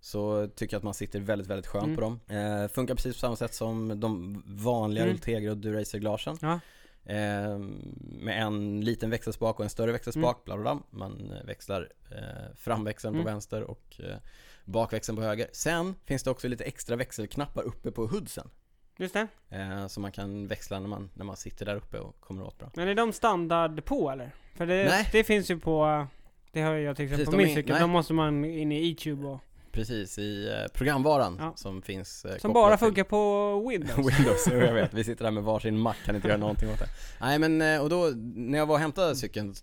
Så 0.00 0.48
tycker 0.56 0.74
jag 0.74 0.78
att 0.78 0.84
man 0.84 0.94
sitter 0.94 1.20
väldigt, 1.20 1.48
väldigt 1.48 1.66
skönt 1.66 1.84
Mm. 1.84 1.96
på 1.96 2.00
dem 2.00 2.20
eh, 2.28 2.68
Funkar 2.68 2.94
precis 2.94 3.14
på 3.16 3.20
samma 3.20 3.36
sätt 3.36 3.54
som 3.54 4.00
de 4.00 4.42
vanliga 4.46 5.04
Mm. 5.04 5.14
Ultegra 5.14 5.50
och 5.50 5.56
Duracer-glasen 5.56 6.38
Ja. 6.40 6.60
Eh, 7.04 7.58
Med 8.00 8.42
en 8.42 8.80
liten 8.80 9.10
växelspak 9.10 9.58
och 9.58 9.64
en 9.64 9.70
större 9.70 9.92
växelspak, 9.92 10.44
bla 10.44 10.56
bla 10.56 10.62
bla 10.74 10.82
Man 10.90 11.32
eh, 11.32 11.46
växlar 11.46 11.88
eh, 12.10 12.56
framväxeln 12.56 13.14
Mm. 13.14 13.24
på 13.24 13.30
vänster 13.30 13.62
och 13.62 14.00
eh, 14.04 14.16
bakväxeln 14.64 15.16
på 15.16 15.22
höger 15.22 15.46
Sen 15.52 15.94
finns 16.04 16.22
det 16.22 16.30
också 16.30 16.48
lite 16.48 16.64
extra 16.64 16.96
växelknappar 16.96 17.62
uppe 17.62 17.90
på 17.90 18.06
hoodsen 18.06 18.50
Just 18.98 19.14
det. 19.14 19.26
eh, 19.48 19.86
Så 19.86 20.00
man 20.00 20.12
kan 20.12 20.46
växla 20.46 20.80
när 20.80 20.88
man, 20.88 21.10
när 21.14 21.24
man 21.24 21.36
sitter 21.36 21.66
där 21.66 21.76
uppe 21.76 21.98
och 21.98 22.20
kommer 22.20 22.42
åt 22.44 22.58
bra 22.58 22.70
Men 22.74 22.88
är 22.88 22.94
de 22.94 23.12
standard 23.12 23.84
på 23.84 24.10
eller? 24.10 24.30
För 24.54 24.66
det, 24.66 24.84
Nej. 24.84 25.08
det 25.12 25.24
finns 25.24 25.50
ju 25.50 25.58
på, 25.58 26.06
det 26.52 26.60
har 26.62 26.74
jag 26.74 26.96
till 26.96 27.04
exempel 27.04 27.24
Precis, 27.26 27.30
på 27.30 27.36
min 27.46 27.54
cykel. 27.54 27.80
De 27.80 27.90
måste 27.90 28.12
man 28.12 28.44
in 28.44 28.72
i 28.72 28.90
E-tube 28.90 29.26
och, 29.26 29.40
Precis, 29.72 30.18
i 30.18 30.48
eh, 30.48 30.72
programvaran 30.72 31.36
Ja. 31.40 31.52
som 31.56 31.82
finns 31.82 32.24
eh, 32.24 32.36
som 32.38 32.52
bara 32.52 32.78
funkar 32.78 33.04
på 33.04 33.68
Windows. 33.68 33.98
Windows, 34.18 34.46
jag 34.50 34.74
vet. 34.74 34.94
Vi 34.94 35.04
sitter 35.04 35.24
där 35.24 35.30
med 35.30 35.42
varsin 35.42 35.78
Mac, 35.78 35.94
kan 36.04 36.16
inte 36.16 36.28
göra 36.28 36.38
någonting 36.46 36.70
åt 36.70 36.78
det. 36.78 36.88
Nej 37.20 37.38
men, 37.38 37.62
eh, 37.62 37.82
och 37.82 37.88
då, 37.88 38.12
när 38.34 38.58
jag 38.58 38.66
var 38.66 38.74
och 38.74 38.80
hämtade 38.80 39.16
cykeln 39.16 39.54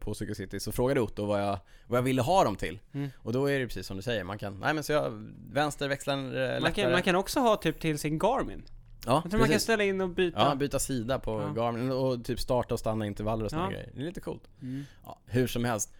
på 0.00 0.14
Cykel 0.14 0.34
City 0.34 0.60
så 0.60 0.72
frågade 0.72 1.00
Otto 1.00 1.26
vad 1.26 1.42
jag, 1.42 1.58
vad 1.86 1.98
jag 1.98 2.02
ville 2.02 2.22
ha 2.22 2.44
dem 2.44 2.56
till. 2.56 2.78
Mm. 2.94 3.10
Och 3.18 3.32
då 3.32 3.50
är 3.50 3.58
det 3.58 3.66
precis 3.66 3.86
som 3.86 3.96
du 3.96 4.02
säger, 4.02 4.24
man 4.24 4.38
kan, 4.38 4.60
nej 4.60 4.74
men 4.74 4.84
så 4.84 4.92
jag, 4.92 5.10
vänster 5.52 5.88
växlar 5.88 6.16
lättare. 6.16 6.60
Man 6.60 6.72
kan, 6.72 6.92
man 6.92 7.02
kan 7.02 7.16
också 7.16 7.40
ha 7.40 7.56
typ 7.56 7.80
till 7.80 7.98
sin 7.98 8.18
Garmin. 8.18 8.62
ja, 9.06 9.12
Jag 9.12 9.22
tror 9.22 9.22
man 9.22 9.30
kan 9.30 9.46
precis. 9.46 9.62
ställa 9.62 9.84
in 9.84 10.00
och 10.00 10.08
byta. 10.08 10.38
Ja, 10.40 10.54
byta 10.54 10.78
sida 10.78 11.18
på 11.18 11.52
Ja. 11.56 11.62
Garmin 11.62 11.90
och 11.92 12.24
typ 12.24 12.40
starta 12.40 12.74
och 12.74 12.80
stanna 12.80 13.06
intervaller 13.06 13.44
och 13.44 13.50
sådana 13.50 13.66
Ja. 13.66 13.70
grejer. 13.72 13.90
Det 13.94 14.00
är 14.00 14.04
lite 14.06 14.20
coolt. 14.20 14.42
Mm. 14.62 14.84
Ja, 15.04 15.18
hur 15.26 15.46
som 15.46 15.64
helst. 15.64 15.92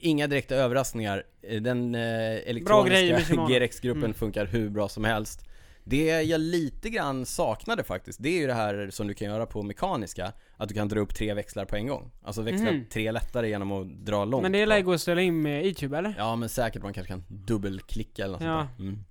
Inga 0.00 0.26
direkta 0.26 0.54
överraskningar. 0.54 1.22
Den 1.60 1.94
eh, 1.94 2.00
grejer 2.00 2.32
med 2.34 2.42
elektroniska. 2.46 3.46
GRX-gruppen 3.48 4.02
Mm. 4.04 4.14
funkar 4.14 4.46
hur 4.46 4.68
bra 4.70 4.88
som 4.88 5.04
helst. 5.04 5.44
Det 5.86 6.04
jag 6.22 6.40
lite 6.40 6.90
grann 6.90 7.26
saknade 7.26 7.84
faktiskt, 7.84 8.22
det 8.22 8.28
är 8.28 8.40
ju 8.40 8.46
det 8.46 8.54
här 8.54 8.90
som 8.90 9.06
du 9.06 9.14
kan 9.14 9.28
göra 9.28 9.46
på 9.46 9.62
mekaniska. 9.62 10.32
Att 10.56 10.68
du 10.68 10.74
kan 10.74 10.88
dra 10.88 11.00
upp 11.00 11.14
tre 11.14 11.34
växlar 11.34 11.64
på 11.64 11.76
en 11.76 11.86
gång. 11.86 12.10
Alltså 12.22 12.42
växla 12.42 12.72
Mhm. 12.72 12.84
tre 12.92 13.12
lättare 13.12 13.48
genom 13.48 13.72
att 13.72 14.06
dra 14.06 14.24
långt. 14.24 14.42
Men 14.42 14.52
det 14.52 14.62
bak. 14.76 14.84
gå 14.84 14.92
att 14.92 15.00
ställa 15.00 15.20
in 15.20 15.42
med 15.42 15.66
E-tube 15.66 15.98
eller? 15.98 16.14
Ja 16.18 16.36
men 16.36 16.48
säkert 16.48 16.82
man 16.82 16.92
kanske 16.92 17.12
kan 17.12 17.24
dubbelklicka 17.28 18.24
eller 18.24 18.32
något 18.32 18.42
Ja. 18.42 18.58
sånt 18.66 18.78
där. 18.78 18.84
Mm. 18.84 19.04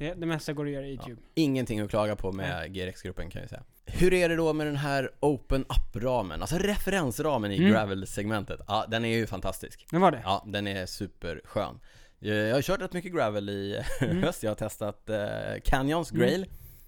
Det, 0.00 0.14
det 0.14 0.26
mesta 0.26 0.52
går 0.52 0.66
att 0.66 0.72
göra 0.72 0.86
i 0.86 0.90
YouTube. 0.90 1.20
Ingenting 1.34 1.80
att 1.80 1.90
klaga 1.90 2.16
på 2.16 2.32
med 2.32 2.74
GRX-gruppen 2.74 3.30
kan 3.30 3.40
jag 3.40 3.48
säga. 3.50 3.62
Hur 3.86 4.12
är 4.12 4.28
det 4.28 4.36
då 4.36 4.52
med 4.52 4.66
den 4.66 4.76
här 4.76 5.10
Open 5.20 5.64
Up-ramen? 5.64 6.40
Alltså 6.40 6.58
referensramen 6.58 7.52
i 7.52 7.56
Mm. 7.56 7.70
Gravel-segmentet. 7.72 8.60
Ja, 8.66 8.84
den 8.88 9.04
är 9.04 9.16
ju 9.16 9.26
fantastisk. 9.26 9.86
Det 9.90 9.98
var 9.98 10.10
det? 10.10 10.20
Ja, 10.24 10.44
den 10.46 10.66
är 10.66 10.86
superskön. 10.86 11.80
Jag 12.18 12.54
har 12.54 12.62
kört 12.62 12.80
rätt 12.80 12.92
mycket 12.92 13.12
gravel 13.14 13.48
i 13.48 13.82
Mm. 14.00 14.22
höst. 14.22 14.42
Jag 14.42 14.50
har 14.50 14.54
testat 14.54 15.10
eh, 15.10 15.18
Canyons 15.64 16.10
Grail. 16.10 16.46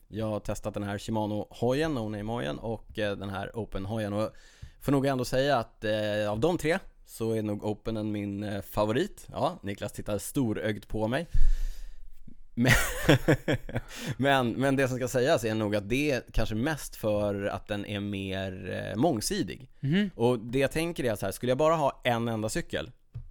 Jag 0.09 0.27
har 0.27 0.41
testat 0.41 0.75
den 0.75 0.83
här 0.83 0.99
Shimano-hojen, 0.99 1.95
No 1.95 2.09
Name-hojen 2.09 2.59
och 2.59 2.99
eh, 2.99 3.17
den 3.17 3.31
här 3.31 3.51
Open-hojen. 3.59 4.13
Och 4.13 4.31
får 4.81 4.93
nog 4.93 5.07
ändå 5.07 5.25
säga 5.25 5.59
att 5.59 5.85
eh, 5.85 6.31
av 6.31 6.41
de 6.41 6.59
tre 6.59 6.79
så 7.07 7.33
är 7.33 7.43
nog 7.43 7.65
Openen 7.65 8.13
min 8.13 8.43
eh, 8.43 8.61
favorit. 8.63 9.27
Ja, 9.33 9.59
Niklas 9.63 9.93
tittar 9.93 10.19
storögt 10.19 10.89
på 10.89 11.09
mig. 11.09 11.27
Men, 12.55 12.73
men, 14.17 14.53
men 14.53 14.77
det 14.77 14.89
som 14.89 14.97
ska 14.97 15.09
sägas 15.09 15.45
är 15.45 15.55
nog 15.55 15.77
att 15.77 15.89
det 15.89 16.11
är 16.11 16.23
kanske 16.33 16.55
mest 16.55 16.97
för 16.97 17.45
att 17.45 17.67
den 17.69 17.87
är 17.87 18.01
mer 18.01 18.83
eh, 18.93 18.97
mångsidig. 19.01 19.71
Mhm. 19.81 20.11
Och 20.15 20.39
det 20.39 20.59
jag 20.59 20.71
tänker 20.73 21.05
är 21.05 21.15
så 21.17 21.27
här, 21.27 21.33
skulle 21.33 21.51
jag 21.51 21.59
bara 21.59 21.75
ha 21.75 22.01
en 22.05 22.29
enda 22.29 22.49
cykel, 22.49 22.91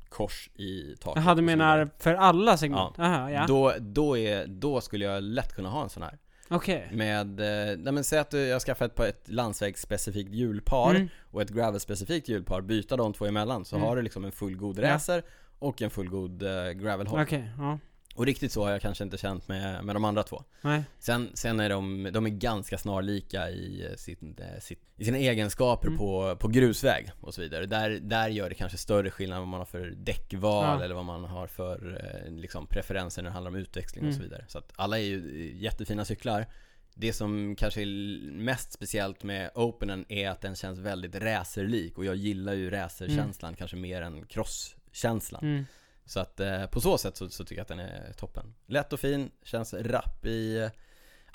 kors 0.10 0.50
i 0.56 0.96
taket 1.00 1.24
Jaha, 1.24 1.36
du 1.36 1.42
menar 1.42 1.90
för 2.00 2.14
alla 2.14 2.58
segment? 2.58 3.00
Aha, 3.00 3.32
ja. 3.32 3.46
då, 3.48 3.74
då, 3.80 4.18
är, 4.18 4.48
då 4.48 4.82
skulle 4.82 5.06
jag 5.06 5.24
lätt 5.24 5.56
kunna 5.56 5.70
ha 5.70 5.84
en 5.84 5.90
sån 5.90 6.04
här. 6.04 6.18
Okej. 6.50 6.90
Med, 6.92 7.40
eh, 7.40 7.78
nej 7.78 7.94
men 7.94 8.04
säg 8.04 8.20
att 8.20 8.34
jag 8.34 8.62
skaffar 8.62 8.86
ett, 8.86 9.00
ett 9.00 9.24
landsvägsspecifikt 9.30 10.32
hjulpar 10.34 10.96
Mm. 10.96 11.08
och 11.32 11.42
ett 11.42 11.50
gravelspecifikt 11.50 12.30
hjulpar, 12.30 12.62
byta 12.62 12.98
de 12.98 13.14
två 13.14 13.26
emellan 13.26 13.66
så 13.66 13.76
Mm. 13.76 13.88
har 13.88 13.96
du 13.96 14.02
liksom 14.02 14.26
en 14.26 14.32
fullgod 14.32 14.80
Ja. 14.80 14.94
racer 14.94 15.24
och 15.60 15.82
en 15.82 15.90
fullgod 15.90 16.44
uh, 16.44 16.72
gravelhoj. 16.72 17.22
Okej, 17.24 17.52
ja. 17.58 17.80
Och 18.22 18.28
riktigt 18.28 18.52
så 18.52 18.64
har 18.64 18.72
jag 18.72 18.82
kanske 18.82 19.04
inte 19.04 19.18
känt 19.18 19.48
med, 19.48 19.86
med 19.86 19.96
de 19.96 20.06
andra 20.06 20.24
två. 20.24 20.44
Nej. 20.62 20.84
Sen, 21.00 21.30
sen 21.34 21.60
är 21.60 21.70
de, 21.70 22.10
de 22.14 22.26
är 22.26 22.30
ganska 22.30 22.78
snarlika 22.78 23.50
i, 23.50 23.86
eh, 23.90 23.96
sin, 23.96 24.36
eh, 24.40 24.60
sitt, 24.62 24.82
i 24.98 25.06
sina 25.06 25.18
egenskaper 25.18 25.88
Mm. 25.88 25.98
på, 26.00 26.36
på 26.40 26.48
grusväg 26.48 27.12
och 27.22 27.34
så 27.34 27.42
vidare. 27.42 27.66
Där, 27.66 27.90
där 27.90 28.28
gör 28.30 28.50
det 28.50 28.56
kanske 28.56 28.78
större 28.78 29.10
skillnad 29.12 29.40
vad 29.40 29.48
man 29.48 29.60
har 29.60 29.66
för 29.66 29.94
däckval 29.98 30.80
Ja. 30.80 30.84
eller 30.86 30.96
vad 30.96 31.06
man 31.06 31.24
har 31.26 31.48
för 31.48 32.02
eh, 32.26 32.32
liksom, 32.34 32.68
preferenser 32.68 33.22
när 33.22 33.30
det 33.30 33.34
handlar 33.34 33.52
om 33.52 33.58
utväxling 33.58 34.08
och 34.08 34.14
så 34.14 34.20
Mm. 34.20 34.30
vidare. 34.30 34.46
Så 34.48 34.58
att 34.58 34.72
alla 34.76 35.00
är 35.00 35.04
ju 35.04 35.52
jättefina 35.56 36.06
cyklar. 36.06 36.46
Det 36.94 37.14
som 37.14 37.56
kanske 37.56 37.82
är 37.82 38.32
mest 38.32 38.72
speciellt 38.74 39.24
med 39.24 39.50
Openen 39.56 40.06
är 40.10 40.30
att 40.30 40.42
den 40.42 40.56
känns 40.56 40.80
väldigt 40.80 41.16
racerlik 41.16 41.98
och 41.98 42.06
jag 42.06 42.16
gillar 42.16 42.54
ju 42.54 42.70
racerkänslan 42.70 43.56
kanske 43.56 43.78
mer 43.78 44.02
än 44.02 44.26
crosskänslan. 44.26 45.66
Så 46.12 46.20
att 46.20 46.40
eh, 46.40 46.66
på 46.66 46.82
så 46.82 46.98
sätt 46.98 47.18
så, 47.18 47.30
så 47.30 47.44
tycker 47.44 47.56
jag 47.56 47.62
att 47.62 47.68
den 47.68 47.80
är 47.80 48.14
toppen. 48.14 48.54
Lätt 48.66 48.94
och 48.94 49.00
fin, 49.00 49.32
känns 49.44 49.74
rapp 49.74 50.26
i 50.26 50.58
eh, 50.58 50.70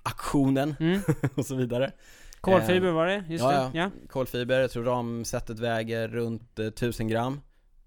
aktionen 0.03 0.75
Mm. 0.81 1.01
och 1.35 1.47
så 1.47 1.55
vidare. 1.55 1.93
Kolfiber 2.41 2.91
var 2.91 3.07
det, 3.07 3.25
just 3.29 3.45
ja, 3.45 3.71
det. 3.73 3.79
ja. 3.79 3.91
Kolfiber, 4.09 4.61
jag 4.61 4.71
tror 4.71 4.85
ramsättet 4.85 5.59
väger 5.59 6.09
runt 6.09 6.59
eh, 6.59 6.67
1000 6.67 7.09
gram, 7.09 7.41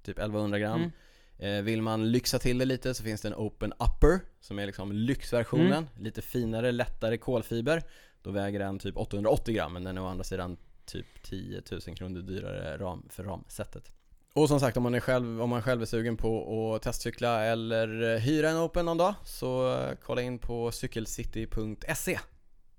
typ 0.03 0.17
1100 0.19 0.59
gram. 0.59 0.91
Mm. 1.37 1.57
Eh, 1.57 1.63
vill 1.63 1.81
man 1.81 2.11
lyxa 2.11 2.39
till 2.39 2.57
det 2.57 2.65
lite 2.65 2.93
så 2.93 3.03
finns 3.03 3.21
det 3.21 3.27
en 3.27 3.35
Open 3.35 3.73
Upper 3.73 4.19
som 4.39 4.59
är 4.59 4.65
liksom 4.65 4.91
lyxversionen, 4.91 5.71
Mm. 5.71 6.03
lite 6.03 6.21
finare, 6.21 6.71
lättare 6.71 7.17
kolfiber. 7.17 7.83
Då 8.21 8.31
väger 8.31 8.59
den 8.59 8.79
typ 8.79 8.97
880 8.97 9.53
gram 9.55 9.73
men 9.73 9.83
den 9.83 9.97
är 9.97 10.01
å 10.01 10.07
andra 10.07 10.23
sidan 10.23 10.57
typ 10.85 11.23
10 11.23 11.61
000 11.87 11.95
kronor 11.95 12.21
dyrare 12.21 12.77
ram 12.77 13.05
för 13.09 13.23
ramsättet. 13.23 13.91
Och 14.33 14.47
som 14.47 14.59
sagt 14.59 14.77
om 14.77 14.83
man, 14.83 14.95
är 14.95 14.99
själv, 14.99 15.41
om 15.41 15.49
man 15.49 15.61
själv 15.61 15.81
är 15.81 15.85
sugen 15.85 16.17
på 16.17 16.75
att 16.75 16.81
testcykla 16.81 17.43
eller 17.43 18.17
hyra 18.17 18.49
en 18.49 18.57
Open 18.57 18.85
någon 18.85 18.97
dag 18.97 19.13
så 19.25 19.79
kolla 20.03 20.21
in 20.21 20.39
på 20.39 20.71
cykelcity.se 20.71 22.19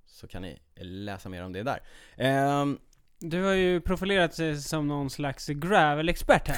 så 0.06 0.28
kan 0.28 0.42
ni 0.42 0.58
läsa 0.76 1.28
mer 1.28 1.44
om 1.44 1.52
det 1.52 1.62
där. 1.62 1.82
Ehm, 2.16 2.78
du 3.22 3.42
har 3.42 3.52
ju 3.52 3.80
profilerat 3.80 4.34
sig 4.34 4.56
som 4.56 4.88
någon 4.88 5.10
slags 5.10 5.48
gravel-expert 5.48 6.48
här. 6.48 6.56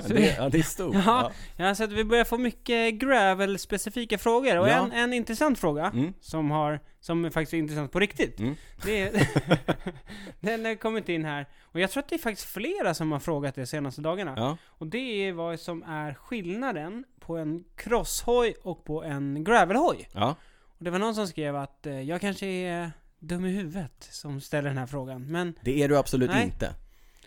Så 0.02 0.08
det, 0.14 0.34
ja, 0.38 0.48
det 0.48 0.58
är 0.58 0.62
stort. 0.62 0.94
Ja. 1.06 1.32
Har 1.58 1.74
sett 1.74 1.90
att 1.90 1.92
vi 1.96 2.04
börjar 2.04 2.24
få 2.24 2.38
mycket 2.38 2.94
gravel-specifika 2.94 4.18
frågor. 4.18 4.58
Och 4.58 4.68
Ja. 4.68 4.72
en, 4.84 4.92
en 4.92 5.12
intressant 5.12 5.58
fråga, 5.58 5.86
Mm. 5.94 6.12
som 6.20 6.50
har, 6.50 6.80
som 7.00 7.24
är 7.24 7.30
faktiskt 7.30 7.54
är 7.54 7.58
intressant 7.58 7.92
på 7.92 7.98
riktigt. 8.00 8.40
Mm. 8.40 8.54
Det 8.84 9.10
den 10.40 10.64
har 10.64 10.74
kommit 10.74 11.08
in 11.08 11.24
här. 11.24 11.46
Och 11.62 11.80
jag 11.80 11.90
tror 11.90 12.02
att 12.02 12.08
det 12.08 12.16
är 12.16 12.18
faktiskt 12.18 12.48
flera 12.48 12.94
som 12.94 13.12
har 13.12 13.20
frågat 13.20 13.54
det 13.54 13.66
senaste 13.66 14.00
dagarna. 14.00 14.34
Ja. 14.36 14.56
Och 14.66 14.86
det 14.86 14.98
är 15.28 15.32
vad 15.32 15.60
som 15.60 15.82
är 15.82 16.14
skillnaden 16.14 17.04
på 17.20 17.36
en 17.36 17.64
crosshoj 17.76 18.54
och 18.62 18.84
på 18.84 19.02
en 19.04 19.44
gravelhoj. 19.44 20.08
ja. 20.12 20.36
Och 20.78 20.84
det 20.84 20.90
var 20.90 20.98
någon 20.98 21.14
som 21.14 21.26
skrev 21.28 21.56
att 21.56 21.86
eh, 21.86 22.00
jag 22.00 22.20
kanske 22.20 22.46
är 22.46 22.90
dum 23.28 23.44
i 23.46 23.50
huvudet 23.50 24.08
som 24.10 24.40
ställer 24.40 24.68
den 24.68 24.78
här 24.78 24.86
frågan. 24.86 25.26
Men, 25.26 25.54
Det 25.62 25.82
är 25.82 25.88
du 25.88 25.96
absolut 25.98 26.30
Nej. 26.30 26.44
inte. 26.44 26.74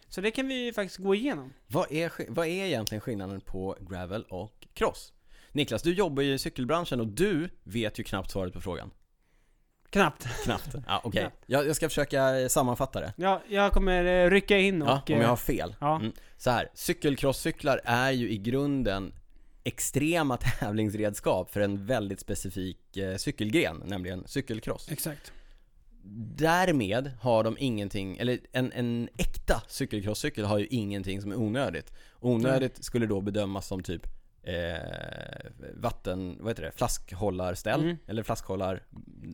så 0.10 0.22
det 0.22 0.32
kan 0.32 0.48
vi 0.48 0.66
ju 0.66 0.74
faktiskt 0.74 0.98
gå 0.98 1.16
igenom. 1.16 1.54
Vad 1.68 1.92
är, 1.92 2.10
sk- 2.10 2.26
vad 2.30 2.48
är 2.48 2.66
egentligen 2.66 3.02
skillnaden 3.02 3.42
på 3.42 3.78
gravel 3.90 4.24
och 4.30 4.68
cross? 4.74 5.14
Niklas, 5.52 5.82
du 5.82 5.94
jobbar 5.94 6.24
ju 6.24 6.34
i 6.34 6.40
cykelbranschen 6.40 7.00
och 7.00 7.08
du 7.08 7.50
vet 7.64 8.00
ju 8.00 8.04
knappt 8.04 8.32
svaret 8.32 8.54
på 8.54 8.62
frågan. 8.62 8.92
Knappt. 9.90 10.28
Knappt. 10.44 10.76
Ja, 10.88 11.02
okej. 11.04 11.22
Knappt. 11.22 11.44
Jag, 11.46 11.68
jag 11.68 11.76
ska 11.76 11.90
försöka 11.90 12.40
eh, 12.40 12.48
sammanfatta 12.48 13.00
det. 13.00 13.14
Ja, 13.18 13.42
jag 13.50 13.72
kommer 13.72 14.06
eh, 14.26 14.30
rycka 14.30 14.58
in 14.58 14.82
och... 14.82 14.88
Ja, 14.88 14.94
om 15.08 15.14
jag 15.14 15.22
eh, 15.24 15.30
har 15.30 15.36
fel. 15.36 15.76
ja. 15.80 15.96
Mm. 15.96 16.12
Så 16.38 16.50
här, 16.52 16.70
cykelcrosscyklar 16.74 17.82
är 17.84 18.12
ju 18.12 18.30
i 18.30 18.38
grunden 18.38 19.14
extrema 19.64 20.38
tävlingsredskap 20.60 21.52
för 21.52 21.62
en 21.62 21.86
väldigt 21.86 22.20
specifik 22.20 22.98
eh, 22.98 23.16
cykelgren, 23.16 23.84
nämligen 23.86 24.24
cykelcross. 24.28 24.92
Exakt. 24.92 25.32
Därmed 26.38 27.12
har 27.22 27.44
de 27.44 27.56
ingenting, 27.60 28.18
eller 28.18 28.40
en, 28.52 28.72
en 28.72 29.10
äkta 29.18 29.62
cykelcrosscykel 29.68 30.46
har 30.46 30.58
ju 30.58 30.68
ingenting 30.68 31.22
som 31.22 31.32
är 31.32 31.36
onödigt. 31.36 31.94
Onödigt 32.20 32.84
skulle 32.84 33.06
då 33.06 33.22
bedömas 33.22 33.68
som 33.68 33.84
typ 33.84 34.08
eh, 34.44 35.50
vatten, 35.76 36.38
vad 36.40 36.50
heter 36.50 36.64
det, 36.64 36.72
flaskhållarställ, 36.72 37.82
Mm. 37.84 37.98
eller 38.08 38.24
flaskhållar 38.24 38.84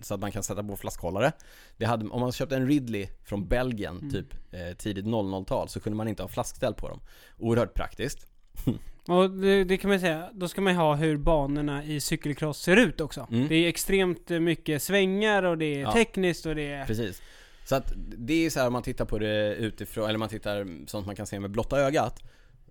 så 0.02 0.14
att 0.14 0.20
man 0.20 0.32
kan 0.32 0.44
sätta 0.44 0.64
på 0.64 0.76
flaskhållare. 0.76 1.32
Det 1.78 1.86
hade, 1.86 2.06
om 2.10 2.22
man 2.22 2.32
köpte 2.32 2.56
en 2.56 2.68
Ridley 2.68 3.08
från 3.24 3.48
Belgien, 3.48 3.98
Mm. 3.98 4.12
typ 4.12 4.54
eh, 4.54 4.74
tidigt 4.78 5.06
00-tal, 5.06 5.70
så 5.70 5.80
kunde 5.80 5.98
man 5.98 6.08
inte 6.08 6.24
ha 6.24 6.28
flaskställ 6.28 6.74
på 6.74 6.90
dem. 6.90 7.00
Oerhört 7.38 7.74
praktiskt. 7.74 8.28
Och 9.08 9.30
det, 9.32 9.64
det 9.64 9.78
kan 9.78 9.90
man 9.90 10.00
säga, 10.00 10.30
då 10.34 10.48
ska 10.48 10.62
man 10.62 10.76
ha 10.76 10.96
hur 10.96 11.18
banorna 11.18 11.84
i 11.84 12.00
cykelcross 12.00 12.62
ser 12.62 12.78
ut 12.78 13.02
också. 13.02 13.28
Mm. 13.32 13.48
Det 13.48 13.56
är 13.56 13.68
extremt 13.68 14.30
mycket 14.30 14.84
svängar 14.84 15.44
och 15.44 15.58
det 15.58 15.66
är 15.76 15.80
Ja. 15.82 15.92
tekniskt 15.92 16.46
och 16.46 16.56
det 16.56 16.72
är... 16.72 16.86
Precis. 16.86 17.22
Så 17.66 17.76
att 17.76 17.94
det 18.18 18.46
är 18.46 18.50
så 18.50 18.60
här 18.60 18.68
om 18.68 18.74
man 18.74 18.84
tittar 18.84 19.06
på 19.06 19.20
det 19.20 19.56
utifrån, 19.56 20.10
eller 20.10 20.20
man 20.20 20.30
tittar 20.30 20.88
sånt 20.88 21.06
man 21.06 21.16
kan 21.16 21.28
se 21.28 21.40
med 21.40 21.52
blotta 21.52 21.80
ögat. 21.80 22.24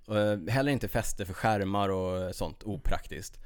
Eh, 0.09 0.53
heller 0.53 0.73
inte 0.73 0.89
fäste 0.89 1.27
för 1.27 1.33
skärmar 1.35 1.89
och 1.89 2.35
sånt 2.35 2.63
opraktiskt. 2.63 3.39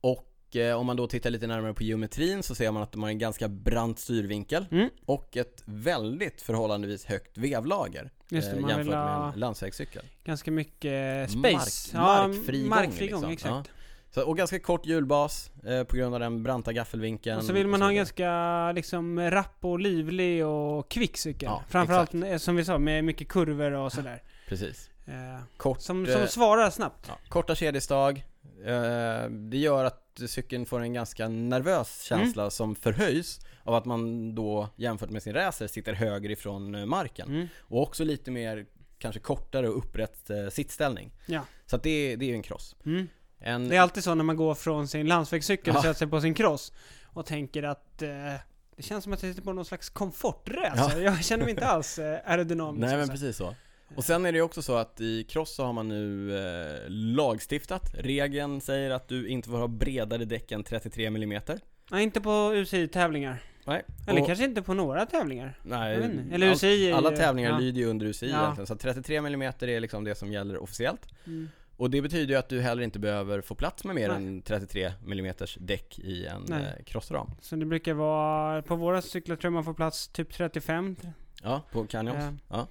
Och 0.00 0.24
om 0.56 0.86
man 0.86 0.96
då 0.96 1.06
tittar 1.06 1.30
lite 1.30 1.46
närmare 1.46 1.74
på 1.74 1.82
geometrin 1.82 2.42
så 2.42 2.54
ser 2.54 2.70
man 2.72 2.82
att 2.82 2.92
de 2.92 3.02
har 3.02 3.10
en 3.10 3.18
ganska 3.18 3.48
brant 3.48 3.98
styrvinkel 3.98 4.66
Mm. 4.70 4.88
och 5.06 5.36
ett 5.36 5.62
väldigt 5.64 6.42
förhållandevis 6.42 7.04
högt 7.04 7.38
vevlager. 7.38 8.10
Just 8.30 8.50
det, 8.50 8.56
eh, 8.56 8.68
jämfört 8.68 8.86
med 8.86 9.32
en 9.34 9.40
landsvägscykel. 9.40 10.02
ganska 10.24 10.50
mycket 10.50 11.34
Mark- 11.34 11.60
space. 11.60 11.96
markfri 11.98 12.60
gång, 12.60 12.68
markfri 12.68 13.08
gång, 13.08 13.30
liksom. 13.30 13.50
exakt. 13.58 13.70
Så, 14.10 14.22
och 14.26 14.36
ganska 14.36 14.58
kort 14.60 14.86
hjulbas 14.86 15.50
eh, 15.66 15.84
på 15.84 15.96
grund 15.96 16.14
av 16.14 16.20
den 16.20 16.42
branta 16.42 16.72
gaffelvinkeln. 16.72 17.38
Och 17.38 17.44
så 17.44 17.52
vill 17.52 17.66
man 17.66 17.82
ha 17.82 17.88
en 17.88 17.94
ganska 17.94 18.72
liksom 18.72 19.20
rapp 19.30 19.56
och 19.64 19.80
livlig 19.80 20.46
och 20.46 20.90
kvick 20.90 21.16
cykel. 21.16 21.46
Ja, 21.46 21.62
Framförallt 21.68 22.14
eh, 22.14 22.36
som 22.36 22.56
vi 22.56 22.64
sa, 22.64 22.78
med 22.78 23.04
mycket 23.04 23.28
kurvor 23.28 23.72
och 23.72 23.92
sådär. 23.92 24.22
Precis. 24.48 24.90
Eh, 25.06 25.14
Kort, 25.56 25.80
som, 25.80 26.06
eh, 26.06 26.12
som 26.18 26.26
svarar 26.26 26.70
snabbt. 26.70 27.04
Ja, 27.08 27.14
korta 27.28 27.54
kedjestag. 27.54 28.24
Eh, 28.66 29.30
det 29.30 29.56
gör 29.58 29.84
att 29.84 30.20
cykeln 30.26 30.66
får 30.66 30.80
en 30.80 30.92
ganska 30.92 31.28
nervös 31.28 32.02
känsla 32.02 32.42
Mm. 32.42 32.50
som 32.50 32.74
förhöjs 32.76 33.40
av 33.64 33.74
att 33.74 33.84
man 33.84 34.34
då 34.34 34.68
jämfört 34.76 35.10
med 35.10 35.22
sin 35.22 35.34
racer 35.34 35.66
sitter 35.66 35.92
högre 35.92 36.32
ifrån 36.32 36.74
eh, 36.74 36.86
marken. 36.86 37.28
Mm. 37.28 37.48
Och 37.58 37.82
också 37.82 38.04
lite 38.04 38.30
mer 38.30 38.66
kanske 38.98 39.20
kortare 39.20 39.68
och 39.68 39.78
upprätt 39.78 40.30
eh, 40.30 40.48
sittställning. 40.48 41.10
Ja. 41.26 41.40
Så 41.66 41.76
att 41.76 41.82
det, 41.82 42.16
det 42.16 42.24
är 42.24 42.28
ju 42.28 42.34
en 42.34 42.42
cross. 42.42 42.76
Mm. 42.86 43.08
En, 43.38 43.68
Det 43.68 43.76
är 43.76 43.80
alltid 43.80 44.04
så 44.04 44.14
när 44.14 44.24
man 44.24 44.36
går 44.36 44.54
från 44.54 44.88
sin 44.88 45.06
landsvägscykel 45.06 45.70
och 45.70 45.78
Ja. 45.78 45.82
sätter 45.82 45.98
sig 45.98 46.08
på 46.08 46.20
sin 46.20 46.34
cross 46.34 46.72
och 47.04 47.26
tänker 47.26 47.62
att 47.62 48.02
eh, 48.02 48.08
det 48.76 48.82
känns 48.82 49.04
som 49.04 49.12
att 49.12 49.22
jag 49.22 49.30
sitter 49.30 49.42
på 49.44 49.52
någon 49.52 49.64
slags 49.64 49.88
komfortracer. 49.90 51.00
Jag 51.00 51.24
känner 51.24 51.44
mig 51.44 51.50
inte 51.50 51.66
alls 51.66 51.98
aerodynamisk. 51.98 52.80
Nej 52.86 52.96
men 52.96 53.08
precis 53.08 53.36
så. 53.36 53.54
Och 53.96 54.04
sen 54.04 54.26
är 54.26 54.32
det 54.32 54.38
ju 54.38 54.42
också 54.42 54.62
så 54.62 54.76
att 54.76 55.00
i 55.00 55.24
cross 55.24 55.54
så 55.54 55.64
har 55.64 55.72
man 55.72 55.88
nu 55.88 56.36
eh, 56.38 56.80
lagstiftat. 56.88 57.94
Regeln 57.94 58.60
säger 58.60 58.90
att 58.90 59.08
du 59.08 59.28
inte 59.28 59.48
får 59.48 59.58
ha 59.58 59.68
bredare 59.68 60.24
däck 60.24 60.52
än 60.52 60.64
33 60.64 61.06
mm. 61.06 61.40
Nej, 61.90 62.02
inte 62.02 62.20
på 62.20 62.52
UCI-tävlingar. 62.54 63.42
Nej. 63.64 63.84
Eller 64.08 64.20
Och- 64.20 64.26
kanske 64.26 64.44
inte 64.44 64.62
på 64.62 64.74
några 64.74 65.06
tävlingar. 65.06 65.58
Nej. 65.62 65.96
Eller 66.32 66.52
UCI 66.52 66.92
alla 66.92 67.10
ju- 67.10 67.16
tävlingar 67.16 67.50
ja. 67.50 67.58
lyder 67.58 67.80
ju 67.80 67.86
under 67.86 68.06
UCI 68.06 68.30
Ja. 68.30 68.42
egentligen, 68.42 68.66
så 68.66 68.76
33 68.76 69.16
mm 69.16 69.42
är 69.42 69.80
liksom 69.80 70.04
det 70.04 70.14
som 70.14 70.32
gäller 70.32 70.62
officiellt. 70.62 71.06
Mm. 71.26 71.48
Och 71.76 71.90
det 71.90 72.02
betyder 72.02 72.34
ju 72.34 72.38
att 72.38 72.48
du 72.48 72.60
heller 72.60 72.82
inte 72.82 72.98
behöver 72.98 73.40
få 73.40 73.54
plats 73.54 73.84
med 73.84 73.94
mer 73.94 74.08
Nej. 74.08 74.16
än 74.16 74.42
33 74.42 74.92
mm 75.06 75.34
däck 75.58 75.98
i 75.98 76.26
en 76.26 76.44
Nej. 76.48 76.62
eh, 76.78 76.84
crossram. 76.84 77.30
Så 77.40 77.56
det 77.56 77.66
brukar 77.66 77.94
vara, 77.94 78.62
på 78.62 78.76
våra 78.76 79.02
cyklar 79.02 79.36
tror 79.36 79.46
jag 79.46 79.52
man 79.52 79.64
får 79.64 79.74
plats 79.74 80.08
typ 80.08 80.32
35. 80.34 80.96
Ja, 81.42 81.62
på 81.72 81.86
Canyons. 81.86 82.16
Eh, 82.24 82.32
Ja. 82.48 82.66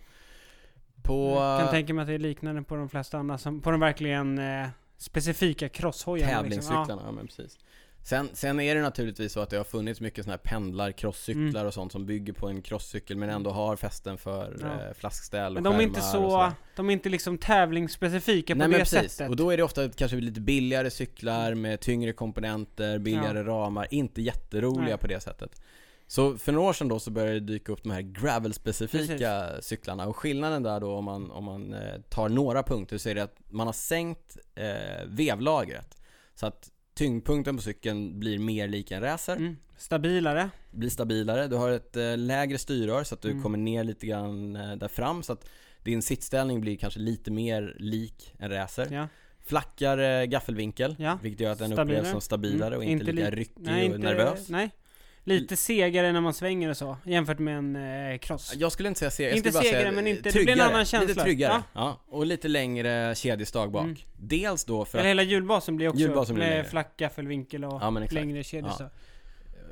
På 1.07 1.35
Jag 1.35 1.59
kan 1.59 1.67
eh, 1.67 1.71
tänka 1.71 1.93
mig 1.93 2.01
att 2.01 2.07
det 2.07 2.13
är 2.13 2.19
liknande 2.19 2.63
på 2.63 2.75
de 2.75 2.89
flesta 2.89 3.17
andra, 3.17 3.37
som, 3.37 3.61
på 3.61 3.71
de 3.71 3.79
verkligen 3.79 4.37
eh, 4.39 4.67
specifika 4.97 5.69
crosshojarna. 5.69 6.41
Liksom. 6.41 6.43
tävlingscyklarna, 6.43 7.01
ja. 7.05 7.11
men 7.11 7.27
precis. 7.27 7.57
Sen, 8.03 8.29
sen 8.33 8.59
är 8.59 8.75
det 8.75 8.81
naturligtvis 8.81 9.33
så 9.33 9.39
att 9.39 9.49
det 9.49 9.57
har 9.57 9.63
funnits 9.63 10.01
mycket 10.01 10.25
sådana 10.25 10.39
här 10.43 10.51
pendlar, 10.51 10.91
crosscyklar 10.91 11.65
och 11.65 11.73
sånt 11.73 11.91
som 11.91 12.05
bygger 12.05 12.33
på 12.33 12.47
en 12.47 12.61
crosscykel 12.61 13.17
men 13.17 13.29
ändå 13.29 13.49
har 13.51 13.75
fästen 13.75 14.17
för 14.17 14.47
Mm. 14.47 14.59
Ja. 14.61 14.87
eh, 14.87 14.93
flaskställ 14.93 15.57
och 15.57 15.63
Men 15.63 15.71
de 15.73 15.79
är 15.79 15.83
inte 15.83 16.01
så, 16.01 16.51
de 16.75 16.89
är 16.89 16.93
inte 16.93 17.09
liksom 17.09 17.37
tävlingsspecifika 17.37 18.53
på 18.53 18.57
Nej 18.57 18.67
det 18.67 18.71
men 18.71 18.79
precis, 18.79 19.11
sättet. 19.11 19.29
och 19.29 19.35
då 19.35 19.51
är 19.51 19.57
det 19.57 19.63
ofta 19.63 19.89
kanske 19.89 20.17
lite 20.17 20.41
billigare 20.41 20.89
cyklar 20.89 21.53
med 21.53 21.79
tyngre 21.79 22.13
komponenter, 22.13 22.99
billigare 22.99 23.43
ramar, 23.43 23.87
inte 23.91 24.21
jätteroliga 24.21 24.85
Nej. 24.87 24.97
på 24.97 25.07
det 25.07 25.19
sättet. 25.19 25.61
Så 26.09 26.37
för 26.37 26.51
några 26.51 26.69
år 26.69 26.73
sedan 26.73 26.87
då 26.87 26.99
så 26.99 27.11
började 27.11 27.33
det 27.33 27.39
dyka 27.39 27.71
upp 27.71 27.83
de 27.83 27.91
här 27.91 28.01
gravel-specifika 28.01 29.61
cyklarna 29.61 30.07
och 30.07 30.15
skillnaden 30.17 30.63
där 30.63 30.79
då 30.79 30.95
om 30.95 31.05
man, 31.05 31.31
om 31.31 31.43
man 31.43 31.73
eh, 31.73 32.01
tar 32.09 32.29
några 32.29 32.63
punkter 32.63 32.97
så 32.97 33.09
är 33.09 33.15
det 33.15 33.23
att 33.23 33.37
man 33.49 33.67
har 33.67 33.73
sänkt 33.73 34.37
eh, 34.55 35.05
vevlagret. 35.07 35.97
Så 36.35 36.45
att 36.45 36.69
tyngdpunkten 36.95 37.55
på 37.55 37.61
cykeln 37.61 38.19
blir 38.19 38.39
mer 38.39 38.67
lik 38.67 38.91
en 38.91 39.01
racer, 39.01 39.35
mm. 39.35 39.55
Stabilare. 39.77 40.49
blir 40.71 40.89
stabilare. 40.89 41.47
Du 41.47 41.55
har 41.55 41.69
ett 41.71 41.95
eh, 41.97 42.17
lägre 42.17 42.57
styrrör 42.57 43.03
så 43.03 43.15
att 43.15 43.21
du 43.21 43.29
Mm. 43.31 43.43
kommer 43.43 43.57
ner 43.57 43.83
lite 43.83 44.07
grann 44.07 44.55
eh, 44.55 44.75
där 44.75 44.87
fram 44.87 45.23
så 45.23 45.33
att 45.33 45.49
din 45.83 46.01
sittställning 46.01 46.61
blir 46.61 46.77
kanske 46.77 46.99
lite 46.99 47.31
mer 47.31 47.75
lik 47.79 48.33
en 48.39 48.49
racer. 48.51 48.87
Ja. 48.91 49.07
Flackare 49.45 50.27
gaffelvinkel, 50.27 50.95
Ja. 50.99 51.19
vilket 51.21 51.39
gör 51.41 51.51
att 51.51 51.59
den 51.59 51.71
Stabilare. 51.71 51.99
upplevs 51.99 52.11
som 52.11 52.21
stabilare 52.21 52.67
Mm. 52.67 52.77
och 52.77 52.83
inte, 52.83 53.01
Inte 53.03 53.11
lika 53.11 53.29
li- 53.29 53.35
ryckig 53.35 53.53
Nej, 53.57 53.89
och 53.89 53.95
inte, 53.95 54.07
nervös. 54.07 54.49
nej. 54.49 54.69
Lite 55.27 55.55
segare 55.57 56.11
när 56.11 56.21
man 56.21 56.33
svänger 56.33 56.69
och 56.69 56.77
så, 56.77 56.97
jämfört 57.03 57.39
med 57.39 57.57
en 57.57 57.75
eh, 58.11 58.17
cross. 58.17 58.53
Jag 58.55 58.71
skulle 58.71 58.87
inte 58.89 58.99
säga 58.99 59.11
segare, 59.11 59.31
jag 59.31 59.37
Inte 59.37 59.49
skulle 59.51 59.59
bara 59.63 59.69
segare, 59.69 59.81
säga 59.81 59.91
men 59.91 60.05
eh, 60.07 60.11
inte- 60.11 60.29
det 60.29 60.43
blir 60.43 60.49
en 60.49 60.61
annan 60.61 60.79
Lite 60.79 60.91
känsla. 60.91 61.23
tryggare, 61.23 61.53
Ja. 61.53 61.63
ja. 61.73 62.01
Och 62.17 62.25
lite 62.25 62.47
längre 62.47 63.15
kedjestag 63.15 63.71
bak. 63.71 63.83
Mm. 63.83 63.95
Dels 64.17 64.65
då 64.65 64.85
för 64.85 64.97
Eller 64.97 65.07
att, 65.07 65.11
hela 65.11 65.23
hjulbasen 65.23 65.75
blir 65.75 65.87
också 65.89 65.99
Hjulbasen 66.01 66.35
blir 66.35 66.45
med 66.45 66.51
längre. 66.53 66.69
flack 66.69 66.97
gaffelvinkel 66.97 67.65
och 67.65 67.73
Ja, 67.81 67.89
men 67.91 68.03
exakt. 68.03 68.13
längre 68.13 68.43
kedjestag. 68.43 68.89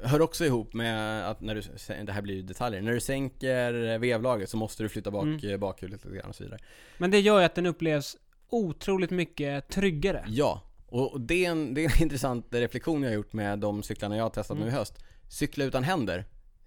hör 0.04 0.22
också 0.22 0.46
ihop 0.46 0.74
med 0.74 1.26
att 1.30 1.42
när 1.42 1.56
du, 1.56 1.62
det 2.06 2.12
här 2.12 2.22
blir 2.22 2.36
ju 2.36 2.42
detaljer, 2.42 2.82
när 2.82 2.92
du 2.92 3.00
sänker 3.00 3.98
vevlagret 3.98 4.50
så 4.50 4.58
måste 4.58 4.84
du 4.84 4.90
flytta 4.90 5.12
bak 5.12 5.24
Mm. 5.24 5.40
mm. 5.44 5.60
bakhjulet 5.60 6.06
lite 6.06 6.18
grann 6.18 6.30
och 6.30 6.36
så 6.36 6.44
vidare. 6.44 6.60
Men 6.98 7.12
det 7.12 7.20
gör 7.20 7.40
ju 7.40 7.46
att 7.46 7.56
den 7.56 7.66
upplevs 7.66 8.18
otroligt 8.50 9.12
mycket 9.12 9.68
tryggare. 9.70 10.26
Ja, 10.28 10.62
och 10.88 11.14
och 11.14 11.22
det 11.22 11.46
är, 11.46 11.52
en, 11.52 11.74
det 11.74 11.86
är 11.86 11.96
en 11.96 12.02
intressant 12.04 12.48
reflektion 12.52 13.04
jag 13.04 13.10
har 13.10 13.16
gjort 13.16 13.34
med 13.34 13.60
de 13.60 13.84
cyklarna 13.84 14.18
jag 14.18 14.24
har 14.24 14.30
testat 14.30 14.58
Mm. 14.58 14.68
nu 14.70 14.74
i 14.74 14.78
höst. 14.78 14.94
Cykla 15.36 15.66
utan 15.66 15.84
händer, 15.84 16.26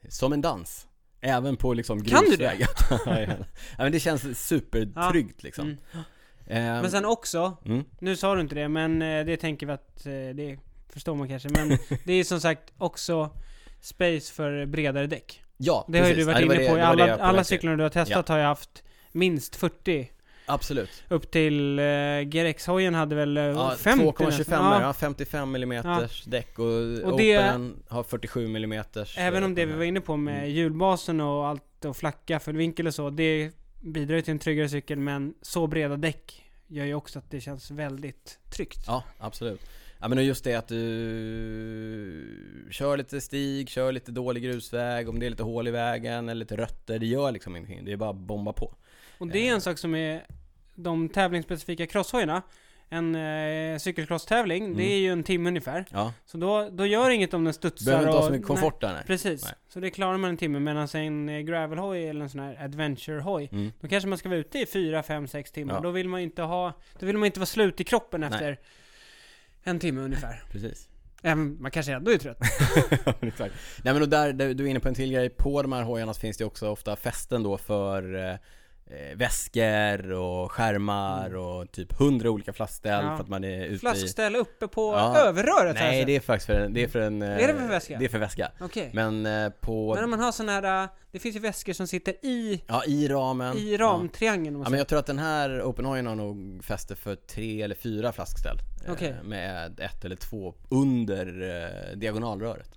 som 0.08 0.32
en 0.32 0.40
dans. 0.40 0.86
Även 1.20 1.56
på 1.56 1.74
liksom 1.74 2.04
Kan 2.04 2.20
du 2.24 2.28
grusväg. 2.30 2.60
ja, 3.06 3.20
ja, 3.20 3.34
men 3.78 3.92
det 3.92 4.00
känns 4.00 4.46
supertryggt 4.48 5.42
liksom. 5.42 5.64
Mm. 5.64 5.78
Ehm, 6.46 6.82
Men 6.82 6.90
sen 6.90 7.04
också, 7.04 7.56
mm, 7.64 7.84
nu 8.00 8.16
sa 8.16 8.34
du 8.34 8.40
inte 8.40 8.54
det, 8.54 8.68
men 8.68 9.02
eh, 9.02 9.24
det 9.24 9.36
tänker 9.36 9.66
vi 9.66 9.72
att 9.72 10.06
eh, 10.06 10.12
det 10.12 10.58
förstår 10.88 11.14
man 11.14 11.28
kanske. 11.28 11.48
Men 11.48 11.78
det 12.04 12.12
är 12.12 12.24
som 12.24 12.40
sagt 12.40 12.72
också 12.78 13.30
space 13.80 14.32
för 14.34 14.66
bredare 14.66 15.06
däck. 15.06 15.42
ja, 15.56 15.84
Det 15.88 15.98
har 15.98 16.06
ju 16.08 16.14
du 16.14 16.24
precis. 16.24 16.26
varit 16.26 16.40
Ja, 16.40 16.48
det 16.48 16.54
inne 16.54 16.62
det- 16.64 16.68
på. 16.70 16.74
Det 16.76 16.80
det 16.80 16.86
alla, 17.14 17.16
alla 17.16 17.44
cyklarna 17.44 17.76
du 17.76 17.82
har 17.82 17.90
testat 17.90 18.28
har 18.28 18.38
jag 18.38 18.46
haft 18.46 18.82
minst 19.12 19.56
40. 19.56 20.10
Absolut. 20.48 21.04
Upp 21.08 21.30
till 21.30 21.78
eh, 21.78 21.84
GRX-hojen 22.24 22.94
hade 22.94 23.14
väl 23.14 23.36
eh, 23.36 23.42
Ja, 23.44 23.74
50 23.78 24.04
2,25 24.04 24.26
nästan. 24.38 24.82
ja. 24.82 24.92
55 24.92 25.54
mm 25.54 25.84
däck 26.26 26.58
och, 26.58 26.64
Och 27.04 27.18
det- 27.18 27.38
Open 27.38 27.76
har 27.88 28.02
47 28.02 28.44
mm 28.44 28.82
Även 29.16 29.44
om 29.44 29.54
det 29.54 29.66
vi 29.66 29.72
var 29.72 29.84
inne 29.84 30.00
på 30.00 30.16
med 30.16 30.38
Mm. 30.38 30.50
hjulbasen 30.50 31.20
och 31.20 31.46
allt 31.46 31.84
och 31.84 31.96
flack 31.96 32.26
gaffelvinkel 32.26 32.86
och 32.86 32.94
så. 32.94 33.10
Det 33.10 33.50
bidrar 33.80 34.16
ju 34.16 34.22
till 34.22 34.32
en 34.32 34.38
tryggare 34.38 34.68
cykel 34.68 34.98
men 34.98 35.34
så 35.42 35.66
breda 35.66 35.96
däck 35.96 36.42
gör 36.66 36.84
ju 36.84 36.94
också 36.94 37.18
att 37.18 37.30
det 37.30 37.40
känns 37.40 37.70
väldigt 37.70 38.38
tryggt. 38.50 38.84
Ja, 38.86 39.04
absolut. 39.18 39.60
Ja 40.00 40.08
men 40.08 40.24
just 40.24 40.44
det 40.44 40.54
att 40.54 40.68
du 40.68 42.68
kör 42.70 42.96
lite 42.96 43.20
stig, 43.20 43.68
kör 43.68 43.92
lite 43.92 44.12
dålig 44.12 44.42
grusväg, 44.42 45.08
om 45.08 45.18
det 45.18 45.26
är 45.26 45.30
lite 45.30 45.42
hål 45.42 45.68
i 45.68 45.70
vägen 45.70 46.28
eller 46.28 46.38
lite 46.38 46.56
rötter, 46.56 46.98
det 46.98 47.06
gör 47.06 47.32
liksom 47.32 47.56
ingenting. 47.56 47.84
Det 47.84 47.92
är 47.92 47.96
bara 47.96 48.10
att 48.10 48.16
bomba 48.16 48.52
på. 48.52 48.74
Och 49.18 49.28
det 49.28 49.48
är 49.48 49.54
en 49.54 49.60
sak 49.60 49.78
som 49.78 49.94
är 49.94 50.26
de 50.74 51.08
tävlingsspecifika 51.08 51.86
crosshojarna. 51.86 52.42
En 52.90 53.14
eh, 53.14 53.78
cykelcross-tävling, 53.78 54.64
Mm. 54.64 54.76
det 54.76 54.84
är 54.84 54.98
ju 54.98 55.12
en 55.12 55.22
timme 55.22 55.48
ungefär. 55.48 55.84
Ja, 55.92 56.12
Så 56.26 56.38
då, 56.38 56.68
då 56.72 56.86
gör 56.86 57.10
inget 57.10 57.34
om 57.34 57.44
den 57.44 57.54
studsar 57.54 57.86
behöver 57.92 58.06
inte 58.08 58.18
ha 58.18 58.26
så 58.26 58.32
mycket 58.32 58.46
komfort 58.46 58.80
där 58.80 58.92
nej. 58.92 59.02
Precis. 59.06 59.44
Nej. 59.44 59.52
Så 59.68 59.80
det 59.80 59.90
klarar 59.90 60.18
man 60.18 60.30
en 60.30 60.36
timme. 60.36 60.58
Medan 60.60 60.88
en 60.94 61.28
eh, 61.28 61.40
gravelhoj 61.40 62.08
eller 62.08 62.20
en 62.22 62.30
sån 62.30 62.40
här 62.40 62.64
adventure-hoj, 62.64 63.48
Mm. 63.52 63.72
då 63.80 63.88
kanske 63.88 64.08
man 64.08 64.18
ska 64.18 64.28
vara 64.28 64.38
ute 64.38 64.58
i 64.58 64.66
4, 64.66 65.02
5, 65.02 65.26
6 65.28 65.52
timmar. 65.52 65.74
Ja. 65.74 65.80
Då 65.80 65.90
vill 65.90 66.08
man 66.08 66.20
inte 66.20 66.42
ha, 66.42 66.72
då 66.98 67.06
vill 67.06 67.16
man 67.16 67.26
inte 67.26 67.40
vara 67.40 67.46
slut 67.46 67.80
i 67.80 67.84
kroppen 67.84 68.20
Nej. 68.20 68.30
efter 68.32 68.58
en 69.62 69.78
timme 69.78 70.00
ungefär. 70.00 70.42
Precis. 70.52 70.88
Även, 71.22 71.62
man 71.62 71.70
kanske 71.70 71.92
ändå 71.92 72.10
är 72.10 72.18
trött. 72.18 72.38
Exakt. 73.20 73.54
Nej 73.84 73.94
men 73.94 74.02
och 74.02 74.08
där, 74.08 74.32
du 74.32 74.64
är 74.64 74.68
inne 74.70 74.80
på 74.80 74.88
en 74.88 74.94
till 74.94 75.12
grej, 75.12 75.28
på 75.30 75.62
de 75.62 75.72
här 75.72 75.82
hojarna 75.82 76.14
finns 76.14 76.36
det 76.36 76.44
också 76.44 76.68
ofta 76.68 76.96
fästen 76.96 77.42
då 77.42 77.58
för 77.58 78.38
eh, 78.90 79.10
eh, 79.10 79.16
väskor 79.16 80.12
och 80.12 80.52
skärmar 80.52 81.36
och 81.36 81.72
typ 81.72 81.92
hundra 81.98 82.30
olika 82.30 82.52
flaskställ 82.52 82.92
Mm. 83.00 83.06
Ja. 83.10 83.16
för 83.16 83.22
att 83.24 83.28
man 83.30 83.44
är 83.44 83.64
ute 83.64 83.74
i... 83.74 83.78
Flaskställ 83.78 84.36
uppe 84.36 84.68
på 84.68 84.92
Ja. 84.92 85.16
överröret 85.18 85.74
Nej 85.74 85.98
sett. 86.00 86.06
det 86.06 86.16
är 86.16 86.20
faktiskt 86.20 86.46
för 86.46 86.60
en, 86.60 86.72
det 86.74 86.82
är 86.84 86.88
för 86.88 87.00
en... 87.00 87.22
eh, 87.22 87.28
Är 87.28 87.48
det 87.48 87.54
för 87.54 87.68
väska? 87.68 87.98
Det 87.98 88.04
är 88.04 88.08
för 88.08 88.18
väska. 88.18 88.50
Okej. 88.60 88.90
Men 88.92 89.26
eh, 89.26 89.50
på... 89.60 89.94
Men 89.94 90.04
om 90.04 90.10
man 90.10 90.20
har 90.20 90.32
sån 90.32 90.48
här, 90.48 90.82
äh, 90.82 90.88
det 91.12 91.18
finns 91.18 91.36
ju 91.36 91.40
väskor 91.40 91.72
som 91.72 91.86
sitter 91.86 92.12
i, 92.26 92.62
Ja, 92.66 92.84
i 92.86 93.08
ramen. 93.08 93.56
i 93.56 93.72
Ja. 93.72 93.78
ramtriangeln. 93.86 94.56
Ja, 94.56 94.62
säger. 94.64 94.70
men 94.70 94.78
jag 94.78 94.88
tror 94.88 94.98
att 94.98 95.06
den 95.06 95.18
här 95.18 95.62
Openhojen 95.62 96.06
har 96.06 96.14
nog 96.14 96.64
fäste 96.64 96.96
för 96.96 97.14
tre 97.14 97.62
eller 97.62 97.74
fyra 97.74 98.12
flaskställ. 98.12 98.56
eh, 98.86 98.92
Okej. 98.92 99.14
Med 99.24 99.80
ett 99.80 100.04
eller 100.04 100.16
två 100.16 100.54
under 100.68 101.26
eh, 101.92 101.96
diagonalröret 101.96 102.70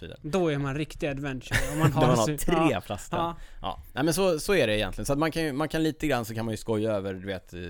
vidare. 0.00 0.18
Då 0.22 0.48
är 0.52 0.58
man 0.58 0.74
riktig 0.74 1.06
adventure. 1.06 1.58
Om 1.72 1.78
man 1.78 1.92
har, 1.92 2.06
man 2.06 2.18
har 2.18 2.36
tre 2.36 2.54
Ja. 2.70 2.80
flaskställ. 2.80 3.18
Ja. 3.18 3.36
Ja. 3.62 3.82
Nej 3.92 4.04
men 4.04 4.14
så, 4.14 4.38
så 4.38 4.54
är 4.54 4.66
det 4.66 4.76
egentligen. 4.78 5.06
Så 5.06 5.12
att 5.12 5.18
man 5.18 5.30
kan, 5.30 5.42
ju- 5.42 5.52
man 5.58 5.68
kan 5.68 5.82
lite 5.82 6.06
grann 6.06 6.24
så 6.24 6.34
kan 6.34 6.44
man 6.44 6.52
ju 6.52 6.56
skoja 6.56 6.90
över, 6.92 7.14
du 7.14 7.26
vet, 7.26 7.54
eh, 7.54 7.60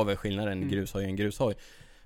över 0.00 0.16
skillnaden 0.16 0.52
Mm. 0.58 0.68
grushoj 0.68 1.02
och 1.04 1.08
en 1.08 1.16
grushoj. 1.16 1.54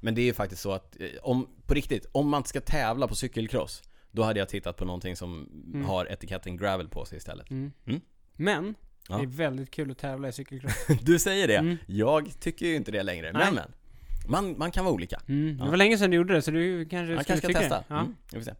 Men 0.01 0.15
det 0.15 0.21
är 0.21 0.25
ju 0.25 0.35
faktiskt 0.35 0.63
så 0.63 0.73
att, 0.73 1.01
eh, 1.01 1.07
om, 1.23 1.49
på 1.67 1.75
riktigt, 1.75 2.07
om 2.13 2.29
man 2.29 2.45
ska 2.45 2.61
tävla 2.61 3.09
på 3.09 3.15
cykelcross, 3.15 3.83
då 4.11 4.23
hade 4.23 4.39
jag 4.39 4.49
tittat 4.49 4.77
på 4.77 4.85
någonting 4.85 5.17
som 5.17 5.49
Mm. 5.75 5.85
har 5.87 6.07
etiketten 6.13 6.57
gravel 6.57 6.89
på 6.89 7.05
sig 7.05 7.19
istället. 7.19 7.51
Mm. 7.51 7.73
Mm. 7.87 8.01
Men, 8.37 8.75
Ja. 9.09 9.17
det 9.17 9.23
är 9.23 9.27
väldigt 9.27 9.71
kul 9.71 9.91
att 9.91 9.99
tävla 9.99 10.29
i 10.29 10.33
cykelcross. 10.33 10.87
Du 11.03 11.19
säger 11.19 11.49
det, 11.49 11.57
Mm. 11.57 11.77
jag 11.87 12.41
tycker 12.41 12.67
ju 12.67 12.75
inte 12.77 12.91
det 12.93 13.03
längre. 13.03 13.33
Nej. 13.33 13.43
Men 13.45 13.55
men, 13.55 13.65
man, 14.31 14.59
man 14.59 14.71
kan 14.71 14.85
vara 14.85 14.95
olika. 14.95 15.21
Mm. 15.29 15.57
Det 15.57 15.65
Ja. 15.65 15.71
var 15.71 15.77
länge 15.77 15.99
sedan 15.99 16.11
du 16.11 16.17
gjorde 16.17 16.35
det, 16.35 16.43
så 16.43 16.51
du 16.51 16.85
kanske 16.89 17.15
Man 17.15 17.25
skulle 17.25 17.41
kanske 17.41 17.53
ska 17.53 17.61
testa. 17.61 17.77
det. 17.79 17.85
Ja. 17.89 18.01
Mm. 18.01 18.57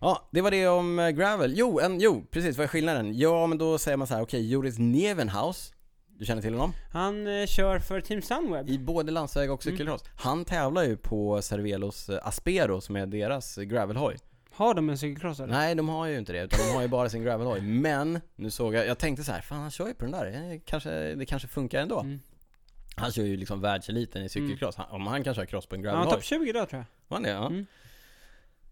Ja, 0.00 0.28
det 0.32 0.40
var 0.40 0.50
det 0.50 0.68
om 0.68 0.98
eh, 0.98 1.10
gravel. 1.10 1.52
Jo, 1.56 1.80
en, 1.80 2.00
jo, 2.00 2.26
precis, 2.30 2.56
vad 2.56 2.64
är 2.64 2.68
skillnaden? 2.68 3.18
Ja, 3.18 3.46
men 3.46 3.58
då 3.58 3.78
säger 3.78 3.96
man 3.96 4.06
så 4.06 4.14
här, 4.14 4.22
okej, 4.22 4.50
Joris 4.50 4.78
Nevenhaus, 4.78 5.72
du 6.18 6.24
känner 6.24 6.42
till 6.42 6.54
honom? 6.54 6.72
Han 6.92 7.26
eh, 7.40 7.46
kör 7.46 7.78
för 7.78 8.00
Team 8.00 8.22
Sunweb. 8.22 8.70
I 8.70 8.78
både 8.78 9.12
landsväg 9.12 9.50
och 9.50 9.62
cykelcross. 9.62 10.04
Han 10.16 10.44
tävlar 10.44 10.82
ju 10.82 10.96
på 10.96 11.42
Cervelos 11.42 12.08
eh, 12.08 12.26
Aspero 12.26 12.80
som 12.80 12.96
är 12.96 13.06
deras 13.06 13.58
eh, 13.58 13.64
gravelhoj. 13.64 14.16
Har 14.50 14.74
de 14.74 14.90
en 14.90 14.98
cykelcross 14.98 15.40
eller? 15.40 15.52
Nej, 15.54 15.74
de 15.74 15.88
har 15.88 16.06
ju 16.06 16.18
inte 16.18 16.32
det, 16.32 16.42
utan 16.42 16.58
de 16.66 16.74
har 16.74 16.82
ju 16.82 16.88
bara 16.88 17.08
sin 17.08 17.22
gravelhoj. 17.22 17.60
Men, 17.60 18.20
nu 18.36 18.50
såg 18.50 18.74
jag, 18.74 18.86
jag 18.86 18.98
tänkte 18.98 19.24
så 19.24 19.32
här, 19.32 19.40
fan 19.40 19.60
han 19.60 19.70
kör 19.70 19.88
ju 19.88 19.94
på 19.94 20.04
den 20.04 20.12
där, 20.12 20.26
Eh, 20.26 20.60
kanske, 20.64 21.14
det 21.14 21.26
kanske 21.26 21.48
funkar 21.48 21.80
ändå. 21.82 22.00
Mm. 22.00 22.20
Han 22.96 23.12
kör 23.12 23.22
ju 23.22 23.36
liksom 23.36 23.60
världseliten 23.60 24.22
i 24.24 24.28
cykelcross. 24.28 24.76
Han, 24.76 24.86
om 24.90 25.06
han 25.06 25.24
kan 25.24 25.34
köra 25.34 25.46
cross 25.46 25.66
på 25.66 25.74
en 25.74 25.82
Ja, 25.82 25.90
gravelhoj. 25.90 26.14
topp 26.14 26.24
20 26.24 26.52
då 26.52 26.66
tror 26.66 26.78
jag. 26.80 26.84
Var 27.08 27.16
han 27.16 27.22
det? 27.22 27.30
Ja. 27.30 27.46
Mm. 27.46 27.66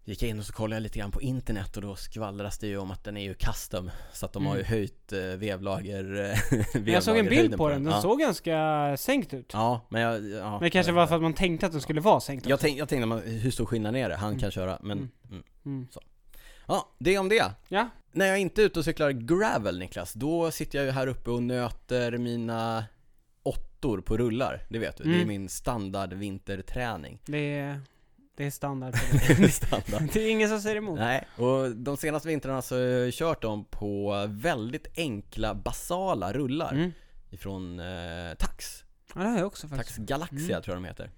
Gick 0.07 0.21
jag 0.21 0.29
in 0.29 0.39
och 0.39 0.45
så 0.45 0.53
kollade 0.53 0.75
jag 0.75 0.83
lite 0.83 0.99
grann 0.99 1.11
på 1.11 1.21
internet 1.21 1.75
och 1.77 1.81
då 1.81 1.95
skvallras 1.95 2.57
det 2.57 2.67
ju 2.67 2.77
om 2.77 2.91
att 2.91 3.03
den 3.03 3.17
är 3.17 3.21
ju 3.23 3.33
custom 3.33 3.91
Så 4.13 4.25
att 4.25 4.33
de 4.33 4.43
Mm. 4.43 4.49
har 4.49 4.57
ju 4.57 4.63
höjt 4.63 5.13
eh, 5.13 5.19
vevlager, 5.19 6.31
eh, 6.31 6.57
Men 6.73 6.93
jag 6.93 7.03
såg 7.03 7.17
en 7.17 7.25
bild 7.25 7.57
på 7.57 7.69
den, 7.69 7.83
den 7.83 7.93
ja. 7.93 8.01
såg 8.01 8.19
ganska 8.19 8.95
sänkt 8.97 9.33
ut. 9.33 9.49
Ja, 9.53 9.81
men 9.89 10.01
jag, 10.01 10.29
ja, 10.29 10.51
Men 10.51 10.59
det 10.61 10.69
kanske 10.69 10.91
var 10.91 11.07
för 11.07 11.15
att 11.15 11.21
man 11.21 11.33
tänkte 11.33 11.65
att 11.65 11.71
den 11.71 11.81
skulle 11.81 12.01
vara 12.01 12.19
sänkt 12.19 12.45
jag, 12.49 12.59
tänk, 12.59 12.79
jag 12.79 12.89
tänkte, 12.89 13.29
hur 13.29 13.51
stor 13.51 13.65
skillnad 13.65 13.95
är 13.95 14.09
det? 14.09 14.15
Han 14.15 14.29
Mm. 14.29 14.39
kan 14.39 14.51
köra, 14.51 14.79
men 14.81 14.97
Mm. 14.97 15.09
mm. 15.31 15.43
Mm. 15.65 15.87
Ja, 16.67 16.89
det 16.99 17.17
om 17.17 17.29
det 17.29 17.51
Ja. 17.69 17.89
När 18.11 18.25
jag 18.25 18.39
inte 18.39 18.61
är 18.61 18.65
ute 18.65 18.79
och 18.79 18.85
cyklar 18.85 19.11
gravel 19.11 19.79
Niklas, 19.79 20.13
då 20.13 20.51
sitter 20.51 20.77
jag 20.77 20.85
ju 20.85 20.91
här 20.91 21.07
uppe 21.07 21.29
och 21.29 21.43
nöter 21.43 22.17
mina 22.17 22.85
åttor 23.43 24.01
på 24.01 24.17
rullar, 24.17 24.63
det 24.69 24.79
vet 24.79 24.97
du. 24.97 25.03
Det 25.03 25.09
är 25.09 25.15
Mm. 25.15 25.27
min 25.27 25.49
standard 25.49 26.13
vinterträning 26.13 27.19
Det 27.25 27.37
är, 27.59 27.81
det 28.37 28.45
är 28.45 28.51
standard 28.51 28.95
för 28.95 29.35
det. 29.41 29.51
Standard 29.51 30.09
det 30.13 30.19
är 30.21 30.31
ingen 30.31 30.49
som 30.49 30.61
säger 30.61 30.75
emot. 30.75 30.99
Nej, 30.99 31.27
och 31.35 31.71
de 31.75 31.97
senaste 31.97 32.27
vintrarna 32.27 32.61
så 32.61 32.75
har 32.75 32.81
jag 32.81 33.13
kört 33.13 33.41
dem 33.41 33.65
på 33.65 34.25
väldigt 34.29 34.87
enkla, 34.97 35.55
basala 35.55 36.33
rullar 36.33 36.71
Mm. 36.73 36.91
ifrån 37.29 37.79
eh, 37.79 38.33
Tax. 38.39 38.83
Ja, 39.15 39.21
det 39.21 39.27
har 39.27 39.37
jag 39.37 39.47
också 39.47 39.67
faktiskt. 39.67 39.95
Tax 39.97 40.07
Galaxia 40.07 40.55
Mm. 40.55 40.61
tror 40.63 40.75
jag 40.75 40.83
de 40.83 40.87
heter. 40.87 41.11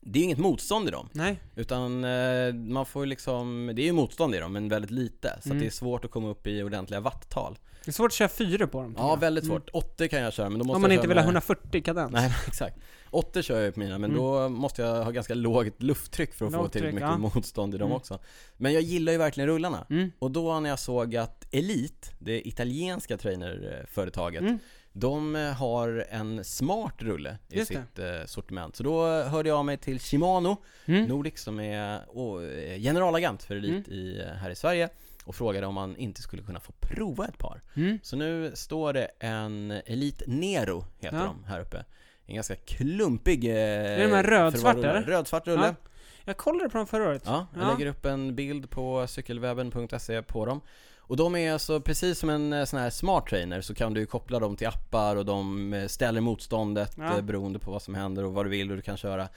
Det 0.00 0.18
är 0.18 0.22
inget 0.24 0.38
motstånd 0.38 0.88
i 0.88 0.90
dem. 0.90 1.08
Nej. 1.12 1.40
Utan 1.56 2.04
eh, 2.04 2.54
man 2.54 2.86
får 2.86 3.04
ju 3.04 3.08
liksom, 3.08 3.72
det 3.76 3.82
är 3.82 3.86
ju 3.86 3.92
motstånd 3.92 4.34
i 4.34 4.38
dem 4.38 4.52
men 4.52 4.68
väldigt 4.68 4.90
lite. 4.90 5.38
Så 5.42 5.48
Mm. 5.48 5.60
det 5.60 5.66
är 5.66 5.70
svårt 5.70 6.04
att 6.04 6.10
komma 6.10 6.28
upp 6.28 6.46
i 6.46 6.62
ordentliga 6.62 7.00
watttal. 7.00 7.58
Det 7.86 7.90
är 7.90 7.92
svårt 7.92 8.06
att 8.06 8.12
köra 8.14 8.28
fyra 8.28 8.66
på 8.66 8.80
dem. 8.82 8.94
Ja, 8.98 9.10
jag. 9.10 9.20
väldigt 9.20 9.44
Mm. 9.44 9.56
svårt. 9.56 9.68
80 9.72 10.08
kan 10.08 10.20
jag 10.20 10.32
köra 10.32 10.48
men 10.50 10.58
då 10.58 10.64
måste 10.64 10.76
Om 10.76 10.82
man 10.82 10.90
jag 10.90 10.96
inte 10.98 11.08
vill 11.08 11.16
ha 11.16 11.22
med- 11.24 11.28
140 11.28 11.82
kadens. 11.82 12.12
Nej, 12.12 12.30
exakt. 12.46 12.76
80 13.10 13.42
kör 13.42 13.60
jag 13.64 13.74
på 13.74 13.80
mina, 13.80 13.98
men 13.98 14.10
Mm. 14.10 14.22
då 14.22 14.48
måste 14.48 14.82
jag 14.82 15.04
ha 15.04 15.10
ganska 15.10 15.34
lågt 15.34 15.82
lufttryck 15.82 16.34
för 16.34 16.46
att 16.46 16.52
få 16.52 16.58
Lågt 16.62 16.72
tillräckligt 16.72 17.00
tryck, 17.02 17.18
mycket 17.18 17.34
motstånd 17.34 17.74
i 17.74 17.78
dem 17.78 17.86
Mm. 17.86 17.96
också. 17.96 18.18
Men 18.56 18.72
jag 18.72 18.82
gillar 18.82 19.12
ju 19.12 19.18
verkligen 19.18 19.48
rullarna. 19.48 19.86
Mm. 19.90 20.12
Och 20.18 20.30
då 20.30 20.60
när 20.60 20.70
jag 20.70 20.78
såg 20.78 21.16
att 21.16 21.46
Elite, 21.54 22.08
det 22.18 22.48
italienska 22.48 23.16
trainerföretaget, 23.16 24.40
Mm. 24.40 24.58
de 24.92 25.36
eh, 25.36 25.52
har 25.52 26.06
en 26.10 26.44
smart 26.44 26.94
rulle 26.98 27.38
i 27.48 27.58
Just 27.58 27.70
det. 27.72 27.74
sitt 27.74 27.98
eh, 27.98 28.26
sortiment. 28.26 28.76
Så 28.76 28.82
då 28.82 29.06
hörde 29.22 29.48
jag 29.48 29.64
mig 29.64 29.76
till 29.76 29.98
Shimano 30.00 30.56
Mm. 30.86 31.04
Nordic 31.04 31.40
som 31.40 31.60
är 31.60 31.94
eh, 31.94 32.78
generalagent 32.80 33.42
för 33.42 33.56
Elite 33.56 33.90
i, 33.90 34.24
här 34.36 34.50
i 34.50 34.54
Sverige 34.54 34.88
och 35.26 35.34
frågade 35.34 35.66
om 35.66 35.74
man 35.74 35.96
inte 35.96 36.22
skulle 36.22 36.42
kunna 36.42 36.60
få 36.60 36.72
prova 36.80 37.26
ett 37.26 37.38
par. 37.38 37.62
Mm. 37.76 37.98
Så 38.02 38.16
nu 38.16 38.52
står 38.54 38.92
det 38.92 39.10
en 39.20 39.70
Elite 39.86 40.24
Nero, 40.26 40.84
heter 40.98 41.16
Ja. 41.16 41.22
de, 41.24 41.44
här 41.44 41.60
uppe. 41.60 41.84
En 42.26 42.34
ganska 42.34 42.56
klumpig... 42.56 43.44
Eh, 43.44 43.54
det 43.54 44.02
de 44.08 44.12
här 44.14 44.22
rödsvart, 44.22 44.76
eller? 44.76 45.02
Rödsvart 45.02 45.46
rulle. 45.46 45.66
Ja. 45.66 45.74
Jag 46.24 46.36
kollade 46.36 46.68
på 46.70 46.78
dem 46.78 46.86
förra 46.86 47.08
året. 47.08 47.22
Ja, 47.26 47.46
jag 47.54 47.62
Ja. 47.62 47.72
lägger 47.72 47.86
upp 47.90 48.04
en 48.06 48.34
bild 48.34 48.70
på 48.70 49.06
cykelwebben.se 49.06 50.22
på 50.22 50.46
dem. 50.46 50.60
Och 50.98 51.16
de 51.16 51.36
är 51.36 51.52
alltså, 51.52 51.80
precis 51.80 52.18
som 52.18 52.30
en 52.30 52.52
eh, 52.52 52.64
sån 52.64 52.78
här 52.80 52.90
smart 52.90 53.26
trainer 53.26 53.60
så 53.60 53.74
kan 53.74 53.94
du 53.94 54.06
koppla 54.06 54.38
dem 54.38 54.56
till 54.56 54.66
appar 54.66 55.16
och 55.16 55.24
de 55.24 55.72
eh, 55.72 55.86
ställer 55.86 56.20
motståndet 56.20 56.94
Ja. 56.98 57.16
eh, 57.16 57.22
beroende 57.22 57.58
på 57.58 57.70
vad 57.70 57.82
som 57.82 57.94
händer 57.94 58.24
och 58.24 58.32
vad 58.34 58.46
du 58.46 58.50
vill 58.50 58.70
och 58.70 58.76
du 58.76 58.82
kan 58.82 58.96
köra 58.96 59.28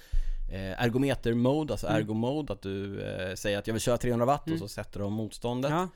eh, 0.52 0.84
ergometer 0.84 1.34
mode, 1.34 1.74
alltså 1.74 1.88
Mm. 1.88 1.98
ergo 2.02 2.14
mode, 2.14 2.54
att 2.54 2.62
du 2.62 3.02
eh, 3.02 3.36
säger 3.36 3.58
att 3.58 3.68
jag 3.68 3.74
vill 3.74 3.82
köra 3.82 3.98
300 3.98 4.26
watt 4.26 4.48
Mm. 4.48 4.62
och 4.62 4.70
så 4.70 4.74
sätter 4.74 5.00
de 5.00 5.14
motståndet. 5.14 5.72
Ja. 5.72 5.88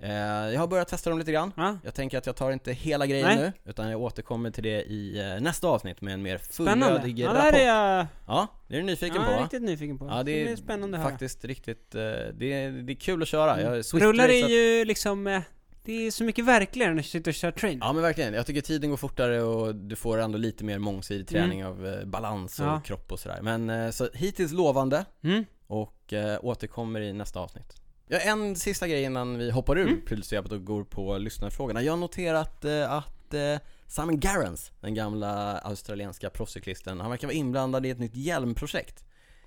Eh, 0.00 0.12
jag 0.52 0.60
har 0.60 0.66
börjat 0.66 0.88
testa 0.88 1.10
dem 1.10 1.18
lite 1.18 1.32
grann. 1.32 1.52
Ja. 1.56 1.78
Jag 1.84 1.94
tänker 1.94 2.18
att 2.18 2.26
jag 2.26 2.36
tar 2.36 2.50
inte 2.52 2.72
hela 2.72 3.06
grejen 3.06 3.26
Nej. 3.26 3.36
nu, 3.36 3.52
utan 3.70 3.90
jag 3.90 4.00
återkommer 4.00 4.50
till 4.50 4.62
det 4.62 4.82
i 4.82 5.20
eh, 5.34 5.40
nästa 5.40 5.68
avsnitt 5.68 6.00
med 6.00 6.14
en 6.14 6.22
mer 6.22 6.38
fullödig 6.38 7.18
Ja, 7.18 7.28
rapport. 7.34 7.54
är 7.60 7.66
jag 7.66 8.06
Ja, 8.26 8.46
det 8.68 8.74
är 8.74 8.78
du 8.78 8.84
nyfiken 8.86 9.16
ja, 9.16 9.24
på 9.26 9.30
är 9.32 9.36
va? 9.36 9.42
riktigt 9.44 9.62
nyfiken 9.62 9.98
på. 9.98 10.06
Ja, 10.06 10.22
det 10.22 10.48
är, 10.48 10.56
spännande 10.56 10.96
att 10.96 11.02
höra. 11.02 11.10
faktiskt 11.12 11.44
riktigt, 11.44 11.94
eh, 11.94 12.00
det 12.34 12.52
är, 12.52 12.70
det 12.82 12.92
är 12.92 12.96
kul 13.00 13.22
att 13.22 13.28
köra. 13.28 13.60
Jag 13.60 13.84
Swift 13.84 14.04
Rullar 14.04 14.28
är 14.28 14.48
ju 14.48 14.84
liksom, 14.84 15.26
eh, 15.26 15.40
det 15.84 16.06
är 16.06 16.10
så 16.10 16.24
mycket 16.24 16.44
verkligare 16.44 16.90
när 16.94 17.02
du 17.02 17.08
sitter 17.08 17.30
och 17.30 17.34
kör 17.34 17.50
train. 17.50 17.78
Ja 17.82 17.92
men 17.92 18.02
verkligen, 18.02 18.34
jag 18.34 18.46
tycker 18.46 18.60
tiden 18.60 18.90
går 18.90 18.96
fortare 18.96 19.42
och 19.42 19.74
du 19.74 19.96
får 19.96 20.18
ändå 20.18 20.38
lite 20.38 20.64
mer 20.64 20.78
mångsidig 20.78 21.28
träning 21.28 21.64
av 21.64 21.86
eh, 21.86 22.04
balans 22.04 22.58
och 22.58 22.64
Mm. 22.64 22.74
Ja. 22.74 22.80
kropp 22.80 23.12
och 23.12 23.20
sådär. 23.20 23.38
Men 23.42 23.70
eh, 23.70 23.90
så 23.90 24.08
hittills 24.14 24.52
lovande 24.52 25.04
Mm. 25.24 25.44
och 25.66 26.12
eh, 26.12 26.38
återkommer 26.42 27.00
i 27.00 27.12
nästa 27.12 27.40
avsnitt. 27.40 27.76
Ja, 28.08 28.18
en 28.18 28.56
sista 28.56 28.88
grej 28.88 29.02
innan 29.02 29.38
vi 29.38 29.50
hoppar 29.50 29.78
ur 29.78 29.86
Mm. 29.88 30.00
Prylsvepet 30.06 30.52
och 30.52 30.64
går 30.64 30.84
på 30.84 31.18
lyssnarfrågorna. 31.18 31.82
Jag 31.82 31.92
har 31.92 31.96
noterat 31.98 32.64
eh, 32.64 32.92
att 32.92 33.34
eh, 33.34 33.56
Simon 33.86 34.20
Garrans, 34.20 34.72
den 34.80 34.94
gamla 34.94 35.58
australienska 35.58 36.30
proffscyklisten, 36.30 37.00
han 37.00 37.10
verkar 37.10 37.26
vara 37.28 37.34
inblandad 37.34 37.86
i 37.86 37.90
ett 37.90 37.98
nytt 37.98 38.16
hjälmprojekt. 38.16 39.04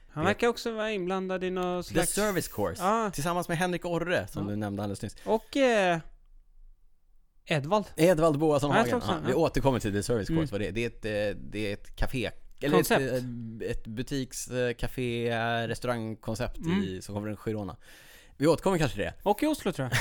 Han 0.10 0.26
verkar 0.26 0.48
också 0.48 0.72
vara 0.74 0.92
inblandad 0.92 1.44
i 1.44 1.50
något 1.52 1.86
The 1.88 1.94
slags... 1.94 2.12
Service 2.14 2.48
Course. 2.48 2.84
Ja. 2.84 3.12
Tillsammans 3.14 3.48
med 3.48 3.58
Henrik 3.58 3.86
Orre, 3.86 4.28
som 4.28 4.44
Ja. 4.44 4.50
du 4.50 4.56
nämnde 4.56 4.84
alldeles 4.84 5.02
nyss. 5.02 5.16
Och 5.26 5.58
eh, 5.58 6.00
Edvald. 7.46 7.86
Edvald 7.96 8.40
Boasson 8.40 8.72
Ja, 8.72 8.78
Hagen. 8.78 9.02
Ja, 9.08 9.18
vi 9.28 9.34
återkommer 9.34 9.80
till 9.80 9.92
The 9.94 10.04
Service 10.04 10.28
Course, 10.28 10.42
Mm. 10.42 10.48
vad 10.52 10.62
det 10.62 10.68
är. 10.68 10.72
Det 10.72 10.84
är 10.84 10.88
ett, 10.88 11.36
eh, 11.36 11.42
det 11.52 11.70
är 11.70 11.74
ett 11.74 11.96
café, 11.96 12.32
eller 12.62 12.68
ett, 12.68 12.74
Koncept. 12.90 13.14
eh, 13.64 13.70
ett 13.72 13.88
butiks, 13.88 14.48
eh, 14.48 14.74
café, 14.74 15.32
restaurangkoncept 15.68 16.58
Mm. 16.58 16.84
i, 16.84 17.02
som 17.02 17.16
kommer 17.16 17.28
från 17.28 17.38
Girona. 17.38 17.76
Vi 18.38 18.48
återkommer 18.48 18.78
kanske 18.78 18.96
till 18.96 19.06
det. 19.06 19.14
Och 19.24 19.44
i 19.44 19.46
Oslo 19.46 19.72
tror 19.72 19.90
jag. 19.92 19.98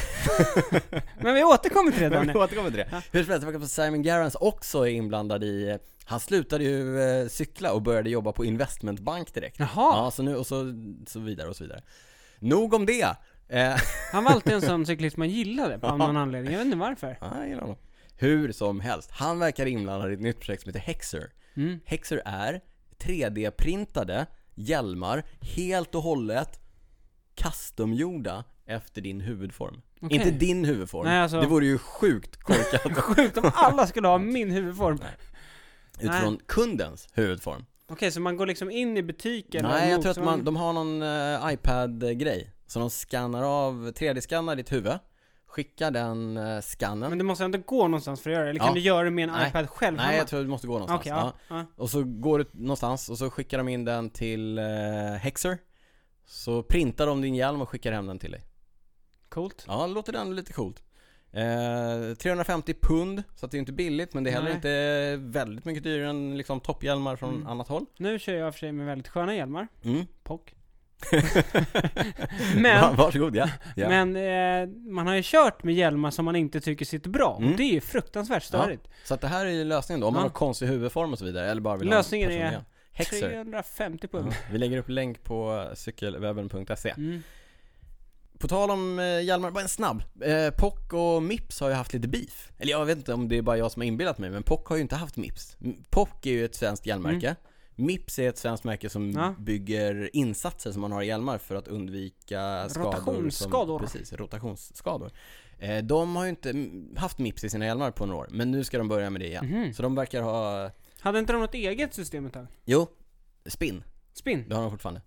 Men 1.21 1.35
vi 1.35 1.45
återkommer 1.45 1.91
till 1.93 2.01
det 2.01 2.11
Men 2.11 2.21
vi 2.21 2.27
Daniel. 2.27 2.37
återkommer 2.45 2.71
till 2.71 2.79
det. 2.79 2.89
Ja. 2.93 3.03
Hur 3.13 3.23
som 3.25 3.31
helst, 3.33 3.47
jag 3.53 3.61
på 3.61 3.67
Simon 3.67 4.03
Garrans 4.03 4.35
också 4.35 4.79
är 4.89 4.91
inblandad 4.93 5.45
i, 5.45 5.79
han 6.05 6.21
slutade 6.21 6.65
ju 6.65 7.01
eh, 7.03 7.29
cykla 7.29 7.73
och 7.73 7.83
började 7.83 8.11
jobba 8.11 8.33
på 8.33 8.45
investmentbank 8.45 9.35
direkt. 9.35 9.59
Jaha, 9.59 9.69
Ja, 9.75 10.11
så 10.11 10.23
nu, 10.23 10.37
och 10.37 10.47
så, 10.47 10.73
så 11.07 11.21
vidare 11.21 11.49
och 11.49 11.57
så 11.57 11.65
vidare. 11.65 11.83
Nog 12.39 12.75
om 12.75 12.87
det! 12.87 13.17
Eh, 13.49 13.75
han 14.13 14.25
var 14.25 14.31
alltid 14.31 14.53
en 14.53 14.63
sån 14.63 14.87
cyklist 14.87 15.17
man 15.17 15.29
gillade 15.29 15.79
på 15.79 15.87
Ja. 15.87 15.97
någon 15.97 16.17
anledning. 16.17 16.53
Jag 16.53 16.59
vet 16.59 16.65
inte 16.67 16.79
varför. 16.79 17.19
ja, 17.21 17.33
jag 17.39 17.49
gillar 17.49 17.61
honom. 17.61 17.77
Hur 18.17 18.53
som 18.53 18.81
helst, 18.81 19.11
han 19.11 19.39
verkar 19.39 19.67
inblandad 19.67 20.11
i 20.11 20.15
ett 20.15 20.21
nytt 20.21 20.41
projekt 20.41 20.63
som 20.63 20.69
heter 20.69 20.81
Hexer. 20.87 21.31
Mm. 21.57 21.81
Hexer 21.85 22.23
är 22.25 22.61
3D-printade 22.99 24.27
hjälmar 24.55 25.25
helt 25.41 25.95
och 25.95 26.03
hållet 26.03 26.61
customgjorda 27.35 28.45
efter 28.67 29.01
din 29.01 29.21
huvudform. 29.21 29.81
Okej. 30.01 30.17
Inte 30.17 30.31
din 30.31 30.65
huvudform. 30.65 31.05
Nej, 31.07 31.19
alltså- 31.21 31.41
Det 31.41 31.47
vore 31.47 31.67
ju 31.67 31.79
sjukt 31.79 32.37
korkat 32.37 32.97
Sjukt 32.97 33.37
om 33.39 33.51
alla 33.55 33.87
skulle 33.87 34.09
ha 34.09 34.19
min 34.19 34.51
huvudform. 34.51 34.99
Nej. 35.03 35.11
utifrån 36.01 36.39
kundens 36.47 37.09
huvudform. 37.13 37.65
Okej, 37.89 38.11
så 38.11 38.21
man 38.21 38.37
går 38.37 38.47
liksom 38.47 38.71
in 38.71 38.97
i 38.97 39.03
butiken 39.03 39.63
Nej, 39.65 39.91
jag 39.91 40.03
tror 40.03 40.11
att 40.13 40.25
man, 40.25 40.45
de 40.45 40.57
har 40.57 40.73
någon 40.73 41.03
eh, 41.03 41.53
iPad-grej. 41.55 42.51
Så 42.67 42.79
de 42.79 42.91
skannar 42.91 43.43
av, 43.43 43.75
3D-skannar 43.93 44.57
ditt 44.57 44.73
huvud, 44.73 44.93
skickar 45.47 45.91
den 45.91 46.37
uh, 46.37 46.61
skannen. 46.61 47.09
Men 47.09 47.19
du 47.19 47.25
måste 47.25 47.45
ändå 47.45 47.59
gå 47.67 47.83
någonstans 47.89 48.21
för 48.21 48.31
att 48.31 48.35
göra 48.35 48.45
det, 48.45 48.51
eller 48.51 48.61
kan 48.61 48.69
Ja. 48.69 48.75
du 48.75 48.81
göra 48.81 49.05
det 49.05 49.11
med 49.11 49.29
en 49.29 49.35
Nej. 49.35 49.49
iPad 49.49 49.69
själv 49.71 49.97
Nej, 49.97 50.17
jag 50.17 50.27
tror 50.29 50.41
du 50.41 50.49
måste 50.49 50.67
gå 50.67 50.73
någonstans. 50.79 51.01
Okej, 51.01 51.13
ja. 51.13 51.33
ja. 51.49 51.67
Och 51.77 51.91
så 51.91 52.03
går 52.05 52.39
du 52.39 52.47
någonstans 52.53 53.09
och 53.09 53.19
så 53.19 53.31
skickar 53.31 53.59
de 53.59 53.69
in 53.69 53.85
den 53.85 54.11
till 54.11 54.59
eh, 54.59 54.65
Hexer. 55.21 55.59
Så 56.27 56.63
printar 56.63 57.07
de 57.07 57.21
din 57.21 57.35
hjälm 57.35 57.61
och 57.63 57.69
skickar 57.69 57.93
hem 57.93 58.07
den 58.07 58.19
till 58.19 58.31
dig. 58.31 58.43
Coolt. 59.29 59.65
Ja, 59.69 59.87
låter 59.87 60.13
ändå 60.17 60.33
lite 60.33 60.53
coolt. 60.53 60.83
Eh, 61.33 62.15
350 62.19 62.75
pund, 62.83 63.23
så 63.37 63.47
att 63.47 63.53
det 63.53 63.57
är 63.57 63.59
inte 63.59 63.73
billigt 63.73 64.15
men 64.15 64.25
det 64.25 64.31
är 64.31 64.35
heller 64.35 64.47
Nej. 64.47 64.55
inte 64.57 65.17
väldigt 65.39 65.65
mycket 65.65 65.85
dyrare 65.85 66.11
än 66.11 66.37
liksom 66.37 66.61
topphjälmar 66.61 67.17
från 67.17 67.35
Mm. 67.35 67.47
annat 67.47 67.69
håll. 67.69 67.87
Nu 67.99 68.19
kör 68.19 68.35
jag 68.35 68.53
för 68.55 68.59
sig 68.59 68.73
med 68.73 68.87
väldigt 68.87 69.09
sköna 69.09 69.35
hjälmar. 69.35 69.69
Mm. 69.85 70.07
Pock. 70.23 70.55
Va- 71.55 71.83
Men, 72.57 72.97
Varsågod, 72.97 73.37
ja. 73.37 73.49
ja. 73.77 73.89
men 73.89 74.17
eh, 74.17 74.69
man 74.93 75.07
har 75.07 75.15
ju 75.15 75.23
kört 75.25 75.65
med 75.65 75.75
hjälmar 75.75 76.11
som 76.11 76.25
man 76.25 76.37
inte 76.37 76.61
tycker 76.61 76.85
sitter 76.85 77.11
bra. 77.11 77.37
Mm. 77.39 77.51
Och 77.51 77.57
det 77.57 77.63
är 77.63 77.73
ju 77.73 77.81
fruktansvärt 77.81 78.43
störigt. 78.43 78.89
Så 79.05 79.15
att 79.15 79.21
det 79.21 79.29
här 79.29 79.47
är 79.47 79.51
ju 79.51 79.65
lösningen 79.65 80.01
då, 80.01 80.07
om 80.07 80.15
man 80.15 80.21
Ja. 80.23 80.25
har 80.29 80.31
konstig 80.35 80.67
huvudform 80.67 81.13
och 81.13 81.19
så 81.19 81.25
vidare, 81.25 81.51
eller 81.51 81.61
bara 81.61 81.77
vill 81.77 81.89
Lösningen 81.89 82.31
ha 82.31 82.39
är. 82.39 82.65
Hexer. 82.93 83.21
350 83.21 84.09
Ja, 84.13 84.19
pund. 84.19 84.33
vi 84.53 84.59
lägger 84.59 84.79
upp 84.79 84.89
länk 84.89 85.25
på 85.25 85.69
cykelwebben.se. 85.75 86.91
Mm. 86.91 87.23
På 88.39 88.49
tal 88.49 88.71
om 88.71 88.99
eh, 88.99 89.21
hjälmar, 89.23 89.51
bara 89.51 89.63
en 89.63 89.69
snabb. 89.69 90.03
Eh, 90.21 90.51
POC 90.51 90.93
och 90.93 91.23
Mips 91.23 91.61
har 91.61 91.69
ju 91.69 91.75
haft 91.75 91.93
lite 91.93 92.09
beef. 92.09 92.51
Eller 92.59 92.71
jag 92.71 92.85
vet 92.85 92.99
inte 92.99 93.15
om 93.15 93.29
det 93.29 93.39
är 93.39 93.43
bara 93.43 93.57
jag 93.57 93.73
som 93.73 93.81
har 93.83 93.87
inbillat 93.87 94.19
mig, 94.19 94.31
men 94.31 94.43
POC 94.43 94.61
har 94.69 94.77
ju 94.77 94.83
inte 94.83 94.97
haft 94.97 95.17
Mips. 95.17 95.57
M- 95.65 95.77
POC 95.91 96.09
är 96.23 96.31
ju 96.31 96.45
ett 96.45 96.55
svenskt 96.55 96.87
hjälmmärke. 96.87 97.37
Mips 97.77 98.19
är 98.19 98.29
ett 98.29 98.39
svenskt 98.39 98.65
märke 98.65 98.91
som 98.91 99.03
Mm. 99.11 99.23
Ja. 99.23 99.35
bygger 99.39 100.11
insatser 100.17 100.73
som 100.73 100.81
man 100.81 100.93
har 100.93 101.03
i 101.03 101.07
hjälmar 101.07 101.39
för 101.39 101.55
att 101.55 101.69
undvika 101.69 102.69
skador. 102.69 102.87
Rotationsskador. 102.91 103.79
Som, 103.79 103.87
precis, 103.87 104.13
rotationsskador. 104.13 105.11
Eh, 105.59 105.85
de 105.85 106.17
har 106.17 106.25
ju 106.25 106.31
inte 106.31 106.51
mm, 106.51 106.95
haft 106.97 107.19
Mips 107.19 107.45
i 107.45 107.51
sina 107.51 107.67
hjälmar 107.67 107.91
på 107.91 108.07
några 108.07 108.21
år, 108.21 108.29
men 108.31 108.51
nu 108.51 108.65
ska 108.65 108.79
de 108.79 108.89
börja 108.89 109.11
med 109.11 109.21
det 109.21 109.27
igen. 109.27 109.47
Mhm. 109.47 109.75
Så 109.75 109.83
de 109.83 109.95
verkar 109.95 110.23
ha, 110.23 110.71
Hade 111.01 111.19
inte 111.19 111.33
de 111.33 111.41
något 111.43 111.55
eget 111.55 111.95
system 111.95 112.27
ett 112.27 112.33
tag? 112.33 112.47
jo, 112.65 112.87
spinn. 113.47 113.85
Spin? 114.13 114.45
Det 114.49 114.55
har 114.55 114.63
de 114.63 114.71
fortfarande. 114.71 115.03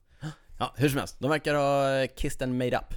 Ja, 0.59 0.73
hur 0.77 0.89
som 0.89 0.97
helst. 0.97 1.19
De 1.19 1.29
verkar 1.29 1.55
ha 1.55 1.95
eh, 2.01 2.07
kissed 2.15 2.41
and 2.49 2.57
made 2.57 2.77
up. 2.77 2.93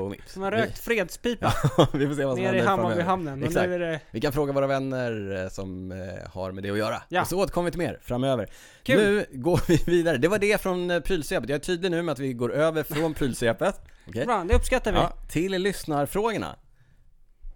Och 0.00 0.10
Mips. 0.10 0.32
Som 0.32 0.42
har 0.42 0.50
rökt 0.50 0.78
fredspipa 0.78 1.54
Vi, 1.92 1.98
vi 1.98 2.06
får 2.06 2.14
se 2.14 2.24
vad 2.24 2.36
som 2.36 2.44
nere 2.44 2.56
i 2.56 2.58
händer 2.58 2.64
Hammarby 2.64 2.88
framöver. 2.88 3.02
hamnen. 3.02 3.42
Och 3.42 3.48
Exakt. 3.48 3.68
det 3.70 4.00
Vi 4.10 4.20
kan 4.20 4.32
fråga 4.32 4.52
våra 4.52 4.66
vänner 4.66 5.42
eh, 5.44 5.48
som 5.50 5.92
eh, 5.92 6.30
har 6.30 6.52
med 6.52 6.62
det 6.64 6.70
att 6.70 6.78
göra. 6.78 7.02
Ja. 7.08 7.20
Och 7.20 7.26
så 7.28 7.38
återkommer 7.40 7.64
vi 7.64 7.70
till 7.70 7.78
mer 7.80 7.98
framöver. 8.02 8.50
Kul. 8.82 8.96
Nu 8.96 9.26
går 9.32 9.60
vi 9.68 9.76
vidare. 9.86 10.16
Det 10.16 10.28
var 10.28 10.38
det 10.38 10.60
från 10.60 10.90
eh, 10.90 11.00
prylsvepet. 11.00 11.48
Jag 11.48 11.56
är 11.56 11.60
tydlig 11.60 11.90
nu 11.90 12.02
med 12.02 12.12
att 12.12 12.18
vi 12.18 12.32
går 12.32 12.52
över 12.52 12.82
från 12.82 13.14
prylsvepet 13.18 13.80
Okej? 14.08 14.26
bra, 14.26 14.44
det 14.48 14.54
uppskattar 14.54 14.92
vi. 14.92 14.98
ja, 14.98 15.12
till 15.30 15.52
lyssnarfrågorna. 15.52 16.56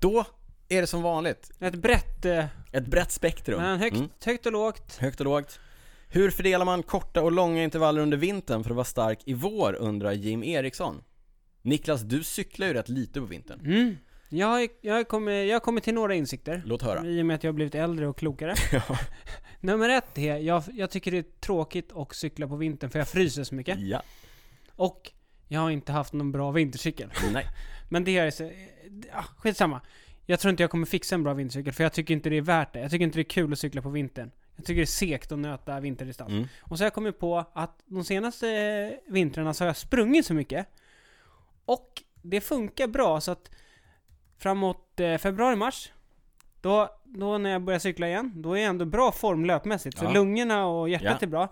Då 0.01 0.25
är 0.69 0.81
det 0.81 0.87
som 0.87 1.03
vanligt 1.03 1.51
Ett 1.61 1.75
brett, 1.75 2.25
eh, 2.25 2.45
ett 2.73 2.87
brett 2.87 3.13
spektrum. 3.13 3.63
men 3.63 3.79
högt, 3.79 3.97
Mm. 3.97 4.09
högt 4.25 4.47
och 4.47 4.53
lågt. 4.53 4.97
Högt 5.01 5.21
och 5.21 5.25
lågt. 5.27 5.59
Hur 6.11 6.31
fördelar 6.31 6.65
man 6.65 6.83
korta 6.83 7.23
och 7.23 7.33
långa 7.33 7.63
intervaller 7.63 8.01
under 8.01 8.17
vintern 8.17 8.63
för 8.65 8.71
att 8.71 8.77
vara 8.77 8.85
stark 8.85 9.19
i 9.27 9.35
vår, 9.35 9.75
undrar 9.81 10.13
Jim 10.13 10.45
Eriksson. 10.45 11.03
Niklas, 11.69 12.03
du 12.03 12.25
cyklar 12.25 12.67
ju 12.67 12.73
rätt 12.73 12.89
lite 12.89 13.21
på 13.21 13.27
vintern. 13.27 13.61
Mm. 13.61 13.97
Jag 14.29 14.47
har, 14.47 14.69
jag, 14.81 14.95
har 14.95 15.05
kommit, 15.05 15.49
jag 15.49 15.55
har 15.55 15.61
kommit 15.61 15.85
till 15.85 15.95
några 15.95 16.15
insikter. 16.15 16.63
Låt 16.67 16.83
höra. 16.83 17.07
I 17.07 17.23
och 17.23 17.27
med 17.27 17.35
att 17.35 17.45
jag 17.45 17.49
har 17.49 17.55
blivit 17.55 17.75
äldre 17.75 18.07
och 18.07 18.19
klokare. 18.19 18.55
Ja. 18.73 18.99
Nummer 19.61 19.89
ett 19.89 20.19
är, 20.19 20.37
jag, 20.37 20.63
jag 20.73 20.91
tycker 20.91 21.11
det 21.11 21.19
är 21.19 21.25
tråkigt 21.41 21.93
att 21.95 22.15
cykla 22.15 22.49
på 22.49 22.57
vintern 22.57 22.91
för 22.91 22.99
jag 22.99 23.09
fryser 23.09 23.45
så 23.45 23.55
mycket. 23.55 23.81
Ja. 23.81 24.03
Och 24.77 25.11
jag 25.49 25.61
har 25.61 25.71
inte 25.71 25.93
haft 25.93 26.13
någon 26.13 26.33
bra 26.33 26.51
vintercykel. 26.51 27.11
Nej. 27.33 27.47
Men 27.89 28.05
det 28.05 28.19
är 28.19 28.31
så, 28.31 28.51
ja, 29.13 29.25
skitsamma. 29.37 29.81
Jag 30.27 30.41
tror 30.41 30.51
inte 30.51 30.63
jag 30.63 30.71
kommer 30.71 30.87
fixa 30.87 31.15
en 31.15 31.23
bra 31.23 31.35
vintercykel 31.35 31.73
för 31.73 31.83
jag 31.83 31.93
tycker 31.93 32.15
inte 32.15 32.31
det 32.31 32.37
är 32.37 32.43
värt 32.43 32.73
det. 32.73 32.81
Jag 32.81 32.91
tycker 32.91 33.05
inte 33.05 33.19
det 33.19 33.23
är 33.23 33.31
kul 33.31 33.53
att 33.53 33.59
cykla 33.59 33.83
på 33.83 33.91
vintern. 33.91 34.31
Jag 34.57 34.65
tycker 34.65 34.81
det 34.81 34.85
är 34.85 34.87
segt 34.87 35.33
att 35.33 35.39
nöta 35.39 35.81
vinterdistans. 35.81 36.31
Mm. 36.31 36.49
Och 36.61 36.79
så 36.79 36.85
har 36.85 36.87
jag 36.87 36.95
kommit 36.95 37.19
på 37.19 37.45
att 37.53 37.83
de 37.87 38.05
senaste 38.05 38.51
eh, 38.51 39.13
vintrarna 39.13 39.55
så 39.55 39.65
har 39.65 39.67
jag 39.67 39.77
sprungit 39.77 40.27
så 40.27 40.35
mycket. 40.35 40.67
Och 41.69 42.03
det 42.23 42.41
funkar 42.41 42.87
bra 42.87 43.21
så 43.21 43.31
att 43.31 43.51
framåt 44.39 45.01
eh, 45.01 45.17
februari-mars, 45.19 45.93
då, 46.61 46.89
då 47.05 47.39
när 47.39 47.51
jag 47.51 47.63
börjar 47.63 47.79
cykla 47.81 48.09
igen, 48.09 48.33
då 48.37 48.53
är 48.53 48.61
jag 48.61 48.69
ändå 48.69 48.85
bra 48.85 49.13
form 49.13 49.45
löpmässigt. 49.45 49.99
Så 49.99 50.05
Ja. 50.05 50.11
lungorna 50.13 50.67
och 50.67 50.89
hjärtat 50.89 51.17
Ja. 51.21 51.27
är 51.27 51.27
bra. 51.27 51.49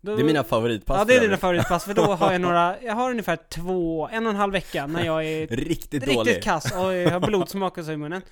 Då, 0.00 0.16
Det 0.16 0.22
är 0.22 0.24
mina 0.26 0.44
favoritpass 0.44 0.98
Ja, 0.98 1.04
det 1.04 1.16
är 1.16 1.20
dina 1.20 1.36
favoritpass, 1.36 1.84
för 1.84 1.94
då 1.94 2.02
har 2.02 2.32
jag 2.32 2.40
några, 2.48 2.82
jag 2.82 2.94
har 2.94 3.10
ungefär 3.10 3.36
två, 3.48 4.08
en 4.12 4.26
och 4.26 4.30
en 4.30 4.36
halv 4.36 4.52
vecka 4.52 4.86
när 4.86 5.04
jag 5.04 5.24
är 5.24 5.46
Riktigt, 5.46 5.68
riktigt 6.02 6.14
dålig. 6.14 6.42
kass 6.42 6.72
och 6.72 6.94
jag 6.94 7.10
har 7.10 7.20
blodsmak 7.26 7.78
och 7.78 7.84
så 7.84 7.92
i 7.92 7.96
munnen. 7.96 8.22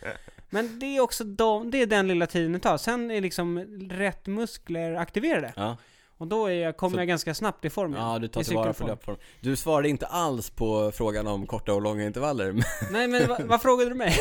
Men 0.50 0.78
det 0.78 0.86
är 0.96 1.00
också 1.00 1.24
de, 1.24 1.70
det 1.70 1.82
är 1.82 1.86
den 1.86 2.08
lilla 2.08 2.26
tiden 2.26 2.52
det 2.52 2.58
tar. 2.58 2.76
Sen 2.76 3.10
är 3.10 3.20
liksom 3.20 3.58
rätt 3.90 4.26
muskler 4.26 4.94
aktiverade. 4.94 5.52
Ja. 5.56 5.76
Och 6.22 6.28
då 6.28 6.46
är 6.46 6.52
jag, 6.54 6.76
kommer 6.76 6.96
Så- 6.96 7.00
jag 7.00 7.08
ganska 7.08 7.34
snabbt 7.34 7.64
i 7.64 7.70
form 7.70 7.94
ja, 7.94 8.18
du 8.18 8.28
tar 8.28 8.42
tillvara 8.42 8.72
på 8.72 8.86
löpform. 8.86 9.16
Du 9.40 9.56
svarade 9.56 9.88
inte 9.88 10.06
alls 10.06 10.50
på 10.50 10.90
frågan 10.94 11.26
om 11.26 11.46
korta 11.46 11.74
och 11.74 11.82
långa 11.82 12.04
intervaller. 12.06 12.52
Nej 12.92 13.08
men 13.08 13.28
va, 13.28 13.38
vad 13.44 13.62
frågade 13.62 13.90
du 13.90 13.94
mig? 13.94 14.12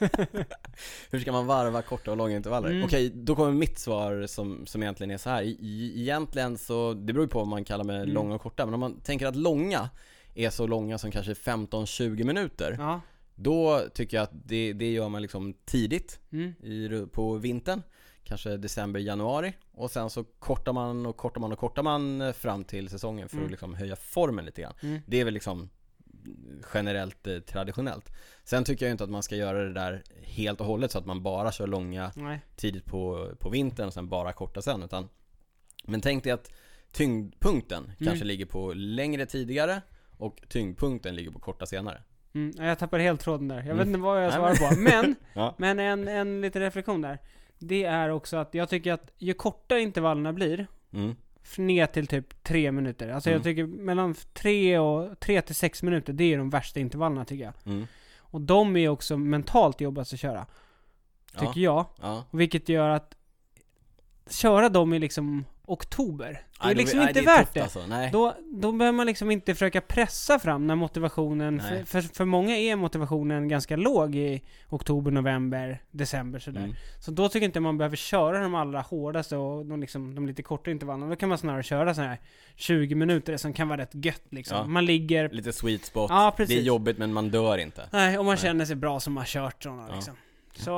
Hur 1.10 1.20
ska 1.20 1.32
man 1.32 1.46
varva 1.46 1.82
korta 1.82 2.10
och 2.10 2.16
långa 2.16 2.36
intervaller? 2.36 2.70
Mm. 2.70 2.84
Okej, 2.84 3.10
då 3.14 3.36
kommer 3.36 3.52
mitt 3.52 3.78
svar 3.78 4.26
som, 4.26 4.66
som 4.66 4.82
egentligen 4.82 5.10
är 5.10 5.18
så 5.18 5.30
här. 5.30 5.42
I- 5.42 5.92
Egentligen 6.00 6.58
så, 6.58 6.92
det 6.94 7.12
beror 7.12 7.24
ju 7.24 7.28
på 7.28 7.38
vad 7.38 7.48
man 7.48 7.64
kallar 7.64 7.84
med 7.84 7.96
Mm. 8.02 8.14
långa 8.14 8.34
och 8.34 8.40
korta, 8.42 8.64
men 8.66 8.74
om 8.74 8.80
man 8.80 9.00
tänker 9.00 9.26
att 9.26 9.36
långa 9.36 9.90
är 10.34 10.50
så 10.50 10.66
långa 10.66 10.98
som 10.98 11.10
kanske 11.10 11.32
15-20 11.32 12.24
minuter, 12.24 12.76
Ja. 12.78 13.00
då 13.34 13.80
tycker 13.94 14.16
jag 14.16 14.24
att 14.24 14.32
det, 14.44 14.72
det 14.72 14.90
gör 14.92 15.08
man 15.08 15.22
liksom 15.22 15.54
tidigt 15.64 16.18
Mm. 16.32 16.48
i, 16.62 17.06
på 17.12 17.34
vintern, 17.34 17.82
kanske 18.24 18.56
december, 18.56 19.00
januari 19.00 19.54
och 19.72 19.90
sen 19.90 20.10
så 20.10 20.24
kortar 20.24 20.72
man 20.72 21.06
och 21.06 21.16
kortar 21.16 21.40
man 21.40 21.52
och 21.52 21.58
kortar 21.58 21.82
man 21.82 22.20
eh, 22.20 22.32
fram 22.32 22.64
till 22.64 22.88
säsongen 22.88 23.28
för 23.28 23.36
Mm. 23.36 23.44
att 23.46 23.50
liksom 23.50 23.74
höja 23.74 23.96
formen 23.96 24.44
lite 24.44 24.62
grann. 24.62 24.74
Mm. 24.82 25.00
Det 25.06 25.20
är 25.20 25.24
väl 25.24 25.34
liksom 25.34 25.68
generellt 26.74 27.26
eh, 27.26 27.38
traditionellt. 27.38 28.12
Sen 28.44 28.64
tycker 28.64 28.86
jag 28.86 28.90
inte 28.90 29.04
att 29.04 29.10
man 29.10 29.22
ska 29.22 29.36
göra 29.36 29.62
det 29.64 29.72
där 29.72 30.02
helt 30.22 30.60
och 30.60 30.66
hållet 30.66 30.90
så 30.90 30.98
att 30.98 31.06
man 31.06 31.22
bara 31.22 31.52
kör 31.52 31.66
långa 31.66 32.12
Nej. 32.16 32.40
tidigt 32.56 32.84
på, 32.84 33.30
på 33.40 33.50
vintern 33.50 33.86
och 33.86 33.92
sen 33.94 34.08
bara 34.08 34.32
korta 34.32 34.62
sen 34.62 34.82
utan 34.82 35.08
Men 35.84 36.00
tänk 36.00 36.24
dig 36.24 36.32
att 36.32 36.50
tyngdpunkten 36.92 37.84
Mm. 37.84 37.96
kanske 38.04 38.24
ligger 38.24 38.46
på 38.46 38.72
längre 38.74 39.26
tidigare 39.26 39.82
och 40.18 40.42
tyngdpunkten 40.48 41.16
ligger 41.16 41.30
på 41.30 41.38
korta 41.38 41.66
senare. 41.66 42.02
Mm. 42.34 42.52
ja, 42.58 42.64
Jag 42.64 42.78
tappade 42.78 43.02
helt 43.02 43.20
tråden 43.20 43.48
där. 43.48 43.56
Jag 43.56 43.64
Mm. 43.64 43.78
vet 43.78 43.86
inte 43.86 43.98
vad 43.98 44.24
jag 44.24 44.32
svarar 44.32 44.54
på. 44.74 44.80
Men, 44.80 45.14
Ja. 45.34 45.54
men 45.58 45.78
en, 45.78 46.08
en 46.08 46.40
liten 46.40 46.62
reflektion 46.62 47.00
där. 47.02 47.18
Det 47.68 47.84
är 47.84 48.08
också 48.08 48.36
att 48.36 48.54
jag 48.54 48.68
tycker 48.68 48.92
att 48.92 49.10
ju 49.18 49.34
kortare 49.34 49.80
intervallerna 49.80 50.32
blir, 50.32 50.66
Mm. 50.92 51.16
ner 51.58 51.86
till 51.86 52.06
typ 52.06 52.42
tre 52.42 52.72
minuter. 52.72 53.08
Alltså 53.08 53.30
Mm. 53.30 53.36
jag 53.38 53.44
tycker 53.44 53.66
mellan 53.66 54.14
tre 54.32 54.78
och 54.78 55.20
tre 55.20 55.42
till 55.42 55.54
sex 55.54 55.82
minuter, 55.82 56.12
det 56.12 56.24
är 56.34 56.38
de 56.38 56.50
värsta 56.50 56.80
intervallerna 56.80 57.24
tycker 57.24 57.44
jag. 57.44 57.54
Mm. 57.66 57.86
Och 58.18 58.40
de 58.40 58.76
är 58.76 58.88
också 58.88 59.16
mentalt 59.16 59.80
jobbigast 59.80 60.12
att 60.12 60.20
köra. 60.20 60.46
Tycker 61.38 61.60
jag. 61.60 61.86
Ja. 62.00 62.24
Vilket 62.30 62.68
gör 62.68 62.88
att 62.90 63.14
köra 64.30 64.68
dem 64.68 64.92
i 64.94 64.98
liksom 64.98 65.44
oktober. 65.66 66.42
Det 66.60 66.68
är 66.70 66.74
då- 66.74 66.78
liksom 66.78 66.98
nej, 66.98 67.08
inte 67.08 67.20
är 67.20 67.24
värt 67.24 67.54
det. 67.54 67.60
Alltså. 67.60 67.80
Då, 68.12 68.34
då 68.52 68.72
behöver 68.72 68.96
man 68.96 69.06
liksom 69.06 69.30
inte 69.30 69.54
försöka 69.54 69.80
pressa 69.80 70.38
fram 70.38 70.66
när 70.66 70.74
motivationen, 70.74 71.60
för, 71.60 71.84
för, 71.84 72.00
för 72.00 72.24
många 72.24 72.56
är 72.56 72.76
motivationen 72.76 73.48
ganska 73.48 73.76
låg 73.76 74.14
i 74.14 74.42
oktober, 74.68 75.10
november, 75.10 75.82
december 75.90 76.38
sådär. 76.38 76.60
Mm. 76.60 76.74
Så 77.00 77.10
då 77.10 77.28
tycker 77.28 77.40
jag 77.40 77.48
inte 77.48 77.60
man 77.60 77.78
behöver 77.78 77.96
köra 77.96 78.38
de 78.40 78.54
allra 78.54 78.80
hårdaste 78.80 79.36
och 79.36 79.66
de, 79.66 79.80
liksom, 79.80 80.14
de 80.14 80.26
lite 80.26 80.42
kortare 80.42 80.72
intervallerna. 80.72 81.10
Då 81.10 81.16
kan 81.16 81.28
man 81.28 81.38
snarare 81.38 81.62
köra 81.62 81.94
så 81.94 82.00
här 82.00 82.20
20 82.56 82.94
minuter 82.94 83.36
som 83.36 83.52
kan 83.52 83.68
vara 83.68 83.80
rätt 83.80 83.94
gött 84.04 84.24
liksom. 84.30 84.56
Ja. 84.56 84.66
Man 84.66 84.84
ligger... 84.84 85.28
Lite 85.28 85.52
sweet 85.52 85.84
spot. 85.84 86.10
Ja, 86.10 86.20
det 86.36 86.42
är 86.42 86.46
precis. 86.46 86.64
jobbigt 86.64 86.98
men 86.98 87.12
man 87.12 87.30
dör 87.30 87.58
inte. 87.58 87.88
Nej, 87.92 88.18
och 88.18 88.24
man 88.24 88.32
Nej. 88.34 88.42
känner 88.42 88.64
sig 88.64 88.76
bra 88.76 89.00
som 89.00 89.12
man 89.12 89.20
har 89.20 89.26
kört 89.26 89.62
sådana 89.62 89.86
Ja. 89.88 89.94
liksom. 89.94 90.14
Så, 90.56 90.70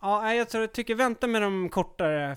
ja, 0.00 0.34
jag 0.34 0.48
tror, 0.48 0.66
tycker 0.66 0.94
vänta 0.94 1.26
med 1.26 1.42
de 1.42 1.68
kortare 1.68 2.36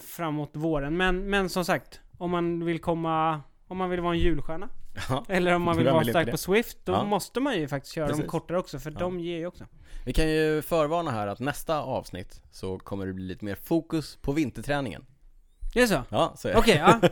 framåt 0.00 0.50
våren. 0.52 0.96
Men, 0.96 1.30
men 1.30 1.48
som 1.48 1.64
sagt, 1.64 2.00
om 2.18 2.30
man 2.30 2.64
vill 2.64 2.80
komma, 2.80 3.40
om 3.68 3.76
man 3.78 3.90
vill 3.90 4.00
vara 4.00 4.14
en 4.14 4.20
julstjärna. 4.20 4.68
Ja. 5.08 5.24
Eller 5.28 5.54
om 5.54 5.62
man 5.62 5.76
vill 5.76 5.86
vara 5.86 6.04
stark 6.04 6.30
på? 6.30 6.36
Swift, 6.36 6.78
då 6.84 6.92
Ja. 6.92 7.04
måste 7.04 7.40
man 7.40 7.54
ju 7.56 7.68
faktiskt 7.68 7.94
köra 7.94 8.06
de 8.06 8.12
Precis. 8.12 8.30
kortare 8.30 8.58
också, 8.58 8.78
för 8.78 8.90
Ja. 8.90 8.98
de 8.98 9.20
ger 9.20 9.36
ju 9.38 9.46
också. 9.46 9.64
Vi 10.04 10.12
kan 10.12 10.28
ju 10.30 10.62
förvarna 10.62 11.10
här 11.10 11.26
att 11.26 11.40
nästa 11.40 11.80
avsnitt 11.82 12.42
så 12.50 12.78
kommer 12.78 13.06
det 13.06 13.12
bli 13.12 13.24
lite 13.24 13.44
mer 13.44 13.54
fokus 13.54 14.18
på 14.22 14.32
vinterträningen. 14.32 15.04
Det 15.74 15.82
är 15.82 15.86
så? 15.86 16.02
Ja, 16.08 16.32
så 16.36 16.48
är 16.48 16.52
det. 16.52 16.58
Okej, 16.58 16.76
ja. 16.76 17.00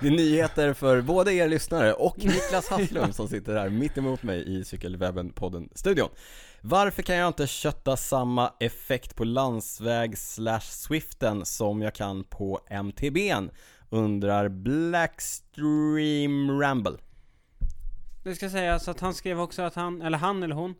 Det 0.00 0.06
är 0.06 0.10
nyheter 0.10 0.72
för 0.72 1.00
både 1.00 1.32
er 1.34 1.48
lyssnare 1.48 1.92
och 1.92 2.18
Niklas 2.18 2.68
Hasslum 2.70 3.12
som 3.12 3.28
sitter 3.28 3.56
här 3.56 3.68
mitt 3.68 3.98
emot 3.98 4.22
mig 4.22 4.58
i 4.58 4.64
Cykelwebben-podden-studion. 4.64 6.08
Varför 6.64 7.02
kan 7.02 7.16
jag 7.16 7.28
inte 7.28 7.46
kötta 7.46 7.96
samma 7.96 8.52
effekt 8.60 9.16
på 9.16 9.24
landsväg 9.24 10.18
slash 10.18 10.60
Swiften 10.60 11.44
som 11.44 11.82
jag 11.82 11.94
kan 11.94 12.24
på 12.24 12.60
MTB'n? 12.70 13.50
Undrar 13.90 14.48
Blackstream 14.48 16.60
Ramble. 16.60 16.96
Det 18.24 18.34
ska 18.34 18.50
sägas 18.50 18.88
att 18.88 19.00
han 19.00 19.14
skrev 19.14 19.40
också 19.40 19.62
att 19.62 19.74
han, 19.74 20.02
eller 20.02 20.18
han 20.18 20.42
eller 20.42 20.54
hon, 20.54 20.74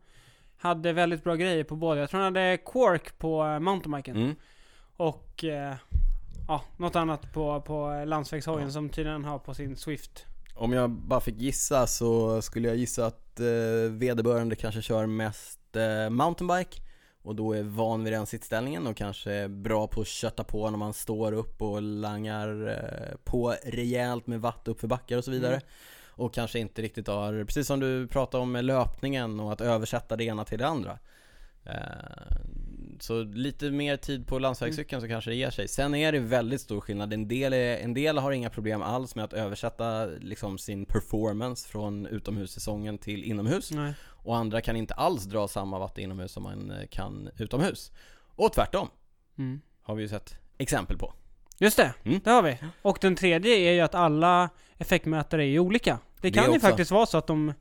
hade 0.56 0.92
väldigt 0.92 1.24
bra 1.24 1.34
grejer 1.34 1.64
på 1.64 1.76
båda. 1.76 2.00
Jag 2.00 2.10
tror 2.10 2.20
han 2.20 2.34
hade 2.34 2.56
Quark 2.56 3.18
på 3.18 3.44
eh, 3.46 3.58
mountainbiken. 3.58 4.16
Mm. 4.16 4.34
Och, 4.96 5.44
eh, 5.44 5.74
ja, 6.48 6.62
något 6.76 6.96
annat 6.96 7.32
på, 7.32 7.60
på 7.60 8.04
landsvägshojen 8.06 8.66
Ja. 8.68 8.72
som 8.72 8.88
tydligen 8.88 9.24
har 9.24 9.38
på 9.38 9.54
sin 9.54 9.76
Swift. 9.76 10.26
Om 10.54 10.72
jag 10.72 10.90
bara 10.90 11.20
fick 11.20 11.40
gissa 11.40 11.86
så 11.86 12.42
skulle 12.42 12.68
jag 12.68 12.76
gissa 12.76 13.06
att 13.06 13.40
eh, 13.40 13.46
vederbörande 13.90 14.56
kanske 14.56 14.82
kör 14.82 15.06
mest 15.06 15.58
mountainbike 16.10 16.80
och 17.22 17.34
då 17.34 17.52
är 17.52 17.62
van 17.62 18.04
vid 18.04 18.12
den 18.12 18.26
sittställningen 18.26 18.86
och 18.86 18.96
kanske 18.96 19.32
är 19.32 19.48
bra 19.48 19.86
på 19.86 20.00
att 20.00 20.06
kötta 20.06 20.44
på 20.44 20.70
när 20.70 20.78
man 20.78 20.92
står 20.92 21.32
upp 21.32 21.62
och 21.62 21.82
langar 21.82 22.68
eh, 22.68 23.16
på 23.24 23.54
rejält 23.64 24.26
med 24.26 24.40
watt 24.40 24.68
upp 24.68 24.80
för 24.80 24.88
backar 24.88 25.18
och 25.18 25.24
så 25.24 25.30
vidare. 25.30 25.54
Mm. 25.54 25.66
Och 26.14 26.34
kanske 26.34 26.58
inte 26.58 26.82
riktigt 26.82 27.06
har, 27.06 27.44
precis 27.44 27.66
som 27.66 27.80
du 27.80 28.06
pratade 28.06 28.42
om 28.42 28.52
med 28.52 28.64
löpningen 28.64 29.40
och 29.40 29.52
att 29.52 29.60
översätta 29.60 30.16
det 30.16 30.24
ena 30.24 30.44
till 30.44 30.58
det 30.58 30.66
andra. 30.66 30.98
Eh, 31.64 32.36
så 33.00 33.22
lite 33.22 33.70
mer 33.70 33.96
tid 33.96 34.26
på 34.26 34.38
landsvägscykeln 34.38 35.02
så 35.02 35.08
kanske 35.08 35.30
det 35.30 35.36
ger 35.36 35.50
sig. 35.50 35.68
Sen 35.68 35.94
är 35.94 36.12
det 36.12 36.18
väldigt 36.18 36.60
stor 36.60 36.80
skillnad. 36.80 37.12
En 37.12 37.28
del, 37.28 37.52
är, 37.52 37.76
en 37.76 37.94
del 37.94 38.18
har 38.18 38.32
inga 38.32 38.50
problem 38.50 38.82
alls 38.82 39.14
med 39.14 39.24
att 39.24 39.32
översätta 39.32 40.06
liksom 40.06 40.58
sin 40.58 40.86
performance 40.86 41.68
från 41.68 42.06
utomhussäsongen 42.06 42.98
till 42.98 43.24
inomhus. 43.24 43.70
Nej. 43.70 43.94
Och 44.22 44.36
andra 44.36 44.60
kan 44.60 44.76
inte 44.76 44.94
alls 44.94 45.24
dra 45.24 45.48
samma 45.48 45.78
watt 45.78 45.98
inomhus 45.98 46.32
som 46.32 46.42
man 46.42 46.70
eh, 46.70 46.86
kan 46.90 47.30
utomhus. 47.38 47.92
Och 48.36 48.52
tvärtom 48.52 48.88
Mm. 49.38 49.60
har 49.82 49.94
vi 49.94 50.02
ju 50.02 50.08
sett 50.08 50.36
exempel 50.58 50.98
på. 50.98 51.12
Just 51.58 51.76
det, 51.76 51.94
Mm. 52.04 52.20
det 52.24 52.30
har 52.30 52.42
vi. 52.42 52.58
Och 52.82 52.98
den 53.00 53.16
tredje 53.16 53.54
är 53.56 53.72
ju 53.72 53.80
att 53.80 53.94
alla 53.94 54.50
effektmätare 54.78 55.44
är 55.44 55.48
ju 55.48 55.58
olika. 55.58 55.98
Det 56.20 56.28
Det 56.28 56.30
kan 56.30 56.44
ju 56.44 56.50
också. 56.50 56.60
faktiskt 56.60 56.90
vara 56.90 57.06
så 57.06 57.18
att 57.18 57.26
de, 57.26 57.52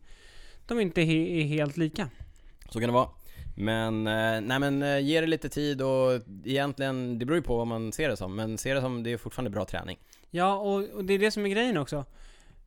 de 0.68 0.80
inte 0.80 1.02
är 1.02 1.44
helt 1.44 1.78
lika. 1.78 2.10
Så 2.70 2.80
kan 2.80 2.90
det 2.90 2.94
vara. 2.94 3.10
Men, 3.56 4.08
eh, 4.08 4.42
nej 4.42 4.60
men 4.60 4.84
eh, 4.84 5.00
ge 5.00 5.22
det 5.22 5.28
lite 5.28 5.50
tid 5.50 5.82
och 5.82 6.22
egentligen, 6.46 7.20
det 7.20 7.26
beror 7.26 7.38
ju 7.38 7.44
på 7.44 7.58
vad 7.58 7.68
man 7.68 7.92
ser 7.92 8.10
det 8.10 8.18
som. 8.18 8.36
Men 8.36 8.58
se 8.58 8.74
det 8.74 8.82
som, 8.82 9.04
det 9.04 9.12
är 9.14 9.18
fortfarande 9.18 9.50
bra 9.50 9.66
träning. 9.66 9.98
Ja, 10.30 10.56
och, 10.56 10.90
och 10.90 11.06
det 11.06 11.14
är 11.14 11.20
det 11.20 11.32
som 11.32 11.46
är 11.46 11.50
grejen 11.50 11.78
också. 11.78 12.06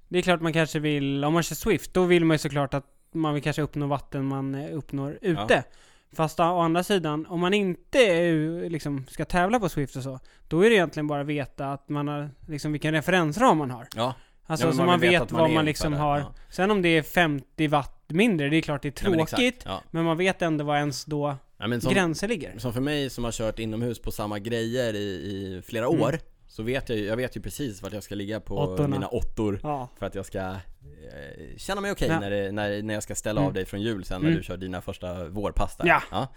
Det 0.09 0.19
är 0.19 0.23
klart 0.23 0.41
man 0.41 0.53
kanske 0.53 0.79
vill, 0.79 1.25
om 1.25 1.33
man 1.33 1.43
kör 1.43 1.55
Swift, 1.57 1.95
då 1.95 2.05
vill 2.05 2.25
man 2.25 2.35
ju 2.35 2.39
såklart 2.39 2.75
att 2.75 2.87
man 3.15 3.35
vill 3.35 3.43
kanske 3.43 3.63
uppnå 3.63 3.87
vatten 3.87 4.25
man 4.25 4.55
eh, 4.55 4.77
uppnår 4.77 5.19
ute. 5.21 5.65
Fast 6.13 6.41
å 6.41 6.43
andra 6.43 6.83
sidan, 6.83 7.27
om 7.27 7.41
man 7.41 7.55
inte 7.55 7.99
är, 7.99 8.71
liksom, 8.71 9.07
ska 9.11 9.25
tävla 9.25 9.61
på 9.61 9.69
Swift 9.69 9.97
och 9.97 10.03
så, 10.03 10.21
då 10.49 10.61
är 10.65 10.71
det 10.71 10.77
egentligen 10.77 11.07
bara 11.07 11.21
att 11.21 11.27
veta 11.27 11.73
att 11.73 11.89
man 11.89 12.09
har, 12.09 12.31
liksom 12.49 12.73
vilken 12.73 12.93
referensram 12.95 13.59
man 13.59 13.71
har. 13.71 13.87
Ja, 13.97 14.15
Alltså 14.47 14.65
Ja, 14.67 14.69
men 14.69 14.77
så 14.77 14.81
man 14.83 14.87
man 14.87 15.01
vet 15.01 15.31
man 15.31 15.41
vad 15.41 15.51
man 15.51 15.65
liksom 15.65 15.93
har. 15.93 16.19
ja. 16.19 16.35
Sen 16.51 16.71
om 16.71 16.83
det 16.83 16.89
är 16.89 17.03
50 17.03 17.67
watt 17.69 18.05
mindre, 18.09 18.49
det 18.49 18.57
är 18.57 18.61
klart 18.63 18.83
det 18.83 19.03
är 19.03 19.11
men 19.11 19.27
tråkigt. 19.27 19.63
ja. 19.67 19.83
Men 19.91 20.05
man 20.05 20.17
vet 20.17 20.43
ändå 20.43 20.65
var 20.65 20.77
ens 20.77 21.05
då 21.05 21.37
Ja, 21.59 21.67
men 21.67 21.81
som, 21.81 21.93
gränser 21.95 22.29
ligger. 22.29 22.59
som 22.59 22.73
för 22.73 22.81
mig 22.81 23.11
som 23.11 23.25
har 23.25 23.33
kört 23.33 23.59
inomhus 23.59 23.99
på 24.03 24.11
samma 24.13 24.39
grejer 24.39 24.95
i, 24.95 24.99
i 24.99 25.63
flera 25.67 25.87
Mm. 25.87 26.01
år 26.03 26.19
Så 26.47 26.63
vet 26.63 26.89
jag 26.89 26.99
ju, 26.99 27.05
jag 27.05 27.17
vet 27.17 27.37
ju 27.37 27.41
precis 27.41 27.83
vart 27.83 27.93
jag 27.93 28.03
ska 28.03 28.15
ligga 28.15 28.41
på 28.41 28.57
Åttorna. 28.57 28.89
mina 28.89 29.07
åttor 29.09 29.61
Ja. 29.63 29.89
För 29.99 30.07
att 30.07 30.15
jag 30.15 30.27
ska 30.27 30.55
känna 31.57 31.81
mig 31.81 31.93
okej 31.93 32.09
Ja. 32.09 32.21
när, 32.21 32.31
det- 32.31 32.53
när, 32.53 32.83
när 32.83 32.95
jag 32.95 33.03
ska 33.03 33.15
ställa 33.15 33.41
av 33.41 33.45
Mm. 33.47 33.55
dig 33.55 33.65
från 33.67 33.81
jul 33.83 34.05
sen 34.05 34.21
när 34.21 34.29
Mm. 34.29 34.39
du 34.39 34.45
kör 34.45 34.57
dina 34.57 34.81
första 34.83 35.29
vårpass 35.29 35.77
där 35.77 35.87
Ja. 36.11 36.29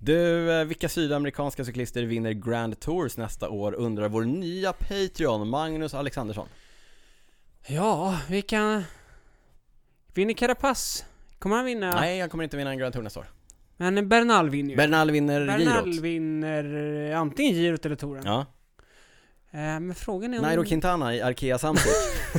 Du, 0.00 0.52
eh, 0.60 0.64
vilka 0.64 0.88
sydamerikanska 0.88 1.64
cyklister 1.64 2.02
vinner 2.02 2.32
Grand 2.32 2.80
Tours 2.80 3.16
nästa 3.16 3.48
år 3.48 3.74
undrar 3.74 4.08
vår 4.08 4.24
nya 4.24 4.72
Patreon 4.72 5.48
Magnus 5.48 5.94
Alexandersson 5.94 6.48
Ja, 7.66 8.18
vi 8.28 8.42
kan... 8.42 8.84
Vinner 10.14 10.34
Carapaz? 10.34 11.04
Kommer 11.38 11.56
han 11.56 11.64
vinna? 11.64 11.92
Nej, 12.00 12.20
han 12.20 12.28
kommer 12.28 12.44
inte 12.44 12.56
vinna 12.56 12.70
en 12.70 12.78
Grand 12.78 12.92
Tour 12.94 13.02
nästa 13.02 13.20
år 13.20 13.26
Men 13.76 14.08
Bernal 14.08 14.50
vinner 14.50 14.70
ju. 14.70 14.76
Bernal 14.76 15.10
vinner 15.10 15.46
Bernal 15.46 15.84
girot 15.84 16.00
vinner 16.02 16.74
eh, 17.10 17.20
antingen 17.20 17.54
girot 17.54 17.86
eller 17.86 17.96
touren. 17.96 18.22
Ja, 18.26 18.46
Eh, 19.50 19.58
men 19.80 19.94
frågan 19.94 20.34
är 20.34 20.38
om... 20.38 20.42
Nairo 20.44 20.64
Quintana 20.64 21.14
i 21.14 21.20
Arkea 21.22 21.58
Samsic. 21.58 21.92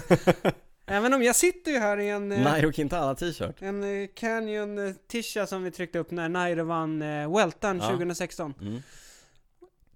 Även 0.90 1.14
om 1.14 1.24
jag 1.24 1.36
sitter 1.36 1.72
ju 1.72 1.78
här 1.80 1.98
i 1.98 2.10
en... 2.10 2.32
eh, 2.32 2.42
Nairo 2.44 2.72
Quintana 2.72 3.16
t-shirt. 3.16 3.62
En 3.62 3.84
eh, 4.04 4.08
Canyon 4.16 4.88
eh, 4.88 4.94
Tisha 5.08 5.48
som 5.48 5.64
vi 5.64 5.72
tryckte 5.72 6.00
upp 6.00 6.12
när 6.12 6.30
Nairo 6.30 6.64
vann 6.64 7.00
Weltan 7.34 7.78
Ja. 7.80 7.90
2016. 7.90 8.54
Mm. 8.62 8.82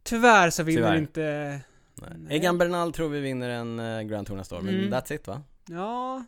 Tyvärr 0.04 0.50
så 0.50 0.64
vinner 0.64 0.82
Tyvärr. 0.82 0.98
inte... 0.98 1.60
Nej. 1.96 2.10
Nej. 2.18 2.38
Egan 2.38 2.58
Bernal 2.58 2.94
tror 2.94 3.10
vi 3.10 3.20
vinner 3.20 3.50
en 3.50 4.08
Grand 4.08 4.28
Tour 4.28 4.38
nästa 4.38 4.58
år, 4.58 4.62
men 4.62 4.76
Mm. 4.76 4.94
that's 4.94 5.14
it 5.14 5.28
va? 5.28 5.42
Ja, 5.66 6.24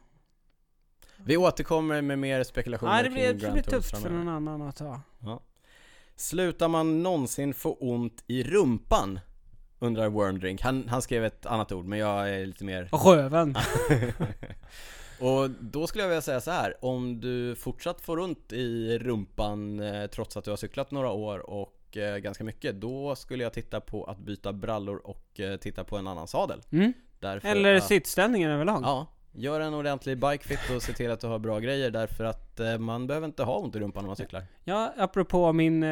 Vi 1.17 1.37
återkommer 1.37 2.01
med 2.01 2.19
mer 2.19 2.43
spekulationer 2.43 2.91
Nej, 2.93 3.03
det 3.03 3.09
blir, 3.09 3.23
kring 3.23 3.33
det 3.37 3.39
Grand 3.41 3.53
blir 3.53 3.63
tufft 3.63 3.89
för 3.89 3.97
framöver. 3.97 4.23
någon 4.25 4.33
annan 4.47 4.61
att 4.61 4.75
ta. 4.75 5.01
Slutar 6.15 6.67
man 6.67 7.03
någonsin 7.03 7.53
få 7.53 7.73
ont 7.73 8.23
i 8.27 8.43
rumpan? 8.43 9.19
Undrar 9.83 10.09
Wormdrink. 10.09 10.61
Han, 10.61 10.87
han 10.87 11.01
skrev 11.01 11.25
ett 11.25 11.45
annat 11.45 11.71
ord, 11.71 11.85
men 11.85 11.99
jag 11.99 12.29
är 12.29 12.45
lite 12.45 12.63
mer... 12.63 12.89
Röven. 12.91 13.55
Och 15.19 15.49
då 15.49 15.87
skulle 15.87 16.03
jag 16.03 16.09
vilja 16.09 16.21
säga 16.21 16.41
så 16.41 16.51
här. 16.51 16.85
om 16.85 17.19
du 17.21 17.55
fortsatt 17.55 18.01
får 18.01 18.19
ont 18.19 18.53
i 18.53 18.97
rumpan 18.97 19.79
eh, 19.79 20.07
trots 20.07 20.37
att 20.37 20.43
du 20.43 20.49
har 20.49 20.57
cyklat 20.57 20.91
några 20.91 21.11
år 21.11 21.49
och 21.49 21.97
eh, 21.97 22.17
ganska 22.17 22.43
mycket, 22.43 22.81
då 22.81 23.15
skulle 23.15 23.43
jag 23.43 23.53
titta 23.53 23.81
på 23.81 24.03
att 24.03 24.17
byta 24.17 24.53
brallor 24.53 25.01
och 25.03 25.39
eh, 25.39 25.57
titta 25.57 25.83
på 25.83 25.97
en 25.97 26.07
annan 26.07 26.27
sadel. 26.27 26.61
Mm. 26.71 26.93
Därför 27.19 27.47
Eller 27.47 27.75
att, 27.75 27.83
sittställningen 27.83 28.51
överlag. 28.51 28.81
Ja, 28.83 29.07
gör 29.31 29.59
en 29.59 29.73
ordentlig 29.73 30.17
bikefit 30.17 30.75
och 30.75 30.83
se 30.83 30.93
till 30.93 31.11
att 31.11 31.19
du 31.19 31.27
har 31.27 31.39
bra 31.39 31.59
grejer 31.59 31.91
därför 31.91 32.23
att 32.23 32.59
man 32.79 33.07
behöver 33.07 33.27
inte 33.27 33.43
ha 33.43 33.57
ont 33.57 33.75
i 33.75 33.79
rumpan 33.79 34.03
när 34.03 34.07
man 34.07 34.15
cyklar. 34.15 34.43
Ja, 34.63 34.93
apropå 34.97 35.53
min 35.53 35.85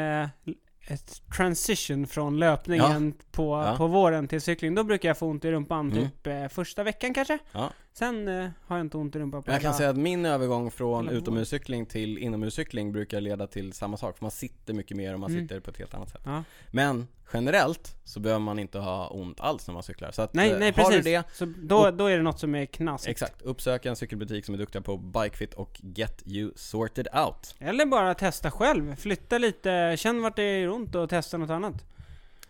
ett 0.87 1.21
transition 1.37 2.07
från 2.07 2.39
löpningen 2.39 3.13
på, 3.31 3.63
Ja. 3.65 3.77
på 3.77 3.87
våren 3.87 4.27
till 4.27 4.41
cykling. 4.41 4.75
Då 4.75 4.83
brukar 4.83 5.09
jag 5.09 5.17
få 5.17 5.27
ont 5.27 5.45
i 5.45 5.51
rumpan 5.51 5.91
Mm. 5.91 6.03
typ 6.03 6.27
eh, 6.27 6.47
första 6.47 6.83
veckan 6.83 7.13
kanske. 7.13 7.37
Ja. 7.51 7.69
Sen 7.93 8.27
eh, 8.27 8.49
har 8.65 8.77
jag 8.77 8.84
inte 8.85 8.97
ont 8.97 9.15
i 9.15 9.19
rumpan 9.19 9.43
på 9.43 9.51
jag 9.51 9.61
kan 9.61 9.68
hela- 9.69 9.77
säga 9.77 9.89
att 9.89 9.97
min 9.97 10.26
övergång 10.26 10.72
från 10.72 11.05
hela 11.07 11.18
utomhuscykling 11.19 11.85
till 11.85 12.18
inomhuscykling 12.18 12.91
brukar 12.91 13.22
leda 13.22 13.47
till 13.47 13.73
samma 13.73 13.97
sak, 13.97 14.18
för 14.18 14.23
man 14.26 14.31
sitter 14.31 14.73
mycket 14.73 14.97
mer 14.97 15.13
och 15.13 15.19
man 15.19 15.31
Mm. 15.31 15.43
sitter 15.43 15.59
på 15.59 15.69
ett 15.72 15.77
helt 15.77 15.93
annat 15.93 16.09
sätt. 16.09 16.22
Ja. 16.26 16.43
Men 16.72 17.07
generellt 17.34 17.95
så 18.03 18.19
behöver 18.19 18.39
man 18.39 18.59
inte 18.59 18.80
ha 18.80 19.07
ont 19.07 19.39
alls 19.39 19.68
när 19.68 19.73
man 19.73 19.84
cyklar. 19.84 20.11
Så 20.11 20.22
att, 20.22 20.34
Nej, 20.34 20.51
eh, 20.51 20.59
nej 20.59 20.68
har 20.76 20.84
precis. 20.84 21.03
du 21.05 21.11
det, 21.11 21.23
Så 21.34 21.45
då, 21.57 21.91
då 21.91 22.05
är 22.05 22.18
det 22.18 22.23
något 22.23 22.39
som 22.39 22.55
är 22.55 22.65
knasigt. 22.65 23.09
exakt, 23.11 23.41
uppsök 23.41 23.85
en 23.85 23.95
cykelbutik 23.95 24.45
som 24.45 24.53
är 24.55 24.59
duktiga 24.59 24.81
på 24.81 24.97
bikefit 24.97 25.53
och 25.53 25.80
get 25.84 26.23
you 26.26 26.51
sorted 26.55 27.07
out. 27.26 27.55
Eller 27.59 27.85
bara 27.85 28.13
testa 28.13 28.51
själv. 28.51 28.95
Flytta 28.95 29.38
lite, 29.38 29.95
känn 29.97 30.22
vart 30.22 30.35
det 30.35 30.43
är 30.43 30.69
ont 30.69 30.95
och 30.95 31.09
testa 31.09 31.38
något 31.38 31.49
annat. 31.49 31.85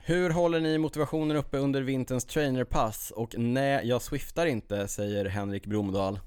Hur 0.03 0.29
håller 0.29 0.59
ni 0.59 0.77
motivationen 0.77 1.37
uppe 1.37 1.57
under 1.57 1.81
vinterns 1.81 2.25
trainerpass? 2.25 3.11
Och 3.11 3.35
nej, 3.37 3.87
jag 3.87 4.01
swiftar 4.01 4.45
inte, 4.45 4.87
säger 4.87 5.25
Henrik 5.25 5.65
Bromdahl. 5.65 6.19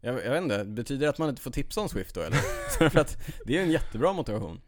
Jag, 0.00 0.24
jag 0.24 0.30
vet 0.30 0.42
inte, 0.42 0.64
betyder 0.64 1.06
det 1.06 1.10
att 1.10 1.18
man 1.18 1.28
inte 1.28 1.42
får 1.42 1.50
tipsa 1.50 1.80
om 1.80 1.88
Swift 1.88 2.14
då 2.14 2.20
eller? 2.20 2.38
För 2.90 2.98
att 2.98 3.18
det 3.44 3.58
är 3.58 3.62
en 3.62 3.70
jättebra 3.70 4.12
motivation. 4.12 4.60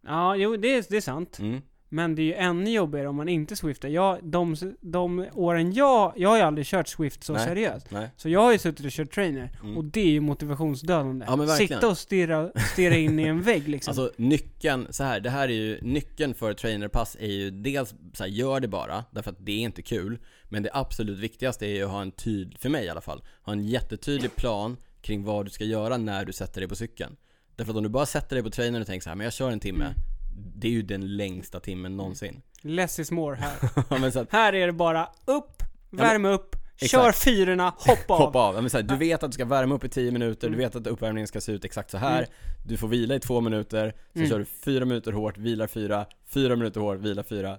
Ja, 0.00 0.36
jo 0.36 0.56
det 0.56 0.74
är, 0.74 0.84
det 0.88 0.96
är 0.96 1.00
sant. 1.00 1.38
Mm. 1.38 1.62
Men 1.92 2.14
det 2.14 2.22
är 2.22 2.24
ju 2.24 2.34
ännu 2.34 2.70
jobbigare 2.70 3.08
om 3.08 3.16
man 3.16 3.28
inte 3.28 3.56
swiftar. 3.56 3.88
Jag, 3.88 4.18
de, 4.22 4.56
de 4.80 5.26
åren 5.34 5.72
jag, 5.72 6.12
jag 6.16 6.28
har 6.28 6.36
ju 6.36 6.42
aldrig 6.42 6.66
kört 6.66 6.88
Swift 6.88 7.24
så 7.24 7.32
Nej. 7.32 7.46
seriöst. 7.46 7.90
Nej. 7.90 8.10
Så 8.16 8.28
jag 8.28 8.40
har 8.40 8.52
ju 8.52 8.58
suttit 8.58 8.86
och 8.86 8.92
kört 8.92 9.14
trainer. 9.14 9.52
Mm. 9.62 9.76
Och 9.76 9.84
det 9.84 10.00
är 10.00 10.10
ju 10.10 10.20
motivationsdödande. 10.20 11.26
Ja. 11.28 11.46
Sitta 11.46 11.88
och 11.88 11.98
stirra, 11.98 12.50
stirra 12.72 12.96
in 12.96 13.18
i 13.18 13.22
en 13.22 13.42
vägg 13.42 13.68
liksom. 13.68 13.90
Alltså 13.90 14.12
nyckeln, 14.16 14.86
så 14.90 15.04
här, 15.04 15.20
det 15.20 15.30
här 15.30 15.48
är 15.48 15.52
ju, 15.52 15.78
nyckeln 15.82 16.34
för 16.34 16.52
trainerpass 16.52 17.16
är 17.20 17.32
ju 17.32 17.50
dels 17.50 17.94
så 18.12 18.22
här, 18.22 18.30
gör 18.30 18.60
det 18.60 18.68
bara, 18.68 19.04
därför 19.10 19.30
att 19.30 19.46
det 19.46 19.52
är 19.52 19.58
inte 19.58 19.82
kul. 19.82 20.18
Men 20.48 20.62
det 20.62 20.70
absolut 20.72 21.18
viktigaste 21.18 21.66
är 21.66 21.74
ju 21.74 21.84
att 21.84 21.90
ha 21.90 22.02
en 22.02 22.12
tydlig, 22.12 22.58
för 22.60 22.68
mig 22.68 22.84
i 22.84 22.88
alla 22.88 23.00
fall, 23.00 23.22
ha 23.42 23.52
en 23.52 23.64
jättetydlig 23.64 24.36
plan 24.36 24.76
kring 25.02 25.24
vad 25.24 25.46
du 25.46 25.50
ska 25.50 25.64
göra 25.64 25.96
när 25.96 26.24
du 26.24 26.32
sätter 26.32 26.60
dig 26.60 26.68
på 26.68 26.76
cykeln. 26.76 27.16
Därför 27.56 27.72
att 27.72 27.76
om 27.76 27.82
du 27.82 27.88
bara 27.88 28.06
sätter 28.06 28.36
dig 28.36 28.42
på 28.42 28.50
trainern 28.50 28.80
och 28.80 28.86
tänker 28.86 29.04
så 29.04 29.10
här, 29.10 29.16
men 29.16 29.24
jag 29.24 29.32
kör 29.32 29.50
en 29.50 29.60
timme. 29.60 29.84
Mm. 29.84 30.09
Det 30.56 30.68
är 30.68 30.72
ju 30.72 30.82
den 30.82 31.16
längsta 31.16 31.60
timmen 31.60 31.96
någonsin. 31.96 32.42
Less 32.62 32.98
is 32.98 33.10
more 33.10 33.36
här. 33.36 33.52
Ja, 34.02 34.10
så 34.10 34.20
att, 34.20 34.32
här 34.32 34.52
är 34.52 34.66
det 34.66 34.72
bara 34.72 35.08
upp, 35.24 35.62
men- 35.90 36.04
värma 36.06 36.28
upp, 36.30 36.56
kör 36.76 37.08
Exakt. 37.08 37.24
fyrorna, 37.24 37.74
hoppa 37.76 38.14
av. 38.14 38.20
Hoppa 38.20 38.38
av. 38.38 38.54
Ja, 38.54 38.60
Men 38.60 38.70
så 38.70 38.76
här, 38.76 38.84
du 38.84 38.96
vet 38.96 39.22
att 39.22 39.30
du 39.30 39.34
ska 39.34 39.44
värma 39.44 39.74
upp 39.74 39.84
i 39.84 39.88
10 39.88 40.10
minuter, 40.10 40.48
du 40.50 40.56
vet 40.56 40.76
att 40.76 40.86
uppvärmningen 40.86 41.28
ska 41.28 41.40
se 41.40 41.52
ut 41.52 41.64
exakt 41.64 41.90
så 41.90 41.98
här. 41.98 42.18
Mm. 42.18 42.30
Du 42.66 42.76
får 42.76 42.88
vila 42.88 43.14
i 43.14 43.20
2 43.20 43.40
minuter, 43.40 43.94
sen 44.12 44.20
Mm. 44.22 44.30
kör 44.30 44.38
du 44.38 44.44
4 44.44 44.84
minuter 44.84 45.12
hårt, 45.12 45.38
vilar 45.38 45.66
4, 45.66 46.06
4 46.26 46.56
minuter 46.56 46.80
hårt, 46.80 46.98
vilar 46.98 47.22
4. 47.22 47.58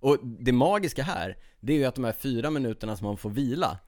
Och 0.00 0.18
det 0.22 0.52
magiska 0.52 1.02
här, 1.02 1.36
det 1.60 1.72
är 1.72 1.76
ju 1.76 1.84
att 1.84 1.94
de 1.94 2.04
här 2.04 2.12
4 2.12 2.50
minuterna 2.50 2.96
som 2.96 3.06
man 3.06 3.16
får 3.16 3.30
vila, 3.30 3.78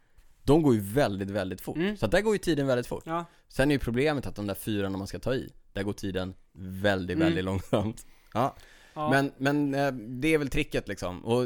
de 0.42 0.62
går 0.62 0.74
ju 0.74 0.80
väldigt, 0.80 1.30
väldigt 1.30 1.60
fort. 1.60 1.76
Mm. 1.76 1.96
Så 1.96 2.04
att 2.06 2.10
där 2.12 2.20
går 2.20 2.32
ju 2.34 2.38
tiden 2.38 2.66
väldigt 2.66 2.86
fort. 2.86 3.02
Ja. 3.06 3.24
Sen 3.48 3.70
är 3.70 3.74
ju 3.74 3.78
problemet 3.78 4.26
att 4.26 4.36
de 4.36 4.46
där 4.46 4.54
fyra 4.54 4.88
när 4.88 4.98
man 4.98 5.06
ska 5.06 5.18
ta 5.18 5.34
i, 5.34 5.52
där 5.72 5.82
går 5.82 5.92
tiden 5.92 6.34
väldigt, 6.82 7.16
Mm. 7.16 7.26
väldigt 7.26 7.44
långsamt. 7.44 8.06
Ja. 8.34 8.56
ja. 8.94 9.10
Men, 9.10 9.32
men 9.38 9.74
eh, 9.74 9.92
det 9.92 10.34
är 10.34 10.38
väl 10.38 10.48
tricket 10.50 10.88
liksom. 10.88 11.24
Och 11.24 11.42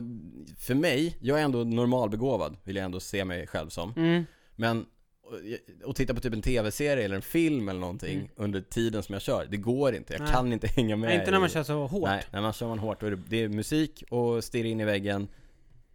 för 0.58 0.74
mig, 0.74 1.16
jag 1.20 1.40
är 1.40 1.44
ändå 1.44 1.64
normalbegåvad, 1.64 2.56
vill 2.64 2.76
jag 2.76 2.84
ändå 2.84 3.00
se 3.00 3.24
mig 3.24 3.46
själv 3.46 3.68
som. 3.68 3.92
Mm. 3.96 4.24
Men 4.56 4.86
och- 5.24 5.88
och 5.88 5.96
titta 5.96 6.14
på 6.14 6.20
typ 6.20 6.32
en 6.34 6.42
tv-serie 6.42 7.04
eller 7.04 7.16
en 7.16 7.22
film 7.22 7.68
eller 7.68 7.80
någonting 7.80 8.14
Mm. 8.18 8.28
under 8.36 8.60
tiden 8.60 9.02
som 9.02 9.12
jag 9.12 9.22
kör, 9.22 9.46
det 9.50 9.56
går 9.56 9.94
inte. 9.94 10.12
Jag 10.12 10.20
Nej. 10.22 10.30
kan 10.32 10.52
inte 10.52 10.66
hänga 10.66 10.96
med 10.96 11.08
Nej, 11.08 11.18
inte 11.18 11.30
när 11.30 11.38
man 11.38 11.48
i- 11.48 11.52
kör 11.52 11.62
så 11.62 11.86
hårt. 11.86 12.08
Nej, 12.08 12.24
när 12.32 12.40
man 12.40 12.52
kör 12.52 12.68
man 12.68 12.78
hårt 12.78 13.00
det, 13.00 13.16
det 13.16 13.36
är 13.42 13.48
musik 13.48 14.04
och 14.10 14.44
stirra 14.44 14.66
in 14.68 14.80
i 14.80 14.84
väggen 14.84 15.28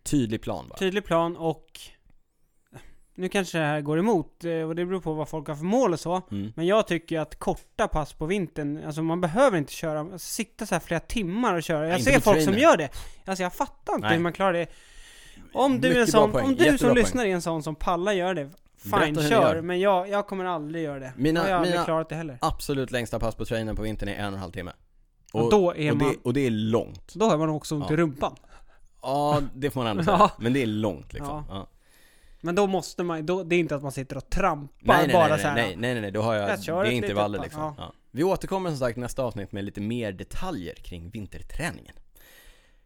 Tydlig 0.04 0.42
plan 0.42 0.66
bara 0.70 0.78
Tydlig 0.78 1.06
plan 1.06 1.38
och 1.38 1.80
nu 3.18 3.30
kanske 3.30 3.58
det 3.58 3.64
här 3.66 3.82
går 3.82 4.00
emot 4.00 4.44
eh, 4.44 4.52
och 4.54 4.76
det 4.76 4.86
beror 4.86 5.00
på 5.02 5.14
vad 5.14 5.30
folk 5.30 5.48
har 5.48 5.56
för 5.56 5.64
mål 5.66 5.94
och 5.94 6.00
så. 6.00 6.22
mm. 6.32 6.54
Men 6.56 6.66
jag 6.66 6.88
tycker 6.88 7.20
att 7.20 7.40
korta 7.40 7.88
pass 7.88 8.14
på 8.14 8.26
vintern, 8.26 8.84
alltså 8.86 9.02
man 9.02 9.22
behöver 9.22 9.58
inte 9.58 9.74
köra, 9.74 10.00
alltså, 10.00 10.20
sitta 10.20 10.66
så 10.66 10.76
här 10.76 10.80
flera 10.80 11.00
timmar 11.00 11.54
och 11.54 11.64
köra. 11.64 11.82
Jag 11.88 11.90
Nej, 11.90 12.02
ser 12.04 12.20
folk 12.20 12.44
som 12.44 12.54
gör 12.58 12.78
det. 12.78 12.90
Alltså 13.26 13.44
jag 13.44 13.54
fattar 13.54 13.94
inte 13.96 14.08
Nej. 14.08 14.16
hur 14.18 14.24
man 14.24 14.34
klarar 14.34 14.54
det. 14.54 14.68
Om 15.54 15.82
du 15.82 15.88
är 15.88 15.92
en 15.94 16.00
Mycket 16.00 16.12
sån, 16.12 16.36
om 16.36 16.56
du 16.56 16.64
jättebra 16.66 16.78
som 16.78 16.88
poäng. 16.88 16.96
lyssnar 16.96 17.26
är 17.26 17.30
en 17.34 17.42
sån 17.42 17.64
som 17.64 17.76
pallar 17.76 18.12
gör 18.12 18.34
det, 18.34 18.50
fine 18.78 19.30
kör. 19.30 19.62
Men 19.62 19.80
jag, 19.80 20.10
jag 20.10 20.28
kommer 20.28 20.46
aldrig 20.46 20.84
göra 20.84 21.00
det. 21.00 21.14
Mina- 21.16 21.40
jag 21.40 21.48
har 21.48 21.54
aldrig 21.56 21.74
mina- 21.74 21.86
klarat 21.86 22.10
det 22.10 22.16
heller. 22.16 22.38
Absolut 22.42 22.92
längsta 22.92 23.20
pass 23.20 23.36
på 23.36 23.46
trainern 23.46 23.76
på 23.76 23.82
vintern 23.82 24.10
är 24.10 24.14
en 24.16 24.26
och 24.28 24.34
en 24.34 24.40
halv 24.40 24.52
timme 24.52 24.72
Och, 25.34 25.52
då 25.52 25.76
är 25.76 25.92
och, 25.92 25.98
man, 25.98 26.10
det, 26.10 26.16
och 26.24 26.34
det 26.34 26.46
är 26.48 26.50
långt 26.52 27.14
då 27.16 27.26
har 27.30 27.38
man 27.38 27.50
också 27.50 27.76
ont 27.76 27.86
Ja. 27.88 27.94
i 27.94 27.98
rumpan. 27.98 28.36
Ja, 29.02 29.42
det 29.54 29.70
får 29.72 29.84
man 29.84 29.96
säga. 30.06 30.18
Ja. 30.20 30.32
Men 30.40 30.54
det 30.54 30.62
är 30.62 30.66
långt 30.68 31.14
liksom 31.14 31.46
Ja. 31.50 31.56
ja. 31.56 31.68
Men 32.48 32.56
då 32.56 32.68
måste 32.68 33.04
man, 33.04 33.26
då, 33.26 33.44
det 33.44 33.56
är 33.56 33.60
inte 33.60 33.76
att 33.76 33.84
man 33.84 33.92
sitter 33.92 34.18
och 34.18 34.30
trampar 34.30 34.74
Nej, 34.98 35.08
nej, 35.08 35.14
bara 35.14 35.28
nej, 35.28 35.40
så 35.40 35.48
här. 35.48 35.56
nej, 35.56 35.76
nej, 35.78 35.92
nej, 35.94 36.02
nej, 36.02 36.12
då 36.12 36.22
har 36.22 36.34
jag, 36.34 36.50
Jag 36.50 36.64
kör 36.64 36.84
det 36.84 36.90
är 36.90 36.92
intervaller 36.92 37.40
liksom 37.40 37.62
pass, 37.62 37.76
ja. 37.78 37.94
Vi 38.12 38.24
återkommer 38.24 38.70
som 38.70 38.80
sagt 38.80 38.98
nästa 38.98 39.24
avsnitt 39.24 39.52
med 39.52 39.64
lite 39.64 39.82
mer 39.82 40.12
detaljer 40.12 40.76
kring 40.76 41.10
vinterträningen 41.10 41.96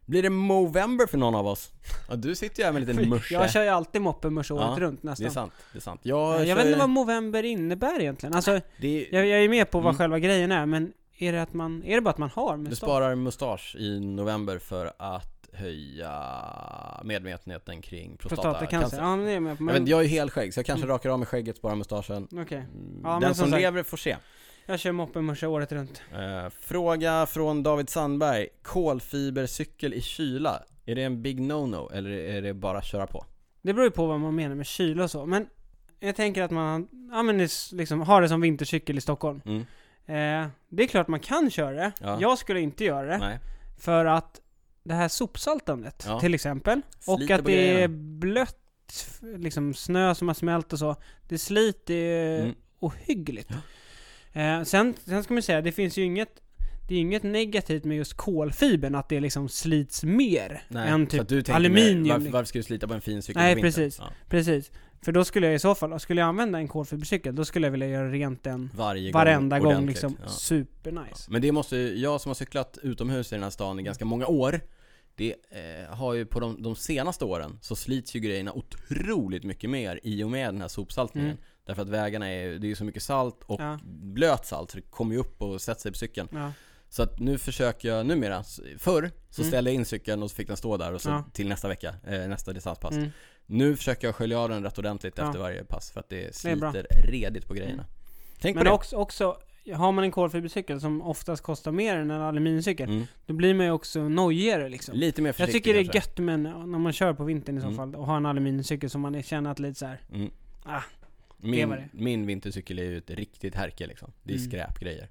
Blir 0.06 0.24
det 0.24 0.30
Movember 0.30 1.06
för 1.08 1.18
någon 1.18 1.36
av 1.36 1.48
oss? 1.48 1.72
Ja, 2.10 2.16
du 2.16 2.36
sitter 2.36 2.60
ju 2.60 2.66
här 2.66 2.72
med 2.72 2.82
en 2.82 2.88
liten 2.96 3.10
musche 3.10 3.34
Jag 3.34 3.52
kör 3.52 3.64
ju 3.64 3.70
alltid 3.70 4.02
moppe-mörs 4.02 4.52
året 4.52 4.68
Ja, 4.70 4.76
runt 4.80 5.02
Det 5.02 5.08
är 5.08 5.10
nästan. 5.10 5.32
sant, 5.32 5.54
det 5.74 5.78
är 5.80 5.82
sant 5.82 6.02
Jag, 6.04 6.40
jag 6.40 6.48
kör 6.48 6.56
vet 6.56 6.66
ju- 6.66 6.70
inte 6.70 6.80
vad 6.80 6.90
Movember 6.90 7.44
innebär 7.44 8.00
egentligen. 8.02 8.36
Alltså, 8.36 8.60
det 8.82 8.88
är, 8.88 9.16
jag, 9.16 9.26
jag 9.28 9.44
är 9.44 9.50
med 9.50 9.72
på 9.72 9.78
vad 9.80 9.86
Mm. 9.90 9.98
själva 9.98 10.20
grejen 10.20 10.52
är, 10.52 10.66
men 10.66 10.94
är 11.18 11.32
det 11.34 11.42
att 11.42 11.54
man, 11.54 11.84
är 11.84 11.96
det 11.96 12.02
bara 12.02 12.10
att 12.10 12.18
man 12.18 12.30
har 12.34 12.58
Du 12.58 12.64
mustasch? 12.64 12.78
sparar 12.78 13.16
mustasch 13.16 13.76
i 13.80 14.00
november 14.00 14.60
för 14.60 14.92
att 14.98 15.31
höja 15.54 17.02
medvetenheten 17.04 17.82
kring 17.82 18.18
prostatacancer 18.18 18.60
Prostatacancer? 18.60 18.98
Ja, 19.02 19.16
men 19.16 19.26
det 19.26 19.32
är 19.32 19.34
jag 19.34 19.44
med 19.44 19.58
på. 19.58 19.62
jag, 19.62 19.66
Men, 19.66 19.74
vet, 19.74 19.80
inte, 19.80 19.92
jag 19.92 20.00
är 20.00 20.04
ju 20.04 20.10
helskägg 20.10 20.54
så 20.54 20.60
jag 20.60 20.66
kanske 20.66 20.84
Mm. 20.86 20.94
rakar 20.94 21.10
av 21.10 21.20
mig 21.20 21.26
skägget, 21.28 21.58
sparar 21.58 21.76
mustaschen 21.76 22.28
Okej. 22.32 22.58
Mm, 22.58 23.02
Ja, 23.04 23.10
Den 23.12 23.20
men 23.22 23.36
som 23.36 23.50
som 23.50 23.60
lever 23.60 23.84
får 23.84 23.98
se 23.98 24.18
Jag 24.66 24.80
kör 24.80 24.92
moppe-mörs 24.92 25.44
året 25.44 25.72
runt. 25.72 26.02
Eh, 26.14 26.50
fråga 26.60 27.26
från 27.26 27.64
David 27.64 27.90
Sandberg. 27.90 28.48
Kolfibercykel 28.64 29.94
i 29.94 30.02
kyla. 30.02 30.64
Är 30.86 30.96
det 30.96 31.04
en 31.04 31.22
big 31.22 31.40
no-no 31.40 31.94
eller 31.94 32.10
är 32.10 32.42
det 32.42 32.54
bara 32.54 32.82
köra 32.82 33.08
på? 33.08 33.26
Det 33.62 33.74
beror 33.74 33.86
ju 33.86 33.92
på 33.92 34.06
vad 34.08 34.20
man 34.20 34.36
menar 34.36 34.56
med 34.56 34.66
kyla 34.66 35.04
och 35.04 35.12
så, 35.12 35.26
men 35.26 35.46
jag 36.00 36.16
tänker 36.16 36.44
att 36.44 36.52
man, 36.52 36.88
ja 37.12 37.24
men 37.24 37.38
det 37.38 37.44
är 37.44 37.76
liksom, 37.76 38.02
har 38.02 38.22
det 38.22 38.30
som 38.30 38.42
vintercykel 38.42 38.98
i 38.98 39.02
Stockholm. 39.02 39.42
Mm. 39.46 39.60
Eh, 40.06 40.50
det 40.70 40.84
är 40.84 40.88
klart 40.88 41.08
man 41.08 41.20
kan 41.20 41.50
köra 41.52 41.72
det. 41.72 41.92
Ja. 42.02 42.18
Jag 42.22 42.38
skulle 42.38 42.60
inte 42.60 42.84
göra 42.84 43.08
det. 43.08 43.18
Nej. 43.18 43.40
För 43.80 44.06
att 44.06 44.42
det 44.84 44.94
här 44.94 45.08
sopsaltandet, 45.08 46.04
Ja. 46.08 46.20
till 46.20 46.34
exempel, 46.34 46.82
och 47.08 47.18
Sliter 47.20 47.36
att 47.36 47.42
på 47.42 47.48
det 47.48 47.82
är 47.84 47.88
blött, 47.88 48.58
liksom 49.38 49.74
snö 49.74 50.16
som 50.16 50.28
har 50.28 50.36
smält 50.36 50.74
och 50.74 50.80
så. 50.80 50.96
Det 51.30 51.38
sliter 51.38 52.40
Mm. 52.42 52.56
ohyggligt. 52.80 53.52
Eh, 54.34 54.64
sen, 54.64 54.94
sen 55.06 55.24
ska 55.24 55.34
man 55.34 55.44
säga, 55.44 55.62
det 55.62 55.72
finns 55.72 55.98
ju 55.98 56.04
inget 56.04 56.42
det 56.88 56.96
är 56.96 57.00
inget 57.00 57.24
negativt 57.24 57.84
med 57.84 57.98
just 57.98 58.14
kolfibern, 58.14 58.96
att 58.96 59.10
det 59.10 59.20
liksom 59.20 59.50
slits 59.50 60.04
mer 60.04 60.64
Nej. 60.68 60.90
än 60.90 61.06
så 61.06 61.12
typ 61.12 61.22
att 61.22 61.30
du 61.30 61.36
tänker 61.42 61.54
aluminium. 61.54 62.02
Mer, 62.04 62.10
varför, 62.14 62.30
varför 62.30 62.46
ska 62.48 62.60
du 62.60 62.64
slita 62.64 62.88
på 62.88 62.94
en 62.94 63.02
fin 63.02 63.22
cykel 63.22 63.42
Nej, 63.42 63.62
precis. 63.62 63.98
Ja. 64.00 64.10
Precis. 64.30 64.72
För 65.06 65.12
då 65.12 65.26
skulle 65.26 65.48
jag 65.48 65.56
i 65.56 65.60
så 65.60 65.76
fall, 65.76 66.00
skulle 66.00 66.22
jag 66.22 66.28
använda 66.28 66.60
en 66.60 66.68
kolfibercykel, 66.68 67.36
då 67.36 67.46
skulle 67.46 67.68
jag 67.68 67.72
vilja 67.72 67.88
göra 67.88 68.12
rent 68.12 68.44
den 68.44 68.70
Varje 68.76 69.12
varenda 69.12 69.60
gång 69.60 69.64
gång 69.66 69.74
ordentligt. 69.74 69.96
liksom. 70.04 70.18
Ja. 70.24 70.30
Supernice. 70.30 71.32
Men 71.32 71.42
det 71.42 71.52
måste 71.52 71.76
ju- 71.78 71.96
jag 72.00 72.22
som 72.22 72.30
har 72.30 72.36
cyklat 72.36 72.78
utomhus 72.84 73.32
i 73.32 73.36
den 73.36 73.44
här 73.44 73.50
stan 73.50 73.80
i 73.80 73.84
ganska 73.84 74.06
många 74.06 74.26
år 74.28 74.60
det 75.16 75.36
eh, 75.50 75.94
har 75.96 76.14
ju 76.14 76.26
på 76.26 76.40
de, 76.40 76.62
de 76.64 76.76
senaste 76.76 77.26
åren 77.26 77.58
så 77.62 77.76
slits 77.76 78.16
ju 78.16 78.20
grejerna 78.20 78.54
otroligt 78.54 79.44
mycket 79.44 79.70
mer 79.70 80.00
i 80.04 80.24
och 80.24 80.32
med 80.32 80.54
den 80.54 80.62
här 80.62 80.68
sopsaltningen. 80.68 81.30
Mm. 81.32 81.42
Därför 81.66 81.82
att 81.82 81.90
vägarna 81.90 82.28
är, 82.32 82.60
det 82.60 82.72
är 82.72 82.76
så 82.76 82.84
mycket 82.84 83.04
salt 83.04 83.44
och 83.46 83.62
Ja. 83.62 83.80
blöt 83.86 84.46
salt 84.46 84.72
så 84.72 84.78
det 84.78 84.84
kommer 84.90 85.14
ju 85.16 85.20
upp 85.22 85.42
och 85.42 85.62
sätter 85.62 85.82
sig 85.82 85.92
på 85.92 85.98
cykeln. 85.98 86.28
Ja. 86.32 86.52
Så 86.90 87.04
att 87.04 87.20
nu 87.20 87.38
försöker 87.38 87.90
jag 87.90 88.06
numera, 88.06 88.44
förr 88.78 89.12
så 89.30 89.42
Mm. 89.42 89.52
ställde 89.52 89.70
jag 89.72 89.76
in 89.76 89.86
cykeln 89.86 90.24
och 90.24 90.30
så 90.30 90.36
fick 90.36 90.48
den 90.48 90.58
stå 90.58 90.78
där 90.78 90.94
och 90.94 91.02
så 91.02 91.10
Ja. 91.10 91.24
till 91.34 91.48
nästa 91.50 91.68
vecka, 91.68 91.96
eh, 92.08 92.28
nästa 92.28 92.54
distanspass. 92.54 92.92
Mm. 92.96 93.10
Nu 93.52 93.76
försöker 93.76 94.08
jag 94.08 94.16
skölja 94.16 94.40
av 94.40 94.50
den 94.50 94.64
rätt 94.64 94.78
ordentligt 94.80 95.14
Ja. 95.18 95.26
efter 95.28 95.40
varje 95.40 95.64
pass 95.64 95.92
för 95.92 96.00
att 96.00 96.10
det 96.10 96.16
Det. 96.44 96.46
Mm. 96.50 96.72
sliter 96.72 96.88
redigt 97.12 97.48
på 97.48 97.54
grejerna. 97.54 97.86
Tänk 98.40 98.56
Men 98.56 98.62
på 98.64 98.70
det. 98.70 98.76
också, 98.76 98.96
också, 98.96 99.38
har 99.74 99.92
man 99.92 100.04
en 100.04 100.12
kolfibercykel 100.12 100.82
som 100.82 101.02
oftast 101.02 101.44
kostar 101.44 101.72
mer 101.72 101.96
än 101.96 102.12
en 102.12 102.22
aluminiumcykel, 102.22 102.90
Mm. 102.90 103.06
då 103.26 103.34
blir 103.34 103.54
man 103.54 103.66
ju 103.66 103.72
också 103.72 104.10
nojigare 104.10 104.70
liksom. 104.70 104.96
Lite 104.98 105.22
mer 105.22 105.30
Jag 105.30 105.36
försiktig 105.36 105.64
tycker 105.64 105.74
det 105.84 105.90
är 105.90 105.96
gött 105.96 106.18
men 106.18 106.44
när 106.44 106.80
man 106.80 106.94
kör 106.94 107.14
på 107.14 107.24
vintern 107.24 107.58
i 107.58 107.62
så 107.62 107.66
Mm. 107.68 107.78
fall, 107.78 107.96
och 107.96 108.06
har 108.06 108.18
en 108.18 108.26
aluminiumcykel 108.26 108.90
som 108.90 109.02
man 109.02 109.24
känner 109.24 109.52
att 109.52 109.60
lite 109.60 109.76
så 109.80 109.86
här. 109.86 110.02
Mm. 110.14 110.32
Ah, 110.64 110.82
det 111.38 111.48
Min, 111.48 111.70
det. 111.70 111.90
min 111.92 112.26
vintercykel 112.26 112.80
är 112.80 112.84
ju 112.84 112.98
ett 112.98 113.10
riktigt 113.10 113.56
härke 113.56 113.88
liksom. 113.88 114.12
Det 114.24 114.34
är 114.34 114.38
Mm. 114.38 114.50
skräpgrejer. 114.50 115.10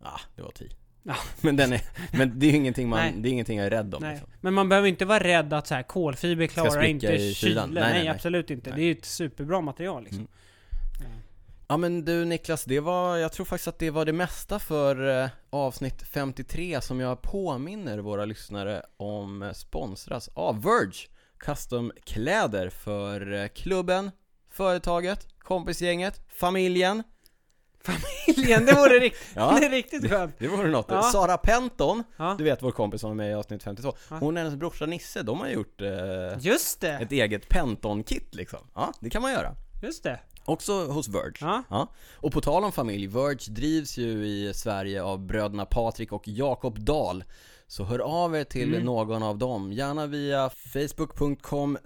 Ah, 0.00 0.20
det 0.36 0.42
var 0.42 0.50
tio. 0.50 0.70
Ja. 1.06 1.16
Men 1.40 1.56
den 1.56 1.72
är, 1.72 1.80
men 2.12 2.38
det 2.38 2.46
är 2.46 2.50
ju 2.50 2.56
ingenting 2.56 2.88
man, 2.88 2.98
Nej. 2.98 3.14
det 3.16 3.28
är 3.28 3.30
ingenting 3.30 3.58
jag 3.58 3.66
är 3.66 3.70
rädd 3.70 3.94
om 3.94 4.02
liksom. 4.02 4.28
Men 4.40 4.54
man 4.54 4.68
behöver 4.68 4.88
inte 4.88 5.04
vara 5.04 5.24
rädd 5.24 5.52
att 5.52 5.66
så 5.66 5.74
här, 5.74 5.82
kolfiber 5.82 6.46
klarar 6.46 6.84
inte 6.84 7.06
i 7.06 7.34
kylan. 7.34 7.70
Nej, 7.70 7.82
Nej, 7.82 7.92
nej, 7.92 8.08
absolut 8.08 8.50
inte. 8.50 8.70
Det 8.70 8.80
är 8.80 8.84
ju 8.84 8.92
ett 8.92 9.04
superbra 9.04 9.60
material 9.60 10.02
liksom. 10.02 10.18
Mm. 10.20 10.30
Ja 11.68 11.76
men 11.76 12.04
du 12.04 12.24
Niklas, 12.24 12.64
det 12.64 12.80
var, 12.80 13.16
jag 13.16 13.32
tror 13.32 13.46
faktiskt 13.46 13.68
att 13.68 13.78
det 13.78 13.90
var 13.90 14.04
det 14.04 14.12
mesta 14.12 14.58
för 14.58 15.22
eh, 15.22 15.28
avsnitt 15.50 16.02
53 16.02 16.80
som 16.80 17.00
jag 17.00 17.22
påminner 17.22 17.98
våra 17.98 18.24
lyssnare 18.24 18.82
om 18.96 19.42
eh, 19.42 19.52
sponsras 19.52 20.28
av 20.34 20.62
Verge 20.62 21.08
Custom-kläder 21.38 22.70
för 22.70 23.32
eh, 23.32 23.48
klubben, 23.48 24.10
företaget, 24.50 25.26
kompisgänget, 25.38 26.20
familjen. 26.28 27.02
Familjen, 27.86 28.66
det 28.66 28.72
vore 28.74 28.98
rikt- 29.00 29.16
Ja, 29.34 29.56
det 29.60 29.66
är 29.66 29.70
riktigt 29.70 30.10
skönt. 30.10 30.34
det 30.38 30.48
vore 30.48 30.68
något. 30.70 30.86
Ja. 30.88 31.02
Sara 31.02 31.36
Penton, 31.36 32.02
Ja, 32.16 32.34
du 32.38 32.44
vet 32.44 32.62
vår 32.62 32.70
kompis 32.70 33.00
som 33.00 33.10
var 33.10 33.14
med 33.14 33.30
i 33.30 33.34
avsnitt 33.34 33.62
52. 33.62 33.92
Ja. 34.10 34.16
Hon 34.20 34.36
och 34.36 34.42
hennes 34.42 34.58
brorsa 34.58 34.86
Nisse, 34.86 35.22
de 35.22 35.40
har 35.40 35.48
gjort 35.48 35.80
eh, 35.80 35.88
just 36.40 36.80
det. 36.80 36.92
ett 36.92 37.12
eget 37.12 37.48
Penton-kit 37.48 38.34
liksom. 38.34 38.58
Ja, 38.74 38.92
det 39.00 39.10
kan 39.10 39.22
man 39.22 39.32
göra. 39.32 39.54
Just 39.82 40.02
det. 40.02 40.20
Också 40.44 40.86
hos 40.86 41.08
Verge. 41.08 41.32
Ja. 41.40 41.62
Ja. 41.70 41.92
Och 42.16 42.32
på 42.32 42.40
tal 42.40 42.64
om 42.64 42.72
familj, 42.72 43.06
Verge 43.06 43.52
drivs 43.52 43.98
ju 43.98 44.26
i 44.26 44.52
Sverige 44.54 45.02
av 45.02 45.26
bröderna 45.26 45.64
Patrik 45.66 46.12
och 46.12 46.28
Jakob 46.28 46.78
Dahl. 46.80 47.24
Så 47.68 47.84
hör 47.84 47.98
av 47.98 48.36
er 48.36 48.44
till 48.44 48.74
Mm. 48.74 48.84
någon 48.84 49.22
av 49.22 49.38
dem, 49.38 49.72
gärna 49.72 50.06
via 50.06 50.50
facebook.com 50.50 51.78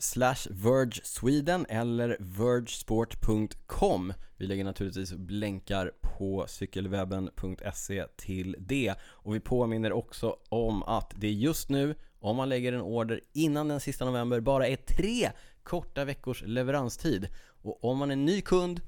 vergesweden 0.50 1.66
eller 1.68 2.16
vergesport.com. 2.20 4.12
Vi 4.36 4.46
lägger 4.46 4.64
naturligtvis 4.64 5.12
länkar 5.28 5.92
på 6.00 6.44
cykelwebben.se 6.48 8.06
till 8.16 8.56
det. 8.58 8.94
Och 9.02 9.34
vi 9.34 9.40
påminner 9.40 9.92
också 9.92 10.36
om 10.48 10.82
att 10.82 11.12
det 11.16 11.30
just 11.30 11.68
nu, 11.68 11.94
om 12.20 12.36
man 12.36 12.48
lägger 12.48 12.72
en 12.72 12.80
order 12.80 13.20
innan 13.32 13.68
den 13.68 13.80
sista 13.80 14.04
november, 14.04 14.40
bara 14.40 14.66
är 14.68 14.76
tre 14.76 15.30
korta 15.62 16.04
veckors 16.04 16.42
leveranstid. 16.46 17.28
Och 17.62 17.84
om 17.84 17.98
man 17.98 18.10
är 18.10 18.16
ny 18.16 18.40
kund 18.40 18.80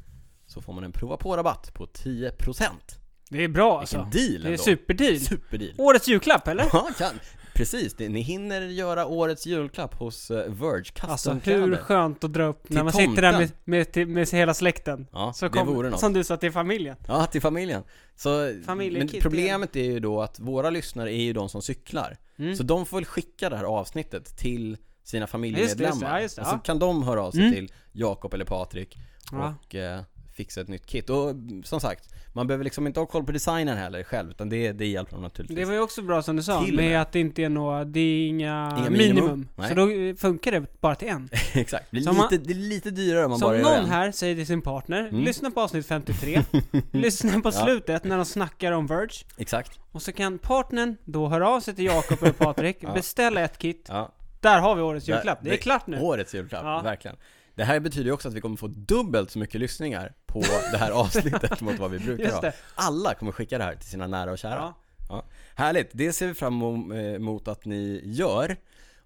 så 0.47 0.61
får 0.63 0.73
man 0.73 0.85
en 0.85 0.93
prova 0.93 1.17
på-rabatt 1.17 1.75
på 1.75 1.87
10%. 1.87 2.99
Det 3.33 3.45
är 3.45 3.49
bra 3.49 3.81
alltså. 3.81 4.09
Vilken 4.13 4.33
deal 4.33 4.43
Det 4.43 4.53
är 4.53 4.57
superdeal. 4.57 5.21
Superdeal. 5.21 5.73
Årets 5.79 6.09
julklapp 6.09 6.49
eller? 6.49 6.65
Ja, 6.73 6.89
kan. 6.99 7.21
Precis, 7.55 7.99
ni 7.99 8.21
hinner 8.21 8.61
göra 8.63 9.07
årets 9.07 9.47
julklapp 9.47 9.95
hos 9.95 10.31
uh, 10.31 10.37
Verge 10.37 10.93
Alltså 11.01 11.33
hur 11.45 11.77
skönt 11.77 12.25
att 12.25 12.33
dra 12.33 12.45
upp 12.45 12.63
när 12.69 12.77
Till 12.77 12.85
man 12.85 12.93
sitter 12.93 13.23
där 13.23 13.33
med, 13.33 13.41
tomten. 13.41 13.57
med, 13.65 13.93
till- 13.93 14.07
med 14.09 14.29
hela 14.29 14.55
släkten. 14.55 15.07
Ja, 15.13 15.33
Så 15.33 15.49
det 15.49 15.65
vore 15.65 15.91
något. 15.91 16.01
som 16.01 16.13
du 16.13 16.25
sa 16.25 16.37
till 16.37 16.53
familjen. 16.53 16.97
Ja, 17.09 17.27
till 17.27 17.41
familjen. 17.41 17.83
Så, 18.17 18.53
Familjekit 18.67 19.13
men 19.13 19.21
problemet 19.21 19.77
är 19.77 19.85
ju 19.85 20.01
då 20.01 20.23
att 20.23 20.41
våra 20.41 20.71
lyssnare 20.71 21.13
är 21.15 21.23
ju 21.23 21.33
de 21.33 21.49
som 21.49 21.63
cyklar. 21.63 22.17
Mm. 22.39 22.57
Så 22.57 22.63
de 22.63 22.87
får 22.87 22.97
väl 22.97 23.05
skicka 23.05 23.51
det 23.51 23.57
här 23.57 23.65
avsnittet 23.65 24.37
till 24.39 24.77
sina 25.05 25.27
familjemedlemmar. 25.27 25.89
just 25.91 26.01
det, 26.01 26.07
ja, 26.07 26.21
just 26.21 26.37
det, 26.37 26.43
och 26.43 26.49
så 26.49 26.55
ja. 26.55 26.59
kan 26.59 26.79
de 26.79 27.03
höra 27.03 27.23
av 27.23 27.31
sig 27.31 27.41
Mm. 27.41 27.53
till 27.55 27.73
Jakob 27.93 28.35
eller 28.35 28.45
Patrik 28.45 28.99
Ja. 29.33 29.55
och 29.67 29.75
eh, 29.75 30.01
fixa 30.33 30.61
ett 30.61 30.69
nytt 30.69 30.87
kit. 30.87 31.11
Och 31.11 31.35
som 31.65 31.81
sagt, 31.81 32.15
man 32.35 32.47
behöver 32.47 32.65
liksom 32.65 32.87
inte 32.87 33.01
ha 33.01 33.07
koll 33.07 33.25
på 33.25 33.33
designen 33.33 33.77
heller 33.79 34.03
själv, 34.03 34.31
utan 34.31 34.49
det, 34.49 34.73
det 34.73 34.87
hjälper 34.87 35.13
dem 35.13 35.23
naturligtvis. 35.23 35.59
Det 35.59 35.65
var 35.65 35.73
ju 35.73 35.81
också 35.81 36.03
bra 36.03 36.23
som 36.23 36.37
du 36.37 36.43
sa, 36.43 36.61
med, 36.61 36.75
med. 36.75 37.01
att 37.03 37.13
det 37.13 37.21
inte 37.21 37.43
är 37.43 37.49
några, 37.49 37.85
det 37.85 38.01
är 38.01 38.27
inga, 38.29 38.75
Inga 38.79 38.91
minimum. 38.91 39.49
minimum. 39.57 39.69
Så 39.69 39.75
då 39.75 39.91
eh, 39.91 40.15
funkar 40.15 40.53
det 40.53 40.81
bara 40.81 40.95
till 40.95 41.09
en. 41.09 41.29
Exakt, 41.53 41.87
det, 41.91 41.99
är 41.99 42.09
om 42.11 42.17
man- 42.17 42.29
lite, 42.31 42.45
det 42.45 42.53
är 42.53 42.59
lite 42.59 42.91
dyrare 42.91 43.25
om 43.25 43.31
man 43.31 43.41
bara 43.41 43.57
gör 43.57 43.63
någon 43.65 43.73
en. 43.75 43.85
här 43.91 44.13
säger 44.13 44.35
till 44.35 44.47
sin 44.47 44.63
partner, 44.63 45.09
Mm. 45.09 45.21
lyssna 45.25 45.51
på 45.51 45.61
avsnitt 45.61 45.87
53, 45.87 46.43
lyssna 46.93 47.41
på 47.41 47.53
slutet 47.53 48.05
när 48.05 48.17
de 48.17 48.25
snackar 48.25 48.73
om 48.73 48.87
Verge, 48.87 49.25
Exakt. 49.39 49.79
och 49.93 50.03
så 50.03 50.13
kan 50.13 50.39
partnern 50.39 50.97
då 51.05 51.29
höra 51.29 51.49
av 51.49 51.61
sig 51.61 51.75
till 51.75 51.85
Jakob 51.85 52.19
eller 52.23 52.33
Patrik, 52.33 52.77
Ja. 52.81 52.93
beställa 52.95 53.41
ett 53.41 53.59
kit, 53.59 53.87
Ja. 53.89 54.13
där 54.41 54.59
har 54.61 54.75
vi 54.77 54.83
årets 54.83 55.09
julklapp. 55.09 55.39
Det 55.43 55.49
är 55.49 55.53
det- 55.53 55.57
klart 55.59 55.87
nu. 55.87 56.01
Årets 56.01 56.35
julklapp, 56.35 56.63
Ja. 56.65 56.81
verkligen. 56.85 57.17
Det 57.55 57.65
här 57.65 57.81
betyder 57.81 58.05
ju 58.07 58.13
också 58.13 58.29
att 58.29 58.35
vi 58.35 58.41
kommer 58.41 58.57
få 58.57 58.67
dubbelt 58.69 59.31
så 59.31 59.39
mycket 59.39 59.61
lyssningar 59.61 60.15
på 60.27 60.43
det 60.73 60.79
här 60.79 60.91
avsnittet 60.91 61.61
mot 61.61 61.79
vad 61.79 61.91
vi 61.91 61.99
brukar 61.99 62.33
ha. 62.33 62.53
Alla 62.75 63.15
kommer 63.15 63.33
skicka 63.33 63.59
det 63.59 63.65
här 63.65 63.75
till 63.75 63.89
sina 63.89 64.07
nära 64.07 64.33
och 64.33 64.39
kära. 64.39 64.75
Ja. 65.09 65.25
Härligt, 65.55 65.91
det 65.93 66.13
ser 66.13 66.27
vi 66.27 66.35
fram 66.35 66.63
em- 66.63 66.97
eh, 66.97 67.15
emot 67.15 67.49
att 67.49 67.65
ni 67.65 68.01
gör. 68.05 68.57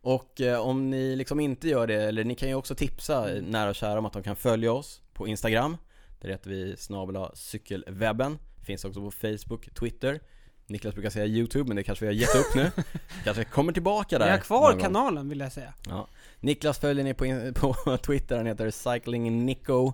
Och 0.01 0.41
eh, 0.41 0.61
om 0.61 0.91
ni 0.91 1.17
liksom 1.17 1.41
inte 1.41 1.69
gör 1.69 1.87
det, 1.87 2.03
eller 2.03 2.25
ni 2.25 2.35
kan 2.35 2.49
ju 2.49 2.55
också 2.55 2.75
tipsa 2.75 3.29
nära 3.43 3.69
och 3.71 3.75
kära 3.75 3.99
om 3.99 4.07
att 4.07 4.13
de 4.13 4.23
kan 4.23 4.37
följa 4.37 4.73
oss 4.73 5.03
på 5.13 5.27
Instagram. 5.29 5.77
Där 6.21 6.29
heter 6.29 6.51
vi 6.51 6.77
snabel 6.77 7.27
cykelwebben. 7.35 8.39
Finns 8.65 8.85
också 8.85 9.01
på 9.01 9.11
Facebook, 9.11 9.75
Twitter. 9.75 10.21
Niklas 10.67 10.95
brukar 10.95 11.11
säga 11.11 11.27
YouTube, 11.27 11.69
men 11.69 11.77
det 11.77 11.83
kanske 11.83 12.05
vi 12.05 12.07
har 12.07 12.21
gett 12.21 12.35
upp 12.35 12.55
nu. 12.55 12.71
kanske 13.25 13.45
kommer 13.45 13.73
tillbaka 13.73 14.19
där. 14.19 14.27
Vi 14.27 14.31
har 14.31 14.39
kvar 14.39 14.81
kanalen 14.81 15.29
vill 15.29 15.41
jag 15.41 15.53
säga. 15.53 15.75
Ja. 15.89 16.09
Niklas 16.41 16.79
följer 16.79 17.05
ni 17.05 17.15
på, 17.15 17.53
på 17.85 17.97
Twitter, 17.97 18.37
han 18.37 18.47
heter 18.47 18.71
cyclingnico 18.71 19.93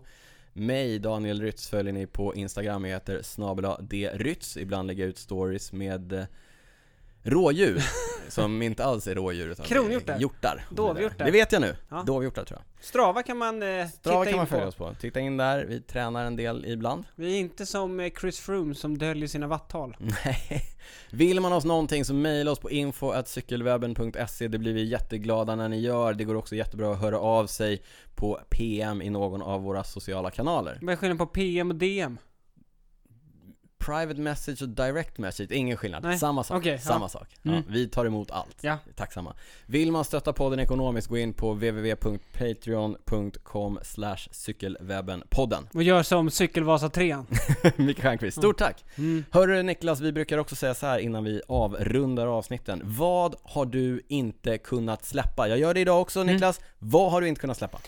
Mig, 0.52 0.98
Daniel 0.98 1.42
Rytz, 1.42 1.68
följer 1.68 1.92
ni 1.92 2.06
på 2.06 2.34
Instagram, 2.34 2.84
jag 2.84 2.92
heter 2.92 3.22
snabela 3.22 3.80
drytz 3.80 4.56
Ibland 4.56 4.86
lägger 4.86 5.02
jag 5.02 5.10
ut 5.10 5.18
stories 5.18 5.72
med 5.72 6.12
eh, 6.12 6.24
rådjur 7.22 7.82
Som 8.28 8.62
inte 8.62 8.84
alls 8.84 9.06
är 9.06 9.14
rådjur 9.14 9.48
utan 9.48 9.66
Kronhjortar. 9.66 10.18
hjortar 10.18 10.64
Dovhjortar. 10.70 11.24
Det 11.24 11.30
vet 11.30 11.52
jag 11.52 11.60
nu, 11.62 11.76
Ja. 11.90 12.02
dovhjortar 12.06 12.44
tror 12.44 12.60
jag 12.60 12.84
Strava 12.84 13.22
kan 13.22 13.36
man 13.36 13.62
eh, 13.62 13.86
Strava 13.88 14.24
titta 14.24 14.30
kan 14.30 14.36
man 14.36 14.46
följa 14.46 14.64
på. 14.64 14.68
oss 14.68 14.74
på, 14.74 14.94
titta 15.00 15.20
in 15.20 15.36
där, 15.36 15.64
vi 15.64 15.80
tränar 15.80 16.24
en 16.24 16.36
del 16.36 16.64
ibland 16.66 17.04
Vi 17.14 17.34
är 17.34 17.38
inte 17.40 17.66
som 17.66 18.00
eh, 18.00 18.12
Chris 18.20 18.40
Froome 18.40 18.74
som 18.74 18.98
döljer 18.98 19.28
sina 19.28 19.46
watttal. 19.46 19.96
Nej. 20.24 20.62
Vill 21.10 21.40
man 21.40 21.52
oss 21.52 21.64
någonting 21.64 22.04
så 22.04 22.14
mejla 22.14 22.50
oss 22.50 22.58
på 22.58 22.70
info.cykelwebben.se 22.70 24.48
Det 24.48 24.58
blir 24.58 24.72
vi 24.74 24.84
jätteglada 24.84 25.56
när 25.56 25.68
ni 25.68 25.80
gör. 25.80 26.14
Det 26.14 26.24
går 26.24 26.34
också 26.34 26.54
jättebra 26.56 26.92
att 26.92 27.00
höra 27.00 27.18
av 27.20 27.46
sig 27.46 27.82
på 28.14 28.40
PM 28.50 29.02
i 29.02 29.10
någon 29.10 29.42
av 29.42 29.62
våra 29.62 29.84
sociala 29.84 30.30
kanaler. 30.30 30.78
Vad 30.82 30.92
är 30.92 30.96
skillnaden 30.96 31.18
på 31.18 31.26
PM 31.26 31.70
och 31.70 31.76
DM? 31.76 32.18
Private 33.86 34.20
message 34.20 34.62
och 34.62 34.68
direct 34.68 35.18
message, 35.18 35.52
ingen 35.52 35.76
skillnad. 35.76 36.02
Nej. 36.02 36.18
Samma 36.18 36.44
sak. 36.44 36.56
Okej, 36.58 36.78
Samma 36.78 37.04
ja. 37.04 37.08
sak. 37.08 37.28
Mm. 37.44 37.56
Ja, 37.56 37.62
vi 37.68 37.88
tar 37.88 38.04
emot 38.04 38.30
allt. 38.30 38.56
Ja. 38.60 38.78
Tacksamma. 38.96 39.34
Vill 39.66 39.92
man 39.92 40.04
stötta 40.04 40.32
podden 40.32 40.60
ekonomiskt, 40.60 41.08
gå 41.08 41.18
in 41.18 41.34
på 41.34 41.52
www.patreon.com 41.54 43.78
cykelwebbenpodden. 44.30 45.68
Och 45.74 45.82
gör 45.82 46.02
som 46.02 46.30
Cykelvasa 46.30 46.88
3 46.88 47.16
Micke 47.76 48.00
Stjernquist, 48.02 48.38
stort 48.38 48.58
tack! 48.58 48.84
mm. 48.98 49.24
Hörru 49.30 49.62
Niklas, 49.62 50.00
vi 50.00 50.12
brukar 50.12 50.38
också 50.38 50.56
säga 50.56 50.74
så 50.74 50.86
här 50.86 50.98
innan 50.98 51.24
vi 51.24 51.42
avrundar 51.48 52.26
avsnitten. 52.26 52.82
Vad 52.84 53.34
har 53.42 53.66
du 53.66 54.02
inte 54.08 54.58
kunnat 54.58 55.04
släppa? 55.04 55.48
Jag 55.48 55.58
gör 55.58 55.74
det 55.74 55.80
idag 55.80 56.00
också 56.00 56.20
Mm. 56.22 56.34
Niklas. 56.34 56.60
Vad 56.78 57.12
har 57.12 57.20
du 57.20 57.28
inte 57.28 57.40
kunnat 57.40 57.56
släppa? 57.58 57.78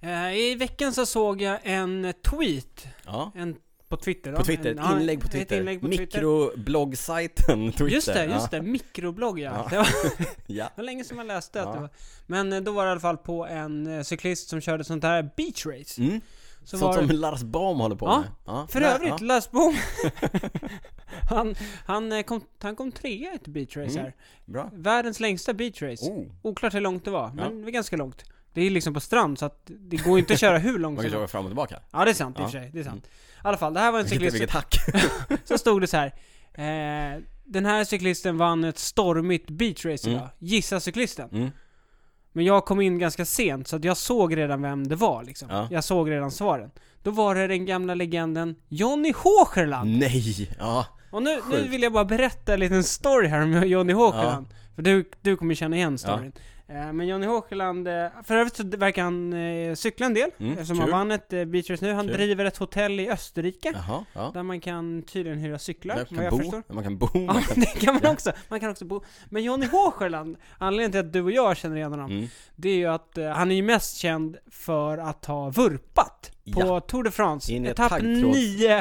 eh, 0.00 0.32
I 0.36 0.54
veckan 0.54 0.92
så 0.92 1.06
såg 1.06 1.42
jag 1.42 1.58
en 1.62 2.12
tweet, 2.30 2.86
Ja. 3.06 3.32
en 3.34 3.56
på 3.96 4.02
Twitter 4.04 4.30
då. 4.32 4.36
På 4.38 4.44
Twitter, 4.44 4.70
en, 4.70 4.78
ett 4.78 4.84
ja, 4.90 5.00
inlägg 5.00 5.20
på 5.22 5.28
Twitter. 5.28 5.58
inlägg 5.58 5.80
på. 5.80 5.86
Mikroblogsajten 5.88 7.72
Twitter. 7.72 7.86
Just 7.94 8.06
det, 8.06 8.24
just 8.24 8.48
ja. 8.52 8.58
det. 8.58 8.62
Mikroblogg 8.62 9.38
ja. 9.38 9.52
Ja. 9.56 9.66
Det 9.70 9.76
var, 9.76 9.86
Ja. 10.46 10.64
det 10.64 10.70
var 10.76 10.84
länge 10.84 11.04
sedan 11.04 11.16
man 11.16 11.26
läste 11.26 11.62
att 11.62 11.66
Ja. 11.68 11.74
det 11.74 11.80
var. 11.80 11.90
Men 12.26 12.52
eh, 12.52 12.60
då 12.60 12.72
var 12.72 12.84
det 12.84 12.88
i 12.88 12.92
alla 12.92 13.00
fall 13.00 13.16
på 13.16 13.46
en 13.46 13.86
eh, 13.86 14.02
cyklist 14.02 14.48
som 14.48 14.60
körde 14.60 14.84
sånt 14.84 15.04
här 15.04 15.30
beach 15.36 15.66
race. 15.66 16.02
Mm. 16.02 16.20
Så 16.64 16.78
Sånt 16.78 16.94
som 16.94 17.06
Lars 17.10 17.42
Baum 17.42 17.80
håller 17.80 17.96
på 17.96 18.06
Ja, 18.06 18.18
med. 18.20 18.28
Ja. 18.46 18.66
För 18.70 18.80
övrigt, 18.80 19.08
ja. 19.20 19.26
Lars 19.26 19.50
Bohm 19.50 19.74
han, 21.30 21.54
han, 21.86 22.12
eh, 22.12 22.22
kom, 22.22 22.40
han 22.62 22.76
kom 22.76 22.92
trea 22.92 23.32
i 23.32 23.34
ett 23.34 23.48
beach 23.48 23.76
race 23.76 23.92
Mm. 23.92 24.02
här. 24.04 24.14
Bra. 24.44 24.70
Världens 24.72 25.20
längsta 25.20 25.52
beach 25.54 25.82
race. 25.82 26.04
Oh. 26.10 26.26
Oklart 26.42 26.74
hur 26.74 26.80
långt 26.80 27.04
det 27.04 27.10
var, 27.10 27.24
Ja. 27.26 27.32
men 27.34 27.58
det 27.58 27.64
var 27.64 27.70
ganska 27.70 27.96
långt. 27.96 28.24
Det 28.54 28.62
är 28.62 28.70
liksom 28.70 28.94
på 28.94 29.00
strand 29.00 29.38
så 29.38 29.44
att 29.46 29.70
det 29.80 29.96
går 29.96 30.18
inte 30.18 30.32
att 30.34 30.40
köra 30.40 30.58
hur 30.58 30.78
långt 30.78 30.96
Man 30.96 31.02
kan 31.04 31.10
som 31.10 31.10
köra 31.10 31.20
helst. 31.20 31.32
fram 31.32 31.44
och 31.44 31.50
tillbaka. 31.50 31.80
Ja 31.92 32.04
det 32.04 32.10
är 32.10 32.14
sant 32.14 32.36
i 32.36 32.38
och 32.38 32.42
Ja. 32.42 32.48
för 32.48 32.58
sig, 32.58 32.70
det 32.72 32.80
är 32.80 32.84
sant. 32.84 33.08
I 33.44 33.48
alla 33.48 33.56
fall, 33.56 33.74
det 33.74 33.80
här 33.80 33.92
var 33.92 34.00
en 34.00 34.08
cyklist 34.08 34.34
vilket 34.34 34.50
hack. 34.50 34.74
Så 35.44 35.58
stod 35.58 35.80
det 35.80 35.86
så 35.86 35.96
här. 35.96 36.06
Eh, 36.54 37.20
den 37.44 37.66
här 37.66 37.84
cyklisten 37.84 38.38
vann 38.38 38.64
ett 38.64 38.78
stormigt 38.78 39.50
beachrace 39.50 40.06
Mm. 40.08 40.16
idag. 40.18 40.28
Gissa 40.38 40.80
cyklisten. 40.80 41.28
Mm. 41.32 41.50
Men 42.32 42.44
jag 42.44 42.64
kom 42.64 42.80
in 42.80 42.98
ganska 42.98 43.24
sent 43.24 43.68
så 43.68 43.76
att 43.76 43.84
jag 43.84 43.96
såg 43.96 44.36
redan 44.36 44.62
vem 44.62 44.88
det 44.88 44.96
var 44.96 45.22
liksom. 45.24 45.48
Ja. 45.50 45.68
Jag 45.70 45.84
såg 45.84 46.10
redan 46.10 46.30
svaren. 46.30 46.70
Då 47.02 47.10
var 47.10 47.34
det 47.34 47.46
den 47.46 47.66
gamla 47.66 47.94
legenden 47.94 48.54
Johnny 48.68 49.12
Håcherland. 49.16 49.98
Nej! 49.98 50.48
Ja. 50.58 50.86
Och 51.10 51.22
nu, 51.22 51.38
nu 51.50 51.68
vill 51.68 51.82
jag 51.82 51.92
bara 51.92 52.04
berätta 52.04 52.54
en 52.54 52.60
liten 52.60 52.84
story 52.84 53.28
här 53.28 53.42
om 53.42 53.68
Johnny 53.68 53.92
Håcherland. 53.92 54.46
För 54.74 54.82
du, 54.82 55.10
du 55.20 55.36
kommer 55.36 55.54
känna 55.54 55.76
igen 55.76 55.98
storyn. 55.98 56.26
Eh, 56.26 56.42
Men 56.72 57.08
Johnny 57.08 57.26
Håcherland, 57.26 57.88
eh, 57.88 58.06
för 58.24 58.36
övrigt 58.36 58.56
så 58.56 58.62
verkar 58.66 59.02
han 59.02 59.32
eh, 59.32 59.74
cykla 59.74 60.06
en 60.06 60.14
del. 60.14 60.30
Mm, 60.38 60.52
eftersom 60.52 60.76
kul. 60.76 60.82
han 60.82 60.90
vann 60.90 61.10
ett 61.10 61.32
eh, 61.32 61.44
beachrace 61.44 61.84
nu. 61.86 61.92
Han 61.92 62.06
Kul. 62.06 62.16
driver 62.16 62.44
ett 62.44 62.56
hotell 62.56 63.00
i 63.00 63.10
Österrike. 63.10 63.72
Jaha, 63.74 64.04
ja. 64.12 64.30
Där 64.34 64.42
man 64.42 64.60
kan 64.60 65.02
tydligen 65.02 65.38
hyra 65.38 65.58
cyklar, 65.58 65.96
Man 66.10 66.20
kan 66.20 66.30
bo, 66.30 66.38
förstår. 66.38 66.62
man 66.68 66.84
kan 66.84 66.98
bo, 66.98 67.08
Ja, 67.14 67.36
det 67.56 67.66
kan 67.66 67.94
man 68.02 68.12
också. 68.12 68.32
Man 68.48 68.60
kan 68.60 68.70
också 68.70 68.84
bo. 68.84 69.02
Men 69.30 69.42
Johnny 69.42 69.66
Håcherland, 69.66 70.36
anledningen 70.58 70.90
till 70.92 71.00
att 71.00 71.12
du 71.12 71.22
och 71.22 71.30
jag 71.32 71.56
känner 71.56 71.76
igen 71.76 71.90
honom, 71.90 72.10
Mm. 72.10 72.26
det 72.56 72.68
är 72.68 72.76
ju 72.76 72.86
att 72.86 73.18
eh, 73.18 73.28
han 73.28 73.50
är 73.50 73.54
ju 73.54 73.62
mest 73.62 73.96
känd 73.96 74.36
för 74.50 74.98
att 74.98 75.24
ha 75.24 75.50
vurpat 75.50 76.30
på 76.54 76.60
Ja. 76.60 76.80
Tour 76.80 77.02
de 77.04 77.10
France. 77.10 77.52
Etapp 77.54 77.88
taggtråd. 77.88 78.34
9 78.34 78.78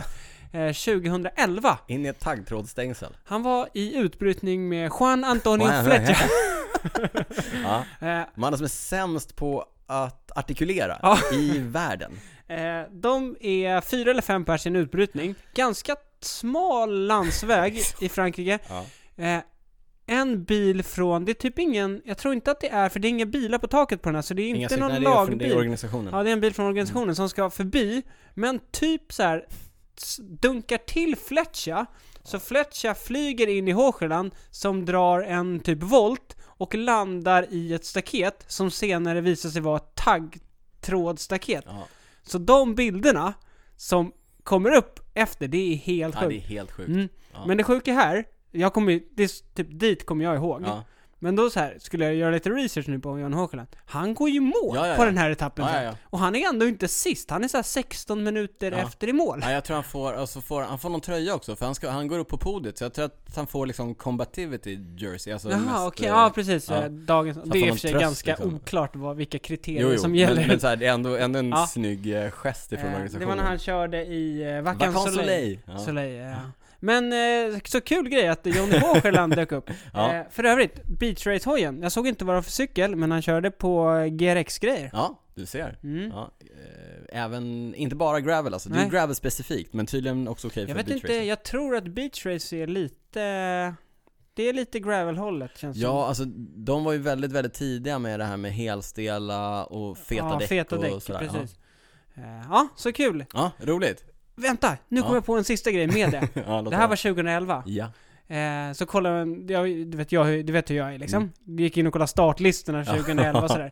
eh, 0.54 0.74
2011. 0.74 1.78
In 1.88 2.06
i 2.06 2.10
ett 2.10 2.20
taggtrådsstängsel. 2.20 3.18
Han 3.26 3.44
var 3.44 3.70
i 3.74 3.96
utbrytning 3.98 4.70
med 4.70 4.92
Juan 5.00 5.24
Antonio 5.24 5.68
Fletcher. 5.84 6.18
Ja. 7.64 7.84
Eh, 8.08 8.22
Mannen 8.36 8.58
som 8.58 8.64
är 8.66 8.70
sämst 8.70 9.36
på 9.36 9.66
att 9.88 10.32
artikulera 10.38 11.18
i 11.34 11.60
världen. 11.60 12.12
Eh, 12.52 12.84
de 12.92 13.38
är 13.40 13.82
fyra 13.82 14.12
eller 14.12 14.22
fem 14.22 14.46
pers 14.46 14.66
i 14.66 14.70
en 14.70 14.76
utbrytning. 14.76 15.36
Ganska 15.54 15.96
smal 16.22 17.08
landsväg 17.08 17.82
i 18.02 18.10
Frankrike. 18.10 18.60
Ja. 18.70 18.86
Eh, 19.24 19.40
en 20.06 20.44
bil 20.44 20.84
från, 20.84 21.26
det 21.26 21.32
är 21.32 21.34
typ 21.34 21.60
ingen, 21.60 22.02
jag 22.06 22.18
tror 22.18 22.34
inte 22.34 22.52
att 22.52 22.62
det 22.62 22.70
är, 22.70 22.90
för 22.90 23.00
det 23.00 23.08
är 23.08 23.10
inga 23.10 23.26
bilar 23.26 23.58
på 23.58 23.68
taket 23.68 24.02
på 24.02 24.10
den 24.10 24.16
här, 24.16 24.22
så 24.22 24.34
det 24.34 24.42
är 24.42 24.48
Inga 24.50 24.58
inte 24.58 24.78
någon 24.78 24.90
från, 24.92 25.04
det 25.04 25.10
lagbil. 25.10 25.52
är 25.52 25.58
organisationen. 25.58 26.14
Ja, 26.14 26.24
det 26.24 26.30
är 26.30 26.34
en 26.34 26.42
bil 26.42 26.54
från 26.54 26.66
organisationen 26.66 27.16
som 27.16 27.30
ska 27.30 27.50
förbi, 27.50 28.02
men 28.34 28.60
typ 28.72 29.14
så 29.14 29.24
här 29.24 29.46
dunkar 30.20 30.78
till 30.78 31.16
Fletcha, 31.16 31.86
så 32.24 32.40
Fletcha 32.40 32.96
flyger 32.96 33.48
in 33.48 33.68
i 33.68 33.72
Håcheland 33.72 34.32
som 34.50 34.86
drar 34.86 35.22
en 35.22 35.60
typ 35.60 35.84
volt 35.84 36.36
och 36.44 36.76
landar 36.76 37.46
i 37.50 37.74
ett 37.74 37.86
staket 37.86 38.44
som 38.48 38.72
senare 38.72 39.22
visar 39.22 39.50
sig 39.50 39.62
vara 39.62 39.78
ett 39.78 39.96
taggtrådstaket. 39.96 41.64
Ja. 41.68 41.88
Så 42.24 42.38
de 42.38 42.76
bilderna 42.76 43.34
som 43.76 44.12
kommer 44.44 44.72
upp 44.72 45.00
efter, 45.14 45.48
det 45.48 45.74
är 45.74 45.76
helt 45.76 46.16
ja, 46.16 46.22
det 46.22 46.36
är 46.36 46.40
sjukt. 46.40 46.50
helt 46.50 46.72
sjukt. 46.72 46.90
Mm. 46.90 47.10
Ja. 47.34 47.46
Men 47.46 47.58
det 47.58 47.64
sjuka 47.64 47.94
här, 47.94 48.26
jag 48.52 48.74
kommer 48.74 49.02
det 49.16 49.24
är 49.24 49.56
typ 49.56 49.80
dit 49.80 50.06
kommer 50.06 50.26
jag 50.26 50.36
ihåg. 50.36 50.62
Ja. 50.66 50.84
Men 51.24 51.36
då 51.36 51.50
så 51.50 51.60
här, 51.60 51.78
skulle 51.80 52.06
jag 52.06 52.16
göra 52.16 52.32
lite 52.32 52.50
research 52.50 52.88
nu 52.88 53.00
på 53.00 53.20
Jan 53.20 53.34
Håkeland. 53.34 53.68
Han 53.86 54.14
går 54.14 54.30
ju 54.30 54.40
mål 54.40 54.54
Ja, 54.76 54.88
ja, 54.88 54.96
på 54.96 55.02
ja. 55.02 55.06
den 55.06 55.18
här 55.18 55.30
etappen. 55.30 55.84
Ja. 55.84 55.96
Och 56.04 56.20
han 56.20 56.36
är 56.36 56.50
ändå 56.50 56.68
inte 56.68 56.88
sist, 56.88 57.30
han 57.30 57.44
är 57.44 57.48
så 57.48 57.58
här 57.58 57.64
16 57.64 58.24
minuter 58.24 58.72
efter 58.72 59.08
i 59.10 59.14
mål. 59.14 59.40
Ja, 59.44 59.52
jag 59.52 59.64
tror 59.64 59.76
han 59.76 59.84
får, 59.84 60.14
alltså 60.14 60.42
får, 60.42 60.62
han 60.62 60.80
får 60.80 60.90
någon 60.90 61.02
tröja 61.02 61.36
också, 61.36 61.56
för 61.56 61.66
han, 61.66 61.76
ska, 61.76 61.90
han 61.90 62.08
går 62.08 62.20
upp 62.20 62.28
på 62.28 62.38
podiet, 62.38 62.78
så 62.78 62.84
jag 62.84 62.94
tror 62.94 63.06
att 63.06 63.32
han 63.36 63.48
får 63.48 63.66
liksom 63.66 63.96
combativity 63.96 64.80
jersey, 64.98 65.34
alltså 65.34 65.50
Jaha, 65.52 65.88
okej, 65.88 66.06
eh, 66.08 66.12
ja 66.14 66.32
precis. 66.36 66.70
eh, 66.72 66.90
Dagens, 66.90 67.38
det 67.46 67.60
är 67.60 67.68
i 67.68 67.72
och 67.72 67.74
för 67.76 67.80
sig 67.80 67.94
ganska 67.94 68.32
liksom. 68.32 68.56
oklart 68.56 68.96
vad, 68.96 69.16
vilka 69.18 69.40
kriterier 69.40 69.82
Jo, 69.82 69.90
jo, 69.92 69.98
som 69.98 70.16
gäller. 70.16 70.36
men, 70.36 70.48
men 70.48 70.60
så 70.60 70.68
här, 70.68 70.76
det 70.76 70.86
är 70.88 70.94
ändå, 70.94 71.16
ändå 71.18 71.40
en 71.40 71.50
Ja. 71.50 71.68
snygg 71.68 72.14
eh, 72.24 72.32
gest 72.32 72.72
ifrån 72.72 72.86
Eh, 72.86 72.92
det 72.92 72.96
organisationen. 72.96 73.28
var 73.30 73.36
när 73.36 73.44
han 73.44 73.60
körde 73.60 74.06
i 74.06 74.56
eh, 74.56 74.62
Vacan 74.62 74.94
Soleil. 74.94 75.60
Soleil. 75.66 75.86
Soleil. 75.86 76.36
Men 76.84 77.14
eh, 77.14 77.60
så 77.66 77.82
kul 77.82 78.10
grej 78.10 78.28
att 78.28 78.46
Johnny 78.46 78.78
Håcherland 78.78 79.36
dök 79.36 79.52
upp. 79.52 79.70
Ja. 79.94 80.14
Eh, 80.14 80.24
för 80.30 80.44
övrigt, 80.44 80.84
Beachrace-hojen. 80.86 81.82
Jag 81.82 81.92
såg 81.92 82.08
inte 82.08 82.26
vad 82.26 82.36
det 82.36 82.38
var 82.38 82.44
för 82.44 82.52
cykel, 82.52 82.96
men 82.96 83.12
han 83.12 83.22
körde 83.22 83.52
på 83.52 83.92
eh, 83.92 84.06
GRX-grejer. 84.06 84.90
Ja, 84.94 85.22
du 85.36 85.46
ser. 85.46 85.80
Mm. 85.84 86.10
Ja, 86.10 86.32
eh, 86.40 87.24
även, 87.24 87.76
inte 87.76 87.96
bara 87.96 88.20
gravel 88.20 88.54
alltså, 88.54 88.70
det 88.70 88.80
är 88.80 88.90
gravel 88.90 89.16
specifikt, 89.16 89.74
men 89.74 89.86
tydligen 89.86 90.28
också 90.28 90.48
okej 90.48 90.64
Jag 90.64 90.78
för 90.78 90.84
vet 90.84 90.96
inte, 90.96 91.14
jag 91.14 91.44
tror 91.44 91.76
att 91.76 91.88
Beachrace 91.88 92.56
är 92.56 92.68
lite... 92.68 93.76
Det 94.34 94.50
är 94.50 94.54
lite 94.54 94.80
gravel-hållet 94.80 95.58
känns 95.58 95.78
det 95.78 95.84
Ja, 95.84 96.08
alltså 96.08 96.26
de 96.56 96.84
var 96.84 96.92
ju 96.94 97.00
väldigt, 97.00 97.32
väldigt 97.32 97.54
tidiga 97.54 98.00
med 98.00 98.20
det 98.20 98.26
här 98.26 98.38
med 98.38 98.54
helstela 98.54 99.66
och 99.66 99.98
feta 99.98 100.26
ja, 100.26 100.38
däck 100.40 100.50
feta 100.50 100.76
och 100.76 100.84
däck, 100.84 101.04
sådär. 101.04 101.20
precis. 101.20 101.56
Ja. 102.14 102.44
ja, 102.50 102.68
så 102.76 102.94
kul! 102.94 103.26
Ja, 103.34 103.52
roligt. 103.60 104.11
Vänta, 104.42 104.78
nu 104.88 105.02
kom 105.02 105.10
Ja. 105.10 105.16
jag 105.16 105.26
på 105.26 105.38
en 105.38 105.44
sista 105.44 105.72
grej 105.72 105.88
med 105.88 106.12
det. 106.12 106.28
ja, 106.48 106.62
det 106.62 106.76
här 106.76 106.88
var 106.88 106.96
2011. 106.96 107.64
Ja. 107.66 107.92
Eh, 108.36 108.74
så 108.74 108.86
kollade 108.86 109.54
jag, 109.54 109.88
du, 109.88 109.98
vet 109.98 110.12
jag, 110.12 110.46
du 110.46 110.54
vet 110.54 110.70
hur 110.70 110.76
jag 110.76 110.94
är 110.94 110.98
liksom. 111.00 111.32
Mm. 111.48 111.60
Gick 111.60 111.78
in 111.78 111.88
och 111.88 111.94
kollade 111.94 112.08
startlistorna 112.10 112.86
2011 112.86 113.42
och 113.42 113.50
sådär. 113.52 113.72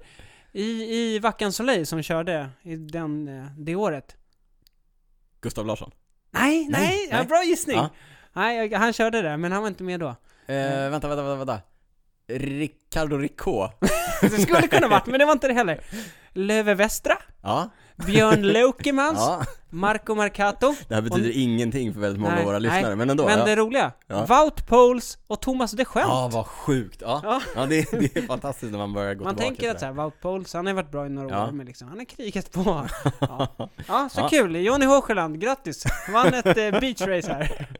I, 0.51 0.63
I 1.15 1.19
Vacan 1.19 1.51
Soleil 1.51 1.85
som 1.87 2.01
körde 2.01 2.49
i 2.61 2.75
den, 2.75 3.27
eh, 3.27 3.45
det 3.57 3.75
året. 3.75 4.15
Gustav 5.41 5.65
Larsson. 5.65 5.91
Nej, 6.31 6.67
nej, 6.69 6.81
Nej, 6.81 7.07
ja, 7.11 7.17
nej. 7.17 7.27
bra 7.27 7.43
gissning! 7.43 7.77
Ja. 7.77 7.89
Nej, 8.33 8.73
han 8.73 8.93
körde 8.93 9.21
där, 9.21 9.37
men 9.37 9.51
han 9.51 9.61
var 9.61 9.67
inte 9.67 9.83
med 9.83 9.99
då. 9.99 10.07
Eh, 10.07 10.89
vänta, 10.89 11.07
vänta, 11.07 11.23
vänta, 11.23 11.35
vänta. 11.35 11.59
Ricardo 12.27 13.17
Ricot. 13.17 13.71
Det 14.21 14.29
skulle 14.29 14.67
kunna 14.67 14.87
varit, 14.87 15.05
men 15.05 15.19
det 15.19 15.25
var 15.25 15.33
inte 15.33 15.47
det 15.47 15.53
heller. 15.53 15.79
Löve 16.33 16.73
Vestra, 16.73 17.17
Ja. 17.41 17.69
Björn 18.05 18.41
Lokemans, 18.53 19.19
ja. 19.19 19.43
Marco 19.71 20.15
Marcato. 20.15 20.75
Det 20.87 20.95
här 20.95 21.01
betyder 21.01 21.29
Och- 21.29 21.35
ingenting 21.35 21.93
för 21.93 21.99
väldigt 22.01 22.21
många 22.21 22.33
Nej, 22.33 22.41
av 22.43 22.47
våra 22.47 22.59
nej. 22.59 22.71
lyssnare, 22.71 22.95
men 22.95 23.09
ändå. 23.09 23.25
Men 23.25 23.39
ja. 23.39 23.45
det 23.45 23.55
roliga, 23.55 23.91
Ja. 24.07 24.25
Wout 24.25 24.67
Poles 24.67 25.17
och 25.27 25.41
Thomas 25.41 25.71
de 25.71 25.83
Gent. 25.83 26.07
Ja, 26.09 26.29
vad 26.33 26.47
sjukt. 26.47 27.01
Ja, 27.01 27.21
Ja. 27.23 27.41
ja. 27.55 27.65
det, 27.65 27.91
det 27.91 28.17
är 28.17 28.21
fantastiskt 28.27 28.71
när 28.71 28.79
man 28.79 28.93
börjar 28.93 29.13
gå 29.13 29.23
Man 29.23 29.35
tillbaka 29.35 29.47
tänker 29.47 29.61
till 29.61 29.69
att 29.71 29.79
såhär, 29.79 29.93
Wout 29.93 30.21
Poles, 30.21 30.53
han 30.53 30.65
har 30.67 30.73
varit 30.73 30.91
bra 30.91 31.05
i 31.05 31.09
några 31.09 31.43
år, 31.47 31.51
men 31.51 31.65
liksom, 31.65 31.87
han 31.87 31.97
har 31.97 32.05
krigat 32.05 32.51
på. 32.51 32.87
Ja, 33.87 34.09
så 34.11 34.21
kul! 34.29 34.55
Johnny 34.55 34.85
Håcheland, 34.85 35.39
grattis! 35.41 35.83
Vann 36.13 36.33
ett 36.33 36.45
eh, 36.45 36.79
beachrace 36.79 37.33
här. 37.33 37.67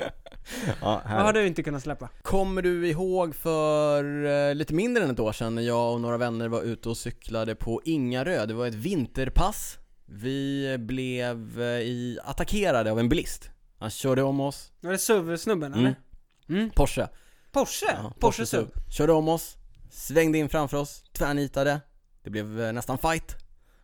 Ja, 0.82 1.02
Vad 1.06 1.22
har 1.22 1.34
du 1.34 1.48
inte 1.48 1.64
kunnat 1.64 1.84
släppa? 1.84 2.10
Kommer 2.22 2.62
du 2.62 2.88
ihåg 2.88 3.36
för 3.36 4.26
eh, 4.50 4.56
lite 4.56 4.74
mindre 4.74 5.04
än 5.04 5.10
ett 5.12 5.20
år 5.20 5.32
sedan 5.32 5.56
när 5.56 5.62
jag 5.62 5.94
och 5.94 6.02
några 6.02 6.18
vänner 6.18 6.48
var 6.48 6.62
ute 6.62 6.90
och 6.90 6.98
cyklade 6.98 7.56
på 7.56 7.82
Ingarö? 7.86 8.46
Det 8.46 8.54
var 8.54 8.68
ett 8.68 8.74
vinterpass. 8.76 9.78
Vi 10.12 10.76
blev 10.80 11.62
eh, 11.62 11.66
i, 11.68 12.20
attackerade 12.24 12.92
av 12.92 13.00
en 13.00 13.10
bilist. 13.10 13.50
Han 13.80 13.90
körde 13.90 14.24
om 14.24 14.40
oss, 14.40 14.72
Var 14.82 14.92
det 14.92 14.98
SUV-snubben 14.98 15.74
Mm. 15.74 15.86
eller? 15.86 15.96
Mm. 16.62 16.70
Porsche. 16.70 17.08
Porsche? 17.52 17.86
Ja, 18.04 18.14
Porsche 18.20 18.46
SUV? 18.46 18.68
Körde 18.90 19.14
om 19.14 19.28
oss, 19.28 19.58
svängde 19.92 20.38
in 20.38 20.50
framför 20.50 20.78
oss, 20.78 21.04
tvärnitade. 21.14 21.82
Det 22.24 22.30
blev 22.30 22.62
eh, 22.62 22.74
nästan 22.74 22.98
fight. 22.98 23.36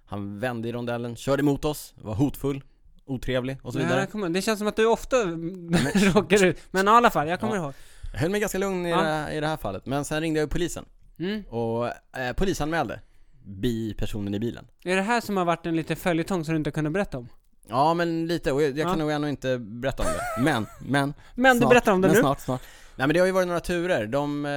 Han 0.06 0.40
vände 0.40 0.68
i 0.70 0.72
rondellen, 0.72 1.16
körde 1.16 1.42
emot 1.42 1.66
oss, 1.66 1.94
var 1.98 2.16
hotfull, 2.16 2.64
otrevlig 3.06 3.58
och 3.64 3.74
så 3.74 3.80
vidare. 3.80 4.00
jag 4.00 4.12
kommer, 4.12 4.30
det 4.30 4.42
känns 4.42 4.60
som 4.60 4.68
att 4.68 4.76
du 4.76 4.86
ofta 4.86 5.16
råkar 6.14 6.44
ut. 6.44 6.58
Men 6.72 6.88
i 6.88 6.92
alla 6.92 7.10
fall, 7.12 7.28
jag 7.28 7.40
kommer 7.40 7.56
ihåg. 7.56 7.74
Jag 8.14 8.20
höll 8.20 8.32
mig 8.32 8.40
ganska 8.40 8.58
lugn 8.58 8.86
i, 8.86 8.90
Ja. 8.90 8.98
det, 8.98 9.04
här- 9.04 9.32
i 9.32 9.40
det 9.40 9.48
här 9.48 9.58
fallet, 9.58 9.86
men 9.86 10.06
sen 10.06 10.22
ringde 10.22 10.40
jag 10.40 10.46
ju 10.46 10.50
polisen 10.50 10.86
Mm. 11.20 11.44
och 11.50 11.88
eh, 12.18 12.34
polisanmälde 12.36 13.00
bi-personen 13.46 14.34
i 14.34 14.40
bilen. 14.40 14.68
Är 14.84 14.96
det 14.96 15.02
här 15.02 15.22
som 15.22 15.38
har 15.38 15.46
varit 15.46 15.66
en 15.66 15.76
liten 15.76 15.96
följetong 15.96 16.46
som 16.46 16.54
du 16.54 16.58
inte 16.58 16.72
kunnat 16.72 16.94
berätta 16.94 17.18
om? 17.18 17.30
Ja 17.68 17.94
men 17.94 18.28
lite, 18.28 18.52
och 18.52 18.62
jag, 18.62 18.70
jag 18.70 18.88
kan 18.88 18.90
Ja. 18.90 18.96
nog 18.96 19.12
ändå 19.12 19.28
inte 19.28 19.58
berätta 19.60 20.04
om 20.04 20.10
det. 20.10 20.44
Men, 20.44 20.68
men 20.82 21.14
Men 21.36 21.56
du 21.56 21.60
snart, 21.60 21.70
berättar 21.70 21.92
om 21.92 22.02
det 22.02 22.08
men 22.08 22.16
nu? 22.16 22.22
snart, 22.22 22.40
snart. 22.40 22.62
Nej 22.96 23.08
men 23.08 23.14
det 23.14 23.20
har 23.20 23.28
ju 23.28 23.32
varit 23.32 23.48
några 23.48 23.60
turer. 23.60 24.08
De, 24.08 24.46
eh, 24.46 24.52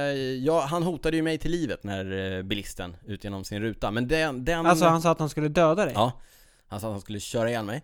ja, 0.45 0.61
han 0.61 0.83
hotade 0.83 1.17
ju 1.17 1.23
mig 1.23 1.37
till 1.37 1.51
livet 1.51 1.83
när 1.83 2.35
eh, 2.37 2.43
bilisten 2.43 2.95
ut 3.05 3.23
genom 3.23 3.43
sin 3.43 3.61
ruta. 3.61 3.91
Men 3.91 4.07
den, 4.07 4.45
den 4.45 4.65
Alltså 4.65 4.85
han 4.85 5.01
sa 5.01 5.11
att 5.11 5.19
han 5.19 5.29
skulle 5.29 5.47
döda 5.47 5.85
dig? 5.85 5.93
Ja, 5.95 6.11
han 6.67 6.79
sa 6.79 6.87
att 6.87 6.93
han 6.93 7.01
skulle 7.01 7.19
köra 7.19 7.49
ihjäl 7.49 7.65
mig. 7.65 7.83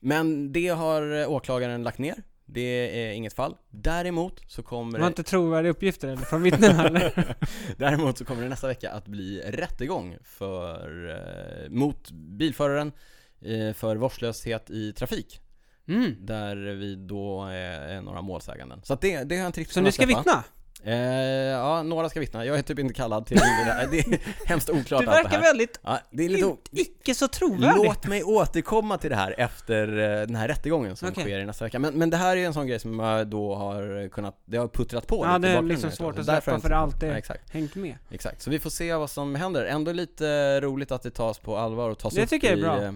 Men 0.00 0.52
det 0.52 0.68
har 0.68 1.20
eh, 1.20 1.30
åklagaren 1.30 1.82
lagt 1.82 1.98
ner. 1.98 2.14
Det 2.52 3.06
är 3.06 3.12
inget 3.12 3.32
fall. 3.32 3.56
Däremot 3.70 4.40
så 4.46 4.62
kommer 4.62 4.92
Det 4.92 5.00
var 5.00 5.08
inte 5.08 5.22
trovärdiga 5.22 5.70
uppgifter 5.70 6.08
eller? 6.08 6.22
Från 6.22 6.42
vittnena 6.42 6.86
eller? 6.86 7.36
Däremot 7.76 8.18
så 8.18 8.24
kommer 8.24 8.42
det 8.42 8.48
nästa 8.48 8.66
vecka 8.66 8.90
att 8.90 9.06
bli 9.06 9.40
rättegång 9.40 10.16
för, 10.24 11.08
eh, 11.10 11.70
mot 11.70 12.10
bilföraren 12.10 12.92
eh, 13.40 13.72
för 13.72 13.96
vårdslöshet 13.96 14.70
i 14.70 14.92
trafik. 14.92 15.40
Mm. 15.88 16.14
Där 16.20 16.56
vi 16.56 16.94
då 16.94 17.44
är 17.44 18.00
några 18.00 18.22
målsäganden. 18.22 18.80
Så 18.84 18.92
att 18.92 19.00
det, 19.00 19.24
det 19.24 19.34
har 19.34 19.40
jag 19.42 19.48
inte 19.48 19.60
riktigt 19.60 19.74
Så 19.74 19.80
kunnat 19.80 19.86
ni 19.88 19.92
ska 19.92 20.02
släppa. 20.06 20.18
vittna? 20.18 20.44
Eh, 20.84 20.94
ja, 20.96 21.82
några 21.82 22.08
ska 22.08 22.20
vittna. 22.20 22.44
Jag 22.44 22.58
är 22.58 22.62
typ 22.62 22.78
inte 22.78 22.94
kallad 22.94 23.26
till 23.26 23.36
det 23.36 23.64
där. 23.66 23.88
Det 23.90 23.98
är 23.98 24.18
hemskt 24.48 24.70
oklart 24.70 24.86
Du 24.88 24.94
allt 24.94 25.04
det 25.06 25.10
verkar 25.22 25.30
här. 25.30 25.42
väldigt 25.42 25.80
Ja, 25.82 25.98
det 26.10 26.24
är 26.24 26.28
lite 26.28 26.44
o- 26.46 26.58
icke 26.70 27.14
så 27.14 27.28
trovärdig. 27.28 27.84
Låt 27.84 28.06
mig 28.06 28.22
återkomma 28.24 28.98
till 28.98 29.10
det 29.10 29.16
här 29.16 29.34
efter 29.38 29.88
eh, 29.98 30.26
den 30.26 30.36
här 30.36 30.48
rättegången 30.48 30.96
som 30.96 31.08
Okej. 31.08 31.24
sker 31.24 31.38
i 31.38 31.44
nästa 31.44 31.64
vecka. 31.64 31.78
Men, 31.78 31.94
men 31.94 32.10
det 32.10 32.16
här 32.16 32.36
är 32.36 32.46
en 32.46 32.54
sån 32.54 32.66
grej 32.66 32.78
som 32.78 32.98
jag 32.98 33.26
då 33.26 33.54
har 33.54 34.08
kunnat, 34.08 34.42
det 34.44 34.56
har 34.56 34.68
puttrat 34.68 35.06
på 35.06 35.24
Ja, 35.26 35.36
lite 35.36 35.48
det 35.48 35.54
i 35.54 35.56
är 35.56 35.62
liksom 35.62 35.90
svårt 35.90 36.18
att 36.18 36.24
släppa 36.24 36.40
för 36.40 36.50
det 36.50 36.56
inte- 36.56 36.76
alltid 36.76 37.08
Ja, 37.10 37.14
exakt, 37.14 37.50
hängt 37.50 37.74
med. 37.74 37.96
exakt. 38.10 38.42
Så 38.42 38.50
vi 38.50 38.58
får 38.58 38.70
se 38.70 38.94
vad 38.94 39.10
som 39.10 39.34
händer. 39.34 39.64
Ändå 39.64 39.92
lite 39.92 40.60
roligt 40.60 40.92
att 40.92 41.02
det 41.02 41.10
tas 41.10 41.38
på 41.38 41.56
allvar 41.56 41.90
och 41.90 41.98
tas 41.98 42.14
Det 42.14 42.22
upp 42.22 42.28
tycker 42.28 42.46
jag 42.48 42.54
är 42.54 42.58
i, 42.58 42.62
bra. 42.62 42.82
eh, 42.82 42.92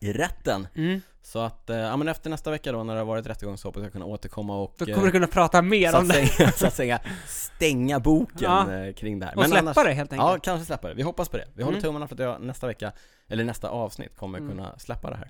i 0.00 0.12
rätten. 0.12 0.68
Mm. 0.74 1.00
Så 1.24 1.38
att, 1.38 1.70
eh, 1.70 1.76
ja 1.76 1.96
men 1.96 2.08
efter 2.08 2.30
nästa 2.30 2.50
vecka 2.50 2.72
då 2.72 2.84
när 2.84 2.94
det 2.94 3.00
har 3.00 3.06
varit 3.06 3.26
rättegång 3.26 3.58
så 3.58 3.68
hoppas 3.68 3.82
jag 3.82 3.92
kunna 3.92 4.04
återkomma 4.04 4.56
och 4.56 4.74
Då 4.78 4.84
eh, 4.84 4.94
kommer 4.94 5.06
du 5.06 5.12
kunna 5.12 5.26
prata 5.26 5.62
mer 5.62 5.96
om 5.96 6.08
det. 6.08 6.14
säga, 6.26 6.52
så 6.56 6.66
att 6.66 6.74
säga 6.74 7.00
stänga 7.26 8.00
boken 8.00 8.36
Ja. 8.40 8.72
eh, 8.74 8.92
kring 8.94 9.18
det 9.18 9.26
här. 9.26 9.38
Och 9.38 9.44
släppa 9.46 9.84
det 9.84 9.92
helt 9.92 10.12
Ja, 10.12 10.24
enkelt. 10.28 10.44
kanske 10.44 10.66
släppa 10.66 10.88
det. 10.88 10.94
Vi 10.94 11.02
hoppas 11.02 11.28
på 11.28 11.36
det. 11.36 11.44
Vi 11.54 11.62
håller 11.62 11.78
Mm. 11.78 11.82
tummarna 11.82 12.08
för 12.08 12.14
att 12.14 12.20
jag 12.20 12.40
nästa 12.42 12.66
vecka, 12.66 12.92
eller 13.28 13.44
nästa 13.44 13.68
avsnitt, 13.68 14.16
kommer 14.16 14.38
Mm. 14.38 14.50
kunna 14.50 14.78
släppa 14.78 15.10
det 15.10 15.16
här. 15.16 15.28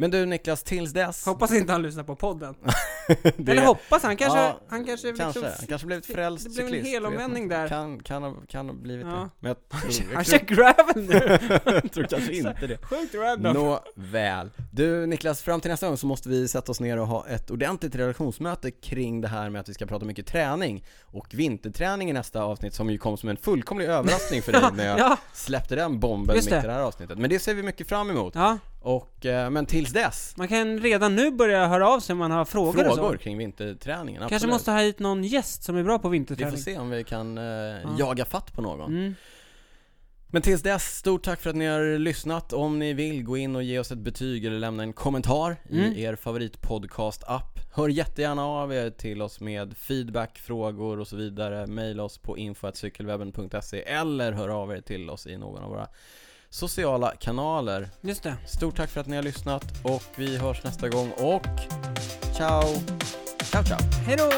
Men 0.00 0.10
du 0.10 0.26
Niklas, 0.26 0.62
tills 0.62 0.92
dess 0.92 1.26
Hoppas 1.26 1.52
inte 1.52 1.72
han 1.72 1.82
lyssnar 1.82 2.04
på 2.04 2.16
podden. 2.16 2.54
det, 3.36 3.52
Eller 3.52 3.66
hoppas 3.66 4.02
han 4.02 4.16
kanske, 4.16 4.38
Ja, 4.38 4.60
han 4.68 4.84
kanske, 4.84 5.12
Kanske, 5.12 5.40
liksom, 5.40 5.52
han 5.58 5.66
kanske 5.68 5.86
blivit 5.86 6.06
frälst 6.06 6.56
det 6.56 6.64
blev 6.64 6.74
en 6.80 6.84
helomvändning 6.84 7.48
där. 7.48 7.68
Kan, 7.68 8.02
kan, 8.02 8.22
ha, 8.22 8.34
kan 8.48 8.66
ha 8.68 8.74
blivit 8.74 9.06
Ja. 9.06 9.12
det. 9.12 9.30
Men 9.40 9.48
jag 9.48 9.68
tror, 9.92 10.14
Han 10.14 10.24
kör 10.24 10.38
gravel 10.38 10.96
nu! 11.08 11.38
jag 11.82 11.92
tror 11.92 12.04
kanske 12.04 12.32
inte 12.32 12.66
det. 12.66 12.78
Sjukt 12.82 13.14
random. 13.14 13.54
Nåväl. 13.54 14.50
Du 14.72 15.06
Niklas, 15.06 15.42
fram 15.42 15.60
till 15.60 15.70
nästa 15.70 15.86
gång 15.88 15.96
så 15.96 16.06
måste 16.06 16.28
vi 16.28 16.48
sätta 16.48 16.72
oss 16.72 16.80
ner 16.80 16.98
och 16.98 17.06
ha 17.06 17.26
ett 17.26 17.50
ordentligt 17.50 17.94
relationsmöte 17.94 18.70
kring 18.70 19.20
det 19.20 19.28
här 19.28 19.50
med 19.50 19.60
att 19.60 19.68
vi 19.68 19.74
ska 19.74 19.86
prata 19.86 20.04
mycket 20.04 20.26
träning 20.26 20.84
och 21.02 21.26
vinterträning 21.30 22.10
i 22.10 22.12
nästa 22.12 22.42
avsnitt 22.42 22.74
som 22.74 22.90
ju 22.90 22.98
kom 22.98 23.16
som 23.16 23.28
en 23.28 23.36
fullkomlig 23.36 23.86
överraskning 23.86 24.42
för 24.42 24.52
dig 24.52 24.62
när 24.74 24.86
jag 24.86 24.98
Ja, 24.98 25.16
släppte 25.32 25.74
den 25.74 26.00
bomben 26.00 26.36
mitt 26.36 26.46
i 26.46 26.50
det 26.50 26.60
här 26.60 26.80
avsnittet. 26.80 27.18
Men 27.18 27.30
det 27.30 27.38
ser 27.38 27.54
vi 27.54 27.62
mycket 27.62 27.88
fram 27.88 28.10
emot. 28.10 28.34
ja, 28.34 28.58
Och, 28.82 29.26
eh, 29.26 29.50
men 29.50 29.66
tills 29.66 29.92
dess, 29.92 30.34
man 30.36 30.48
kan 30.48 30.78
redan 30.78 31.16
nu 31.16 31.30
börja 31.30 31.66
höra 31.66 31.88
av 31.88 32.00
sig 32.00 32.12
om 32.12 32.18
man 32.18 32.30
har 32.30 32.44
frågor, 32.44 32.88
och 32.88 32.94
frågor 32.96 33.12
så. 33.12 33.18
kring 33.18 33.38
vinterträningen. 33.38 34.20
Kanske 34.20 34.34
absolut. 34.36 34.52
måste 34.52 34.70
ha 34.70 34.78
hit 34.80 34.98
någon 34.98 35.24
gäst 35.24 35.62
som 35.62 35.76
är 35.76 35.82
bra 35.82 35.98
på 35.98 36.08
Vi 36.08 36.18
vinterträning. 36.18 36.52
får 36.56 36.62
se 36.62 36.78
om 36.78 36.90
vi 36.90 37.04
kan 37.04 37.38
eh, 37.38 37.44
jaga 37.98 38.24
fatt 38.24 38.52
på 38.54 38.62
någon. 38.62 38.90
Mm. 38.96 39.14
Men 40.32 40.42
tills 40.42 40.62
dess, 40.62 40.96
stort 40.98 41.22
tack 41.24 41.40
för 41.40 41.50
att 41.50 41.56
ni 41.56 41.66
har 41.66 41.98
lyssnat. 41.98 42.52
Om 42.52 42.78
ni 42.78 42.92
vill, 42.92 43.24
gå 43.24 43.36
in 43.36 43.56
och 43.56 43.62
ge 43.62 43.78
oss 43.78 43.90
ett 43.92 43.98
betyg 43.98 44.44
eller 44.44 44.58
lämna 44.58 44.82
en 44.82 44.92
kommentar 44.92 45.56
Mm. 45.70 45.92
i 45.92 46.02
er 46.02 46.16
favoritpodcast-app. 46.16 47.58
Hör 47.72 47.88
jättegärna 47.88 48.46
av 48.46 48.72
er 48.74 48.90
till 48.90 49.22
oss 49.22 49.40
med 49.40 49.76
feedback, 49.76 50.38
frågor 50.38 51.00
och 51.00 51.08
så 51.08 51.16
vidare. 51.16 51.66
Maila 51.66 52.02
oss 52.02 52.18
på 52.18 52.38
info.cykelwebben.se 52.38 53.82
eller 53.82 54.32
hör 54.32 54.48
av 54.48 54.72
er 54.72 54.80
till 54.80 55.10
oss 55.10 55.26
i 55.26 55.36
någon 55.36 55.62
av 55.62 55.70
våra 55.70 55.88
sociala 56.50 57.12
kanaler. 57.18 57.88
Just 58.00 58.22
det. 58.22 58.36
Stort 58.46 58.76
tack 58.76 58.90
för 58.90 59.00
att 59.00 59.06
ni 59.06 59.16
har 59.16 59.22
lyssnat 59.22 59.64
och 59.82 60.02
vi 60.16 60.36
hörs 60.36 60.64
nästa 60.64 60.88
gång 60.88 61.10
och 61.10 61.46
ciao! 62.36 62.62
Ciao 63.42 63.64
ciao! 63.64 63.78
Hej 64.06 64.16
då! 64.16 64.30